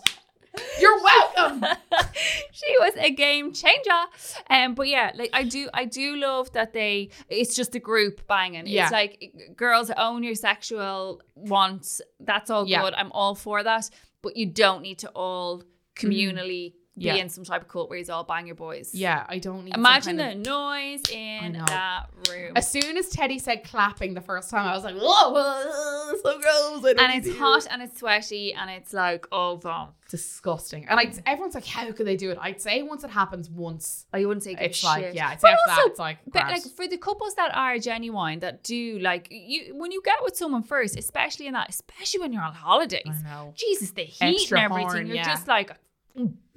You're 0.79 1.01
welcome. 1.03 1.65
she 2.51 2.75
was 2.79 2.93
a 2.97 3.09
game 3.11 3.53
changer. 3.53 4.01
Um, 4.49 4.75
but 4.75 4.87
yeah, 4.87 5.11
like 5.15 5.29
I 5.33 5.43
do, 5.43 5.69
I 5.73 5.85
do 5.85 6.15
love 6.15 6.51
that 6.53 6.73
they. 6.73 7.09
It's 7.29 7.55
just 7.55 7.75
a 7.75 7.79
group 7.79 8.27
banging. 8.27 8.67
Yeah. 8.67 8.83
It's 8.83 8.91
like 8.91 9.33
girls 9.55 9.89
own 9.97 10.23
your 10.23 10.35
sexual 10.35 11.21
wants. 11.35 12.01
That's 12.19 12.49
all 12.49 12.67
Yeah. 12.67 12.81
good. 12.83 12.93
I'm 12.93 13.11
all 13.11 13.35
for 13.35 13.63
that. 13.63 13.89
But 14.21 14.35
you 14.35 14.45
don't 14.47 14.81
need 14.81 14.99
to 14.99 15.09
all 15.09 15.63
communally 15.95 16.73
Yeah. 16.99 17.13
be 17.13 17.19
in 17.19 17.29
some 17.29 17.43
type 17.43 17.61
of 17.61 17.67
cult 17.67 17.89
where 17.89 17.99
you 17.99 18.05
all 18.11 18.23
bang 18.23 18.47
your 18.47 18.55
boys. 18.55 18.93
yeah, 18.93 19.25
I 19.29 19.37
don't 19.39 19.65
need. 19.65 19.75
Imagine 19.75 20.17
kind 20.17 20.37
of- 20.39 20.43
the 20.43 20.49
noise 20.49 21.01
in 21.11 21.53
that 21.67 22.07
room. 22.29 22.53
As 22.55 22.69
soon 22.69 22.97
as 22.97 23.09
Teddy 23.09 23.37
said 23.39 23.63
clapping 23.63 24.13
the 24.15 24.21
first 24.21 24.49
time, 24.49 24.65
I 24.67 24.73
was 24.75 24.83
like, 24.83 24.95
"Whoa, 24.95 25.29
whoa, 25.31 26.13
so 26.23 26.39
gross!" 26.39 26.85
I 26.97 27.03
and 27.03 27.13
it's 27.23 27.27
do 27.27 27.37
hot 27.39 27.67
and 27.69 27.81
it's 27.81 27.99
sweaty 27.99 28.53
and 28.53 28.69
it's 28.69 28.93
like 28.93 29.27
oh 29.31 29.57
vom. 29.57 29.89
disgusting. 30.09 30.85
And 30.87 30.99
I, 30.99 31.11
everyone's 31.25 31.53
like, 31.55 31.65
"How 31.65 31.91
could 31.91 32.07
they 32.07 32.15
do 32.17 32.31
it?" 32.31 32.37
I'd 32.41 32.61
say 32.61 32.81
once 32.83 33.03
it 33.03 33.09
happens 33.11 33.49
once, 33.49 34.05
Oh, 34.13 34.17
you 34.17 34.27
wouldn't 34.27 34.43
say 34.43 34.55
it's 34.59 34.83
like, 34.83 35.03
shit. 35.03 35.15
yeah, 35.15 35.33
it's 35.33 35.41
But 35.41 35.51
after 35.51 35.61
that, 35.67 35.77
also, 35.79 35.89
it's 35.91 35.99
like, 35.99 36.17
But 36.25 36.31
grand. 36.33 36.49
like 36.63 36.63
for 36.75 36.87
the 36.87 36.97
couples 36.97 37.35
that 37.35 37.51
are 37.55 37.77
genuine, 37.77 38.39
that 38.39 38.63
do 38.63 38.99
like 38.99 39.27
you 39.29 39.75
when 39.75 39.91
you 39.91 40.01
get 40.03 40.19
with 40.23 40.35
someone 40.35 40.63
first, 40.63 40.97
especially 40.97 41.47
in 41.47 41.53
that, 41.53 41.69
especially 41.69 42.21
when 42.21 42.33
you're 42.33 42.43
on 42.43 42.53
holidays. 42.53 43.03
I 43.07 43.21
know. 43.23 43.53
Jesus, 43.55 43.91
the 43.91 44.03
heat 44.03 44.35
Extra 44.41 44.59
and 44.59 44.65
everything. 44.71 44.87
horn, 44.89 45.07
You're 45.07 45.15
yeah. 45.17 45.25
just 45.25 45.47
like, 45.47 45.71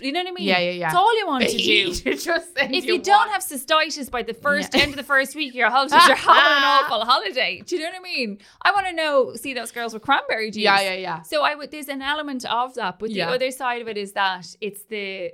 you 0.01 0.13
know 0.13 0.21
what 0.21 0.29
I 0.29 0.33
mean? 0.33 0.47
Yeah, 0.49 0.59
yeah, 0.59 0.71
yeah. 0.71 0.87
It's 0.87 0.95
all 0.95 1.19
you 1.19 1.27
want 1.27 1.45
to 1.49 1.57
do. 1.57 1.93
If 2.07 2.87
you 2.87 2.95
one- 2.95 3.03
don't 3.03 3.29
have 3.31 3.43
cystitis 3.43 4.11
by 4.11 4.23
the 4.23 4.33
first 4.35 4.75
Yeah. 4.75 4.83
end 4.83 4.91
of 4.93 4.97
the 4.97 5.03
first 5.03 5.35
week 5.37 5.51
of 5.51 5.55
your 5.57 5.69
holidays, 5.71 6.01
you're 6.07 6.17
having 6.31 6.53
an 6.59 6.65
awful 6.65 7.05
holiday. 7.05 7.63
Do 7.67 7.77
you 7.77 7.83
know 7.83 7.89
what 7.91 7.99
I 7.99 8.03
mean? 8.03 8.39
I 8.63 8.73
want 8.73 8.87
to 8.87 8.93
know. 8.95 9.35
See 9.35 9.53
those 9.55 9.71
girls 9.71 9.93
with 9.93 10.03
cranberry 10.03 10.51
juice. 10.51 10.63
yeah, 10.63 10.81
yeah, 10.81 10.95
yeah. 10.95 11.23
So 11.23 11.43
I 11.43 11.55
would. 11.55 11.71
There's 11.71 11.89
an 11.89 12.03
element 12.03 12.45
of 12.47 12.75
that, 12.75 12.99
but 12.99 13.11
Yeah. 13.11 13.27
the 13.27 13.33
other 13.35 13.51
side 13.51 13.83
of 13.83 13.89
it 13.89 13.99
is 13.99 14.13
that 14.13 14.47
it's 14.61 14.85
the 14.85 15.33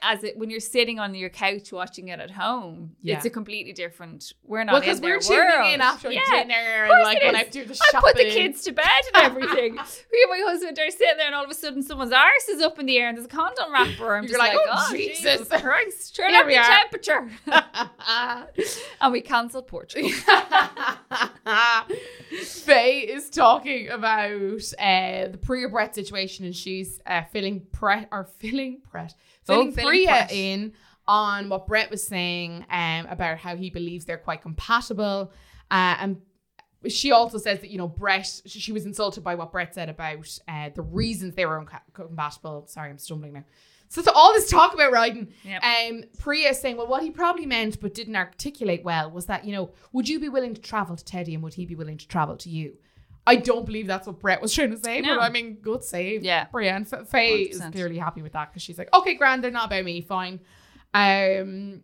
as 0.00 0.22
it 0.22 0.36
when 0.38 0.48
you're 0.48 0.60
sitting 0.60 1.00
on 1.00 1.14
your 1.14 1.28
couch 1.28 1.72
watching 1.72 2.08
it 2.08 2.20
at 2.20 2.30
home. 2.30 2.92
Yeah. 3.02 3.16
It's 3.16 3.24
a 3.26 3.30
completely 3.30 3.72
different. 3.72 4.32
We're 4.44 4.62
not 4.64 4.72
Well, 4.74 4.80
because 4.80 5.00
their 5.00 5.16
we're 5.16 5.20
tuning 5.20 5.48
world. 5.50 5.74
in 5.74 5.80
after 5.80 6.12
Yeah. 6.12 6.20
dinner 6.30 6.84
and 6.84 7.02
like 7.02 7.20
when. 7.22 7.34
I 7.36 7.44
do 7.44 7.64
the 7.64 7.74
shopping. 7.74 7.98
I 7.98 8.00
put 8.00 8.16
the 8.16 8.30
kids 8.30 8.62
to 8.62 8.72
bed 8.72 8.86
and 9.14 9.24
everything. 9.24 9.74
Me 10.12 10.22
and 10.22 10.30
my 10.30 10.42
husband 10.50 10.78
are 10.78 10.90
sitting 10.90 11.16
there, 11.16 11.26
and 11.26 11.34
all 11.34 11.44
of 11.44 11.50
a 11.50 11.54
sudden, 11.54 11.82
someone's 11.82 12.12
arse 12.12 12.48
is 12.48 12.62
up 12.62 12.78
in 12.78 12.86
the 12.86 12.96
air, 12.98 13.08
and 13.08 13.16
there's 13.18 13.26
a 13.26 13.28
condom 13.28 13.72
wrapper. 13.72 14.14
I'm 14.14 14.22
You're 14.24 14.28
just 14.28 14.38
like, 14.38 14.52
like, 14.54 14.66
"Oh, 14.68 14.86
oh, 14.90 14.96
Jesus." 14.96 15.22
Jesus 15.48 15.48
Christ, 15.62 16.14
turn 16.16 16.34
up 16.34 16.46
the 16.46 16.58
are. 16.58 16.64
temperature, 16.64 17.30
and 19.00 19.12
we 19.12 19.20
cancelled 19.20 19.66
Portugal. 19.66 20.10
Faye 22.44 23.00
is 23.00 23.28
talking 23.30 23.88
about 23.88 24.62
uh, 24.78 25.28
the 25.28 25.38
Priya 25.42 25.68
Brett 25.68 25.94
situation, 25.94 26.44
and 26.44 26.54
she's 26.54 27.00
uh, 27.06 27.22
filling 27.32 27.66
Brett 27.78 28.08
or 28.12 28.24
feeling 28.38 28.80
Brett, 28.90 29.14
Oh, 29.48 29.70
Priya 29.72 30.26
in 30.30 30.72
on 31.06 31.48
what 31.48 31.66
Brett 31.66 31.90
was 31.90 32.06
saying 32.06 32.64
um, 32.70 33.06
about 33.06 33.38
how 33.38 33.56
he 33.56 33.70
believes 33.70 34.04
they're 34.04 34.18
quite 34.18 34.42
compatible, 34.42 35.32
uh, 35.70 35.96
and 36.00 36.20
she 36.88 37.12
also 37.12 37.38
says 37.38 37.60
that 37.60 37.70
you 37.70 37.78
know 37.78 37.88
Brett, 37.88 38.42
she 38.46 38.72
was 38.72 38.86
insulted 38.86 39.22
by 39.22 39.34
what 39.34 39.52
Brett 39.52 39.74
said 39.74 39.88
about 39.88 40.38
uh, 40.48 40.70
the 40.74 40.82
reasons 40.82 41.34
they 41.34 41.46
were 41.46 41.64
unca- 41.64 42.68
Sorry, 42.68 42.90
I'm 42.90 42.98
stumbling 42.98 43.32
now. 43.34 43.44
So, 43.88 44.00
so 44.00 44.10
all 44.14 44.32
this 44.32 44.48
talk 44.48 44.72
about 44.72 44.90
riding, 44.90 45.28
Yep. 45.44 45.62
um, 45.62 46.04
Priya 46.18 46.50
is 46.50 46.58
saying, 46.58 46.78
well, 46.78 46.86
what 46.86 47.02
he 47.02 47.10
probably 47.10 47.44
meant 47.44 47.78
but 47.78 47.92
didn't 47.92 48.16
articulate 48.16 48.82
well 48.82 49.10
was 49.10 49.26
that, 49.26 49.44
you 49.44 49.52
know, 49.52 49.72
would 49.92 50.08
you 50.08 50.18
be 50.18 50.30
willing 50.30 50.54
to 50.54 50.60
travel 50.62 50.96
to 50.96 51.04
Teddy 51.04 51.34
and 51.34 51.42
would 51.42 51.52
he 51.54 51.66
be 51.66 51.74
willing 51.74 51.98
to 51.98 52.08
travel 52.08 52.36
to 52.38 52.48
you? 52.48 52.78
I 53.26 53.36
don't 53.36 53.64
believe 53.64 53.86
that's 53.86 54.06
what 54.06 54.18
Brett 54.18 54.42
was 54.42 54.52
trying 54.52 54.70
to 54.70 54.76
say, 54.78 55.00
No. 55.00 55.16
but 55.16 55.22
I 55.22 55.28
mean, 55.30 55.54
good 55.62 55.84
save. 55.84 56.24
Yeah. 56.24 56.46
And 56.52 56.92
F- 56.92 57.08
Faye 57.08 57.42
is 57.42 57.60
100%. 57.60 57.72
clearly 57.72 57.98
happy 57.98 58.20
with 58.22 58.32
that 58.32 58.50
because 58.50 58.62
she's 58.62 58.78
like, 58.78 58.92
okay, 58.92 59.14
grand, 59.14 59.44
they're 59.44 59.50
not 59.50 59.66
about 59.66 59.84
me, 59.84 60.00
fine. 60.00 60.40
Um, 60.94 61.82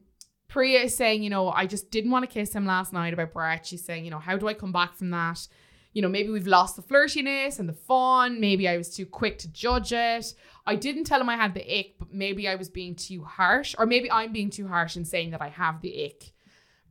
Priya 0.48 0.80
is 0.80 0.96
saying, 0.96 1.22
you 1.22 1.30
know, 1.30 1.50
I 1.50 1.66
just 1.66 1.90
didn't 1.90 2.10
want 2.10 2.24
to 2.28 2.32
kiss 2.32 2.52
him 2.52 2.66
last 2.66 2.92
night 2.92 3.12
about 3.12 3.32
Brett. 3.32 3.66
She's 3.66 3.84
saying, 3.84 4.04
you 4.04 4.10
know, 4.10 4.18
how 4.18 4.36
do 4.36 4.48
I 4.48 4.54
come 4.54 4.72
back 4.72 4.94
from 4.96 5.10
that? 5.10 5.46
You 5.92 6.02
know, 6.02 6.08
maybe 6.08 6.30
we've 6.30 6.46
lost 6.46 6.76
the 6.76 6.82
flirtiness 6.82 7.58
and 7.58 7.68
the 7.68 7.72
fun. 7.72 8.40
Maybe 8.40 8.68
I 8.68 8.76
was 8.76 8.94
too 8.94 9.06
quick 9.06 9.38
to 9.38 9.52
judge 9.52 9.92
it. 9.92 10.34
I 10.66 10.74
didn't 10.76 11.04
tell 11.04 11.20
him 11.20 11.28
I 11.28 11.36
had 11.36 11.54
the 11.54 11.78
ick, 11.78 11.98
but 11.98 12.12
maybe 12.12 12.46
I 12.48 12.54
was 12.54 12.68
being 12.68 12.94
too 12.94 13.24
harsh, 13.24 13.74
or 13.78 13.86
maybe 13.86 14.10
I'm 14.10 14.32
being 14.32 14.50
too 14.50 14.68
harsh 14.68 14.96
in 14.96 15.04
saying 15.04 15.30
that 15.30 15.42
I 15.42 15.48
have 15.48 15.80
the 15.80 16.04
ick. 16.06 16.32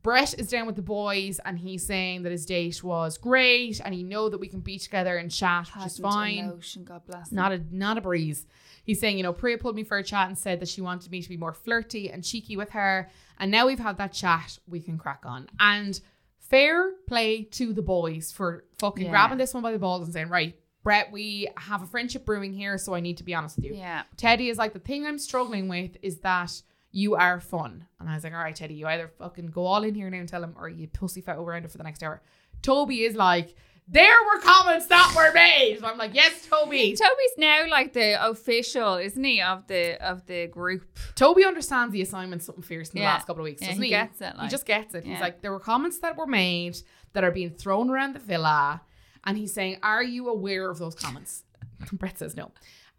Brett 0.02 0.38
is 0.38 0.48
down 0.48 0.66
with 0.66 0.76
the 0.76 0.82
boys 0.82 1.40
and 1.44 1.58
he's 1.58 1.84
saying 1.86 2.22
that 2.22 2.32
his 2.32 2.46
date 2.46 2.82
was 2.84 3.18
great 3.18 3.80
and 3.84 3.92
he 3.94 4.02
know 4.02 4.28
that 4.28 4.38
we 4.38 4.48
can 4.48 4.60
be 4.60 4.78
together 4.78 5.16
and 5.16 5.30
chat, 5.30 5.66
which 5.66 5.86
is 5.86 5.98
Hasn't 5.98 6.02
fine. 6.12 6.60
God 6.84 7.02
bless. 7.06 7.30
him. 7.30 7.36
Not 7.36 7.52
a 7.52 7.62
not 7.70 7.98
a 7.98 8.00
breeze. 8.00 8.46
He's 8.84 9.00
saying, 9.00 9.16
you 9.18 9.22
know, 9.22 9.32
Priya 9.34 9.58
pulled 9.58 9.76
me 9.76 9.84
for 9.84 9.98
a 9.98 10.02
chat 10.02 10.28
and 10.28 10.38
said 10.38 10.60
that 10.60 10.68
she 10.68 10.80
wanted 10.80 11.10
me 11.10 11.20
to 11.20 11.28
be 11.28 11.36
more 11.36 11.52
flirty 11.52 12.10
and 12.10 12.24
cheeky 12.24 12.56
with 12.56 12.70
her. 12.70 13.10
And 13.38 13.50
now 13.50 13.66
we've 13.66 13.78
had 13.78 13.98
that 13.98 14.12
chat, 14.14 14.58
we 14.66 14.80
can 14.80 14.96
crack 14.96 15.24
on. 15.26 15.48
And 15.60 16.00
fair 16.38 16.92
play 17.06 17.42
to 17.42 17.72
the 17.74 17.82
boys 17.82 18.32
for 18.32 18.64
fucking 18.78 19.04
Yeah. 19.06 19.10
grabbing 19.10 19.36
this 19.38 19.52
one 19.52 19.62
by 19.62 19.72
the 19.72 19.78
balls 19.78 20.04
and 20.04 20.12
saying, 20.14 20.28
right, 20.30 20.58
Brett, 20.82 21.12
we 21.12 21.48
have 21.58 21.82
a 21.82 21.86
friendship 21.86 22.24
brewing 22.24 22.54
here, 22.54 22.78
so 22.78 22.94
I 22.94 23.00
need 23.00 23.18
to 23.18 23.24
be 23.24 23.34
honest 23.34 23.56
with 23.56 23.66
you. 23.66 23.74
Yeah. 23.74 24.04
Teddy 24.16 24.48
is 24.48 24.56
like, 24.56 24.72
the 24.72 24.78
thing 24.78 25.04
I'm 25.06 25.18
struggling 25.18 25.68
with 25.68 25.98
is 26.00 26.20
that 26.20 26.62
you 26.90 27.14
are 27.16 27.40
fun. 27.40 27.86
And 28.00 28.08
I 28.08 28.14
was 28.14 28.24
like, 28.24 28.32
all 28.32 28.38
right, 28.40 28.54
Teddy, 28.56 28.74
you 28.74 28.86
either 28.86 29.08
fucking 29.18 29.46
go 29.48 29.66
all 29.66 29.82
in 29.84 29.94
here 29.94 30.08
now 30.10 30.18
and 30.18 30.28
tell 30.28 30.42
him, 30.42 30.54
or 30.58 30.68
you 30.68 30.88
pussyfoot 30.88 31.36
around 31.36 31.64
it 31.64 31.70
for 31.70 31.78
the 31.78 31.84
next 31.84 32.02
hour. 32.02 32.22
Toby 32.62 33.02
is 33.04 33.14
like, 33.14 33.54
there 33.90 34.22
were 34.34 34.40
comments 34.42 34.86
that 34.86 35.14
were 35.16 35.32
made. 35.32 35.76
And 35.76 35.86
I'm 35.86 35.96
like, 35.96 36.14
yes, 36.14 36.46
Toby. 36.46 36.94
Toby's 37.00 37.30
now 37.38 37.66
like 37.70 37.94
the 37.94 38.22
official, 38.28 38.96
isn't 38.96 39.22
he, 39.24 39.40
of 39.40 39.66
the 39.66 39.96
of 40.06 40.26
the 40.26 40.46
group? 40.46 40.98
Toby 41.14 41.44
understands 41.46 41.92
the 41.94 42.02
assignment 42.02 42.42
something 42.42 42.62
fierce 42.62 42.90
in 42.90 42.98
the 43.00 43.04
last 43.06 43.26
couple 43.26 43.40
of 43.42 43.44
weeks, 43.44 43.62
Yeah, 43.62 43.68
doesn't 43.68 43.82
he 43.82 43.88
he? 43.88 43.94
gets 43.94 44.20
it, 44.20 44.34
he 44.42 44.48
just 44.48 44.66
gets 44.66 44.94
it. 44.94 45.04
He's 45.04 45.20
like, 45.20 45.40
there 45.40 45.52
were 45.52 45.60
comments 45.60 46.00
that 46.00 46.16
were 46.18 46.26
made 46.26 46.76
that 47.14 47.24
are 47.24 47.30
being 47.30 47.48
thrown 47.50 47.88
around 47.88 48.14
the 48.14 48.18
villa. 48.18 48.82
And 49.24 49.38
he's 49.38 49.54
saying, 49.54 49.78
Are 49.82 50.02
you 50.02 50.28
aware 50.28 50.70
of 50.70 50.78
those 50.78 50.94
comments? 50.94 51.44
Brett 51.92 52.18
says 52.18 52.36
no. 52.36 52.50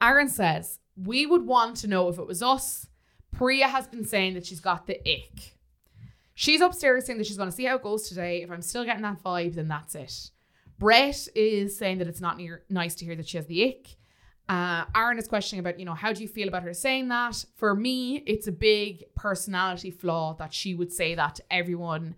Aaron 0.02 0.28
says, 0.30 0.80
We 0.98 1.26
would 1.28 1.46
want 1.46 1.76
to 1.78 1.88
know 1.88 2.08
if 2.10 2.18
it 2.18 2.26
was 2.26 2.42
us. 2.42 2.88
Priya 3.32 3.68
has 3.68 3.88
been 3.88 4.06
saying 4.06 4.34
that 4.34 4.46
she's 4.46 4.60
got 4.60 4.88
the 4.88 5.00
ick. 5.00 5.56
She's 6.34 6.62
upstairs 6.62 7.06
saying 7.06 7.18
that 7.18 7.28
she's 7.28 7.38
going 7.38 7.50
to 7.50 7.56
see 7.56 7.66
how 7.66 7.76
it 7.76 7.84
goes 7.84 8.08
today. 8.08 8.42
If 8.44 8.52
I'm 8.52 8.62
still 8.62 8.86
getting 8.86 9.02
that 9.04 9.22
vibe, 9.22 9.56
then 9.56 9.68
that's 9.68 9.96
it. 9.96 10.32
Brett 10.78 11.28
is 11.36 11.78
saying 11.78 11.98
that 11.98 12.08
it's 12.08 12.22
not 12.22 12.38
near, 12.38 12.64
nice 12.70 12.96
to 12.96 13.06
hear 13.06 13.16
that 13.16 13.28
she 13.28 13.38
has 13.38 13.46
the 13.48 13.68
ick. 13.68 13.98
Uh, 14.48 14.86
Aaron 14.96 15.20
is 15.20 15.28
questioning 15.28 15.60
about, 15.60 15.78
you 15.78 15.86
know, 15.86 15.94
how 15.94 16.12
do 16.12 16.22
you 16.24 16.28
feel 16.28 16.48
about 16.48 16.64
her 16.64 16.74
saying 16.74 17.10
that? 17.10 17.44
For 17.58 17.76
me, 17.76 18.24
it's 18.26 18.48
a 18.48 18.52
big 18.52 19.04
personality 19.16 19.92
flaw 19.92 20.34
that 20.36 20.54
she 20.54 20.74
would 20.74 20.92
say 20.92 21.14
that 21.14 21.36
to 21.36 21.44
everyone 21.52 22.16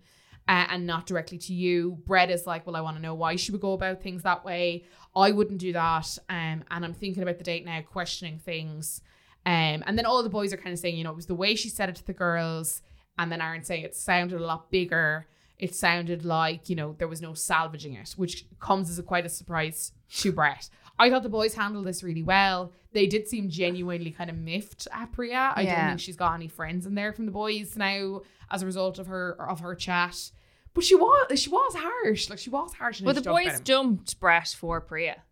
uh, 0.48 0.66
and 0.70 0.86
not 0.86 1.06
directly 1.06 1.38
to 1.38 1.52
you. 1.52 1.98
Brett 2.06 2.30
is 2.30 2.46
like, 2.46 2.66
well, 2.66 2.76
I 2.76 2.80
want 2.80 2.96
to 2.96 3.02
know 3.02 3.14
why 3.14 3.36
she 3.36 3.52
would 3.52 3.60
go 3.60 3.72
about 3.72 4.02
things 4.02 4.22
that 4.22 4.44
way. 4.44 4.84
I 5.14 5.30
wouldn't 5.30 5.58
do 5.58 5.72
that. 5.74 6.16
Um, 6.28 6.64
and 6.70 6.84
I'm 6.84 6.94
thinking 6.94 7.22
about 7.22 7.38
the 7.38 7.44
date 7.44 7.64
now, 7.64 7.82
questioning 7.82 8.38
things. 8.38 9.02
Um, 9.44 9.82
and 9.86 9.98
then 9.98 10.06
all 10.06 10.22
the 10.22 10.28
boys 10.28 10.52
are 10.52 10.56
kind 10.56 10.72
of 10.72 10.78
saying, 10.78 10.96
you 10.96 11.04
know, 11.04 11.10
it 11.10 11.16
was 11.16 11.26
the 11.26 11.34
way 11.34 11.54
she 11.54 11.68
said 11.68 11.88
it 11.88 11.96
to 11.96 12.06
the 12.06 12.12
girls. 12.12 12.82
And 13.18 13.30
then 13.30 13.40
Aaron 13.40 13.64
saying 13.64 13.84
it 13.84 13.94
sounded 13.96 14.40
a 14.40 14.44
lot 14.44 14.70
bigger. 14.70 15.26
It 15.58 15.74
sounded 15.74 16.24
like, 16.24 16.68
you 16.68 16.76
know, 16.76 16.94
there 16.98 17.08
was 17.08 17.20
no 17.22 17.34
salvaging 17.34 17.94
it, 17.94 18.14
which 18.16 18.46
comes 18.58 18.90
as 18.90 18.98
a 18.98 19.02
quite 19.02 19.26
a 19.26 19.28
surprise 19.28 19.92
to 20.18 20.32
Brett. 20.32 20.68
I 20.98 21.10
thought 21.10 21.22
the 21.22 21.28
boys 21.28 21.54
handled 21.54 21.86
this 21.86 22.02
really 22.02 22.22
well. 22.22 22.72
They 22.92 23.06
did 23.06 23.26
seem 23.28 23.48
genuinely 23.48 24.10
kind 24.10 24.30
of 24.30 24.36
miffed 24.36 24.86
at 24.92 25.12
Priya. 25.12 25.52
I 25.56 25.64
don't 25.64 25.88
think 25.88 26.00
she's 26.00 26.16
got 26.16 26.34
any 26.34 26.48
friends 26.48 26.86
in 26.86 26.94
there 26.94 27.12
from 27.12 27.26
the 27.26 27.32
boys 27.32 27.76
now 27.76 28.22
as 28.50 28.62
a 28.62 28.66
result 28.66 28.98
of 28.98 29.06
her 29.06 29.36
of 29.48 29.60
her 29.60 29.74
chat. 29.74 30.30
But 30.74 30.84
she 30.84 30.94
was 30.94 31.38
she 31.40 31.50
was 31.50 31.74
harsh. 31.76 32.30
Like 32.30 32.38
she 32.38 32.50
was 32.50 32.74
harsh. 32.74 33.00
in 33.00 33.06
Well, 33.06 33.14
the 33.14 33.20
she 33.20 33.24
talked 33.24 33.42
about 33.42 33.52
boys 33.54 33.60
jumped 33.62 34.20
Brett 34.20 34.48
for 34.48 34.80
Priya. 34.80 35.22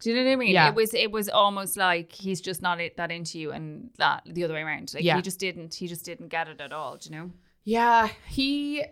Do 0.00 0.10
you 0.10 0.16
know 0.16 0.24
what 0.24 0.32
I 0.32 0.36
mean? 0.36 0.52
Yeah. 0.52 0.68
It 0.68 0.74
was 0.74 0.92
it 0.94 1.10
was 1.10 1.28
almost 1.28 1.76
like 1.76 2.12
he's 2.12 2.40
just 2.40 2.60
not 2.62 2.78
that 2.96 3.10
into 3.10 3.38
you, 3.38 3.52
and 3.52 3.90
that 3.98 4.22
the 4.26 4.44
other 4.44 4.54
way 4.54 4.60
around. 4.62 4.92
Like 4.94 5.02
Yeah. 5.04 5.16
he 5.16 5.22
just 5.22 5.38
didn't. 5.40 5.74
He 5.74 5.86
just 5.88 6.04
didn't 6.04 6.28
get 6.28 6.48
it 6.48 6.60
at 6.60 6.72
all. 6.72 6.96
Do 6.96 7.08
you 7.10 7.16
know? 7.16 7.30
Yeah, 7.64 8.08
he 8.28 8.84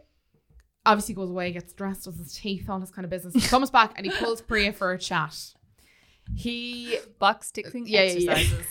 obviously 0.86 1.14
goes 1.14 1.30
away, 1.30 1.52
gets 1.52 1.72
dressed, 1.72 2.04
does 2.04 2.16
his 2.18 2.34
teeth, 2.34 2.68
all 2.68 2.80
this 2.80 2.90
kind 2.90 3.04
of 3.04 3.10
business. 3.10 3.34
He 3.34 3.40
comes 3.40 3.70
back 3.70 3.92
and 3.96 4.04
he 4.04 4.12
pulls 4.12 4.40
Priya 4.48 4.72
for 4.72 4.92
a 4.92 4.98
chat. 4.98 5.36
He 6.34 6.96
Box 7.18 7.50
ticking 7.50 7.86
yeah, 7.86 8.02
yeah, 8.04 8.32
exercises. 8.32 8.66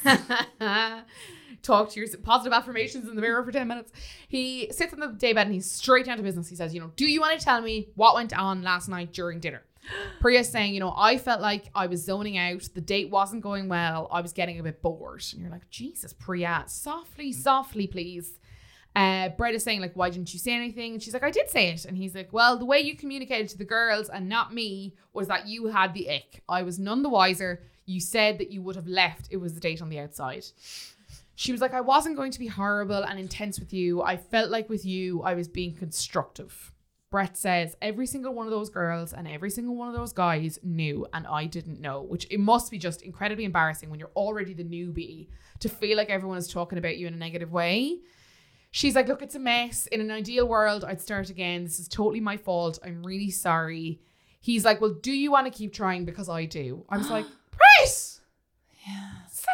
yeah. 0.59 1.01
Talk 1.61 1.91
to 1.91 1.99
your 1.99 2.09
positive 2.17 2.51
affirmations 2.51 3.07
in 3.07 3.15
the 3.15 3.21
mirror 3.21 3.41
for 3.43 3.51
10 3.51 3.67
minutes. 3.67 3.91
He 4.27 4.69
sits 4.71 4.91
on 4.93 4.99
the 4.99 5.07
daybed 5.07 5.37
and 5.39 5.53
he's 5.53 5.69
straight 5.71 6.05
down 6.05 6.17
to 6.17 6.23
business. 6.23 6.49
He 6.49 6.55
says, 6.57 6.73
You 6.73 6.81
know, 6.81 6.91
do 6.97 7.05
you 7.09 7.21
want 7.21 7.39
to 7.39 7.45
tell 7.45 7.61
me 7.61 7.87
what 7.95 8.15
went 8.15 8.37
on 8.37 8.63
last 8.63 8.89
night 8.89 9.13
during 9.13 9.39
dinner? 9.39 9.61
Priya's 10.19 10.49
saying, 10.49 10.73
You 10.73 10.79
know, 10.79 10.93
I 10.95 11.17
felt 11.17 11.41
like 11.41 11.69
I 11.75 11.87
was 11.87 12.03
zoning 12.03 12.37
out. 12.37 12.67
The 12.73 12.81
date 12.81 13.09
wasn't 13.09 13.43
going 13.43 13.67
well. 13.67 14.07
I 14.11 14.21
was 14.21 14.33
getting 14.33 14.59
a 14.59 14.63
bit 14.63 14.81
bored. 14.81 15.23
And 15.31 15.41
you're 15.41 15.51
like, 15.51 15.69
Jesus, 15.69 16.13
Priya, 16.13 16.63
softly, 16.67 17.31
softly, 17.31 17.87
please. 17.87 18.39
Uh, 18.95 19.29
Brett 19.29 19.55
is 19.55 19.63
saying, 19.63 19.81
like, 19.81 19.95
why 19.95 20.09
didn't 20.09 20.33
you 20.33 20.39
say 20.39 20.53
anything? 20.53 20.93
And 20.93 21.01
she's 21.01 21.13
like, 21.13 21.23
I 21.23 21.31
did 21.31 21.49
say 21.49 21.69
it. 21.69 21.85
And 21.85 21.97
he's 21.97 22.13
like, 22.13 22.31
well, 22.31 22.57
the 22.57 22.65
way 22.65 22.79
you 22.79 22.95
communicated 22.95 23.49
to 23.49 23.57
the 23.57 23.65
girls 23.65 24.07
and 24.07 24.29
not 24.29 24.53
me 24.53 24.95
was 25.13 25.27
that 25.29 25.47
you 25.47 25.67
had 25.67 25.93
the 25.93 26.09
ick. 26.09 26.43
I 26.47 26.61
was 26.61 26.77
none 26.77 27.01
the 27.01 27.09
wiser. 27.09 27.63
You 27.85 27.99
said 27.99 28.37
that 28.37 28.51
you 28.51 28.61
would 28.61 28.75
have 28.75 28.87
left. 28.87 29.27
It 29.31 29.37
was 29.37 29.55
the 29.55 29.59
date 29.59 29.81
on 29.81 29.89
the 29.89 29.99
outside. 29.99 30.45
She 31.35 31.51
was 31.51 31.59
like, 31.59 31.73
I 31.73 31.81
wasn't 31.81 32.15
going 32.15 32.31
to 32.31 32.39
be 32.39 32.47
horrible 32.47 33.03
and 33.03 33.19
intense 33.19 33.59
with 33.59 33.73
you. 33.73 34.03
I 34.03 34.17
felt 34.17 34.51
like 34.51 34.69
with 34.69 34.85
you, 34.85 35.23
I 35.23 35.33
was 35.33 35.47
being 35.47 35.73
constructive. 35.73 36.71
Brett 37.13 37.37
says 37.37 37.77
every 37.79 38.07
single 38.07 38.33
one 38.33 38.47
of 38.47 38.51
those 38.51 38.71
girls 38.71 39.13
and 39.13 39.27
every 39.27 39.51
single 39.51 39.75
one 39.75 39.87
of 39.87 39.93
those 39.93 40.13
guys 40.13 40.57
knew 40.63 41.05
and 41.13 41.27
I 41.27 41.45
didn't 41.45 41.79
know, 41.79 42.01
which 42.01 42.25
it 42.31 42.39
must 42.39 42.71
be 42.71 42.79
just 42.79 43.03
incredibly 43.03 43.45
embarrassing 43.45 43.91
when 43.91 43.99
you're 43.99 44.09
already 44.15 44.55
the 44.55 44.63
newbie 44.63 45.27
to 45.59 45.69
feel 45.69 45.95
like 45.95 46.09
everyone 46.09 46.39
is 46.39 46.47
talking 46.47 46.79
about 46.79 46.97
you 46.97 47.05
in 47.05 47.13
a 47.13 47.17
negative 47.17 47.51
way. 47.51 47.99
She's 48.71 48.95
like, 48.95 49.07
Look, 49.07 49.21
it's 49.21 49.35
a 49.35 49.39
mess. 49.39 49.85
In 49.85 50.01
an 50.01 50.09
ideal 50.09 50.47
world, 50.47 50.83
I'd 50.83 50.99
start 50.99 51.29
again. 51.29 51.65
This 51.65 51.79
is 51.79 51.87
totally 51.87 52.19
my 52.19 52.35
fault. 52.35 52.79
I'm 52.83 53.05
really 53.05 53.29
sorry. 53.29 54.01
He's 54.41 54.65
like, 54.65 54.81
Well, 54.81 54.95
do 54.99 55.11
you 55.11 55.29
want 55.29 55.45
to 55.45 55.55
keep 55.55 55.71
trying? 55.71 56.05
Because 56.05 56.29
I 56.29 56.45
do. 56.45 56.83
I 56.89 56.97
was 56.97 57.11
like, 57.11 57.27
Price! 57.51 58.21
Yeah. 58.87 59.11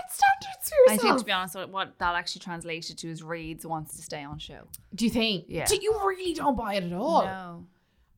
Set 0.08 0.12
standards 0.12 0.70
for 0.70 0.76
I 0.76 0.94
yourself. 0.94 1.02
think 1.02 1.20
to 1.20 1.26
be 1.26 1.32
honest, 1.32 1.56
what- 1.56 1.70
what 1.70 2.00
that 2.00 2.16
actually 2.16 2.40
translated 2.42 2.98
to 3.00 3.10
is 3.10 3.24
Reeds 3.24 3.66
wants 3.66 3.96
to 3.96 4.02
stay 4.02 4.24
on 4.24 4.38
show. 4.40 4.68
do 4.96 5.06
you 5.06 5.12
think? 5.12 5.46
Yeah. 5.48 5.66
Do 5.66 5.76
you 5.82 6.00
really 6.06 6.34
don't 6.34 6.56
buy 6.56 6.76
it 6.76 6.84
at 6.84 6.94
all? 6.94 7.24
No, 7.24 7.66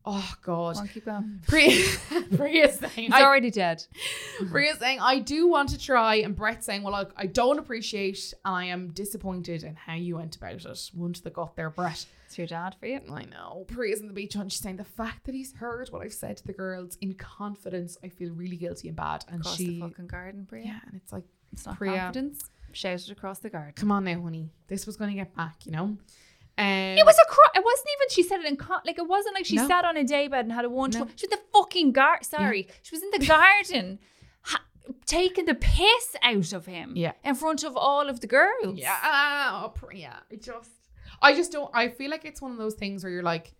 Oh, 0.03 0.33
God. 0.41 0.73
Come 0.77 0.81
on, 0.81 0.87
keep 0.87 1.05
going. 1.05 1.39
Priya, 1.47 1.85
Priya's 2.35 2.79
saying, 2.79 2.91
He's 2.95 3.11
I, 3.13 3.21
already 3.21 3.51
dead. 3.51 3.85
Priya's 4.49 4.79
saying, 4.79 4.99
I 4.99 5.19
do 5.19 5.47
want 5.47 5.69
to 5.69 5.77
try. 5.77 6.15
And 6.15 6.35
Brett 6.35 6.63
saying, 6.63 6.81
Well, 6.81 6.95
I, 6.95 7.05
I 7.15 7.25
don't 7.27 7.59
appreciate 7.59 8.33
and 8.43 8.55
I 8.55 8.65
am 8.65 8.89
disappointed 8.93 9.63
in 9.63 9.75
how 9.75 9.93
you 9.93 10.15
went 10.15 10.35
about 10.37 10.53
it. 10.53 10.61
To 10.63 11.23
the 11.23 11.29
gut 11.29 11.55
there, 11.55 11.69
Brett. 11.69 12.03
It's 12.25 12.35
your 12.35 12.47
dad 12.47 12.75
for 12.79 12.87
you. 12.87 12.99
I 13.13 13.25
know. 13.25 13.65
Priya's 13.67 13.99
in 14.01 14.07
the 14.07 14.13
beach 14.13 14.33
and 14.33 14.51
she's 14.51 14.59
saying, 14.61 14.77
The 14.77 14.83
fact 14.85 15.25
that 15.25 15.35
he's 15.35 15.53
heard 15.53 15.89
what 15.89 16.01
I've 16.01 16.13
said 16.13 16.37
to 16.37 16.47
the 16.47 16.53
girls 16.53 16.97
in 16.99 17.13
confidence, 17.13 17.95
I 18.03 18.07
feel 18.09 18.31
really 18.33 18.57
guilty 18.57 18.87
and 18.87 18.97
bad. 18.97 19.23
And 19.27 19.41
Across 19.41 19.57
she. 19.57 19.65
the 19.67 19.81
fucking 19.81 20.07
garden, 20.07 20.47
Priya. 20.49 20.65
yeah, 20.65 20.79
and 20.87 20.95
it's 20.95 21.13
like, 21.13 21.25
It's 21.53 21.65
not 21.65 21.77
Priya. 21.77 21.99
confidence. 21.99 22.49
Shouted 22.73 23.11
across 23.11 23.39
the 23.39 23.49
garden. 23.49 23.73
Come 23.75 23.91
on 23.91 24.05
now, 24.05 24.21
honey. 24.21 24.49
This 24.67 24.85
was 24.85 24.95
going 24.95 25.09
to 25.11 25.15
get 25.15 25.35
back, 25.35 25.65
you 25.65 25.71
know? 25.73 25.83
Um, 25.83 25.97
It 26.57 27.05
was 27.05 27.17
a 27.21 27.27
cry. 27.27 27.45
It 27.55 27.63
wasn't 27.65 27.87
even. 27.97 28.09
She 28.09 28.23
said 28.23 28.39
it 28.39 28.45
in 28.45 28.55
con- 28.55 28.81
like 28.85 28.97
it 28.97 29.07
wasn't 29.07 29.35
like 29.35 29.45
she 29.45 29.55
No. 29.57 29.67
sat 29.67 29.83
on 29.83 29.97
a 29.97 30.03
daybed 30.03 30.33
and 30.33 30.51
had 30.51 30.63
a 30.65 30.69
one. 30.69 30.91
She 30.91 30.99
was 30.99 31.09
in 31.23 31.29
the 31.29 31.39
fucking 31.53 31.91
garden. 31.91 32.23
Sorry, 32.23 32.67
she 32.81 32.95
was 32.95 33.03
in 33.03 33.09
the 33.11 33.25
garden, 33.25 33.99
ha- 34.43 34.63
taking 35.05 35.45
the 35.45 35.55
piss 35.55 36.15
out 36.23 36.53
of 36.53 36.65
him. 36.65 36.93
Yeah. 36.95 37.13
in 37.23 37.35
front 37.35 37.63
of 37.63 37.75
all 37.75 38.07
of 38.09 38.19
the 38.21 38.27
girls. 38.27 38.77
Yeah, 38.77 38.97
oh, 39.03 39.73
yeah. 39.93 40.19
It 40.29 40.41
just, 40.43 40.71
I 41.21 41.35
just 41.35 41.51
don't. 41.51 41.71
I 41.73 41.89
feel 41.89 42.09
like 42.11 42.25
it's 42.25 42.41
one 42.41 42.51
of 42.51 42.57
those 42.57 42.75
things 42.75 43.03
where 43.03 43.11
you're 43.11 43.23
like, 43.23 43.53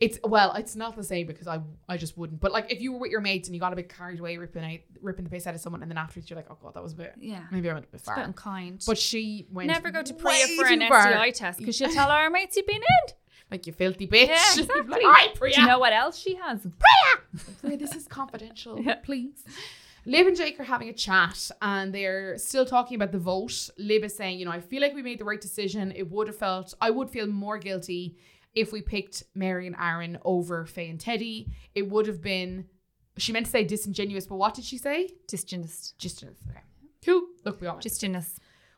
it's 0.00 0.18
well, 0.24 0.52
it's 0.54 0.74
not 0.74 0.96
the 0.96 1.04
same 1.04 1.26
because 1.26 1.46
I, 1.46 1.60
I 1.88 1.96
just 1.96 2.18
wouldn't. 2.18 2.40
But 2.40 2.52
like, 2.52 2.72
if 2.72 2.80
you 2.80 2.92
were 2.92 2.98
with 2.98 3.10
your 3.10 3.20
mates 3.20 3.48
and 3.48 3.54
you 3.54 3.60
got 3.60 3.72
a 3.72 3.76
bit 3.76 3.88
carried 3.88 4.18
away 4.20 4.36
ripping 4.36 4.64
out, 4.64 4.80
ripping 5.00 5.24
the 5.24 5.30
piss 5.30 5.46
out 5.46 5.54
of 5.54 5.60
someone, 5.60 5.82
and 5.82 5.90
then 5.90 5.98
afterwards 5.98 6.28
you're 6.28 6.36
like, 6.36 6.46
oh 6.50 6.58
god, 6.62 6.74
that 6.74 6.82
was 6.82 6.92
a 6.92 6.96
bit. 6.96 7.14
yeah. 7.20 7.44
Maybe 7.50 7.70
I 7.70 7.74
went 7.74 7.86
a 7.86 7.88
bit 7.88 8.00
It's 8.00 8.08
a 8.08 8.10
bit 8.10 8.14
far. 8.16 8.24
unkind. 8.24 8.82
But 8.86 8.98
she 8.98 9.46
went. 9.52 9.68
never 9.68 9.90
go 9.90 10.02
to 10.02 10.14
way 10.14 10.56
for 10.58 10.66
an 10.66 10.80
too 10.80 10.88
far. 10.88 11.02
STI 11.12 11.30
test 11.30 11.58
because 11.58 11.76
she'll 11.76 11.90
tell 11.92 12.10
our 12.10 12.28
mates 12.30 12.56
you've 12.56 12.66
been 12.66 12.76
in. 12.76 13.14
Like 13.50 13.66
you 13.66 13.72
filthy 13.72 14.06
bitch. 14.08 14.26
Yeah, 14.28 14.34
exactly. 14.58 14.84
like, 14.88 15.02
right, 15.04 15.34
Priya. 15.34 15.54
Do 15.54 15.60
you 15.60 15.66
know 15.68 15.78
what 15.78 15.92
else 15.92 16.18
she 16.18 16.34
has? 16.36 16.66
Priya, 17.60 17.76
this 17.76 17.94
is 17.94 18.06
confidential, 18.08 18.80
Yeah. 18.82 18.96
please. 18.96 19.44
Lib 20.06 20.26
and 20.26 20.36
Jake 20.36 20.58
are 20.60 20.64
having 20.64 20.88
a 20.90 20.92
chat 20.92 21.50
and 21.62 21.94
they're 21.94 22.36
still 22.36 22.66
talking 22.66 22.96
about 22.96 23.10
the 23.12 23.18
vote. 23.18 23.70
Lib 23.78 24.04
is 24.04 24.14
saying, 24.14 24.38
you 24.38 24.44
know, 24.44 24.50
I 24.50 24.60
feel 24.60 24.82
like 24.82 24.94
we 24.94 25.02
made 25.02 25.18
the 25.18 25.24
right 25.24 25.40
decision. 25.40 25.92
It 25.96 26.10
would 26.10 26.26
have 26.26 26.36
felt, 26.36 26.74
I 26.80 26.90
would 26.90 27.08
feel 27.08 27.26
more 27.26 27.56
guilty 27.58 28.16
if 28.54 28.72
we 28.72 28.80
picked 28.82 29.24
Mary 29.34 29.66
and 29.66 29.76
Aaron 29.78 30.18
over 30.24 30.64
Faye 30.66 30.88
and 30.88 31.00
Teddy. 31.00 31.52
It 31.74 31.90
would 31.90 32.06
have 32.06 32.20
been, 32.22 32.66
she 33.18 33.32
meant 33.32 33.46
to 33.46 33.52
say 33.52 33.64
disingenuous, 33.64 34.26
but 34.26 34.36
what 34.36 34.54
did 34.54 34.64
she 34.64 34.78
say? 34.78 35.10
Distinous. 35.28 35.94
Just, 35.98 36.22
okay. 36.22 36.60
Cool. 37.04 37.22
Look, 37.44 37.60
we 37.60 37.66
all, 37.66 37.76
make, 37.76 38.22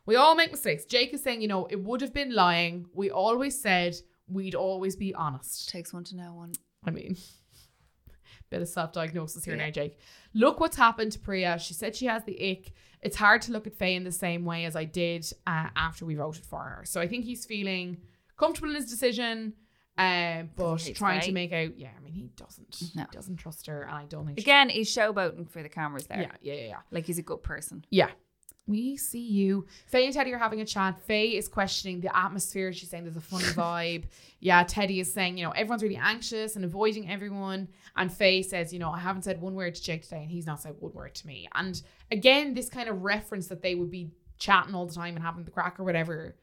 we 0.05 0.15
all 0.15 0.35
make 0.35 0.51
mistakes. 0.51 0.85
Jake 0.85 1.13
is 1.13 1.23
saying, 1.23 1.41
you 1.41 1.47
know, 1.47 1.65
it 1.67 1.81
would 1.83 2.01
have 2.01 2.13
been 2.13 2.33
lying. 2.33 2.87
We 2.93 3.09
always 3.11 3.59
said 3.59 3.95
we'd 4.27 4.55
always 4.55 4.95
be 4.95 5.13
honest. 5.13 5.69
Takes 5.69 5.93
one 5.93 6.03
to 6.05 6.15
know 6.17 6.33
one. 6.33 6.53
I 6.85 6.91
mean, 6.91 7.15
bit 8.49 8.61
of 8.61 8.67
self 8.67 8.91
diagnosis 8.93 9.45
here 9.45 9.55
Yeah. 9.55 9.65
now, 9.65 9.71
Jake. 9.71 9.97
Look 10.33 10.59
what's 10.59 10.77
happened 10.77 11.11
to 11.13 11.19
Priya. 11.19 11.57
She 11.59 11.73
said 11.73 11.95
she 11.95 12.05
has 12.07 12.23
the 12.25 12.51
ick. 12.51 12.73
It's 13.01 13.15
hard 13.15 13.41
to 13.43 13.51
look 13.51 13.67
at 13.67 13.75
Faye 13.77 13.95
in 13.95 14.03
the 14.03 14.11
same 14.11 14.43
way 14.43 14.65
as 14.65 14.75
I 14.75 14.83
did 14.83 15.25
uh, 15.45 15.67
after 15.75 16.05
we 16.05 16.15
voted 16.15 16.45
for 16.45 16.59
her. 16.63 16.83
So 16.85 16.99
I 16.99 17.07
think 17.07 17.25
he's 17.25 17.45
feeling 17.45 17.97
comfortable 18.37 18.69
in 18.69 18.75
his 18.75 18.89
decision, 18.89 19.53
uh, 19.97 20.43
but 20.55 20.77
trying 20.95 21.21
to 21.21 21.31
make 21.31 21.51
out. 21.53 21.77
Yeah, 21.77 21.89
I 21.97 22.03
mean, 22.03 22.13
he 22.13 22.29
doesn't. 22.35 22.81
No. 22.95 23.03
He 23.09 23.15
doesn't 23.15 23.37
trust 23.37 23.65
her, 23.67 23.83
and 23.83 23.91
I 23.95 24.05
don't 24.05 24.25
think. 24.25 24.39
she- 24.39 24.43
Again, 24.43 24.69
he's 24.69 24.93
showboating 24.93 25.49
for 25.49 25.63
the 25.63 25.69
cameras 25.69 26.07
there. 26.07 26.21
yeah, 26.21 26.31
yeah, 26.41 26.53
yeah, 26.53 26.67
yeah. 26.67 26.77
Like 26.91 27.05
he's 27.05 27.17
a 27.19 27.23
good 27.23 27.41
person. 27.43 27.85
Yeah. 27.89 28.09
We 28.69 28.97
see 28.97 29.21
you. 29.25 29.65
Faye 29.85 30.03
and 30.03 30.13
Teddy 30.13 30.33
are 30.33 30.37
having 30.37 30.59
a 30.59 30.65
chat. 30.65 30.99
Faye 30.99 31.37
is 31.37 31.47
questioning 31.47 32.01
the 32.01 32.13
atmosphere. 32.13 32.73
She's 32.73 32.89
saying 32.89 33.05
there's 33.05 33.15
a 33.15 33.21
funny 33.21 33.43
vibe. 33.55 34.03
Yeah, 34.41 34.61
Teddy 34.63 34.99
is 34.99 35.13
saying, 35.13 35.37
you 35.37 35.45
know, 35.45 35.51
everyone's 35.51 35.83
really 35.83 35.95
anxious 35.95 36.57
and 36.57 36.65
avoiding 36.65 37.09
everyone. 37.09 37.69
And 37.95 38.11
Faye 38.11 38.41
says, 38.41 38.73
you 38.73 38.79
know, 38.79 38.91
I 38.91 38.99
haven't 38.99 39.21
said 39.21 39.39
one 39.39 39.55
word 39.55 39.75
to 39.75 39.81
Jake 39.81 40.03
today, 40.03 40.21
and 40.23 40.29
he's 40.29 40.45
not 40.45 40.61
said 40.61 40.75
one 40.79 40.91
word 40.91 41.15
to 41.15 41.27
me. 41.27 41.47
And 41.55 41.81
again, 42.11 42.53
this 42.55 42.67
kind 42.69 42.89
of 42.89 43.03
reference 43.03 43.47
that 43.47 43.61
they 43.61 43.73
would 43.73 43.89
be 43.89 44.11
chatting 44.37 44.75
all 44.75 44.85
the 44.85 44.93
time 44.93 45.15
and 45.15 45.23
having 45.23 45.45
the 45.45 45.51
crack 45.51 45.79
or 45.79 45.85
whatever. 45.85 46.35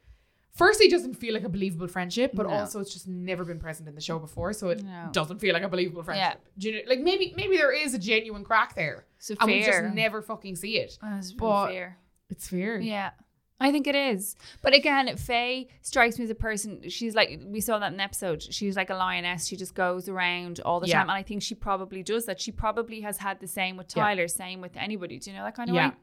Firstly, 0.55 0.85
it 0.87 0.91
doesn't 0.91 1.15
feel 1.15 1.33
like 1.33 1.43
a 1.43 1.49
believable 1.49 1.87
friendship, 1.87 2.31
but 2.33 2.47
No. 2.47 2.53
also 2.53 2.79
it's 2.79 2.93
just 2.93 3.07
never 3.07 3.43
been 3.43 3.59
present 3.59 3.89
in 3.89 3.95
the 3.95 4.01
show 4.01 4.17
before, 4.19 4.53
so 4.53 4.69
it 4.69 4.83
No. 4.83 5.09
doesn't 5.11 5.39
feel 5.39 5.53
like 5.53 5.63
a 5.63 5.67
believable 5.69 6.01
friendship. 6.01 6.39
Do 6.57 6.69
you 6.69 6.75
know, 6.75 6.81
like 6.89 7.01
maybe 7.01 7.33
maybe 7.35 7.57
there 7.57 7.73
is 7.73 7.93
a 7.93 7.99
genuine 7.99 8.43
crack 8.45 8.73
there, 8.75 9.05
So 9.19 9.35
and 9.39 9.51
we 9.51 9.63
just 9.63 9.83
never 9.93 10.21
fucking 10.21 10.55
see 10.55 10.77
it. 10.77 10.97
Oh, 11.03 11.09
That's 11.11 11.33
But- 11.33 11.67
fair. 11.67 11.97
It's 12.29 12.47
fair. 12.47 12.79
Yeah. 12.79 13.11
I 13.59 13.71
think 13.71 13.87
it 13.87 13.95
is. 13.95 14.35
But 14.61 14.73
again, 14.73 15.15
Faye 15.15 15.67
strikes 15.81 16.17
me 16.17 16.25
as 16.25 16.29
a 16.29 16.35
person, 16.35 16.89
she's 16.89 17.15
like, 17.15 17.39
we 17.45 17.61
saw 17.61 17.79
that 17.79 17.91
in 17.91 17.97
the 17.97 18.03
episode. 18.03 18.41
She's 18.43 18.75
like 18.75 18.89
a 18.89 18.95
lioness. 18.95 19.45
She 19.47 19.55
just 19.55 19.73
goes 19.75 20.09
around 20.09 20.59
all 20.65 20.79
the 20.81 20.87
Yeah. 20.87 20.95
time. 20.99 21.09
And 21.09 21.17
I 21.17 21.23
think 21.23 21.41
she 21.41 21.55
probably 21.55 22.03
does 22.03 22.25
that. 22.25 22.41
She 22.41 22.51
probably 22.51 22.99
has 23.01 23.17
had 23.19 23.39
the 23.39 23.47
same 23.47 23.77
with 23.77 23.87
Yeah. 23.95 24.03
Tyler, 24.03 24.27
same 24.27 24.59
with 24.59 24.75
anybody. 24.75 25.19
Do 25.19 25.29
you 25.31 25.37
know 25.37 25.43
that 25.45 25.55
kind 25.55 25.69
of 25.69 25.75
Yeah. 25.75 25.89
way? 25.91 25.95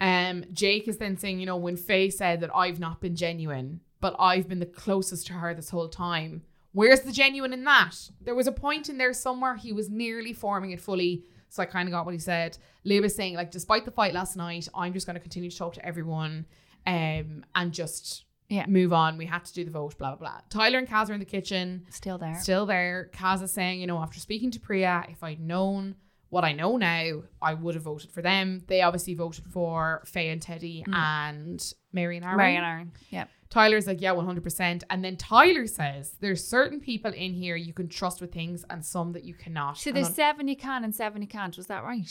Um, 0.00 0.44
Jake 0.52 0.88
is 0.88 0.98
then 0.98 1.16
saying, 1.16 1.40
you 1.40 1.46
know, 1.46 1.56
when 1.56 1.76
Faye 1.76 2.10
said 2.10 2.40
that 2.40 2.54
I've 2.54 2.78
not 2.80 3.00
been 3.00 3.16
genuine, 3.16 3.80
but 4.00 4.14
I've 4.18 4.48
been 4.48 4.58
the 4.60 4.66
closest 4.66 5.26
to 5.28 5.32
her 5.34 5.54
this 5.54 5.70
whole 5.70 5.88
time. 5.88 6.42
Where's 6.72 7.00
the 7.00 7.12
genuine 7.12 7.54
in 7.54 7.64
that? 7.64 7.94
There 8.20 8.34
was 8.34 8.46
a 8.46 8.52
point 8.52 8.90
in 8.90 8.98
there 8.98 9.14
somewhere 9.14 9.56
he 9.56 9.72
was 9.72 9.88
nearly 9.88 10.34
forming 10.34 10.72
it 10.72 10.80
fully. 10.80 11.24
So 11.48 11.62
I 11.62 11.66
kind 11.66 11.88
of 11.88 11.92
got 11.92 12.04
what 12.04 12.12
he 12.12 12.18
said. 12.20 12.58
Lib 12.84 13.04
is 13.04 13.14
saying, 13.14 13.34
like, 13.34 13.50
despite 13.50 13.86
the 13.86 13.90
fight 13.90 14.12
last 14.12 14.36
night, 14.36 14.68
I'm 14.74 14.92
just 14.92 15.06
going 15.06 15.14
to 15.14 15.20
continue 15.20 15.50
to 15.50 15.56
talk 15.56 15.72
to 15.74 15.86
everyone 15.86 16.44
um, 16.86 17.44
and 17.54 17.72
just 17.72 18.24
Yeah. 18.50 18.66
move 18.68 18.92
on. 18.92 19.16
We 19.16 19.24
had 19.24 19.44
to 19.46 19.54
do 19.54 19.64
the 19.64 19.70
vote, 19.70 19.96
blah, 19.96 20.16
blah, 20.16 20.28
blah. 20.28 20.40
Tyler 20.50 20.78
and 20.78 20.86
Kaz 20.86 21.08
are 21.08 21.14
in 21.14 21.20
the 21.20 21.24
kitchen. 21.24 21.86
Still 21.88 22.18
there. 22.18 22.34
Still 22.38 22.66
there. 22.66 23.10
Kaz 23.14 23.42
is 23.42 23.52
saying, 23.52 23.80
you 23.80 23.86
know, 23.86 23.98
after 23.98 24.20
speaking 24.20 24.50
to 24.50 24.60
Priya, 24.60 25.06
if 25.08 25.22
I'd 25.24 25.40
known 25.40 25.94
what 26.28 26.44
I 26.44 26.52
know 26.52 26.76
now, 26.76 27.22
I 27.40 27.54
would 27.54 27.74
have 27.74 27.84
voted 27.84 28.10
for 28.10 28.22
them. 28.22 28.62
They 28.66 28.82
obviously 28.82 29.14
voted 29.14 29.44
for 29.52 30.02
Faye 30.06 30.30
and 30.30 30.42
Teddy 30.42 30.84
mm. 30.86 30.94
and 30.94 31.72
Mary 31.92 32.16
and 32.16 32.24
Aaron. 32.24 32.36
Mary 32.36 32.56
and 32.56 32.64
Aaron. 32.64 32.92
Yeah. 33.10 33.24
Tyler's 33.48 33.86
like, 33.86 34.00
yeah, 34.00 34.10
100%. 34.10 34.82
And 34.90 35.04
then 35.04 35.16
Tyler 35.16 35.66
says, 35.66 36.16
there's 36.20 36.46
certain 36.46 36.80
people 36.80 37.12
in 37.12 37.32
here 37.32 37.54
you 37.54 37.72
can 37.72 37.88
trust 37.88 38.20
with 38.20 38.32
things 38.32 38.64
and 38.70 38.84
some 38.84 39.12
that 39.12 39.24
you 39.24 39.34
cannot. 39.34 39.78
So 39.78 39.92
there's 39.92 40.06
I'm- 40.06 40.14
seven 40.14 40.48
you 40.48 40.56
can 40.56 40.84
and 40.84 40.94
seven 40.94 41.22
you 41.22 41.28
can't. 41.28 41.56
Was 41.56 41.68
that 41.68 41.84
right? 41.84 42.10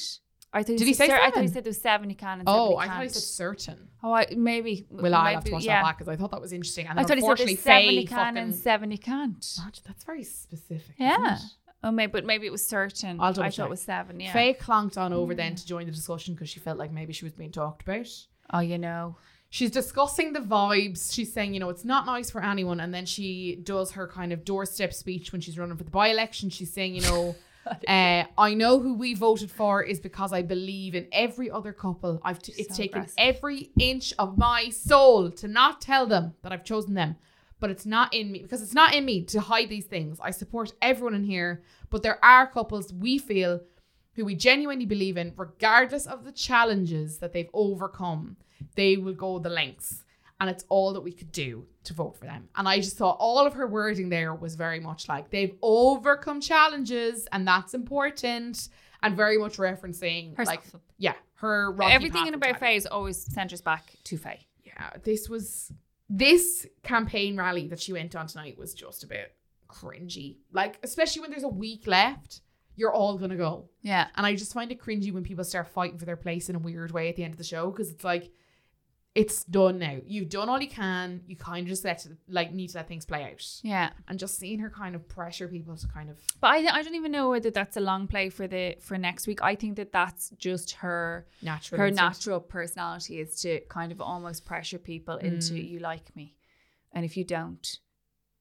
I 0.54 0.64
thought 0.64 0.78
Did 0.78 0.88
he 0.88 0.94
said 0.94 1.08
say 1.08 1.10
cer- 1.10 1.22
I 1.22 1.32
thought 1.32 1.42
he 1.42 1.50
said 1.50 1.66
there 1.66 1.70
was 1.70 1.82
seven 1.82 2.10
he 2.10 2.16
can 2.16 2.40
and 2.40 2.48
Oh, 2.48 2.80
seven 2.80 2.90
I 2.90 2.94
thought 2.94 3.04
he 3.04 3.10
said 3.10 3.24
certain. 3.24 3.90
Oh, 4.02 4.14
I, 4.14 4.28
maybe. 4.38 4.88
Well, 4.90 5.14
I'll 5.14 5.34
have 5.34 5.44
to 5.44 5.52
watch 5.52 5.66
yeah. 5.66 5.82
that 5.82 5.84
back 5.84 5.98
because 5.98 6.08
I 6.08 6.16
thought 6.16 6.32
that 6.32 6.40
was 6.40 6.54
interesting. 6.54 6.88
And 6.88 6.98
I 6.98 7.04
thought 7.04 7.18
he 7.18 7.22
said 7.22 7.38
there's 7.38 7.60
seven 7.60 7.90
he 7.90 8.06
can 8.06 8.38
and 8.38 8.56
seven 8.56 8.92
he 8.92 8.98
can't. 8.98 9.46
That's 9.86 10.06
very 10.06 10.24
specific. 10.24 10.96
Yeah. 10.98 11.40
Oh, 11.86 11.92
maybe, 11.92 12.12
but 12.12 12.26
maybe 12.26 12.48
it 12.48 12.52
was 12.52 12.68
certain. 12.68 13.20
I'll 13.20 13.28
I 13.28 13.32
double 13.32 13.44
thought 13.44 13.54
check. 13.54 13.66
it 13.68 13.70
was 13.70 13.82
seven. 13.82 14.20
Yeah. 14.20 14.34
Faye 14.34 14.54
clanked 14.54 14.98
on 14.98 15.14
over 15.14 15.36
then 15.36 15.54
to 15.56 15.66
join 15.66 15.86
the 15.86 15.92
discussion 15.92 16.34
because 16.34 16.50
she 16.50 16.60
felt 16.60 16.78
like 16.80 16.92
maybe 16.92 17.14
she 17.14 17.24
was 17.26 17.34
being 17.34 17.52
talked 17.52 17.84
about. 17.84 18.08
Oh, 18.52 18.60
you 18.60 18.78
know. 18.80 19.16
She's 19.52 19.70
discussing 19.72 20.34
the 20.34 20.40
vibes. 20.40 21.14
She's 21.14 21.32
saying, 21.32 21.54
you 21.54 21.60
know, 21.60 21.70
it's 21.70 21.86
not 21.86 22.06
nice 22.08 22.30
for 22.32 22.44
anyone. 22.44 22.80
And 22.80 22.92
then 22.94 23.06
she 23.06 23.56
does 23.64 23.92
her 23.92 24.08
kind 24.08 24.34
of 24.34 24.44
doorstep 24.44 24.94
speech 24.94 25.32
when 25.32 25.42
she's 25.42 25.58
running 25.58 25.78
for 25.78 25.84
the 25.84 25.92
by 25.92 26.08
election. 26.10 26.50
She's 26.50 26.74
saying, 26.74 26.96
you 26.96 27.02
know, 27.02 27.36
uh, 27.88 28.24
I 28.38 28.54
know 28.56 28.80
who 28.80 28.96
we 28.96 29.14
voted 29.14 29.52
for 29.52 29.82
is 29.84 30.00
because 30.00 30.34
I 30.34 30.42
believe 30.42 30.96
in 30.96 31.08
every 31.12 31.50
other 31.52 31.72
couple. 31.72 32.20
I've 32.24 32.40
t- 32.42 32.54
it's 32.58 32.70
So 32.76 32.82
taken 32.84 33.02
aggressive. 33.02 33.16
every 33.20 33.70
inch 33.80 34.12
of 34.20 34.38
my 34.38 34.70
soul 34.70 35.30
to 35.32 35.48
not 35.48 35.82
tell 35.82 36.06
them 36.08 36.34
that 36.42 36.52
I've 36.52 36.66
chosen 36.66 36.96
them. 36.96 37.16
But 37.60 37.70
it's 37.70 37.86
not 37.86 38.14
in 38.14 38.32
me 38.32 38.42
because 38.42 38.62
it's 38.62 38.74
not 38.74 38.94
in 38.94 39.06
me 39.06 39.24
to 39.26 39.40
hide 39.40 39.70
these 39.70 39.86
things. 39.86 40.20
I 40.22 40.32
support 40.32 40.74
everyone 40.82 41.16
in 41.16 41.24
here, 41.24 41.64
but 41.90 42.04
there 42.04 42.24
are 42.24 42.48
couples 42.48 42.94
we 42.94 43.18
feel 43.18 43.62
who 44.16 44.26
we 44.26 44.36
genuinely 44.36 44.86
believe 44.86 45.18
in, 45.18 45.34
regardless 45.36 46.06
of 46.08 46.24
the 46.24 46.32
challenges 46.32 47.18
that 47.20 47.34
they've 47.34 47.50
overcome, 47.54 48.38
they 48.76 48.98
will 48.98 49.14
go 49.14 49.40
the 49.40 49.50
lengths. 49.50 50.04
And 50.40 50.50
it's 50.50 50.66
all 50.68 50.94
that 50.94 51.02
we 51.02 51.14
could 51.14 51.32
do 51.32 51.66
to 51.86 51.94
vote 51.94 52.18
for 52.18 52.26
them. 52.26 52.50
And 52.56 52.68
I 52.68 52.78
just 52.78 52.98
thought 52.98 53.18
all 53.20 53.46
of 53.46 53.54
her 53.54 53.68
wording 53.68 54.10
there 54.10 54.34
was 54.34 54.56
very 54.56 54.80
much 54.82 55.08
like 55.08 55.30
they've 55.30 55.56
overcome 55.62 56.42
challenges 56.42 57.28
and 57.32 57.48
that's 57.48 57.74
important. 57.74 58.70
And 59.02 59.16
very 59.16 59.38
much 59.38 59.58
referencing 59.58 60.36
Herself. 60.36 60.48
like 60.74 60.82
yeah, 60.98 61.14
her 61.36 61.72
rocky 61.72 61.94
Everything 61.94 62.28
in 62.28 62.34
about. 62.34 62.60
Faye 62.60 62.82
always 62.90 63.18
centers 63.32 63.62
back 63.62 63.94
to 64.06 64.18
Faye. 64.18 64.48
Yeah, 64.66 64.92
this 65.04 65.30
was 65.30 65.72
this 66.10 66.66
campaign 66.84 67.38
rally 67.38 67.68
that 67.68 67.80
she 67.80 67.94
went 67.94 68.16
on 68.16 68.28
tonight 68.28 68.58
was 68.58 68.74
just 68.74 69.04
a 69.04 69.08
bit 69.08 69.36
cringy. 69.68 70.38
Like, 70.52 70.80
especially 70.84 71.22
when 71.22 71.32
there's 71.32 71.44
a 71.44 71.50
week 71.50 71.88
left, 71.88 72.42
you're 72.76 72.94
all 72.94 73.18
gonna 73.18 73.38
go. 73.38 73.70
Yeah. 73.82 74.08
And 74.16 74.26
I 74.26 74.36
just 74.36 74.54
find 74.54 74.72
it 74.72 74.82
cringy 74.82 75.12
when 75.12 75.24
people 75.24 75.44
start 75.44 75.68
fighting 75.68 75.98
for 75.98 76.06
their 76.06 76.18
place 76.18 76.50
in 76.50 76.56
a 76.56 76.60
weird 76.60 76.92
way 76.92 77.10
at 77.10 77.16
the 77.16 77.24
end 77.24 77.34
of 77.34 77.38
the 77.38 77.44
show 77.44 77.72
because 77.72 77.90
it's 77.90 78.04
like 78.04 78.32
it's 79.16 79.46
done 79.46 79.80
now. 79.80 79.98
You've 80.06 80.28
done 80.30 80.50
all 80.50 80.62
you 80.62 80.68
can. 80.70 81.22
You 81.26 81.38
kind 81.38 81.66
of 81.66 81.70
just 81.70 81.86
let 81.86 82.06
like 82.28 82.52
need 82.54 82.68
to 82.72 82.78
let 82.78 82.88
things 82.90 83.06
play 83.06 83.24
out. 83.24 83.42
Yeah. 83.64 83.92
And 84.10 84.20
just 84.20 84.38
seeing 84.38 84.60
her 84.60 84.70
kind 84.70 84.94
of 84.94 85.08
pressure 85.08 85.48
people 85.48 85.78
to 85.78 85.88
kind 85.88 86.10
of 86.10 86.18
But 86.42 86.48
I, 86.50 86.58
I 86.80 86.82
don't 86.84 86.96
even 86.96 87.14
know 87.14 87.30
whether 87.30 87.50
that's 87.50 87.78
a 87.78 87.80
long 87.80 88.08
play 88.08 88.30
for 88.30 88.46
the 88.46 88.76
for 88.82 88.98
next 88.98 89.26
week. 89.26 89.42
I 89.42 89.56
think 89.56 89.78
that 89.78 89.94
that's 89.94 90.32
just 90.38 90.72
her 90.84 91.26
natural 91.42 91.80
her 91.80 91.88
instinct. 91.88 92.14
natural 92.18 92.40
personality 92.42 93.22
is 93.22 93.40
to 93.42 93.62
kind 93.70 93.92
of 93.94 94.02
almost 94.02 94.46
pressure 94.46 94.80
people 94.80 95.16
into 95.18 95.54
Mm. 95.54 95.70
you 95.70 95.80
like 95.80 96.14
me, 96.16 96.36
and 96.92 97.06
if 97.06 97.16
you 97.16 97.24
don't, 97.24 97.80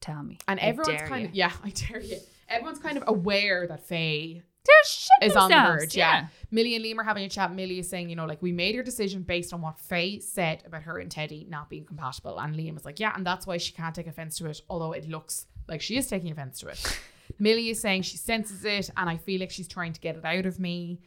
tell 0.00 0.22
me. 0.24 0.38
And 0.48 0.58
I 0.58 0.64
everyone's 0.64 1.02
kind 1.08 1.22
you. 1.22 1.28
of 1.28 1.34
yeah, 1.36 1.52
I 1.64 1.70
dare 1.70 2.00
you. 2.00 2.18
Everyone's 2.48 2.80
kind 2.80 2.96
of 2.96 3.04
aware 3.06 3.66
that 3.68 3.86
Faye 3.86 4.42
they're 4.64 4.74
shit 4.86 5.30
is 5.30 5.36
on 5.36 5.50
the 5.50 5.56
verge. 5.56 5.96
Yeah. 5.96 6.28
Millie 6.50 6.74
and 6.74 6.84
Liam 6.84 6.98
are 6.98 7.04
having 7.04 7.24
a 7.24 7.28
chat. 7.28 7.54
Millie 7.54 7.78
is 7.78 7.88
saying, 7.88 8.08
you 8.08 8.16
know, 8.16 8.24
like 8.24 8.40
we 8.40 8.52
made 8.52 8.74
your 8.74 8.84
decision 8.84 9.22
based 9.22 9.52
on 9.52 9.60
what 9.60 9.78
Faye 9.78 10.20
said 10.20 10.62
about 10.66 10.82
her 10.84 10.98
and 10.98 11.10
Teddy 11.10 11.46
not 11.48 11.68
being 11.68 11.84
compatible. 11.84 12.38
And 12.38 12.54
Liam 12.54 12.76
is 12.76 12.84
like, 12.84 12.98
yeah, 12.98 13.12
and 13.14 13.26
that's 13.26 13.46
why 13.46 13.58
she 13.58 13.72
can't 13.72 13.94
take 13.94 14.06
offense 14.06 14.38
to 14.38 14.46
it, 14.46 14.60
although 14.70 14.92
it 14.92 15.08
looks 15.08 15.46
like 15.68 15.82
she 15.82 15.96
is 15.96 16.06
taking 16.06 16.30
offense 16.30 16.60
to 16.60 16.68
it. 16.68 17.00
Millie 17.38 17.70
is 17.70 17.80
saying 17.80 18.02
she 18.02 18.16
senses 18.16 18.64
it, 18.64 18.90
and 18.96 19.08
I 19.08 19.16
feel 19.16 19.40
like 19.40 19.50
she's 19.50 19.68
trying 19.68 19.92
to 19.92 20.00
get 20.00 20.16
it 20.16 20.24
out 20.24 20.46
of 20.46 20.58
me. 20.58 21.00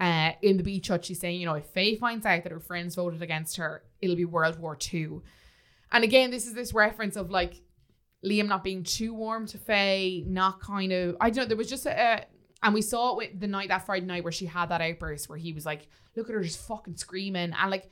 Uh, 0.00 0.32
in 0.40 0.56
the 0.56 0.62
beach 0.62 0.88
hut, 0.88 1.04
she's 1.04 1.20
saying, 1.20 1.38
you 1.38 1.46
know, 1.46 1.54
if 1.54 1.66
Faye 1.66 1.96
finds 1.96 2.26
out 2.26 2.42
that 2.42 2.52
her 2.52 2.60
friends 2.60 2.94
voted 2.94 3.22
against 3.22 3.56
her, 3.56 3.84
it'll 4.00 4.16
be 4.16 4.24
World 4.24 4.58
War 4.58 4.74
Two. 4.74 5.22
And 5.92 6.02
again, 6.02 6.30
this 6.30 6.46
is 6.46 6.54
this 6.54 6.72
reference 6.72 7.16
of 7.16 7.30
like 7.30 7.60
Liam 8.24 8.46
not 8.46 8.64
being 8.64 8.82
too 8.82 9.14
warm 9.14 9.46
to 9.48 9.58
Faye, 9.58 10.24
not 10.26 10.60
kind 10.60 10.92
of. 10.92 11.16
I 11.20 11.30
don't 11.30 11.44
know. 11.44 11.48
There 11.48 11.56
was 11.56 11.68
just 11.68 11.86
a, 11.86 12.24
and 12.62 12.74
we 12.74 12.82
saw 12.82 13.12
it 13.12 13.16
with 13.16 13.40
the 13.40 13.46
night 13.48 13.68
that 13.68 13.86
Friday 13.86 14.06
night 14.06 14.22
where 14.24 14.32
she 14.32 14.46
had 14.46 14.66
that 14.70 14.80
outburst 14.80 15.28
where 15.28 15.38
he 15.38 15.52
was 15.52 15.66
like, 15.66 15.88
"Look 16.16 16.28
at 16.28 16.34
her 16.34 16.42
just 16.42 16.66
fucking 16.66 16.96
screaming," 16.96 17.52
and 17.52 17.70
like 17.70 17.90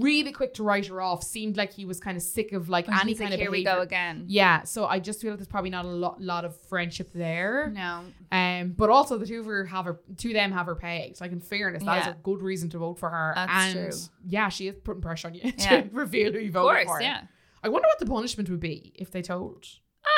really 0.00 0.32
quick 0.32 0.54
to 0.54 0.62
write 0.62 0.86
her 0.86 1.00
off. 1.02 1.22
Seemed 1.22 1.56
like 1.56 1.72
he 1.72 1.84
was 1.84 1.98
kind 2.00 2.16
of 2.16 2.22
sick 2.22 2.52
of 2.52 2.68
like 2.68 2.86
And 2.88 2.98
any 3.00 3.14
kind 3.14 3.30
like, 3.30 3.34
of 3.34 3.40
here 3.40 3.50
we 3.50 3.64
go 3.64 3.80
again. 3.80 4.24
Yeah, 4.28 4.62
so 4.62 4.86
I 4.86 5.00
just 5.00 5.20
feel 5.20 5.30
like 5.32 5.38
there's 5.38 5.48
probably 5.48 5.70
not 5.70 5.84
a 5.84 5.88
lot, 5.88 6.20
lot 6.20 6.44
of 6.44 6.56
friendship 6.68 7.12
there. 7.12 7.70
No. 7.74 8.04
Um, 8.32 8.74
but 8.76 8.90
also 8.90 9.18
the 9.18 9.26
two 9.26 9.40
of 9.40 9.46
her 9.46 9.64
have 9.66 9.84
her, 9.84 10.00
two 10.16 10.28
of 10.28 10.34
them 10.34 10.52
have 10.52 10.66
her 10.66 10.76
pegged. 10.76 11.20
Like 11.20 11.32
in 11.32 11.40
fairness, 11.40 11.82
that 11.84 12.00
is 12.00 12.06
Yeah. 12.06 12.12
a 12.12 12.16
good 12.22 12.42
reason 12.42 12.70
to 12.70 12.78
vote 12.78 12.98
for 12.98 13.10
her. 13.10 13.32
That's 13.34 13.52
and 13.52 13.90
true. 13.92 14.00
yeah, 14.28 14.48
she 14.50 14.68
is 14.68 14.76
putting 14.82 15.02
pressure 15.02 15.28
on 15.28 15.34
you 15.34 15.40
Yeah. 15.58 15.82
to 15.82 15.88
reveal 15.92 16.32
who 16.32 16.38
you 16.38 16.52
voted 16.52 16.86
course, 16.86 16.98
for. 16.98 17.02
yeah. 17.02 17.22
I 17.62 17.68
wonder 17.68 17.88
what 17.88 17.98
the 17.98 18.06
punishment 18.06 18.48
would 18.48 18.60
be 18.60 18.92
if 18.94 19.10
they 19.10 19.22
told. 19.22 19.66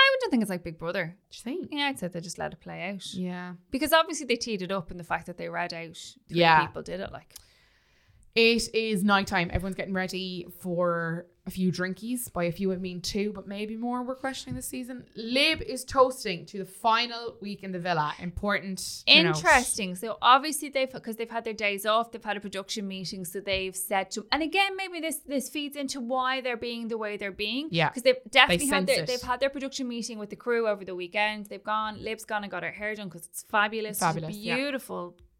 I 0.08 0.16
don't 0.20 0.30
think 0.30 0.42
it's 0.42 0.50
like 0.50 0.64
Big 0.64 0.78
Brother. 0.78 1.16
Do 1.30 1.36
you 1.36 1.42
think? 1.42 1.68
Yeah, 1.72 1.86
I'd 1.86 1.98
say 1.98 2.08
they 2.08 2.20
just 2.20 2.38
let 2.38 2.52
it 2.52 2.60
play 2.60 2.88
out. 2.90 3.14
Yeah. 3.14 3.54
Because 3.70 3.92
obviously 3.92 4.26
they 4.26 4.36
teed 4.36 4.62
it 4.62 4.72
up 4.72 4.90
in 4.90 4.96
the 4.96 5.04
fact 5.04 5.26
that 5.26 5.36
they 5.38 5.48
read 5.48 5.72
out 5.74 5.96
three 6.28 6.38
Yeah. 6.40 6.66
people 6.66 6.82
did 6.82 7.00
it 7.00 7.12
like. 7.12 7.34
It 8.34 8.72
is 8.74 9.02
nighttime. 9.02 9.50
Everyone's 9.52 9.74
getting 9.76 9.94
ready 9.94 10.46
for 10.60 11.26
a 11.48 11.50
few 11.50 11.72
drinkies. 11.72 12.32
By 12.32 12.44
a 12.44 12.52
few, 12.52 12.72
I 12.72 12.76
mean 12.76 13.00
two, 13.00 13.32
but 13.32 13.48
maybe 13.48 13.76
more. 13.76 14.02
We're 14.02 14.14
questioning 14.14 14.54
this 14.54 14.66
season. 14.66 15.04
Lib 15.16 15.60
is 15.62 15.84
toasting 15.84 16.46
to 16.46 16.58
the 16.58 16.64
final 16.64 17.36
week 17.40 17.64
in 17.64 17.72
the 17.72 17.78
villa. 17.78 18.14
Important. 18.20 19.02
Interesting. 19.06 19.96
So 19.96 20.18
obviously 20.22 20.68
they've 20.68 20.90
because 20.90 21.16
they've 21.16 21.30
had 21.30 21.44
their 21.44 21.52
days 21.54 21.84
off, 21.86 22.12
they've 22.12 22.24
had 22.24 22.36
a 22.36 22.40
production 22.40 22.86
meeting, 22.86 23.24
so 23.24 23.40
they've 23.40 23.74
said 23.74 24.10
to 24.12 24.26
and 24.30 24.42
again 24.42 24.76
maybe 24.76 25.00
this 25.00 25.18
this 25.26 25.48
feeds 25.48 25.76
into 25.76 26.00
why 26.00 26.40
they're 26.40 26.56
being 26.56 26.88
the 26.88 26.98
way 26.98 27.16
they're 27.16 27.32
being. 27.32 27.68
Yeah. 27.70 27.88
because 27.88 28.02
they've 28.02 28.16
definitely 28.30 28.66
had 28.68 28.86
their, 28.86 29.02
it. 29.02 29.06
they've 29.06 29.20
had 29.22 29.40
their 29.40 29.50
production 29.50 29.88
meeting 29.88 30.18
with 30.18 30.30
the 30.30 30.36
crew 30.36 30.68
over 30.68 30.84
the 30.84 30.94
weekend. 30.94 31.46
They've 31.46 31.64
gone. 31.64 32.02
Lib's 32.02 32.24
gone 32.24 32.44
and 32.44 32.50
got 32.50 32.62
her 32.62 32.70
hair 32.70 32.94
done 32.94 33.08
because 33.08 33.26
it's 33.26 33.42
fabulous. 33.42 33.98
Fabulous, 33.98 34.34
She's 34.34 34.44
yeah. 34.44 34.56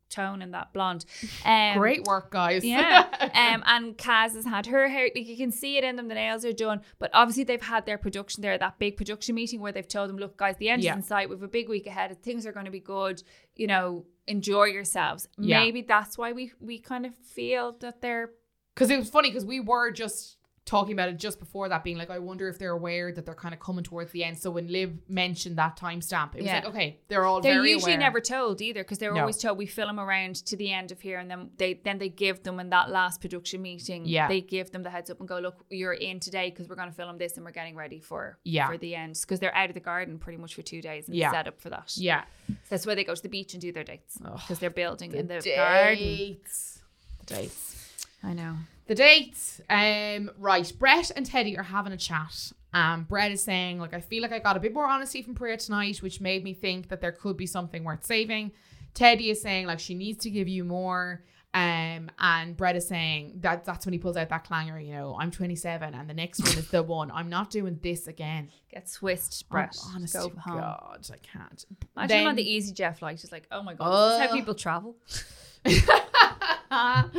Tone 0.09 0.43
and 0.43 0.55
that 0.55 0.73
blonde. 0.73 1.05
Um, 1.45 1.79
Great 1.79 2.05
work, 2.05 2.31
guys. 2.31 2.65
Yeah. 2.65 3.07
Um, 3.39 3.63
and 3.67 3.97
Kaz 3.97 4.35
has 4.35 4.45
had 4.45 4.67
her 4.67 4.89
hair, 4.89 5.11
like 5.15 5.27
you 5.27 5.37
can 5.37 5.53
see 5.53 5.77
it 5.77 5.85
in 5.85 5.97
them, 5.97 6.09
the 6.09 6.15
nails 6.15 6.45
are 6.45 6.53
done. 6.53 6.81
But 6.99 7.11
obviously, 7.15 7.45
they've 7.45 7.61
had 7.63 7.87
their 7.87 7.99
production 7.99 8.43
there, 8.43 8.57
that 8.59 8.79
big 8.79 8.97
production 8.97 9.35
meeting 9.35 9.61
where 9.61 9.71
they've 9.73 9.87
told 9.87 10.09
them, 10.09 10.17
look, 10.17 10.37
guys, 10.37 10.57
the 10.59 10.69
end 10.71 10.83
Yeah. 10.83 10.93
is 10.93 10.97
in 10.99 11.03
sight. 11.03 11.29
We 11.29 11.35
have 11.37 11.43
a 11.43 11.49
big 11.49 11.69
week 11.69 11.87
ahead. 11.87 12.21
Things 12.23 12.47
are 12.47 12.53
going 12.53 12.65
to 12.65 12.71
be 12.73 12.81
good. 12.81 13.23
You 13.55 13.67
know, 13.67 14.07
enjoy 14.27 14.65
yourselves. 14.65 15.29
Yeah. 15.39 15.61
Maybe 15.61 15.83
that's 15.83 16.17
why 16.19 16.33
we, 16.33 16.53
we 16.61 16.79
kind 16.79 17.07
of 17.07 17.15
feel 17.17 17.73
that 17.81 18.01
they're. 18.01 18.31
Because 18.75 18.91
it 18.91 18.99
was 18.99 19.11
funny 19.11 19.31
because 19.31 19.45
we 19.45 19.61
were 19.61 19.91
just 19.91 20.38
talking 20.69 20.93
about 20.93 21.09
it 21.09 21.19
just 21.19 21.41
before 21.41 21.69
that, 21.71 21.83
being 21.83 21.97
like, 21.97 22.11
I 22.11 22.19
wonder 22.19 22.47
if 22.49 22.59
they're 22.59 22.73
aware 22.73 23.11
that 23.11 23.25
they're 23.25 23.35
kind 23.35 23.55
of 23.55 23.61
coming 23.61 23.83
towards 23.83 24.13
the 24.13 24.23
end. 24.23 24.39
So 24.39 24.51
when 24.51 24.69
Lib 24.71 25.01
mentioned 25.09 25.57
that 25.57 25.79
timestamp, 25.79 26.35
it 26.35 26.39
was 26.43 26.47
Yeah. 26.47 26.57
like, 26.57 26.67
okay, 26.67 26.99
they're 27.09 27.25
all 27.25 27.41
They're 27.41 27.55
very 27.55 27.71
usually 27.71 27.93
aware. 27.93 28.01
never 28.01 28.21
told 28.21 28.61
either 28.61 28.83
because 28.85 28.99
they're 28.99 29.15
No. 29.15 29.21
always 29.21 29.39
told 29.39 29.57
we 29.57 29.65
film 29.67 29.99
around 29.99 30.37
to 30.45 30.57
the 30.57 30.71
end 30.71 30.93
of 30.93 31.01
here 31.01 31.19
and 31.19 31.31
then 31.31 31.51
they 31.57 31.75
then 31.85 31.97
they 31.99 32.11
give 32.11 32.43
them 32.43 32.61
in 32.61 32.69
that 32.71 32.91
last 32.91 33.21
production 33.23 33.63
meeting. 33.63 34.05
Yeah. 34.05 34.29
they 34.29 34.41
give 34.43 34.71
them 34.71 34.83
the 34.83 34.91
heads 34.91 35.09
up 35.11 35.21
and 35.21 35.29
go, 35.29 35.39
look, 35.39 35.65
you're 35.71 35.95
in 35.95 36.21
today 36.21 36.51
because 36.51 36.69
we're 36.69 36.77
going 36.77 36.91
to 36.91 36.95
film 36.95 37.17
this 37.19 37.37
and 37.37 37.47
we're 37.47 37.53
getting 37.53 37.75
ready 37.75 37.99
for 38.01 38.39
Yeah. 38.45 38.69
for 38.69 38.77
the 38.77 38.95
end 38.95 39.17
because 39.21 39.41
they're 39.41 39.55
out 39.55 39.71
of 39.71 39.75
the 39.75 39.81
garden 39.81 40.19
pretty 40.19 40.37
much 40.39 40.55
for 40.55 40.63
two 40.63 40.83
days 40.83 41.09
and 41.09 41.17
Yeah. 41.17 41.31
set 41.31 41.49
up 41.49 41.61
for 41.61 41.71
that. 41.71 41.93
Yeah. 41.97 42.25
That's 42.69 42.85
why 42.87 42.95
they 42.95 43.05
go 43.05 43.15
to 43.15 43.23
the 43.23 43.29
beach 43.31 43.55
and 43.55 43.63
do 43.63 43.73
their 43.73 43.85
dates 43.85 44.19
because 44.19 44.59
they're 44.59 44.69
building 44.71 45.15
in 45.15 45.29
the 45.29 45.41
dates. 45.41 45.57
garden. 45.57 46.37
The 47.21 47.35
dates. 47.35 48.03
I 48.23 48.35
know. 48.35 48.57
The 48.89 48.95
dates. 48.95 49.61
Um, 49.71 50.31
right. 50.39 50.71
Brett 50.79 51.11
and 51.15 51.25
Teddy 51.25 51.57
are 51.57 51.63
having 51.63 51.93
a 51.93 51.97
chat. 51.97 52.53
Um, 52.75 53.05
Brett 53.05 53.31
is 53.33 53.43
saying, 53.43 53.79
like, 53.79 53.95
I 53.95 54.01
feel 54.01 54.23
like 54.23 54.33
I 54.33 54.39
got 54.41 54.57
a 54.57 54.61
bit 54.61 54.75
more 54.75 54.87
honesty 54.87 55.23
from 55.23 55.35
Priya 55.35 55.57
tonight, 55.59 56.03
which 56.03 56.21
made 56.21 56.43
me 56.43 56.55
think 56.55 56.89
that 56.89 57.01
there 57.01 57.13
could 57.13 57.37
be 57.37 57.47
something 57.47 57.85
worth 57.85 58.05
saving. 58.05 58.53
Teddy 58.95 59.31
is 59.31 59.41
saying, 59.41 59.67
like, 59.67 59.79
she 59.79 59.95
needs 59.95 60.25
to 60.25 60.31
give 60.31 60.49
you 60.49 60.65
more. 60.65 61.23
Um, 61.55 62.11
and 62.19 62.57
Brett 62.57 62.77
is 62.77 62.87
saying 62.87 63.39
that 63.41 63.65
that's 63.65 63.87
when 63.87 63.95
he 63.95 63.99
pulls 63.99 64.17
out 64.19 64.29
that 64.29 64.45
clanger, 64.45 64.79
you 64.79 64.93
know, 64.93 65.17
I'm 65.19 65.31
27 65.31 65.95
and 65.95 66.09
the 66.09 66.13
next 66.15 66.41
one 66.41 66.59
is 66.59 66.69
the 66.71 66.83
one. 66.99 67.11
I'm 67.11 67.31
not 67.31 67.49
doing 67.51 67.79
this 67.83 68.07
again. 68.07 68.51
Get 68.71 68.87
Swiss, 68.89 69.43
Oh, 69.45 69.53
Brett. 69.53 69.77
honest 69.95 70.13
go 70.15 70.29
to 70.29 70.39
home. 70.41 70.61
God, 70.61 71.09
I 71.11 71.17
can't. 71.17 71.65
Imagine 71.97 72.09
Then- 72.09 72.27
on 72.27 72.35
the 72.37 72.45
EasyJet 72.45 72.99
flight, 72.99 73.19
just 73.19 73.33
like, 73.33 73.47
oh 73.51 73.63
my 73.63 73.73
god, 73.75 74.11
this 74.21 74.21
is 74.25 74.31
how 74.31 74.37
people 74.37 74.55
travel. 74.55 74.97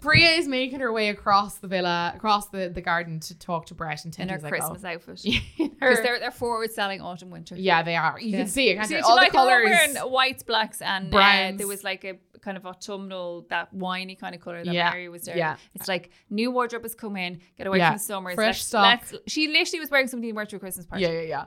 Priya 0.00 0.30
is 0.36 0.46
making 0.46 0.78
her 0.78 0.92
way 0.92 1.08
across 1.08 1.56
the 1.56 1.66
villa, 1.66 2.12
across 2.14 2.48
the, 2.50 2.68
the 2.68 2.80
garden 2.80 3.18
to 3.18 3.36
talk 3.36 3.66
to 3.66 3.74
Brett 3.74 4.04
and 4.04 4.16
In 4.16 4.28
her 4.28 4.38
like, 4.38 4.52
Christmas 4.52 4.84
oh. 4.84 4.88
outfit. 4.88 5.24
Because 5.78 5.98
they're, 6.02 6.18
they're 6.18 6.30
forward 6.32 6.72
selling 6.72 7.00
autumn 7.00 7.30
winter. 7.30 7.54
yeah, 7.56 7.82
they 7.84 7.94
are. 7.96 8.18
You 8.20 8.30
Yeah. 8.30 8.38
can 8.38 8.46
see 8.48 8.70
it. 8.70 8.76
Can't 8.76 8.88
See, 8.88 8.96
All 8.98 9.14
like 9.16 9.32
the 9.32 9.38
they 9.38 9.44
were 9.44 9.50
colors. 9.64 9.94
wearing 9.94 10.12
whites, 10.12 10.42
blacks, 10.42 10.80
and 10.82 11.06
uh, 11.06 11.16
Browns. 11.16 11.58
there 11.58 11.66
was 11.68 11.84
like 11.84 12.04
a 12.04 12.14
kind 12.40 12.56
of 12.56 12.66
autumnal, 12.66 13.46
that 13.50 13.72
winey 13.72 14.16
kind 14.16 14.34
of 14.34 14.40
color 14.40 14.64
that 14.64 14.72
Yeah, 14.74 14.90
Mary 14.90 15.08
was 15.08 15.22
there. 15.22 15.36
yeah. 15.36 15.56
It's 15.74 15.86
like 15.88 16.10
new 16.30 16.50
wardrobe 16.50 16.82
has 16.82 16.94
come 16.96 17.16
in, 17.16 17.40
get 17.56 17.66
away 17.68 17.78
Yeah, 17.78 17.90
from 17.90 17.98
the 17.98 18.02
summers. 18.04 18.34
fresh 18.34 18.72
let's- 18.72 19.14
she 19.28 19.48
literally 19.48 19.80
was 19.80 19.90
wearing 19.90 20.06
something 20.08 20.28
you 20.28 20.34
wear 20.34 20.46
to 20.46 20.56
a 20.56 20.58
Christmas 20.60 20.84
party. 20.86 21.04
Yeah, 21.04 21.10
yeah, 21.12 21.20
yeah. 21.22 21.44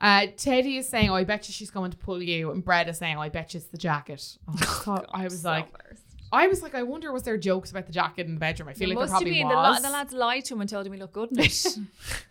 Uh, 0.00 0.26
Teddy 0.36 0.76
is 0.76 0.88
saying, 0.88 1.10
"Oh, 1.10 1.14
I 1.14 1.24
bet 1.24 1.48
you 1.48 1.52
she's 1.52 1.70
going 1.72 1.90
to 1.90 1.96
pull 1.96 2.22
you," 2.22 2.52
and 2.52 2.64
Brett 2.64 2.88
is 2.88 2.98
saying, 2.98 3.16
oh, 3.16 3.20
"I 3.20 3.30
bet 3.30 3.52
you 3.54 3.58
it's 3.58 3.66
the 3.66 3.78
jacket." 3.78 4.38
Oh, 4.48 4.54
I, 4.56 4.64
thought- 4.64 5.06
I 5.12 5.24
was 5.24 5.42
So 5.42 5.48
like, 5.50 5.66
embarrassed. 5.66 6.04
I 6.32 6.46
was 6.46 6.62
like, 6.62 6.74
I 6.74 6.82
wonder 6.82 7.12
was 7.12 7.22
there 7.22 7.36
jokes 7.36 7.70
about 7.70 7.86
the 7.86 7.92
jacket 7.92 8.26
in 8.26 8.34
the 8.34 8.40
bedroom? 8.40 8.68
I 8.68 8.74
feel 8.74 8.88
There 8.88 8.96
like 8.96 9.06
there 9.06 9.12
probably 9.14 9.32
been. 9.32 9.48
The, 9.48 9.54
was. 9.54 9.82
the 9.82 9.90
lads 9.90 10.12
lied 10.12 10.44
to 10.46 10.54
him 10.54 10.60
and 10.60 10.70
told 10.70 10.86
him 10.86 10.92
he 10.92 10.98
looked 10.98 11.14
good 11.14 11.32
in 11.32 11.40
it. 11.40 11.66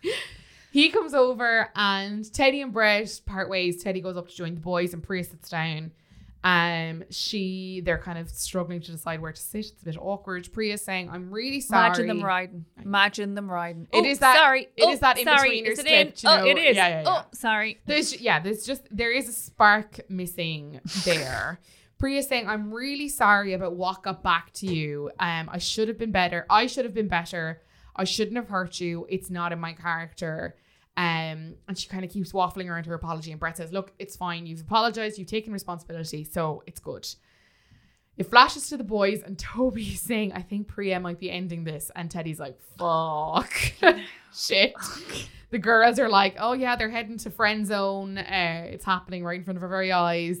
he 0.70 0.88
comes 0.90 1.14
over 1.14 1.70
and 1.74 2.32
Teddy 2.32 2.62
and 2.62 2.72
Brett 2.72 3.20
part 3.26 3.48
ways. 3.48 3.82
Teddy 3.82 4.00
goes 4.00 4.16
up 4.16 4.28
to 4.28 4.34
join 4.34 4.54
the 4.54 4.60
boys 4.60 4.94
and 4.94 5.02
Priya 5.02 5.24
sits 5.24 5.48
down. 5.48 5.92
Um, 6.44 7.02
she 7.10 7.82
they're 7.84 7.98
kind 7.98 8.16
of 8.16 8.30
struggling 8.30 8.80
to 8.82 8.92
decide 8.92 9.20
where 9.20 9.32
to 9.32 9.40
sit. 9.40 9.66
It's 9.66 9.82
a 9.82 9.84
bit 9.84 9.96
awkward. 10.00 10.48
Priya's 10.52 10.82
saying, 10.82 11.10
"I'm 11.10 11.32
really 11.32 11.60
sorry." 11.60 11.86
Imagine 11.88 12.06
them 12.06 12.24
riding. 12.24 12.64
Imagine 12.82 13.34
them 13.34 13.50
riding. 13.50 13.88
It 13.92 13.98
oh, 13.98 14.04
is 14.04 14.20
that- 14.20 14.36
Sorry. 14.36 14.68
it 14.76 14.84
oh, 14.84 14.92
is 14.92 15.00
that 15.00 15.18
in-betweener 15.18 15.66
Is 15.66 15.78
it 15.80 15.86
slip, 15.86 16.06
in? 16.06 16.06
you 16.06 16.28
oh, 16.28 16.38
know? 16.38 16.46
it 16.46 16.58
is. 16.58 16.76
Yeah, 16.76 16.88
yeah, 16.88 17.02
yeah. 17.02 17.08
Oh, 17.08 17.26
sorry. 17.32 17.80
There's 17.86 18.20
yeah, 18.20 18.38
there's 18.38 18.64
just 18.64 18.82
there 18.90 19.10
is 19.10 19.28
a 19.28 19.32
spark 19.32 20.08
missing 20.08 20.80
there. 21.04 21.58
Priya's 21.98 22.28
saying, 22.28 22.48
I'm 22.48 22.72
really 22.72 23.08
sorry 23.08 23.54
about 23.54 23.74
what 23.74 24.02
got 24.02 24.22
back 24.22 24.52
to 24.54 24.66
you. 24.66 25.10
Um, 25.18 25.50
I 25.52 25.58
should 25.58 25.88
have 25.88 25.98
been 25.98 26.12
better. 26.12 26.46
I 26.48 26.66
should 26.66 26.84
have 26.84 26.94
been 26.94 27.08
better. 27.08 27.62
I 27.96 28.04
shouldn't 28.04 28.36
have 28.36 28.48
hurt 28.48 28.80
you. 28.80 29.06
It's 29.08 29.30
not 29.30 29.52
in 29.52 29.58
my 29.58 29.72
character. 29.72 30.54
Um, 30.96 31.54
and 31.66 31.76
she 31.76 31.88
kind 31.88 32.04
of 32.04 32.10
keeps 32.10 32.32
waffling 32.32 32.68
around 32.68 32.86
her 32.86 32.94
apology. 32.94 33.32
And 33.32 33.40
Brett 33.40 33.56
says, 33.56 33.72
Look, 33.72 33.92
it's 33.98 34.16
fine. 34.16 34.46
You've 34.46 34.60
apologized. 34.60 35.18
You've 35.18 35.28
taken 35.28 35.52
responsibility. 35.52 36.24
So 36.24 36.62
it's 36.66 36.80
good. 36.80 37.06
It 38.16 38.28
flashes 38.28 38.68
to 38.70 38.76
the 38.76 38.84
boys, 38.84 39.22
and 39.22 39.38
Toby's 39.38 40.00
saying, 40.00 40.32
I 40.32 40.42
think 40.42 40.66
Priya 40.66 40.98
might 40.98 41.20
be 41.20 41.30
ending 41.30 41.64
this. 41.64 41.90
And 41.94 42.10
Teddy's 42.10 42.40
like, 42.40 42.58
Fuck. 42.78 43.52
Shit. 44.34 44.74
The 45.50 45.58
girls 45.58 45.98
are 45.98 46.08
like, 46.08 46.36
Oh, 46.38 46.52
yeah, 46.52 46.76
they're 46.76 46.90
heading 46.90 47.18
to 47.18 47.30
friend 47.30 47.66
zone. 47.66 48.18
Uh, 48.18 48.66
it's 48.66 48.84
happening 48.84 49.24
right 49.24 49.38
in 49.38 49.44
front 49.44 49.56
of 49.56 49.62
our 49.62 49.68
very 49.68 49.92
eyes. 49.92 50.38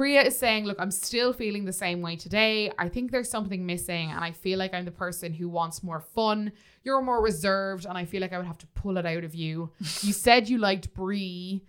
Priya 0.00 0.22
is 0.22 0.38
saying, 0.38 0.64
Look, 0.64 0.80
I'm 0.80 0.90
still 0.90 1.34
feeling 1.34 1.66
the 1.66 1.74
same 1.74 2.00
way 2.00 2.16
today. 2.16 2.72
I 2.78 2.88
think 2.88 3.10
there's 3.10 3.28
something 3.28 3.66
missing, 3.66 4.10
and 4.10 4.24
I 4.24 4.32
feel 4.32 4.58
like 4.58 4.72
I'm 4.72 4.86
the 4.86 4.90
person 4.90 5.34
who 5.34 5.46
wants 5.46 5.82
more 5.82 6.00
fun. 6.00 6.52
You're 6.84 7.02
more 7.02 7.22
reserved, 7.22 7.84
and 7.84 7.98
I 7.98 8.06
feel 8.06 8.22
like 8.22 8.32
I 8.32 8.38
would 8.38 8.46
have 8.46 8.56
to 8.60 8.66
pull 8.68 8.96
it 8.96 9.04
out 9.04 9.24
of 9.24 9.34
you. 9.34 9.72
You 10.00 10.14
said 10.14 10.48
you 10.48 10.56
liked 10.56 10.94
Brie. 10.94 11.66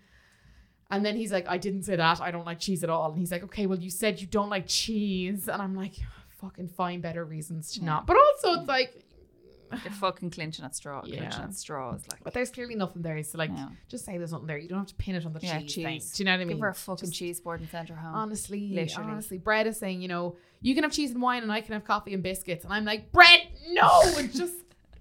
And 0.90 1.04
then 1.04 1.14
he's 1.14 1.30
like, 1.30 1.46
I 1.46 1.58
didn't 1.58 1.82
say 1.82 1.96
that. 1.96 2.22
I 2.22 2.30
don't 2.30 2.46
like 2.46 2.58
cheese 2.58 2.82
at 2.82 2.88
all. 2.88 3.10
And 3.10 3.18
he's 3.18 3.30
like, 3.30 3.42
okay, 3.44 3.66
well, 3.66 3.78
you 3.78 3.90
said 3.90 4.18
you 4.18 4.26
don't 4.26 4.48
like 4.48 4.66
cheese. 4.66 5.46
And 5.48 5.60
I'm 5.60 5.74
like, 5.74 5.96
fucking 6.30 6.68
find 6.68 7.02
better 7.02 7.26
reasons 7.26 7.72
to 7.72 7.80
Yeah. 7.80 7.86
not. 7.86 8.06
But 8.06 8.16
also, 8.16 8.60
it's 8.60 8.68
like, 8.68 9.01
They're 9.82 9.92
fucking 9.92 10.30
clinching 10.30 10.64
at 10.64 10.74
straw. 10.76 11.02
Yeah. 11.04 11.18
Clinching 11.18 11.42
at 11.44 11.54
straws. 11.54 12.02
Like, 12.10 12.22
but 12.24 12.32
there's 12.34 12.50
clearly 12.50 12.74
nothing 12.74 13.02
there. 13.02 13.22
So, 13.22 13.38
like, 13.38 13.50
just 13.88 14.04
say 14.04 14.18
there's 14.18 14.32
nothing 14.32 14.46
there. 14.46 14.58
You 14.58 14.68
don't 14.68 14.78
have 14.78 14.86
to 14.88 14.94
pin 14.94 15.14
it 15.14 15.24
on 15.26 15.32
the 15.32 15.40
Yeah, 15.40 15.58
cheese, 15.60 15.74
cheese. 15.74 16.12
Do 16.12 16.22
you 16.22 16.24
know 16.26 16.32
what 16.32 16.40
I 16.40 16.44
mean? 16.44 16.48
give 16.56 16.60
her 16.60 16.68
a 16.68 16.74
fucking 16.74 17.08
Just- 17.08 17.18
cheese 17.18 17.40
board 17.40 17.60
and 17.60 17.68
send 17.70 17.88
her 17.88 17.96
home. 17.96 18.14
Honestly, 18.14 18.68
Literally. 18.72 19.10
honestly, 19.10 19.38
Brett 19.38 19.66
is 19.66 19.78
saying, 19.78 20.02
you 20.02 20.08
know, 20.08 20.36
you 20.60 20.74
can 20.74 20.84
have 20.84 20.92
cheese 20.92 21.10
and 21.10 21.20
wine 21.22 21.42
and 21.42 21.50
I 21.50 21.60
can 21.60 21.72
have 21.72 21.84
coffee 21.84 22.14
and 22.14 22.22
biscuits. 22.22 22.64
And 22.64 22.72
I'm 22.72 22.84
like, 22.84 23.10
Brett, 23.12 23.40
no, 23.70 24.02
and 24.16 24.32
just 24.34 24.54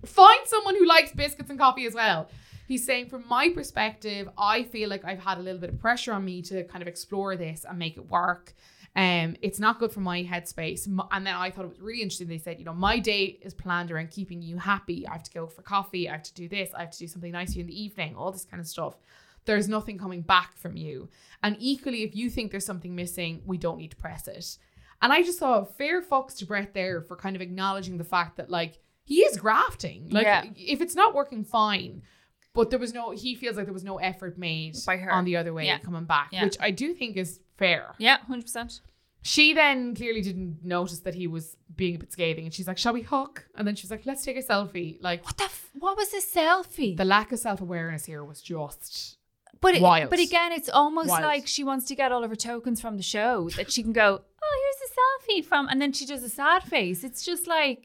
find 0.05 0.39
someone 0.47 0.75
who 0.75 0.85
likes 0.87 1.11
biscuits 1.11 1.49
and 1.49 1.59
coffee 1.59 1.85
as 1.85 1.93
well. 1.93 2.29
He's 2.67 2.85
saying, 2.85 3.09
from 3.09 3.25
my 3.27 3.49
perspective, 3.49 4.29
I 4.37 4.63
feel 4.63 4.87
like 4.89 5.03
I've 5.03 5.19
had 5.19 5.37
a 5.37 5.41
little 5.41 5.59
bit 5.59 5.71
of 5.71 5.79
pressure 5.79 6.13
on 6.13 6.23
me 6.23 6.41
to 6.43 6.63
kind 6.63 6.81
of 6.81 6.87
explore 6.87 7.35
this 7.35 7.65
and 7.67 7.77
make 7.77 7.97
it 7.97 8.09
work. 8.09 8.53
Um, 8.95 9.37
it's 9.41 9.59
not 9.59 9.79
good 9.79 9.93
for 9.93 10.01
my 10.01 10.23
headspace. 10.23 10.85
And 11.11 11.25
then 11.25 11.33
I 11.33 11.49
thought 11.49 11.63
it 11.65 11.69
was 11.69 11.79
really 11.79 12.01
interesting. 12.01 12.27
They 12.27 12.37
said, 12.37 12.59
you 12.59 12.65
know, 12.65 12.73
my 12.73 12.99
day 12.99 13.39
is 13.41 13.53
planned 13.53 13.89
around 13.89 14.11
keeping 14.11 14.41
you 14.41 14.57
happy. 14.57 15.07
I 15.07 15.13
have 15.13 15.23
to 15.23 15.31
go 15.31 15.47
for 15.47 15.61
coffee. 15.61 16.09
I 16.09 16.13
have 16.13 16.23
to 16.23 16.33
do 16.33 16.49
this. 16.49 16.71
I 16.73 16.81
have 16.81 16.91
to 16.91 16.99
do 16.99 17.07
something 17.07 17.31
nice 17.31 17.53
for 17.53 17.59
you 17.59 17.61
in 17.61 17.67
the 17.67 17.81
evening. 17.81 18.15
All 18.15 18.31
this 18.31 18.43
kind 18.43 18.59
of 18.59 18.67
stuff. 18.67 18.95
There's 19.45 19.69
nothing 19.69 19.97
coming 19.97 20.21
back 20.21 20.57
from 20.57 20.75
you. 20.75 21.09
And 21.41 21.55
equally, 21.59 22.03
if 22.03 22.15
you 22.15 22.29
think 22.29 22.51
there's 22.51 22.65
something 22.65 22.93
missing, 22.93 23.41
we 23.45 23.57
don't 23.57 23.77
need 23.77 23.91
to 23.91 23.97
press 23.97 24.27
it. 24.27 24.57
And 25.01 25.11
I 25.11 25.23
just 25.23 25.39
saw 25.39 25.63
fair 25.63 26.01
fucks 26.01 26.37
to 26.39 26.45
Brett 26.45 26.73
there 26.73 27.01
for 27.01 27.15
kind 27.15 27.35
of 27.35 27.41
acknowledging 27.41 27.97
the 27.97 28.03
fact 28.03 28.37
that 28.37 28.49
like 28.51 28.77
he 29.03 29.21
is 29.21 29.37
grafting. 29.37 30.09
Like 30.09 30.25
Yeah. 30.25 30.43
if 30.55 30.81
it's 30.81 30.95
not 30.95 31.15
working, 31.15 31.43
fine. 31.43 32.03
But 32.53 32.69
there 32.69 32.77
was 32.79 32.93
no. 32.93 33.11
He 33.11 33.33
feels 33.35 33.55
like 33.55 33.65
there 33.65 33.73
was 33.73 33.83
no 33.85 33.97
effort 33.97 34.37
made 34.37 34.75
By 34.85 34.97
her. 34.97 35.09
on 35.11 35.23
the 35.23 35.37
other 35.37 35.53
way 35.53 35.65
Yeah. 35.67 35.79
coming 35.79 36.03
back, 36.03 36.29
Yeah. 36.33 36.43
which 36.43 36.57
I 36.59 36.69
do 36.71 36.93
think 36.93 37.15
is 37.15 37.39
fair. 37.61 37.95
yeah, 37.97 38.17
hundred 38.27 38.43
percent. 38.49 38.81
She 39.23 39.53
then 39.53 39.93
clearly 39.95 40.21
didn't 40.21 40.59
notice 40.63 41.01
that 41.01 41.13
he 41.21 41.27
was 41.27 41.55
being 41.75 41.95
a 41.95 41.99
bit 41.99 42.11
scathing, 42.11 42.45
and 42.45 42.53
she's 42.53 42.67
like, 42.67 42.79
"Shall 42.83 42.93
we 42.93 43.03
hug?" 43.03 43.33
And 43.55 43.67
then 43.67 43.75
she's 43.75 43.91
like, 43.91 44.05
"Let's 44.05 44.23
take 44.25 44.37
a 44.37 44.41
selfie." 44.51 44.97
Like 45.01 45.23
What 45.25 45.37
the? 45.37 45.43
F- 45.45 45.69
what 45.85 45.95
was 45.97 46.09
the 46.09 46.23
selfie? 46.37 46.97
the 46.97 47.05
lack 47.05 47.31
of 47.31 47.39
self 47.39 47.61
awareness 47.61 48.05
here 48.05 48.23
was 48.23 48.41
just 48.41 49.17
but 49.61 49.75
it, 49.75 49.81
wild. 49.81 50.09
but 50.09 50.19
again, 50.19 50.51
it's 50.51 50.69
almost 50.69 51.09
Wild. 51.09 51.23
like 51.23 51.45
she 51.47 51.63
wants 51.63 51.85
to 51.89 51.95
get 51.95 52.11
all 52.11 52.23
of 52.23 52.31
her 52.31 52.35
tokens 52.35 52.81
from 52.81 52.97
the 52.97 53.03
show 53.03 53.47
that 53.57 53.71
she 53.71 53.83
can 53.83 53.93
go. 53.93 54.21
Oh, 54.43 54.55
here's 54.63 54.89
a 54.89 54.93
selfie 54.99 55.45
from, 55.45 55.67
and 55.69 55.79
then 55.81 55.91
she 55.93 56.05
does 56.07 56.23
a 56.23 56.29
sad 56.29 56.63
face. 56.63 57.03
It's 57.03 57.23
just 57.23 57.45
like 57.47 57.83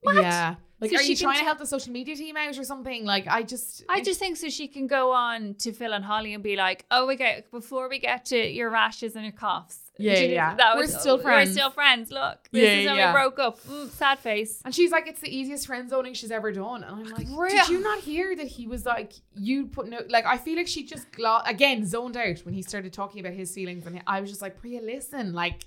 what? 0.00 0.16
yeah. 0.16 0.56
Like, 0.80 0.90
So 0.92 0.96
are 0.98 1.02
she 1.02 1.10
you 1.10 1.16
trying 1.16 1.34
t- 1.34 1.40
to 1.40 1.44
help 1.44 1.58
the 1.58 1.66
social 1.66 1.92
media 1.92 2.14
team 2.14 2.36
out 2.36 2.56
or 2.56 2.62
something? 2.62 3.04
Like, 3.04 3.26
I 3.26 3.42
just, 3.42 3.84
I 3.88 4.00
just 4.00 4.20
think 4.20 4.36
so. 4.36 4.48
She 4.48 4.68
can 4.68 4.86
go 4.86 5.10
on 5.12 5.54
to 5.54 5.72
Phil 5.72 5.92
and 5.92 6.04
Holly 6.04 6.34
and 6.34 6.42
be 6.42 6.54
like, 6.54 6.84
"Oh, 6.90 7.10
okay, 7.10 7.44
before 7.50 7.88
we 7.88 7.98
get 7.98 8.26
to 8.26 8.36
your 8.38 8.70
rashes 8.70 9.16
and 9.16 9.24
your 9.24 9.32
coughs, 9.32 9.90
Yeah, 9.98 10.18
you- 10.20 10.28
yeah. 10.34 10.54
that 10.54 10.76
We're 10.76 10.82
was- 10.82 11.00
still 11.00 11.18
friends." 11.18 11.48
We're 11.48 11.52
still 11.54 11.70
friends. 11.70 12.12
Look, 12.12 12.48
this 12.52 12.62
Yeah, 12.62 12.68
is 12.80 12.86
when 12.86 12.96
yeah. 12.96 13.12
we 13.12 13.20
broke 13.20 13.38
up. 13.40 13.60
Mm, 13.64 13.88
sad 13.90 14.20
face. 14.20 14.62
And 14.64 14.72
she's 14.72 14.92
like, 14.92 15.08
it's 15.08 15.20
the 15.20 15.36
easiest 15.36 15.66
friend 15.66 15.90
zoning 15.90 16.14
she's 16.14 16.30
ever 16.30 16.52
done. 16.52 16.84
And 16.84 16.94
I'm 16.94 17.10
like, 17.10 17.26
Real. 17.28 17.48
did 17.50 17.68
you 17.70 17.80
not 17.80 17.98
hear 17.98 18.36
that 18.36 18.46
he 18.46 18.68
was 18.68 18.86
like, 18.86 19.14
you 19.34 19.66
put 19.66 19.88
no, 19.88 20.02
like, 20.08 20.26
I 20.26 20.38
feel 20.38 20.56
like 20.56 20.68
she 20.68 20.84
just, 20.84 21.10
glo- 21.10 21.40
again, 21.44 21.84
zoned 21.86 22.16
out 22.16 22.38
when 22.44 22.54
he 22.54 22.62
started 22.62 22.92
talking 22.92 23.18
about 23.18 23.32
his 23.34 23.52
feelings. 23.52 23.84
And 23.84 24.00
I 24.06 24.20
was 24.20 24.30
just 24.30 24.42
like, 24.42 24.60
Priya, 24.60 24.80
listen, 24.80 25.32
like, 25.32 25.64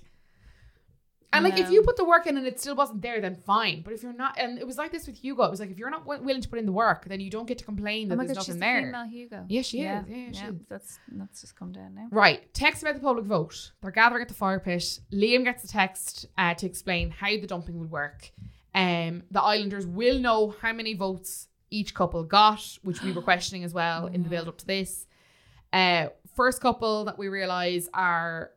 and 1.32 1.44
like, 1.44 1.58
if 1.58 1.70
you 1.70 1.82
put 1.82 1.96
the 1.96 2.04
work 2.04 2.26
in 2.26 2.36
and 2.36 2.46
it 2.46 2.60
still 2.60 2.74
wasn't 2.74 3.00
there, 3.02 3.20
then 3.20 3.36
fine. 3.36 3.82
But 3.82 3.94
if 3.94 4.02
you're 4.02 4.12
not, 4.12 4.38
and 4.38 4.58
it 4.58 4.66
was 4.66 4.76
like 4.78 4.92
this 4.92 5.06
with 5.06 5.16
Hugo, 5.16 5.44
it 5.44 5.50
was 5.50 5.60
like, 5.60 5.70
if 5.70 5.78
you're 5.78 5.90
not 5.90 6.00
wi- 6.04 6.22
willing 6.24 6.42
to 6.42 6.48
put 6.48 6.58
in 6.58 6.66
the 6.66 6.72
work, 6.72 7.06
then 7.06 7.20
you 7.20 7.30
don't 7.30 7.46
get 7.46 7.58
to 7.58 7.64
complain 7.64 8.08
that 8.08 8.14
Oh 8.14 8.18
my 8.18 8.26
there's 8.26 8.38
god, 8.38 8.44
she's 8.46 8.56
nothing 8.56 8.60
the 8.60 8.80
there. 8.80 8.92
female 8.92 9.06
Hugo. 9.06 9.44
Yeah, 9.48 9.62
she 9.62 9.78
yeah, 9.82 10.02
is. 10.02 10.08
Yeah, 10.08 10.16
yeah, 10.16 10.32
she 10.32 10.44
is. 10.46 10.54
That's 10.68 10.98
that's 11.12 11.40
just 11.40 11.56
come 11.56 11.72
down 11.72 11.94
now. 11.94 12.08
Right. 12.10 12.52
Text 12.54 12.82
about 12.82 12.94
the 12.94 13.00
public 13.00 13.24
vote. 13.24 13.72
They're 13.80 13.90
gathering 13.90 14.22
at 14.22 14.28
the 14.28 14.34
fire 14.34 14.60
pit. 14.60 15.00
Liam 15.12 15.44
gets 15.44 15.62
the 15.62 15.68
text 15.68 16.26
uh, 16.36 16.54
to 16.54 16.66
explain 16.66 17.10
how 17.10 17.28
the 17.30 17.46
dumping 17.46 17.78
would 17.78 17.90
work. 17.90 18.30
Um, 18.74 19.22
the 19.30 19.42
Islanders 19.42 19.86
will 19.86 20.18
know 20.18 20.54
how 20.60 20.72
many 20.72 20.94
votes 20.94 21.48
each 21.70 21.94
couple 21.94 22.22
got, 22.24 22.78
which 22.82 23.02
we 23.02 23.12
were 23.12 23.22
questioning 23.30 23.64
as 23.64 23.72
well 23.72 24.06
in 24.06 24.22
the 24.22 24.28
build 24.28 24.48
up 24.48 24.58
to 24.58 24.66
this. 24.66 25.06
Uh, 25.72 26.08
first 26.36 26.60
couple 26.60 27.04
that 27.06 27.18
we 27.18 27.28
realise 27.28 27.88
are 27.94 28.50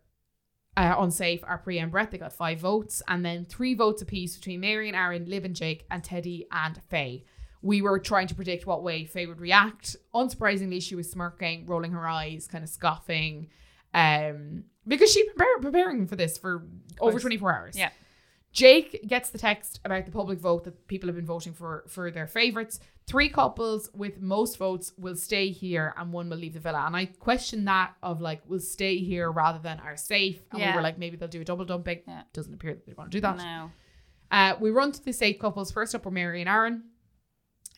uh, 0.78 0.96
unsafe 1.00 1.44
are 1.44 1.58
Priya 1.58 1.84
and 1.84 1.92
Brett. 1.92 2.12
They 2.12 2.18
got 2.18 2.34
five 2.34 2.60
votes, 2.60 3.02
and 3.08 3.24
then 3.26 3.46
three 3.46 3.74
votes 3.74 4.02
apiece 4.02 4.36
between 4.36 4.60
Mary 4.60 4.88
and 4.88 4.96
Aaron, 4.96 5.26
Liv 5.26 5.46
and 5.46 5.56
Jake, 5.56 5.86
and 5.90 6.04
Teddy 6.04 6.48
and 6.52 6.82
Faye. 6.90 7.24
We 7.62 7.82
were 7.82 7.98
trying 8.00 8.28
to 8.28 8.36
predict 8.36 8.68
what 8.68 8.84
way 8.84 9.06
Faye 9.06 9.26
would 9.26 9.40
react. 9.40 9.96
Unsurprisingly, 10.14 10.82
she 10.82 10.96
was 10.96 11.10
smirking, 11.10 11.66
rolling 11.66 11.94
her 11.94 12.08
eyes, 12.08 12.48
kind 12.48 12.64
of 12.64 12.70
scoffing, 12.70 13.50
um, 13.94 14.66
because 14.88 15.12
she 15.12 15.24
prepared 15.30 15.62
preparing 15.62 16.08
for 16.08 16.16
this 16.16 16.38
for 16.38 16.68
over 17.00 17.20
twenty 17.20 17.38
four 17.38 17.56
hours. 17.56 17.78
Yeah. 17.78 17.90
Jake 18.56 19.06
gets 19.06 19.30
the 19.30 19.38
text 19.38 19.82
about 19.84 20.06
the 20.06 20.12
public 20.12 20.40
vote 20.40 20.64
that 20.64 20.88
people 20.88 21.08
have 21.10 21.16
been 21.18 21.26
voting 21.26 21.54
for 21.54 21.84
for 21.90 22.10
their 22.10 22.26
favorites. 22.26 22.80
Three 23.06 23.28
couples 23.28 23.90
with 23.94 24.22
most 24.22 24.58
votes 24.58 24.94
will 24.98 25.18
stay 25.18 25.50
here 25.50 25.94
and 25.98 26.14
one 26.14 26.30
will 26.30 26.38
leave 26.38 26.54
the 26.54 26.62
villa. 26.62 26.86
And 26.88 26.96
I 26.96 27.06
question 27.06 27.66
that 27.66 27.94
of 28.02 28.22
like, 28.22 28.42
will 28.50 28.62
stay 28.62 28.98
here 28.98 29.30
rather 29.30 29.60
than 29.60 29.80
are 29.80 29.98
safe. 29.98 30.42
And 30.52 30.62
we 30.62 30.74
were 30.74 30.82
like, 30.82 30.98
maybe 30.98 31.18
they'll 31.18 31.28
do 31.28 31.42
a 31.42 31.46
double 31.46 31.66
dumping. 31.66 32.00
Yeah. 32.08 32.24
Doesn't 32.32 32.54
appear 32.54 32.74
that 32.74 32.86
they 32.86 32.94
want 32.94 33.12
to 33.12 33.18
do 33.18 33.22
that. 33.22 33.38
No. 33.38 33.72
Uh, 34.32 34.56
we 34.60 34.72
run 34.72 34.94
to 34.94 35.04
the 35.04 35.12
safe 35.12 35.38
couples. 35.38 35.72
First 35.72 35.94
up 35.94 36.06
were 36.06 36.12
Mary 36.12 36.40
and 36.40 36.50
Aaron. 36.50 36.86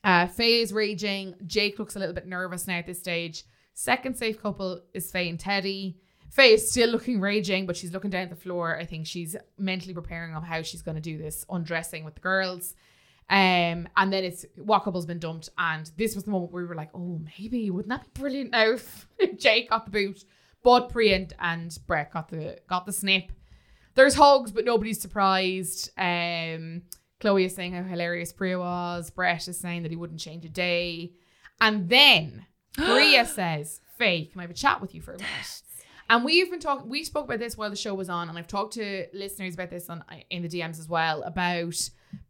Uh, 0.04 0.28
Faye 0.28 0.62
is 0.62 0.72
raging. 0.72 1.34
Jake 1.46 1.80
looks 1.80 1.96
a 1.96 2.00
little 2.00 2.16
bit 2.16 2.28
nervous 2.28 2.68
now 2.68 2.78
at 2.78 2.86
this 2.86 3.00
stage. 3.00 3.44
Second 3.74 4.16
safe 4.16 4.42
couple 4.42 4.82
is 4.94 5.12
Faye 5.12 5.28
and 5.28 5.40
Teddy. 5.40 5.98
Faye 6.30 6.54
is 6.54 6.70
still 6.70 6.90
looking 6.90 7.20
raging, 7.20 7.66
but 7.66 7.78
she's 7.78 7.94
looking 7.94 8.12
down 8.12 8.24
at 8.24 8.30
the 8.30 8.36
floor. 8.36 8.78
I 8.78 8.86
think 8.86 9.08
she's 9.08 9.36
mentally 9.58 9.94
preparing 9.94 10.36
on 10.36 10.44
how 10.44 10.62
she's 10.62 10.82
going 10.82 10.96
to 10.96 11.02
do 11.02 11.18
this 11.18 11.46
undressing 11.50 12.04
with 12.04 12.16
the 12.16 12.22
girls. 12.22 12.76
Um, 13.30 13.90
and 13.98 14.12
then 14.12 14.24
it's 14.24 14.46
couple's 14.68 15.06
been 15.06 15.20
dumped, 15.20 15.50
and 15.58 15.90
this 15.98 16.16
was 16.16 16.24
the 16.24 16.32
moment 16.32 16.52
where 16.52 16.64
we 16.64 16.70
were 16.70 16.76
like, 16.76 16.92
"Oh, 16.94 17.20
maybe 17.38 17.70
wouldn't 17.70 17.90
that 17.90 18.14
be 18.14 18.22
brilliant 18.22 18.52
now 18.52 18.72
if 18.72 19.08
Jake 19.38 19.70
got 19.70 19.86
the 19.86 19.92
boot?" 19.92 20.24
But 20.64 20.90
Priya 20.90 21.16
and, 21.16 21.34
and 21.40 21.80
Brett 21.88 22.14
got 22.14 22.30
the 22.30 22.58
got 22.70 22.86
the 22.86 22.94
snip. 22.94 23.32
There's 23.96 24.16
hugs, 24.16 24.52
but 24.52 24.64
nobody's 24.64 25.02
surprised. 25.02 25.90
Um, 25.98 26.84
Chloe 27.20 27.46
is 27.46 27.56
saying 27.56 27.74
how 27.74 27.84
hilarious 27.84 28.32
Priya 28.32 28.60
was. 28.60 29.10
Brett 29.10 29.48
is 29.48 29.60
saying 29.60 29.84
that 29.84 29.92
he 29.92 29.98
wouldn't 29.98 30.20
change 30.20 30.46
a 30.46 30.50
day. 30.50 31.14
And 31.60 31.90
then 31.90 32.46
Priya 32.74 33.26
says, 33.26 33.82
Faye, 33.98 34.26
can 34.26 34.40
I 34.40 34.44
have 34.44 34.52
a 34.52 34.54
chat 34.54 34.82
with 34.82 34.94
you 34.94 35.02
for 35.02 35.14
a 35.14 35.18
minute? 35.18 35.62
And 36.10 36.24
we've 36.24 36.50
been 36.50 36.60
talking, 36.60 36.90
we 36.90 37.04
spoke 37.04 37.26
about 37.26 37.40
this 37.40 37.58
while 37.58 37.70
the 37.70 37.76
show 37.76 37.94
was 37.94 38.10
on, 38.10 38.30
and 38.30 38.38
I've 38.38 38.48
talked 38.48 38.74
to 38.76 39.08
listeners 39.14 39.54
about 39.56 39.70
this 39.70 39.90
on 39.90 40.04
in 40.30 40.42
the 40.42 40.48
DMs 40.50 40.80
as 40.80 40.88
well 40.88 41.22
about 41.24 41.76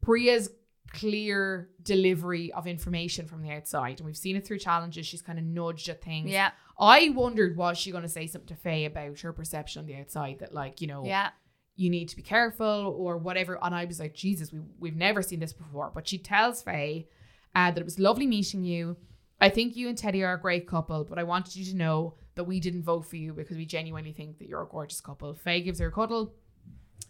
Priya's 0.01 0.49
clear 0.93 1.69
delivery 1.83 2.51
of 2.53 2.65
information 2.65 3.27
from 3.27 3.41
the 3.43 3.51
outside. 3.51 3.99
And 3.99 4.05
we've 4.05 4.17
seen 4.17 4.35
it 4.35 4.45
through 4.47 4.59
challenges. 4.59 5.05
She's 5.05 5.21
kind 5.21 5.37
of 5.37 5.45
nudged 5.45 5.89
at 5.89 6.01
things. 6.01 6.29
Yeah. 6.29 6.51
I 6.79 7.09
wondered, 7.09 7.57
was 7.57 7.77
she 7.77 7.91
going 7.91 8.03
to 8.03 8.09
say 8.09 8.25
something 8.27 8.47
to 8.47 8.55
Faye 8.55 8.85
about 8.85 9.19
her 9.19 9.33
perception 9.33 9.81
on 9.81 9.85
the 9.85 9.95
outside 9.97 10.39
that, 10.39 10.53
like, 10.53 10.79
you 10.81 10.87
know, 10.87 11.05
Yeah. 11.05 11.29
you 11.75 11.89
need 11.89 12.09
to 12.09 12.15
be 12.15 12.21
careful 12.21 12.95
or 12.97 13.17
whatever. 13.17 13.59
And 13.61 13.75
I 13.75 13.85
was 13.85 13.99
like, 13.99 14.13
Jesus, 14.15 14.51
we, 14.51 14.59
we've 14.79 14.95
never 14.95 15.21
seen 15.21 15.39
this 15.39 15.53
before. 15.53 15.91
But 15.93 16.07
she 16.07 16.17
tells 16.17 16.61
Faye 16.61 17.07
uh, 17.53 17.71
that 17.71 17.77
it 17.79 17.85
was 17.85 17.99
lovely 17.99 18.25
meeting 18.27 18.63
you. 18.63 18.97
I 19.41 19.49
think 19.49 19.75
you 19.75 19.87
and 19.89 19.97
Teddy 19.97 20.23
are 20.23 20.33
a 20.33 20.39
great 20.41 20.67
couple, 20.67 21.03
but 21.03 21.19
I 21.19 21.23
wanted 21.23 21.55
you 21.55 21.65
to 21.65 21.75
know 21.77 22.15
that 22.37 22.45
we 22.45 22.59
didn't 22.59 22.83
vote 22.83 23.05
for 23.05 23.17
you 23.17 23.33
because 23.33 23.57
we 23.57 23.65
genuinely 23.65 24.13
think 24.13 24.37
that 24.39 24.47
you're 24.47 24.61
a 24.63 24.65
gorgeous 24.67 25.01
couple. 25.01 25.33
Faye 25.33 25.61
gives 25.61 25.79
her 25.79 25.87
a 25.87 25.91
cuddle. 25.91 26.33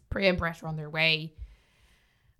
Priya 0.09 0.29
and 0.29 0.37
Brett 0.37 0.63
are 0.63 0.67
on 0.67 0.75
their 0.75 0.89
way. 0.89 1.33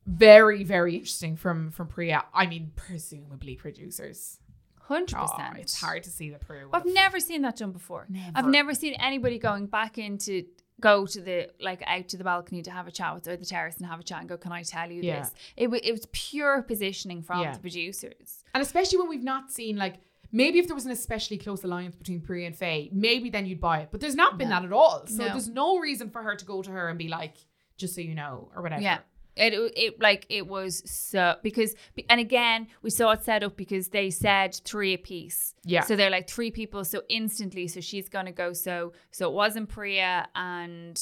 Very, 0.06 0.64
very 0.64 0.96
interesting 0.96 1.36
from 1.36 1.70
from 1.72 1.88
Priya. 1.88 2.24
I 2.34 2.46
mean, 2.48 2.72
presumably 2.76 3.56
producers. 3.56 4.40
Hundred 4.80 5.18
Oh, 5.20 5.28
percent. 5.28 5.58
it's 5.60 5.80
hard 5.82 6.04
to 6.04 6.10
see 6.10 6.30
the 6.30 6.40
Priya. 6.40 6.68
I've 6.72 6.86
never 6.86 7.20
seen 7.20 7.42
that 7.42 7.58
done 7.58 7.74
before. 7.74 8.08
I've 8.34 8.46
Never. 8.46 8.50
never 8.50 8.74
seen 8.74 8.94
anybody 8.94 9.38
going 9.38 9.66
back 9.68 9.98
into 9.98 10.46
go 10.80 11.06
to 11.08 11.20
the 11.20 11.50
like 11.60 11.84
out 11.86 12.08
to 12.08 12.18
the 12.18 12.24
balcony 12.24 12.62
to 12.62 12.72
have 12.72 12.88
a 12.88 12.92
chat 12.92 13.14
with 13.16 13.28
or 13.28 13.36
the 13.36 13.44
terrace 13.46 13.76
and 13.78 13.86
have 13.88 14.00
a 14.00 14.04
chat 14.04 14.22
and 14.22 14.30
go, 14.30 14.38
"Can 14.38 14.54
I 14.54 14.64
tell 14.64 14.90
you 14.90 15.02
Yeah. 15.02 15.20
this?" 15.24 15.34
It 15.58 15.68
wa- 15.72 15.80
it 15.84 15.92
was 15.92 16.08
pure 16.14 16.62
positioning 16.62 17.22
from 17.22 17.42
Yeah. 17.42 17.52
the 17.54 17.60
producers. 17.60 18.44
And 18.54 18.62
especially 18.62 19.00
when 19.00 19.10
we've 19.10 19.24
not 19.24 19.52
seen 19.52 19.76
like 19.76 19.96
maybe 20.32 20.60
if 20.60 20.68
there 20.68 20.76
was 20.76 20.86
an 20.86 20.92
especially 20.92 21.38
close 21.38 21.64
alliance 21.64 21.96
between 21.96 22.22
Priya 22.22 22.48
and 22.48 22.56
Faye, 22.56 22.90
maybe 22.94 23.30
then 23.30 23.46
you'd 23.46 23.60
buy 23.62 23.80
it. 23.80 23.90
But 23.92 24.02
there's 24.02 24.16
not 24.16 24.38
been 24.38 24.50
No. 24.50 24.56
that 24.56 24.66
at 24.66 24.74
all. 24.74 25.06
So 25.08 25.24
No. 25.26 25.30
there's 25.30 25.48
no 25.50 25.78
reason 25.80 26.10
for 26.10 26.22
her 26.24 26.36
to 26.36 26.46
go 26.46 26.62
to 26.62 26.72
her 26.72 26.90
and 26.90 26.98
be 26.98 27.08
like, 27.08 27.36
just 27.78 27.96
so 27.96 28.02
you 28.02 28.16
know, 28.16 28.50
or 28.56 28.62
whatever. 28.62 28.82
Yeah. 28.82 29.00
It, 29.40 29.54
it 29.54 30.02
like 30.02 30.26
it 30.30 30.48
was 30.48 30.82
so 30.90 31.36
because 31.44 31.76
and 32.10 32.20
again 32.20 32.68
we 32.82 32.90
saw 32.90 33.12
it 33.12 33.24
set 33.24 33.44
up 33.44 33.56
because 33.56 33.90
they 33.90 34.10
said 34.10 34.56
three 34.66 34.96
apiece. 34.96 35.54
Yeah. 35.64 35.82
So 35.82 35.96
they're 35.96 36.10
like 36.10 36.28
three 36.28 36.50
people. 36.50 36.84
So 36.84 37.04
instantly, 37.08 37.68
so 37.68 37.80
she's 37.80 38.10
gonna 38.10 38.32
go. 38.32 38.54
So 38.54 38.94
so 39.12 39.30
it 39.30 39.34
wasn't 39.36 39.70
Priya 39.70 40.28
and 40.34 41.00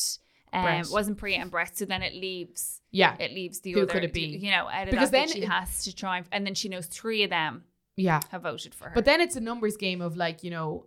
um 0.52 0.66
it 0.68 0.90
wasn't 0.92 1.18
Priya 1.18 1.38
and 1.38 1.50
Brett. 1.50 1.78
So 1.78 1.86
then 1.86 2.02
it 2.02 2.14
leaves 2.14 2.82
Yeah. 2.92 3.16
it 3.22 3.32
leaves 3.32 3.62
the 3.62 3.72
Who 3.72 3.84
other. 3.84 3.92
could 3.94 4.04
it 4.04 4.12
be? 4.12 4.26
You 4.38 4.52
know, 4.52 4.68
out 4.70 4.90
of 4.90 4.92
Because 4.92 5.12
then 5.12 5.30
she 5.30 5.44
it- 5.44 5.48
has 5.48 5.86
to 5.86 5.96
try 5.96 6.18
and, 6.18 6.26
and 6.34 6.46
then 6.46 6.56
she 6.56 6.68
knows 6.68 6.88
three 6.88 7.24
of 7.24 7.30
them 7.30 7.64
Yeah. 7.98 8.20
have 8.32 8.44
voted 8.44 8.74
for 8.76 8.86
her. 8.90 8.92
But 8.96 9.06
then 9.06 9.22
it's 9.22 9.36
a 9.36 9.42
numbers 9.42 9.78
game 9.78 10.02
of 10.02 10.18
like, 10.18 10.44
you 10.44 10.52
know, 10.52 10.86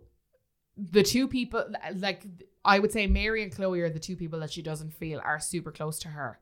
the 0.77 1.03
two 1.03 1.27
people 1.27 1.65
like 1.95 2.25
I 2.63 2.79
would 2.79 2.91
say 2.91 3.07
Mary 3.07 3.41
and 3.43 3.53
Chloe 3.53 3.81
are 3.81 3.89
the 3.89 3.99
two 3.99 4.15
people 4.15 4.39
that 4.41 4.51
she 4.51 4.61
doesn't 4.61 4.93
feel 4.93 5.19
are 5.23 5.39
super 5.39 5.71
close 5.71 5.99
to 5.99 6.09
her. 6.09 6.39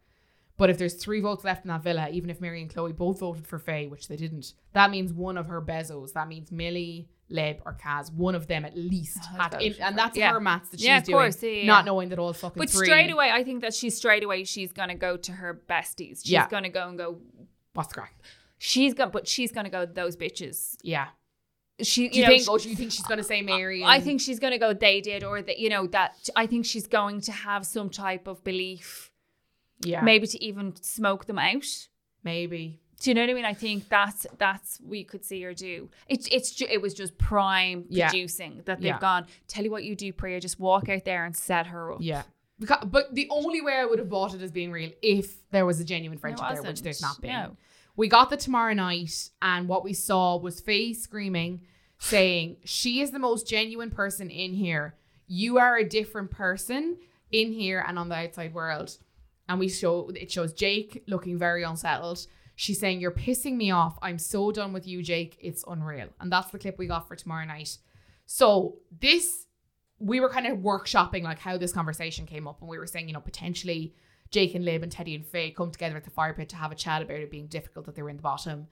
But 0.58 0.72
if 0.72 0.80
there's 0.80 0.96
three 0.96 1.22
votes 1.22 1.44
left 1.44 1.66
in 1.66 1.70
that 1.70 1.84
villa, 1.84 2.10
even 2.12 2.32
if 2.32 2.42
Mary 2.42 2.62
and 2.64 2.74
Chloe 2.74 2.92
both 2.92 3.20
voted 3.20 3.46
for 3.46 3.60
Faye, 3.60 3.86
which 3.88 4.08
they 4.08 4.16
didn't, 4.16 4.54
that 4.74 4.90
means 4.90 5.14
one 5.14 5.38
of 5.38 5.46
her 5.48 5.62
bezos. 5.62 6.14
That 6.14 6.28
means 6.28 6.52
Millie, 6.52 7.10
Lib, 7.30 7.62
or 7.64 7.78
Kaz. 7.80 8.12
One 8.12 8.34
of 8.34 8.48
them 8.48 8.66
at 8.66 8.76
least. 8.76 9.24
Had- 9.26 9.52
voted 9.52 9.78
and 9.80 9.96
that's 9.96 10.18
yeah. 10.18 10.32
her 10.32 10.40
maths 10.40 10.70
that 10.70 10.80
she's 10.80 10.88
Yeah, 10.88 10.98
of 10.98 11.04
doing. 11.04 11.18
course, 11.20 11.44
yeah, 11.44 11.50
yeah, 11.52 11.66
Not 11.68 11.86
knowing 11.86 12.10
that 12.10 12.18
all 12.18 12.34
fucking 12.34 12.60
But 12.60 12.72
three. 12.72 12.88
straight 12.88 13.12
away, 13.12 13.30
I 13.32 13.44
think 13.44 13.62
that 13.62 13.76
she's 13.76 13.96
straight 13.96 14.24
away 14.24 14.44
she's 14.46 14.74
gonna 14.74 14.96
go 14.96 15.16
to 15.16 15.32
her 15.32 15.62
besties. 15.70 16.22
She's 16.24 16.32
Yeah. 16.32 16.50
gonna 16.50 16.70
go 16.70 16.88
and 16.90 16.98
go. 16.98 17.20
What's 17.74 17.90
the 17.90 17.94
crack? 17.94 18.16
She's 18.58 18.94
got, 18.94 19.12
but 19.12 19.28
she's 19.28 19.52
gonna 19.52 19.70
go 19.70 19.86
those 19.86 20.16
bitches. 20.18 20.78
Yeah. 20.82 21.08
She, 21.82 22.10
Do 22.10 22.18
you, 22.18 22.24
know, 22.24 22.30
think? 22.30 22.42
she- 22.42 22.48
oh, 22.50 22.58
do 22.58 22.70
you 22.70 22.76
think 22.76 22.92
she's 22.92 23.06
gonna 23.06 23.22
say 23.24 23.42
Mary? 23.44 23.84
I 23.84 23.96
and- 23.96 24.04
think 24.04 24.20
she's 24.22 24.40
gonna 24.40 24.58
go. 24.58 24.74
They 24.74 25.00
did, 25.00 25.24
or 25.24 25.42
that 25.44 25.60
you 25.60 25.70
know 25.70 25.86
that. 25.88 26.30
I 26.36 26.48
think 26.48 26.66
she's 26.66 26.88
going 26.88 27.22
to 27.22 27.32
have 27.32 27.66
some 27.68 27.90
type 27.92 28.26
of 28.28 28.44
belief, 28.44 29.12
Yeah. 29.84 30.02
maybe 30.02 30.26
to 30.28 30.44
even 30.44 30.74
smoke 30.82 31.26
them 31.26 31.38
out. 31.38 31.88
Maybe. 32.24 32.80
Do 33.00 33.12
you 33.12 33.14
know 33.14 33.22
what 33.22 33.30
I 33.30 33.34
mean? 33.36 33.46
I 33.46 33.54
think 33.54 33.90
that's 33.90 34.26
that's 34.40 34.82
we 34.82 35.04
could 35.04 35.24
see 35.24 35.40
her 35.44 35.54
do. 35.54 35.90
It's 36.08 36.28
it's 36.32 36.52
ju- 36.56 36.66
it 36.68 36.82
was 36.82 36.96
just 36.96 37.16
prime 37.20 37.86
Yeah. 37.90 38.10
producing 38.10 38.64
that 38.66 38.80
they've 38.80 38.88
Yeah. 38.88 39.00
gone. 39.00 39.28
Tell 39.48 39.64
you 39.64 39.70
what 39.70 39.84
you 39.84 39.96
do, 39.96 40.12
Priya. 40.12 40.40
Just 40.40 40.60
walk 40.60 40.90
out 40.90 41.06
there 41.06 41.26
and 41.26 41.36
set 41.38 41.68
her 41.68 41.92
up. 41.94 42.00
Yeah. 42.02 42.24
Because, 42.60 42.86
but 42.88 43.14
the 43.14 43.28
only 43.30 43.62
way 43.62 43.74
I 43.74 43.86
would 43.86 44.00
have 44.00 44.10
bought 44.10 44.34
it 44.34 44.42
as 44.42 44.52
being 44.52 44.72
real 44.72 44.90
if 45.04 45.48
there 45.52 45.64
was 45.64 45.80
a 45.80 45.84
genuine 45.86 46.18
friendship 46.18 46.48
there, 46.54 46.64
which 46.64 46.82
there's 46.82 47.04
not 47.04 47.22
been. 47.22 47.30
No. 47.30 47.58
We 47.98 48.08
got 48.08 48.30
the 48.30 48.38
tomorrow 48.38 48.74
night, 48.74 49.32
and 49.42 49.68
what 49.68 49.84
we 49.84 49.92
saw 49.92 50.38
was 50.38 50.62
Faye 50.62 50.94
screaming, 50.94 51.62
saying, 51.98 52.58
She 52.64 53.02
is 53.02 53.10
the 53.10 53.18
most 53.18 53.48
genuine 53.48 53.90
person 53.90 54.30
in 54.30 54.54
here. 54.54 54.96
You 55.28 55.58
are 55.58 55.76
a 55.76 55.84
different 55.84 56.30
person 56.30 56.98
in 57.32 57.52
here 57.52 57.84
and 57.86 57.98
on 57.98 58.08
the 58.08 58.16
outside 58.16 58.54
world. 58.54 58.98
And 59.50 59.60
we 59.60 59.68
show 59.68 60.12
it 60.16 60.32
shows 60.32 60.54
Jake 60.54 61.04
looking 61.08 61.40
very 61.40 61.64
unsettled. 61.64 62.28
She's 62.56 62.80
saying, 62.80 63.02
You're 63.02 63.12
pissing 63.12 63.56
me 63.56 63.72
off. 63.72 63.98
I'm 64.04 64.20
so 64.20 64.52
done 64.52 64.74
with 64.74 64.88
you, 64.88 65.02
Jake. 65.02 65.36
It's 65.42 65.66
unreal. 65.68 66.10
And 66.22 66.32
that's 66.32 66.52
the 66.52 66.60
clip 66.60 66.78
we 66.78 66.86
got 66.86 67.08
for 67.08 67.16
tomorrow 67.16 67.46
night. 67.46 67.80
So 68.28 68.78
this 69.02 69.48
we 70.00 70.20
were 70.20 70.30
kind 70.30 70.46
of 70.46 70.60
workshopping 70.60 71.24
like 71.24 71.40
how 71.40 71.58
this 71.58 71.74
conversation 71.74 72.28
came 72.28 72.48
up 72.48 72.62
and 72.62 72.70
we 72.70 72.78
were 72.78 72.86
saying, 72.86 73.08
you 73.08 73.14
know, 73.16 73.20
potentially 73.20 73.96
Jake 74.32 74.56
and 74.56 74.66
Lib 74.66 74.84
and 74.84 74.92
Teddy 74.92 75.16
and 75.16 75.26
Faye 75.26 75.52
come 75.52 75.72
together 75.72 75.98
at 75.98 76.04
the 76.04 76.10
fire 76.10 76.34
pit 76.34 76.50
to 76.50 76.56
have 76.56 76.72
a 76.72 76.76
chat 76.76 77.02
about 77.02 77.20
it 77.20 77.32
being 77.32 77.48
difficult 77.48 77.86
that 77.86 77.96
they 77.96 78.02
were 78.02 78.10
in 78.10 78.18
the 78.18 78.22
bottom. 78.24 78.68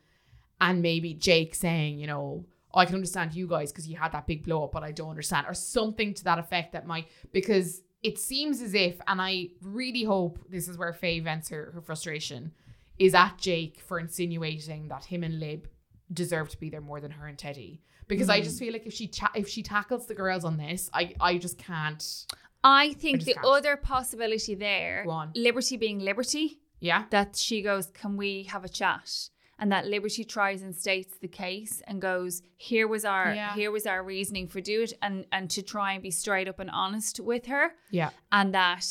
And 0.61 0.81
maybe 0.81 1.13
Jake 1.13 1.55
saying, 1.55 1.99
you 1.99 2.07
know, 2.07 2.45
"Oh, 2.73 2.79
I 2.79 2.85
can 2.85 2.95
understand 2.95 3.33
you 3.33 3.47
guys 3.47 3.71
because 3.71 3.87
you 3.87 3.97
had 3.97 4.11
that 4.13 4.27
big 4.27 4.43
blow 4.43 4.63
up, 4.63 4.71
but 4.71 4.83
I 4.83 4.91
don't 4.91 5.09
understand, 5.09 5.47
or 5.47 5.53
something 5.53 6.13
to 6.13 6.23
that 6.25 6.39
effect 6.39 6.73
that 6.73 6.87
might 6.87 7.07
because 7.31 7.81
it 8.03 8.19
seems 8.19 8.61
as 8.61 8.73
if, 8.73 9.01
and 9.07 9.19
I 9.21 9.49
really 9.61 10.03
hope 10.03 10.39
this 10.49 10.67
is 10.67 10.77
where 10.77 10.93
Faye 10.93 11.19
vents 11.19 11.49
her, 11.49 11.71
her 11.73 11.81
frustration, 11.81 12.51
is 12.99 13.15
at 13.15 13.37
Jake 13.37 13.81
for 13.81 13.99
insinuating 13.99 14.89
that 14.89 15.05
him 15.05 15.23
and 15.23 15.39
Lib 15.39 15.67
deserve 16.13 16.49
to 16.49 16.59
be 16.59 16.69
there 16.69 16.81
more 16.81 17.01
than 17.01 17.11
her 17.11 17.27
and 17.27 17.37
Teddy. 17.37 17.81
Because 18.07 18.29
I 18.29 18.37
hmm. 18.37 18.43
just 18.43 18.59
feel 18.59 18.71
like 18.73 18.85
if 18.85 18.93
she 18.93 19.07
cha- 19.07 19.31
if 19.33 19.49
she 19.49 19.63
tackles 19.63 20.05
the 20.05 20.13
girls 20.13 20.45
on 20.45 20.57
this, 20.57 20.89
I 20.93 21.15
I 21.19 21.37
just 21.37 21.57
can't. 21.57 22.25
I 22.67 22.93
think 22.93 23.17
just 23.17 23.27
the 23.27 23.33
can't. 23.35 23.45
other 23.45 23.75
possibility 23.77 24.55
there, 24.55 25.03
Go 25.05 25.11
on. 25.11 25.31
Liberty 25.35 25.77
being 25.77 25.99
Liberty, 25.99 26.59
Yeah, 26.79 27.05
that 27.11 27.35
she 27.35 27.61
goes, 27.61 27.85
Can 28.01 28.17
we 28.17 28.43
have 28.53 28.63
a 28.65 28.69
chat? 28.69 29.29
And 29.57 29.71
that 29.71 29.85
Liberty 29.87 30.23
tries 30.25 30.61
and 30.63 30.75
states 30.75 31.13
the 31.21 31.29
case 31.29 31.81
and 31.87 32.01
goes, 32.01 32.41
Here 32.57 32.87
was 32.87 33.05
our 33.05 33.33
Yeah. 33.33 33.53
here 33.55 33.71
was 33.71 33.85
our 33.85 34.03
reasoning 34.03 34.47
for 34.49 34.61
do 34.61 34.77
it 34.85 34.93
and 35.01 35.25
and 35.31 35.49
to 35.55 35.61
try 35.61 35.93
and 35.93 36.01
be 36.03 36.11
straight 36.11 36.47
up 36.51 36.59
and 36.59 36.69
honest 36.83 37.19
with 37.19 37.45
her. 37.45 37.65
yeah, 37.91 38.09
And 38.31 38.53
that 38.53 38.85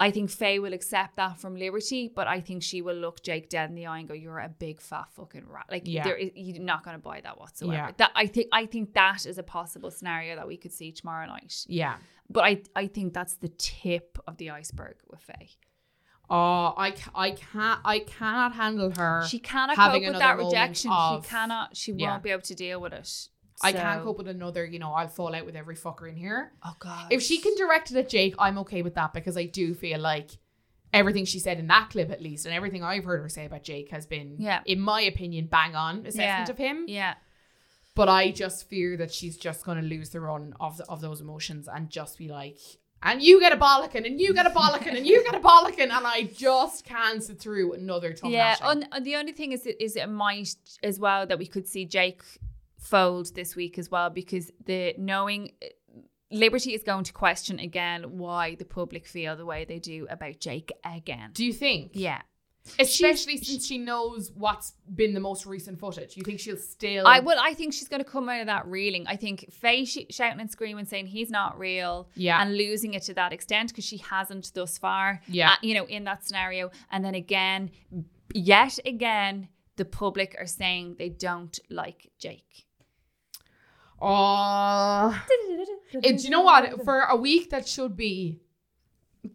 I 0.00 0.10
think 0.10 0.30
Faye 0.30 0.58
will 0.58 0.72
accept 0.72 1.16
that 1.16 1.38
from 1.38 1.54
Liberty, 1.56 2.10
but 2.14 2.26
I 2.26 2.40
think 2.40 2.62
she 2.62 2.80
will 2.80 2.96
look 2.96 3.22
Jake 3.22 3.50
dead 3.50 3.68
in 3.68 3.76
the 3.76 3.86
eye 3.86 3.98
and 3.98 4.08
go, 4.08 4.14
"You're 4.14 4.38
a 4.38 4.48
big 4.48 4.80
fat 4.80 5.08
fucking 5.12 5.46
rat." 5.46 5.66
Like, 5.70 5.82
Yeah. 5.86 6.04
there 6.04 6.16
is, 6.16 6.30
you're 6.34 6.62
not 6.62 6.84
going 6.84 6.96
to 6.96 7.02
buy 7.02 7.20
that 7.20 7.38
whatsoever. 7.38 7.74
Yeah. 7.74 7.90
That 7.98 8.10
I 8.14 8.26
think, 8.26 8.48
I 8.50 8.64
think 8.66 8.94
that 8.94 9.26
is 9.26 9.36
a 9.38 9.42
possible 9.42 9.90
scenario 9.90 10.34
that 10.36 10.48
we 10.48 10.56
could 10.56 10.72
see 10.72 10.90
tomorrow 10.90 11.26
night. 11.26 11.66
yeah. 11.68 11.96
But 12.32 12.44
I, 12.44 12.62
I 12.76 12.86
think 12.86 13.12
that's 13.12 13.34
the 13.34 13.48
tip 13.48 14.16
of 14.26 14.36
the 14.38 14.50
iceberg 14.50 14.96
with 15.10 15.20
Faye. 15.20 15.50
Oh, 16.32 16.74
I, 16.76 16.94
I 17.12 17.32
can't 17.32 17.80
I 17.84 17.98
cannot 17.98 18.52
handle 18.54 18.92
her. 18.96 19.24
She 19.28 19.40
cannot 19.40 19.76
cope 19.76 20.00
with 20.00 20.18
that 20.18 20.38
rejection. 20.38 20.92
of- 20.92 21.24
she 21.24 21.28
cannot. 21.30 21.76
She 21.76 21.92
Yeah. 21.92 22.10
won't 22.12 22.22
be 22.22 22.30
able 22.30 22.42
to 22.42 22.54
deal 22.54 22.80
with 22.80 22.92
it. 22.92 23.28
I 23.62 23.72
can't 23.72 24.02
cope 24.02 24.18
with 24.18 24.28
another. 24.28 24.64
You 24.64 24.78
know, 24.78 24.92
I'll 24.92 25.08
fall 25.08 25.34
out 25.34 25.46
with 25.46 25.56
every 25.56 25.76
fucker 25.76 26.08
in 26.08 26.16
here. 26.16 26.52
Oh 26.64 26.74
God. 26.78 27.08
If 27.10 27.22
she 27.22 27.38
can 27.38 27.54
direct 27.56 27.90
it 27.90 27.96
at 27.96 28.08
Jake, 28.08 28.34
I'm 28.38 28.58
okay 28.58 28.82
with 28.82 28.94
that 28.94 29.12
because 29.12 29.36
I 29.36 29.44
do 29.46 29.74
feel 29.74 30.00
like 30.00 30.30
everything 30.92 31.24
she 31.24 31.38
said 31.38 31.58
in 31.58 31.66
that 31.68 31.90
clip, 31.90 32.10
at 32.10 32.20
least, 32.20 32.46
and 32.46 32.54
everything 32.54 32.82
I've 32.82 33.04
heard 33.04 33.20
her 33.20 33.28
say 33.28 33.44
about 33.46 33.62
Jake 33.62 33.90
has 33.90 34.06
been, 34.06 34.36
Yeah. 34.38 34.60
in 34.66 34.80
my 34.80 35.00
opinion, 35.02 35.46
bang 35.46 35.76
on 35.76 35.98
assessment 36.06 36.18
Yeah. 36.48 36.50
of 36.50 36.58
him. 36.58 36.84
Yeah. 36.88 37.14
But 37.94 38.08
I 38.08 38.30
just 38.30 38.68
fear 38.68 38.96
that 38.96 39.12
she's 39.12 39.36
just 39.36 39.64
going 39.64 39.80
to 39.80 39.86
lose 39.86 40.10
the 40.10 40.20
run 40.20 40.54
of 40.58 40.78
the, 40.78 40.84
of 40.86 41.00
those 41.00 41.20
emotions 41.20 41.68
and 41.68 41.90
just 41.90 42.18
be 42.18 42.28
like, 42.28 42.58
and 43.02 43.22
you 43.22 43.40
get 43.40 43.52
a 43.52 43.56
bollocking, 43.56 44.04
and 44.06 44.20
you 44.20 44.34
get 44.34 44.46
a 44.46 44.50
bollocking, 44.50 44.96
and 44.96 45.06
you 45.06 45.22
get 45.24 45.34
a 45.34 45.40
bollocking, 45.40 45.90
and 45.90 46.06
I 46.06 46.24
just 46.36 46.84
can't 46.84 47.22
sit 47.22 47.38
through 47.40 47.72
another 47.72 48.12
tongue 48.12 48.30
Yeah, 48.32 48.56
and, 48.62 48.86
the 49.04 49.16
only 49.16 49.32
thing 49.32 49.52
is, 49.52 49.64
is 49.66 49.96
it 49.96 50.08
might 50.08 50.54
as 50.82 50.98
well 50.98 51.26
that 51.26 51.38
we 51.38 51.46
could 51.46 51.66
see 51.66 51.84
Jake 51.86 52.22
fold 52.80 53.34
this 53.34 53.54
week 53.54 53.78
as 53.78 53.90
well 53.90 54.10
because 54.10 54.50
the 54.66 54.94
knowing 54.98 55.52
Liberty 56.32 56.74
is 56.74 56.82
going 56.82 57.04
to 57.04 57.12
question 57.12 57.58
again 57.58 58.18
why 58.18 58.54
the 58.54 58.64
public 58.64 59.06
feel 59.06 59.36
the 59.36 59.44
way 59.46 59.64
they 59.64 59.78
do 59.78 60.06
about 60.10 60.38
Jake 60.40 60.72
again. 60.84 61.30
do 61.34 61.44
you 61.44 61.52
think? 61.52 61.92
Yeah, 61.94 62.22
Especially 62.78 63.38
She- 63.38 63.44
since 63.44 63.66
she 63.66 63.78
knows 63.78 64.30
what's 64.34 64.74
been 64.94 65.14
the 65.14 65.18
most 65.20 65.44
recent 65.46 65.80
footage. 65.80 66.16
You 66.16 66.22
think 66.22 66.38
she'll 66.40 66.56
still? 66.58 67.06
I 67.06 67.18
well, 67.20 67.38
I 67.40 67.54
think 67.54 67.72
she's 67.72 67.88
going 67.88 68.04
to 68.04 68.08
come 68.08 68.28
out 68.28 68.40
of 68.42 68.46
that 68.46 68.66
reeling. 68.66 69.06
I 69.08 69.16
think 69.16 69.50
Faye 69.52 69.84
sh- 69.86 70.06
shouting 70.10 70.40
and 70.40 70.50
screaming, 70.50 70.84
saying 70.84 71.06
he's 71.06 71.30
not 71.30 71.58
real, 71.58 72.10
Yeah. 72.14 72.40
and 72.40 72.56
losing 72.56 72.94
it 72.94 73.02
to 73.04 73.14
that 73.14 73.32
extent 73.32 73.70
because 73.70 73.84
she 73.84 73.96
hasn't 73.96 74.52
thus 74.54 74.78
far. 74.78 75.22
Yeah. 75.26 75.52
uh, 75.52 75.56
you 75.62 75.74
know, 75.74 75.86
in 75.86 76.04
that 76.04 76.24
scenario, 76.26 76.70
and 76.92 77.04
then 77.04 77.14
again, 77.14 77.70
yet 78.34 78.78
again, 78.86 79.48
the 79.76 79.84
public 79.86 80.36
are 80.38 80.46
saying 80.46 80.96
they 80.98 81.08
don't 81.08 81.58
like 81.70 82.10
Jake. 82.18 82.66
Oh, 84.00 85.22
And 86.04 86.18
do 86.18 86.24
you 86.24 86.30
know 86.30 86.42
what? 86.42 86.84
For 86.84 87.00
a 87.00 87.16
week 87.16 87.50
that 87.50 87.66
should 87.68 87.96
be 87.96 88.40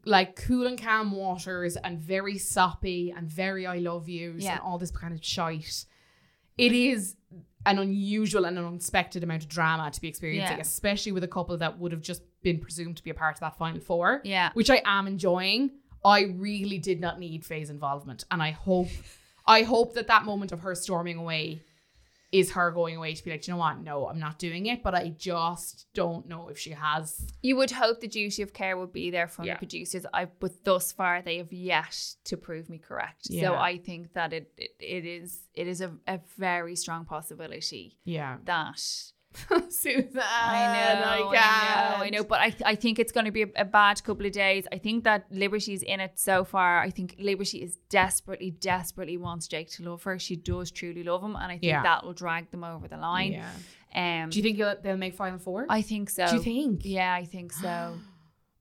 like 0.05 0.35
cool 0.35 0.65
and 0.65 0.81
calm 0.81 1.11
waters 1.11 1.75
and 1.77 1.99
very 1.99 2.37
soppy 2.39 3.13
and 3.15 3.29
very 3.29 3.67
I 3.67 3.77
love 3.77 4.09
yous 4.09 4.43
Yeah. 4.43 4.53
and 4.53 4.61
all 4.61 4.77
this 4.79 4.91
kind 4.91 5.13
of 5.13 5.23
shite, 5.23 5.85
it 6.57 6.71
is 6.71 7.15
an 7.67 7.79
unusual 7.79 8.45
and 8.45 8.57
an 8.57 8.65
unexpected 8.65 9.23
amount 9.23 9.43
of 9.43 9.49
drama 9.49 9.89
to 9.91 10.01
be 10.01 10.07
experiencing, 10.07 10.57
Yeah. 10.57 10.61
especially 10.61 11.11
with 11.11 11.23
a 11.23 11.27
couple 11.27 11.57
that 11.57 11.77
would 11.79 11.91
have 11.91 12.01
just 12.01 12.21
been 12.41 12.59
presumed 12.59 12.97
to 12.97 13.03
be 13.03 13.09
a 13.09 13.13
part 13.13 13.35
of 13.35 13.39
that 13.41 13.57
final 13.57 13.79
four. 13.81 14.21
Yeah. 14.23 14.51
Which 14.53 14.69
I 14.69 14.81
am 14.85 15.07
enjoying. 15.07 15.71
I 16.03 16.21
really 16.35 16.77
did 16.77 16.99
not 17.01 17.19
need 17.19 17.43
Faye's 17.45 17.69
involvement. 17.71 18.25
And 18.31 18.41
I 18.41 18.51
hope 18.51 18.89
I 19.47 19.61
hope 19.61 19.93
that 19.93 20.07
that 20.07 20.25
moment 20.25 20.51
of 20.51 20.61
her 20.61 20.73
storming 20.73 21.17
away 21.17 21.61
is 22.39 22.51
her 22.51 22.71
going 22.71 22.95
away 22.97 23.13
to 23.15 23.23
be 23.23 23.31
like, 23.31 23.41
"Do 23.43 23.51
you 23.51 23.53
know 23.55 23.59
what? 23.59 23.79
No, 23.81 24.07
I'm 24.07 24.19
not 24.19 24.37
doing 24.39 24.65
it. 24.67 24.83
But 24.83 24.93
I 24.95 25.09
just 25.09 25.87
don't 25.93 26.27
know 26.27 26.49
if 26.49 26.57
she 26.57 26.71
has. 26.71 27.25
You 27.41 27.55
would 27.57 27.71
hope 27.71 27.99
the 28.01 28.07
duty 28.07 28.41
of 28.41 28.51
care 28.53 28.75
would 28.77 28.93
be 28.93 29.11
there 29.11 29.27
from 29.27 29.45
Yeah. 29.45 29.53
the 29.53 29.59
producers. 29.59 30.05
I 30.13 30.25
but 30.25 30.63
thus 30.63 30.91
far 30.91 31.21
they 31.21 31.37
have 31.37 31.53
yet 31.53 31.95
to 32.25 32.37
prove 32.37 32.69
me 32.69 32.77
correct. 32.77 33.25
So 33.41 33.55
I 33.55 33.77
think 33.77 34.13
that 34.13 34.33
it 34.33 34.51
it, 34.57 34.71
it 34.79 35.05
is 35.05 35.39
it 35.53 35.67
is 35.67 35.81
a, 35.81 35.91
a 36.07 36.19
very 36.37 36.75
strong 36.75 37.05
possibility 37.05 37.97
Yeah. 38.05 38.37
that 38.45 38.81
Susan. 39.69 40.09
I 40.21 40.95
know, 40.95 41.01
I, 41.05 41.19
know, 41.19 41.29
I 41.29 41.35
can't. 42.01 42.13
know. 42.13 42.23
But 42.23 42.39
I, 42.41 42.55
I 42.65 42.75
think 42.75 42.99
it's 42.99 43.11
going 43.11 43.25
to 43.25 43.31
be 43.31 43.43
a, 43.43 43.47
a 43.57 43.65
bad 43.65 44.03
couple 44.03 44.25
of 44.25 44.31
days. 44.31 44.65
I 44.71 44.77
think 44.77 45.03
that 45.03 45.25
Liberty's 45.31 45.83
in 45.83 45.99
it 45.99 46.13
so 46.15 46.43
far. 46.43 46.79
I 46.81 46.89
think 46.89 47.15
Liberty 47.19 47.61
is 47.61 47.77
desperately, 47.89 48.51
desperately 48.51 49.17
wants 49.17 49.47
Jake 49.47 49.69
to 49.71 49.83
love 49.89 50.03
her. 50.03 50.17
She 50.19 50.35
does 50.35 50.71
truly 50.71 51.03
love 51.03 51.23
him, 51.23 51.35
and 51.35 51.45
I 51.45 51.57
think 51.57 51.63
Yeah. 51.63 51.83
that 51.83 52.05
will 52.05 52.13
drag 52.13 52.51
them 52.51 52.63
over 52.63 52.87
the 52.87 52.97
line. 52.97 53.33
Yeah. 53.33 54.23
Um, 54.23 54.29
Do 54.29 54.39
you 54.39 54.43
think 54.43 54.57
they'll 54.83 54.97
make 54.97 55.15
final 55.15 55.39
four? 55.39 55.65
I 55.69 55.81
think 55.81 56.09
so. 56.09 56.27
Do 56.27 56.35
you 56.35 56.41
think? 56.41 56.81
Yeah, 56.83 57.13
I 57.13 57.25
think 57.25 57.53
so. 57.53 57.97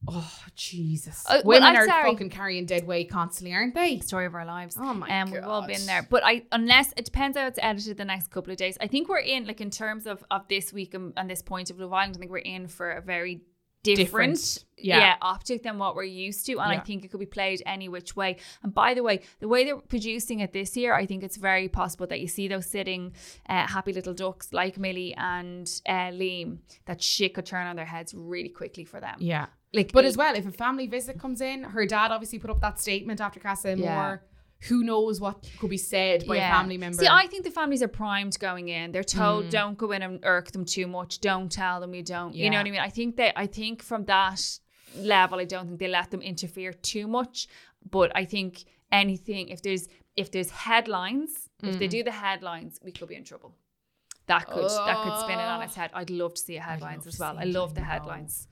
Oh 0.07 0.39
Jesus! 0.55 1.25
Uh, 1.29 1.41
Women 1.45 1.63
I'm 1.63 1.77
are 1.77 1.87
sorry. 1.87 2.11
fucking 2.11 2.31
carrying 2.31 2.67
dead 2.67 2.87
weight 2.87 3.11
constantly, 3.11 3.55
aren't 3.55 3.75
they? 3.75 4.01
Story 4.01 4.27
of 4.27 4.35
our 4.35 4.45
lives. 4.45 4.77
Oh 4.79 4.93
my 4.95 5.09
and 5.09 5.31
we've 5.31 5.45
all 5.45 5.67
been 5.67 5.85
there. 5.87 6.07
But 6.09 6.23
I, 6.25 6.43
unless 6.53 6.93
it 6.97 7.05
depends 7.05 7.39
how 7.39 7.47
it's 7.47 7.59
edited 7.63 7.97
the 7.97 8.05
next 8.05 8.29
couple 8.31 8.51
of 8.53 8.59
days. 8.59 8.77
I 8.81 8.87
think 8.87 9.09
we're 9.09 9.19
in 9.19 9.47
like 9.47 9.61
in 9.61 9.71
terms 9.71 10.07
of 10.07 10.23
of 10.31 10.47
this 10.49 10.73
week 10.73 10.95
and, 10.95 11.13
and 11.17 11.29
this 11.31 11.43
point 11.43 11.71
of 11.71 11.79
Love 11.79 11.93
Island. 11.93 12.17
I 12.17 12.19
think 12.19 12.31
we're 12.31 12.39
in 12.39 12.69
for 12.69 12.91
a 12.91 13.01
very 13.01 13.43
different, 13.83 14.37
Different. 14.37 14.65
Yeah. 14.79 15.17
optic 15.21 15.63
than 15.63 15.79
what 15.79 15.95
we're 15.95 16.05
used 16.05 16.47
to, 16.47 16.53
and 16.53 16.73
I 16.73 16.81
think 16.81 17.05
it 17.05 17.11
could 17.11 17.21
be 17.21 17.27
played 17.27 17.63
any 17.67 17.89
which 17.91 18.17
way. 18.17 18.39
And 18.63 18.73
by 18.73 18.95
the 18.95 19.03
way, 19.03 19.21
the 19.41 19.49
way 19.49 19.65
they're 19.65 19.77
producing 19.77 20.41
it 20.41 20.55
this 20.55 20.75
year, 20.75 20.95
I 20.95 21.05
think 21.05 21.23
it's 21.23 21.37
very 21.37 21.69
possible 21.69 22.07
that 22.07 22.19
you 22.19 22.27
see 22.27 22.49
those 22.49 22.65
sitting 22.67 23.13
uh, 23.47 23.67
happy 23.67 23.93
little 23.93 24.15
ducks 24.15 24.55
like 24.55 24.79
Millie 24.79 25.15
and 25.19 25.71
uh, 25.87 26.11
Liam 26.13 26.61
that 26.87 27.03
shit 27.03 27.35
could 27.35 27.45
turn 27.45 27.67
on 27.67 27.77
their 27.77 27.85
heads 27.85 28.15
really 28.17 28.49
quickly 28.49 28.85
for 28.85 29.01
them. 29.01 29.17
Yeah. 29.19 29.47
Like, 29.75 29.93
But 29.93 30.05
as 30.05 30.17
well, 30.17 30.35
if 30.37 30.47
a 30.47 30.53
family 30.53 30.87
visit 30.87 31.19
comes 31.19 31.41
in, 31.41 31.65
her 31.65 31.85
dad 31.87 32.11
obviously 32.13 32.39
put 32.39 32.51
up 32.51 32.61
that 32.61 32.81
statement 32.81 33.21
after 33.21 33.41
Casa 33.41 33.77
Yeah. 33.77 33.95
more. 33.95 34.23
Who 34.69 34.83
knows 34.83 35.21
what 35.21 35.47
could 35.59 35.69
be 35.69 35.77
said 35.77 36.27
by 36.27 36.37
a 36.37 36.41
family 36.41 36.79
member? 36.79 37.03
See, 37.03 37.09
I 37.23 37.27
think 37.27 37.45
the 37.45 37.51
families 37.51 37.83
are 37.83 37.89
primed 37.89 38.39
going 38.39 38.69
in. 38.69 38.93
They're 38.93 39.03
told 39.05 39.47
Mm. 39.47 39.51
don't 39.51 39.77
go 39.77 39.91
in 39.91 40.01
and 40.03 40.21
irk 40.23 40.53
them 40.53 40.65
too 40.65 40.87
much. 40.87 41.21
Don't 41.21 41.51
tell 41.53 41.81
them 41.81 41.93
you 41.95 42.03
don't. 42.03 42.35
You 42.35 42.49
know 42.51 42.57
what 42.59 42.67
I 42.67 42.71
mean? 42.71 42.81
I 42.81 42.89
think 42.89 43.17
that 43.17 43.33
I 43.37 43.47
think 43.47 43.83
from 43.83 44.05
that 44.07 44.41
level, 44.97 45.39
I 45.41 45.45
don't 45.45 45.67
think 45.67 45.81
they 45.81 45.89
let 45.89 46.11
them 46.13 46.23
interfere 46.23 46.73
too 46.73 47.07
much. 47.07 47.47
But 47.97 48.09
I 48.15 48.25
think 48.25 48.65
anything 48.93 49.49
if 49.49 49.61
there's 49.61 49.87
if 50.17 50.31
there's 50.31 50.51
headlines, 50.51 51.51
if 51.63 51.75
Mm. 51.75 51.79
they 51.81 51.89
do 51.89 52.03
the 52.05 52.13
headlines, 52.13 52.79
we 52.83 52.93
could 52.93 53.09
be 53.09 53.17
in 53.17 53.25
trouble. 53.25 53.57
That 54.27 54.47
could 54.47 54.71
that 54.89 54.97
could 55.03 55.19
spin 55.21 55.39
it 55.41 55.49
on 55.55 55.61
its 55.63 55.75
head. 55.75 55.91
I'd 55.93 56.09
love 56.09 56.33
to 56.35 56.41
see 56.41 56.55
headlines 56.55 57.07
as 57.07 57.19
well. 57.19 57.37
I 57.39 57.45
love 57.45 57.75
the 57.75 57.81
know. 57.83 57.87
headlines 57.89 58.49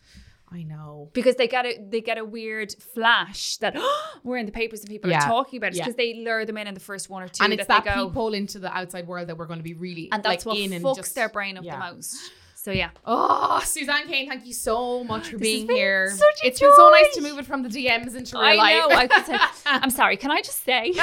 I 0.53 0.63
know. 0.63 1.11
because 1.13 1.37
they 1.37 1.49
get 1.49 1.65
a 1.65 1.79
they 1.89 2.01
get 2.01 2.19
a 2.19 2.25
weird 2.25 2.75
flash 2.95 3.57
that 3.59 3.77
we're 4.23 4.37
in 4.37 4.47
the 4.47 4.53
papers 4.53 4.81
and 4.81 4.89
people 4.91 5.11
Yeah. 5.11 5.25
are 5.25 5.29
talking 5.29 5.57
about 5.57 5.73
it 5.73 5.77
Yeah. 5.77 5.85
because 5.85 5.97
they 5.97 6.15
lure 6.15 6.45
them 6.45 6.59
in 6.59 6.67
in 6.67 6.75
the 6.75 6.81
first 6.81 7.09
one 7.11 7.23
or 7.23 7.29
two 7.29 7.43
and 7.45 7.53
it's 7.53 7.67
that, 7.67 7.85
that 7.85 7.95
go 7.95 8.09
peephole 8.09 8.35
into 8.35 8.59
the 8.59 8.75
outside 8.77 9.07
world 9.07 9.29
that 9.29 9.37
we're 9.39 9.47
going 9.47 9.59
to 9.61 9.65
be 9.65 9.75
really 9.75 10.09
and 10.13 10.23
that's 10.23 10.45
like, 10.47 10.57
what 10.57 10.71
fucks 10.71 10.97
just, 10.97 11.15
their 11.15 11.29
brain 11.29 11.57
up 11.57 11.65
yeah. 11.65 11.79
the 11.79 11.95
most. 11.95 12.17
So 12.63 12.71
yeah, 12.71 12.91
Oh, 13.05 13.61
Suzanne 13.65 14.07
Kane, 14.07 14.29
thank 14.29 14.47
you 14.47 14.53
so 14.53 15.03
much 15.03 15.31
for 15.31 15.37
This 15.37 15.43
being 15.43 15.69
here. 15.69 16.15
It's 16.45 16.61
been 16.61 16.73
so 16.77 16.91
nice 16.91 17.13
to 17.17 17.21
move 17.21 17.37
it 17.41 17.45
from 17.45 17.65
the 17.65 17.69
DMs 17.69 18.15
into 18.15 18.37
real 18.39 18.47
I 18.47 18.55
life. 18.55 19.09
know. 19.29 19.37
I 19.37 19.49
I'm 19.67 19.91
sorry. 19.91 20.17
Can 20.17 20.31
I 20.31 20.43
just 20.43 20.63
say? 20.63 20.95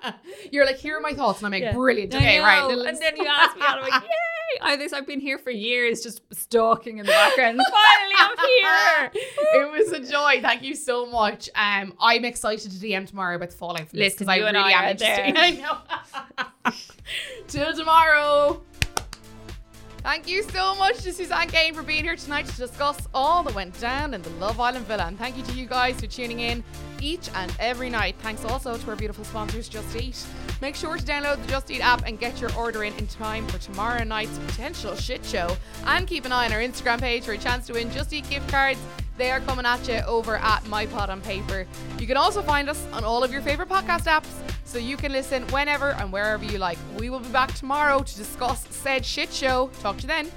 You're 0.52 0.64
like, 0.64 0.76
here 0.76 0.96
are 0.96 1.00
my 1.00 1.14
thoughts, 1.14 1.40
and 1.40 1.46
I'm 1.46 1.50
like, 1.52 1.62
Yeah. 1.62 1.72
brilliant. 1.72 2.14
Okay, 2.14 2.38
right. 2.38 2.70
And 2.70 2.96
then 2.98 3.16
you 3.16 3.26
ask 3.26 3.56
me, 3.56 3.62
and 3.66 3.80
I'm 3.80 3.90
like, 3.90 4.02
yay! 4.04 4.60
I 4.62 4.76
this 4.76 4.92
I've 4.92 5.08
been 5.08 5.18
here 5.18 5.38
for 5.38 5.50
years, 5.50 6.02
just 6.04 6.22
stalking 6.32 6.98
in 6.98 7.06
the 7.06 7.10
background. 7.10 7.58
Finally, 7.68 8.14
I'm 8.16 8.36
here. 8.46 9.10
it 9.64 9.72
was 9.72 9.92
a 9.94 10.08
joy. 10.08 10.40
Thank 10.40 10.62
you 10.62 10.76
so 10.76 11.04
much. 11.04 11.50
Um, 11.56 11.94
I'm 12.00 12.24
excited 12.24 12.70
to 12.70 12.76
DM 12.78 13.08
tomorrow 13.08 13.34
about 13.34 13.50
the 13.50 13.56
fallout 13.56 13.88
from 13.88 13.98
this 13.98 14.14
Listen, 14.14 14.18
because 14.18 14.28
I 14.28 14.36
really 14.36 14.56
I 14.56 14.70
am 14.84 14.90
interested. 14.92 15.36
I 15.36 15.50
know. 16.62 16.72
Till 17.48 17.74
tomorrow. 17.74 18.62
Thank 20.02 20.28
you 20.28 20.42
so 20.44 20.74
much 20.76 20.98
to 21.02 21.12
Suzanne 21.12 21.48
Kane 21.48 21.74
for 21.74 21.82
being 21.82 22.04
here 22.04 22.16
tonight 22.16 22.46
to 22.46 22.56
discuss 22.56 23.08
all 23.12 23.42
that 23.42 23.54
went 23.54 23.78
down 23.80 24.14
in 24.14 24.22
the 24.22 24.30
Love 24.30 24.60
Island 24.60 24.86
Villa. 24.86 25.04
And 25.06 25.18
thank 25.18 25.36
you 25.36 25.42
to 25.42 25.52
you 25.52 25.66
guys 25.66 26.00
for 26.00 26.06
tuning 26.06 26.40
in 26.40 26.62
each 27.00 27.28
and 27.34 27.52
every 27.58 27.90
night. 27.90 28.14
Thanks 28.20 28.44
also 28.44 28.76
to 28.76 28.90
our 28.90 28.96
beautiful 28.96 29.24
sponsors, 29.24 29.68
Just 29.68 29.94
Eat. 29.96 30.24
Make 30.62 30.76
sure 30.76 30.96
to 30.96 31.04
download 31.04 31.42
the 31.42 31.48
Just 31.48 31.70
Eat 31.70 31.80
app 31.80 32.04
and 32.06 32.18
get 32.18 32.40
your 32.40 32.54
order 32.54 32.84
in 32.84 32.94
in 32.94 33.06
time 33.08 33.46
for 33.48 33.58
tomorrow 33.58 34.04
night's 34.04 34.38
potential 34.38 34.94
shit 34.94 35.24
show. 35.24 35.56
And 35.84 36.06
keep 36.06 36.24
an 36.24 36.32
eye 36.32 36.46
on 36.46 36.52
our 36.52 36.60
Instagram 36.60 37.00
page 37.00 37.24
for 37.24 37.32
a 37.32 37.38
chance 37.38 37.66
to 37.66 37.74
win 37.74 37.90
Just 37.90 38.12
Eat 38.12 38.28
gift 38.30 38.48
cards. 38.48 38.80
They 39.18 39.32
are 39.32 39.40
coming 39.40 39.66
at 39.66 39.88
you 39.88 40.00
over 40.06 40.36
at 40.36 40.64
My 40.68 40.86
Pod 40.86 41.10
on 41.10 41.20
Paper. 41.20 41.66
You 41.98 42.06
can 42.06 42.16
also 42.16 42.40
find 42.40 42.70
us 42.70 42.86
on 42.92 43.02
all 43.02 43.24
of 43.24 43.32
your 43.32 43.42
favorite 43.42 43.68
podcast 43.68 44.04
apps 44.04 44.30
so 44.64 44.78
you 44.78 44.96
can 44.96 45.10
listen 45.10 45.42
whenever 45.48 45.90
and 45.94 46.12
wherever 46.12 46.44
you 46.44 46.58
like. 46.58 46.78
We 46.96 47.10
will 47.10 47.18
be 47.18 47.28
back 47.30 47.52
tomorrow 47.54 48.00
to 48.04 48.16
discuss 48.16 48.64
said 48.70 49.04
shit 49.04 49.32
show. 49.32 49.70
Talk 49.80 49.96
to 49.96 50.02
you 50.02 50.06
then. 50.06 50.30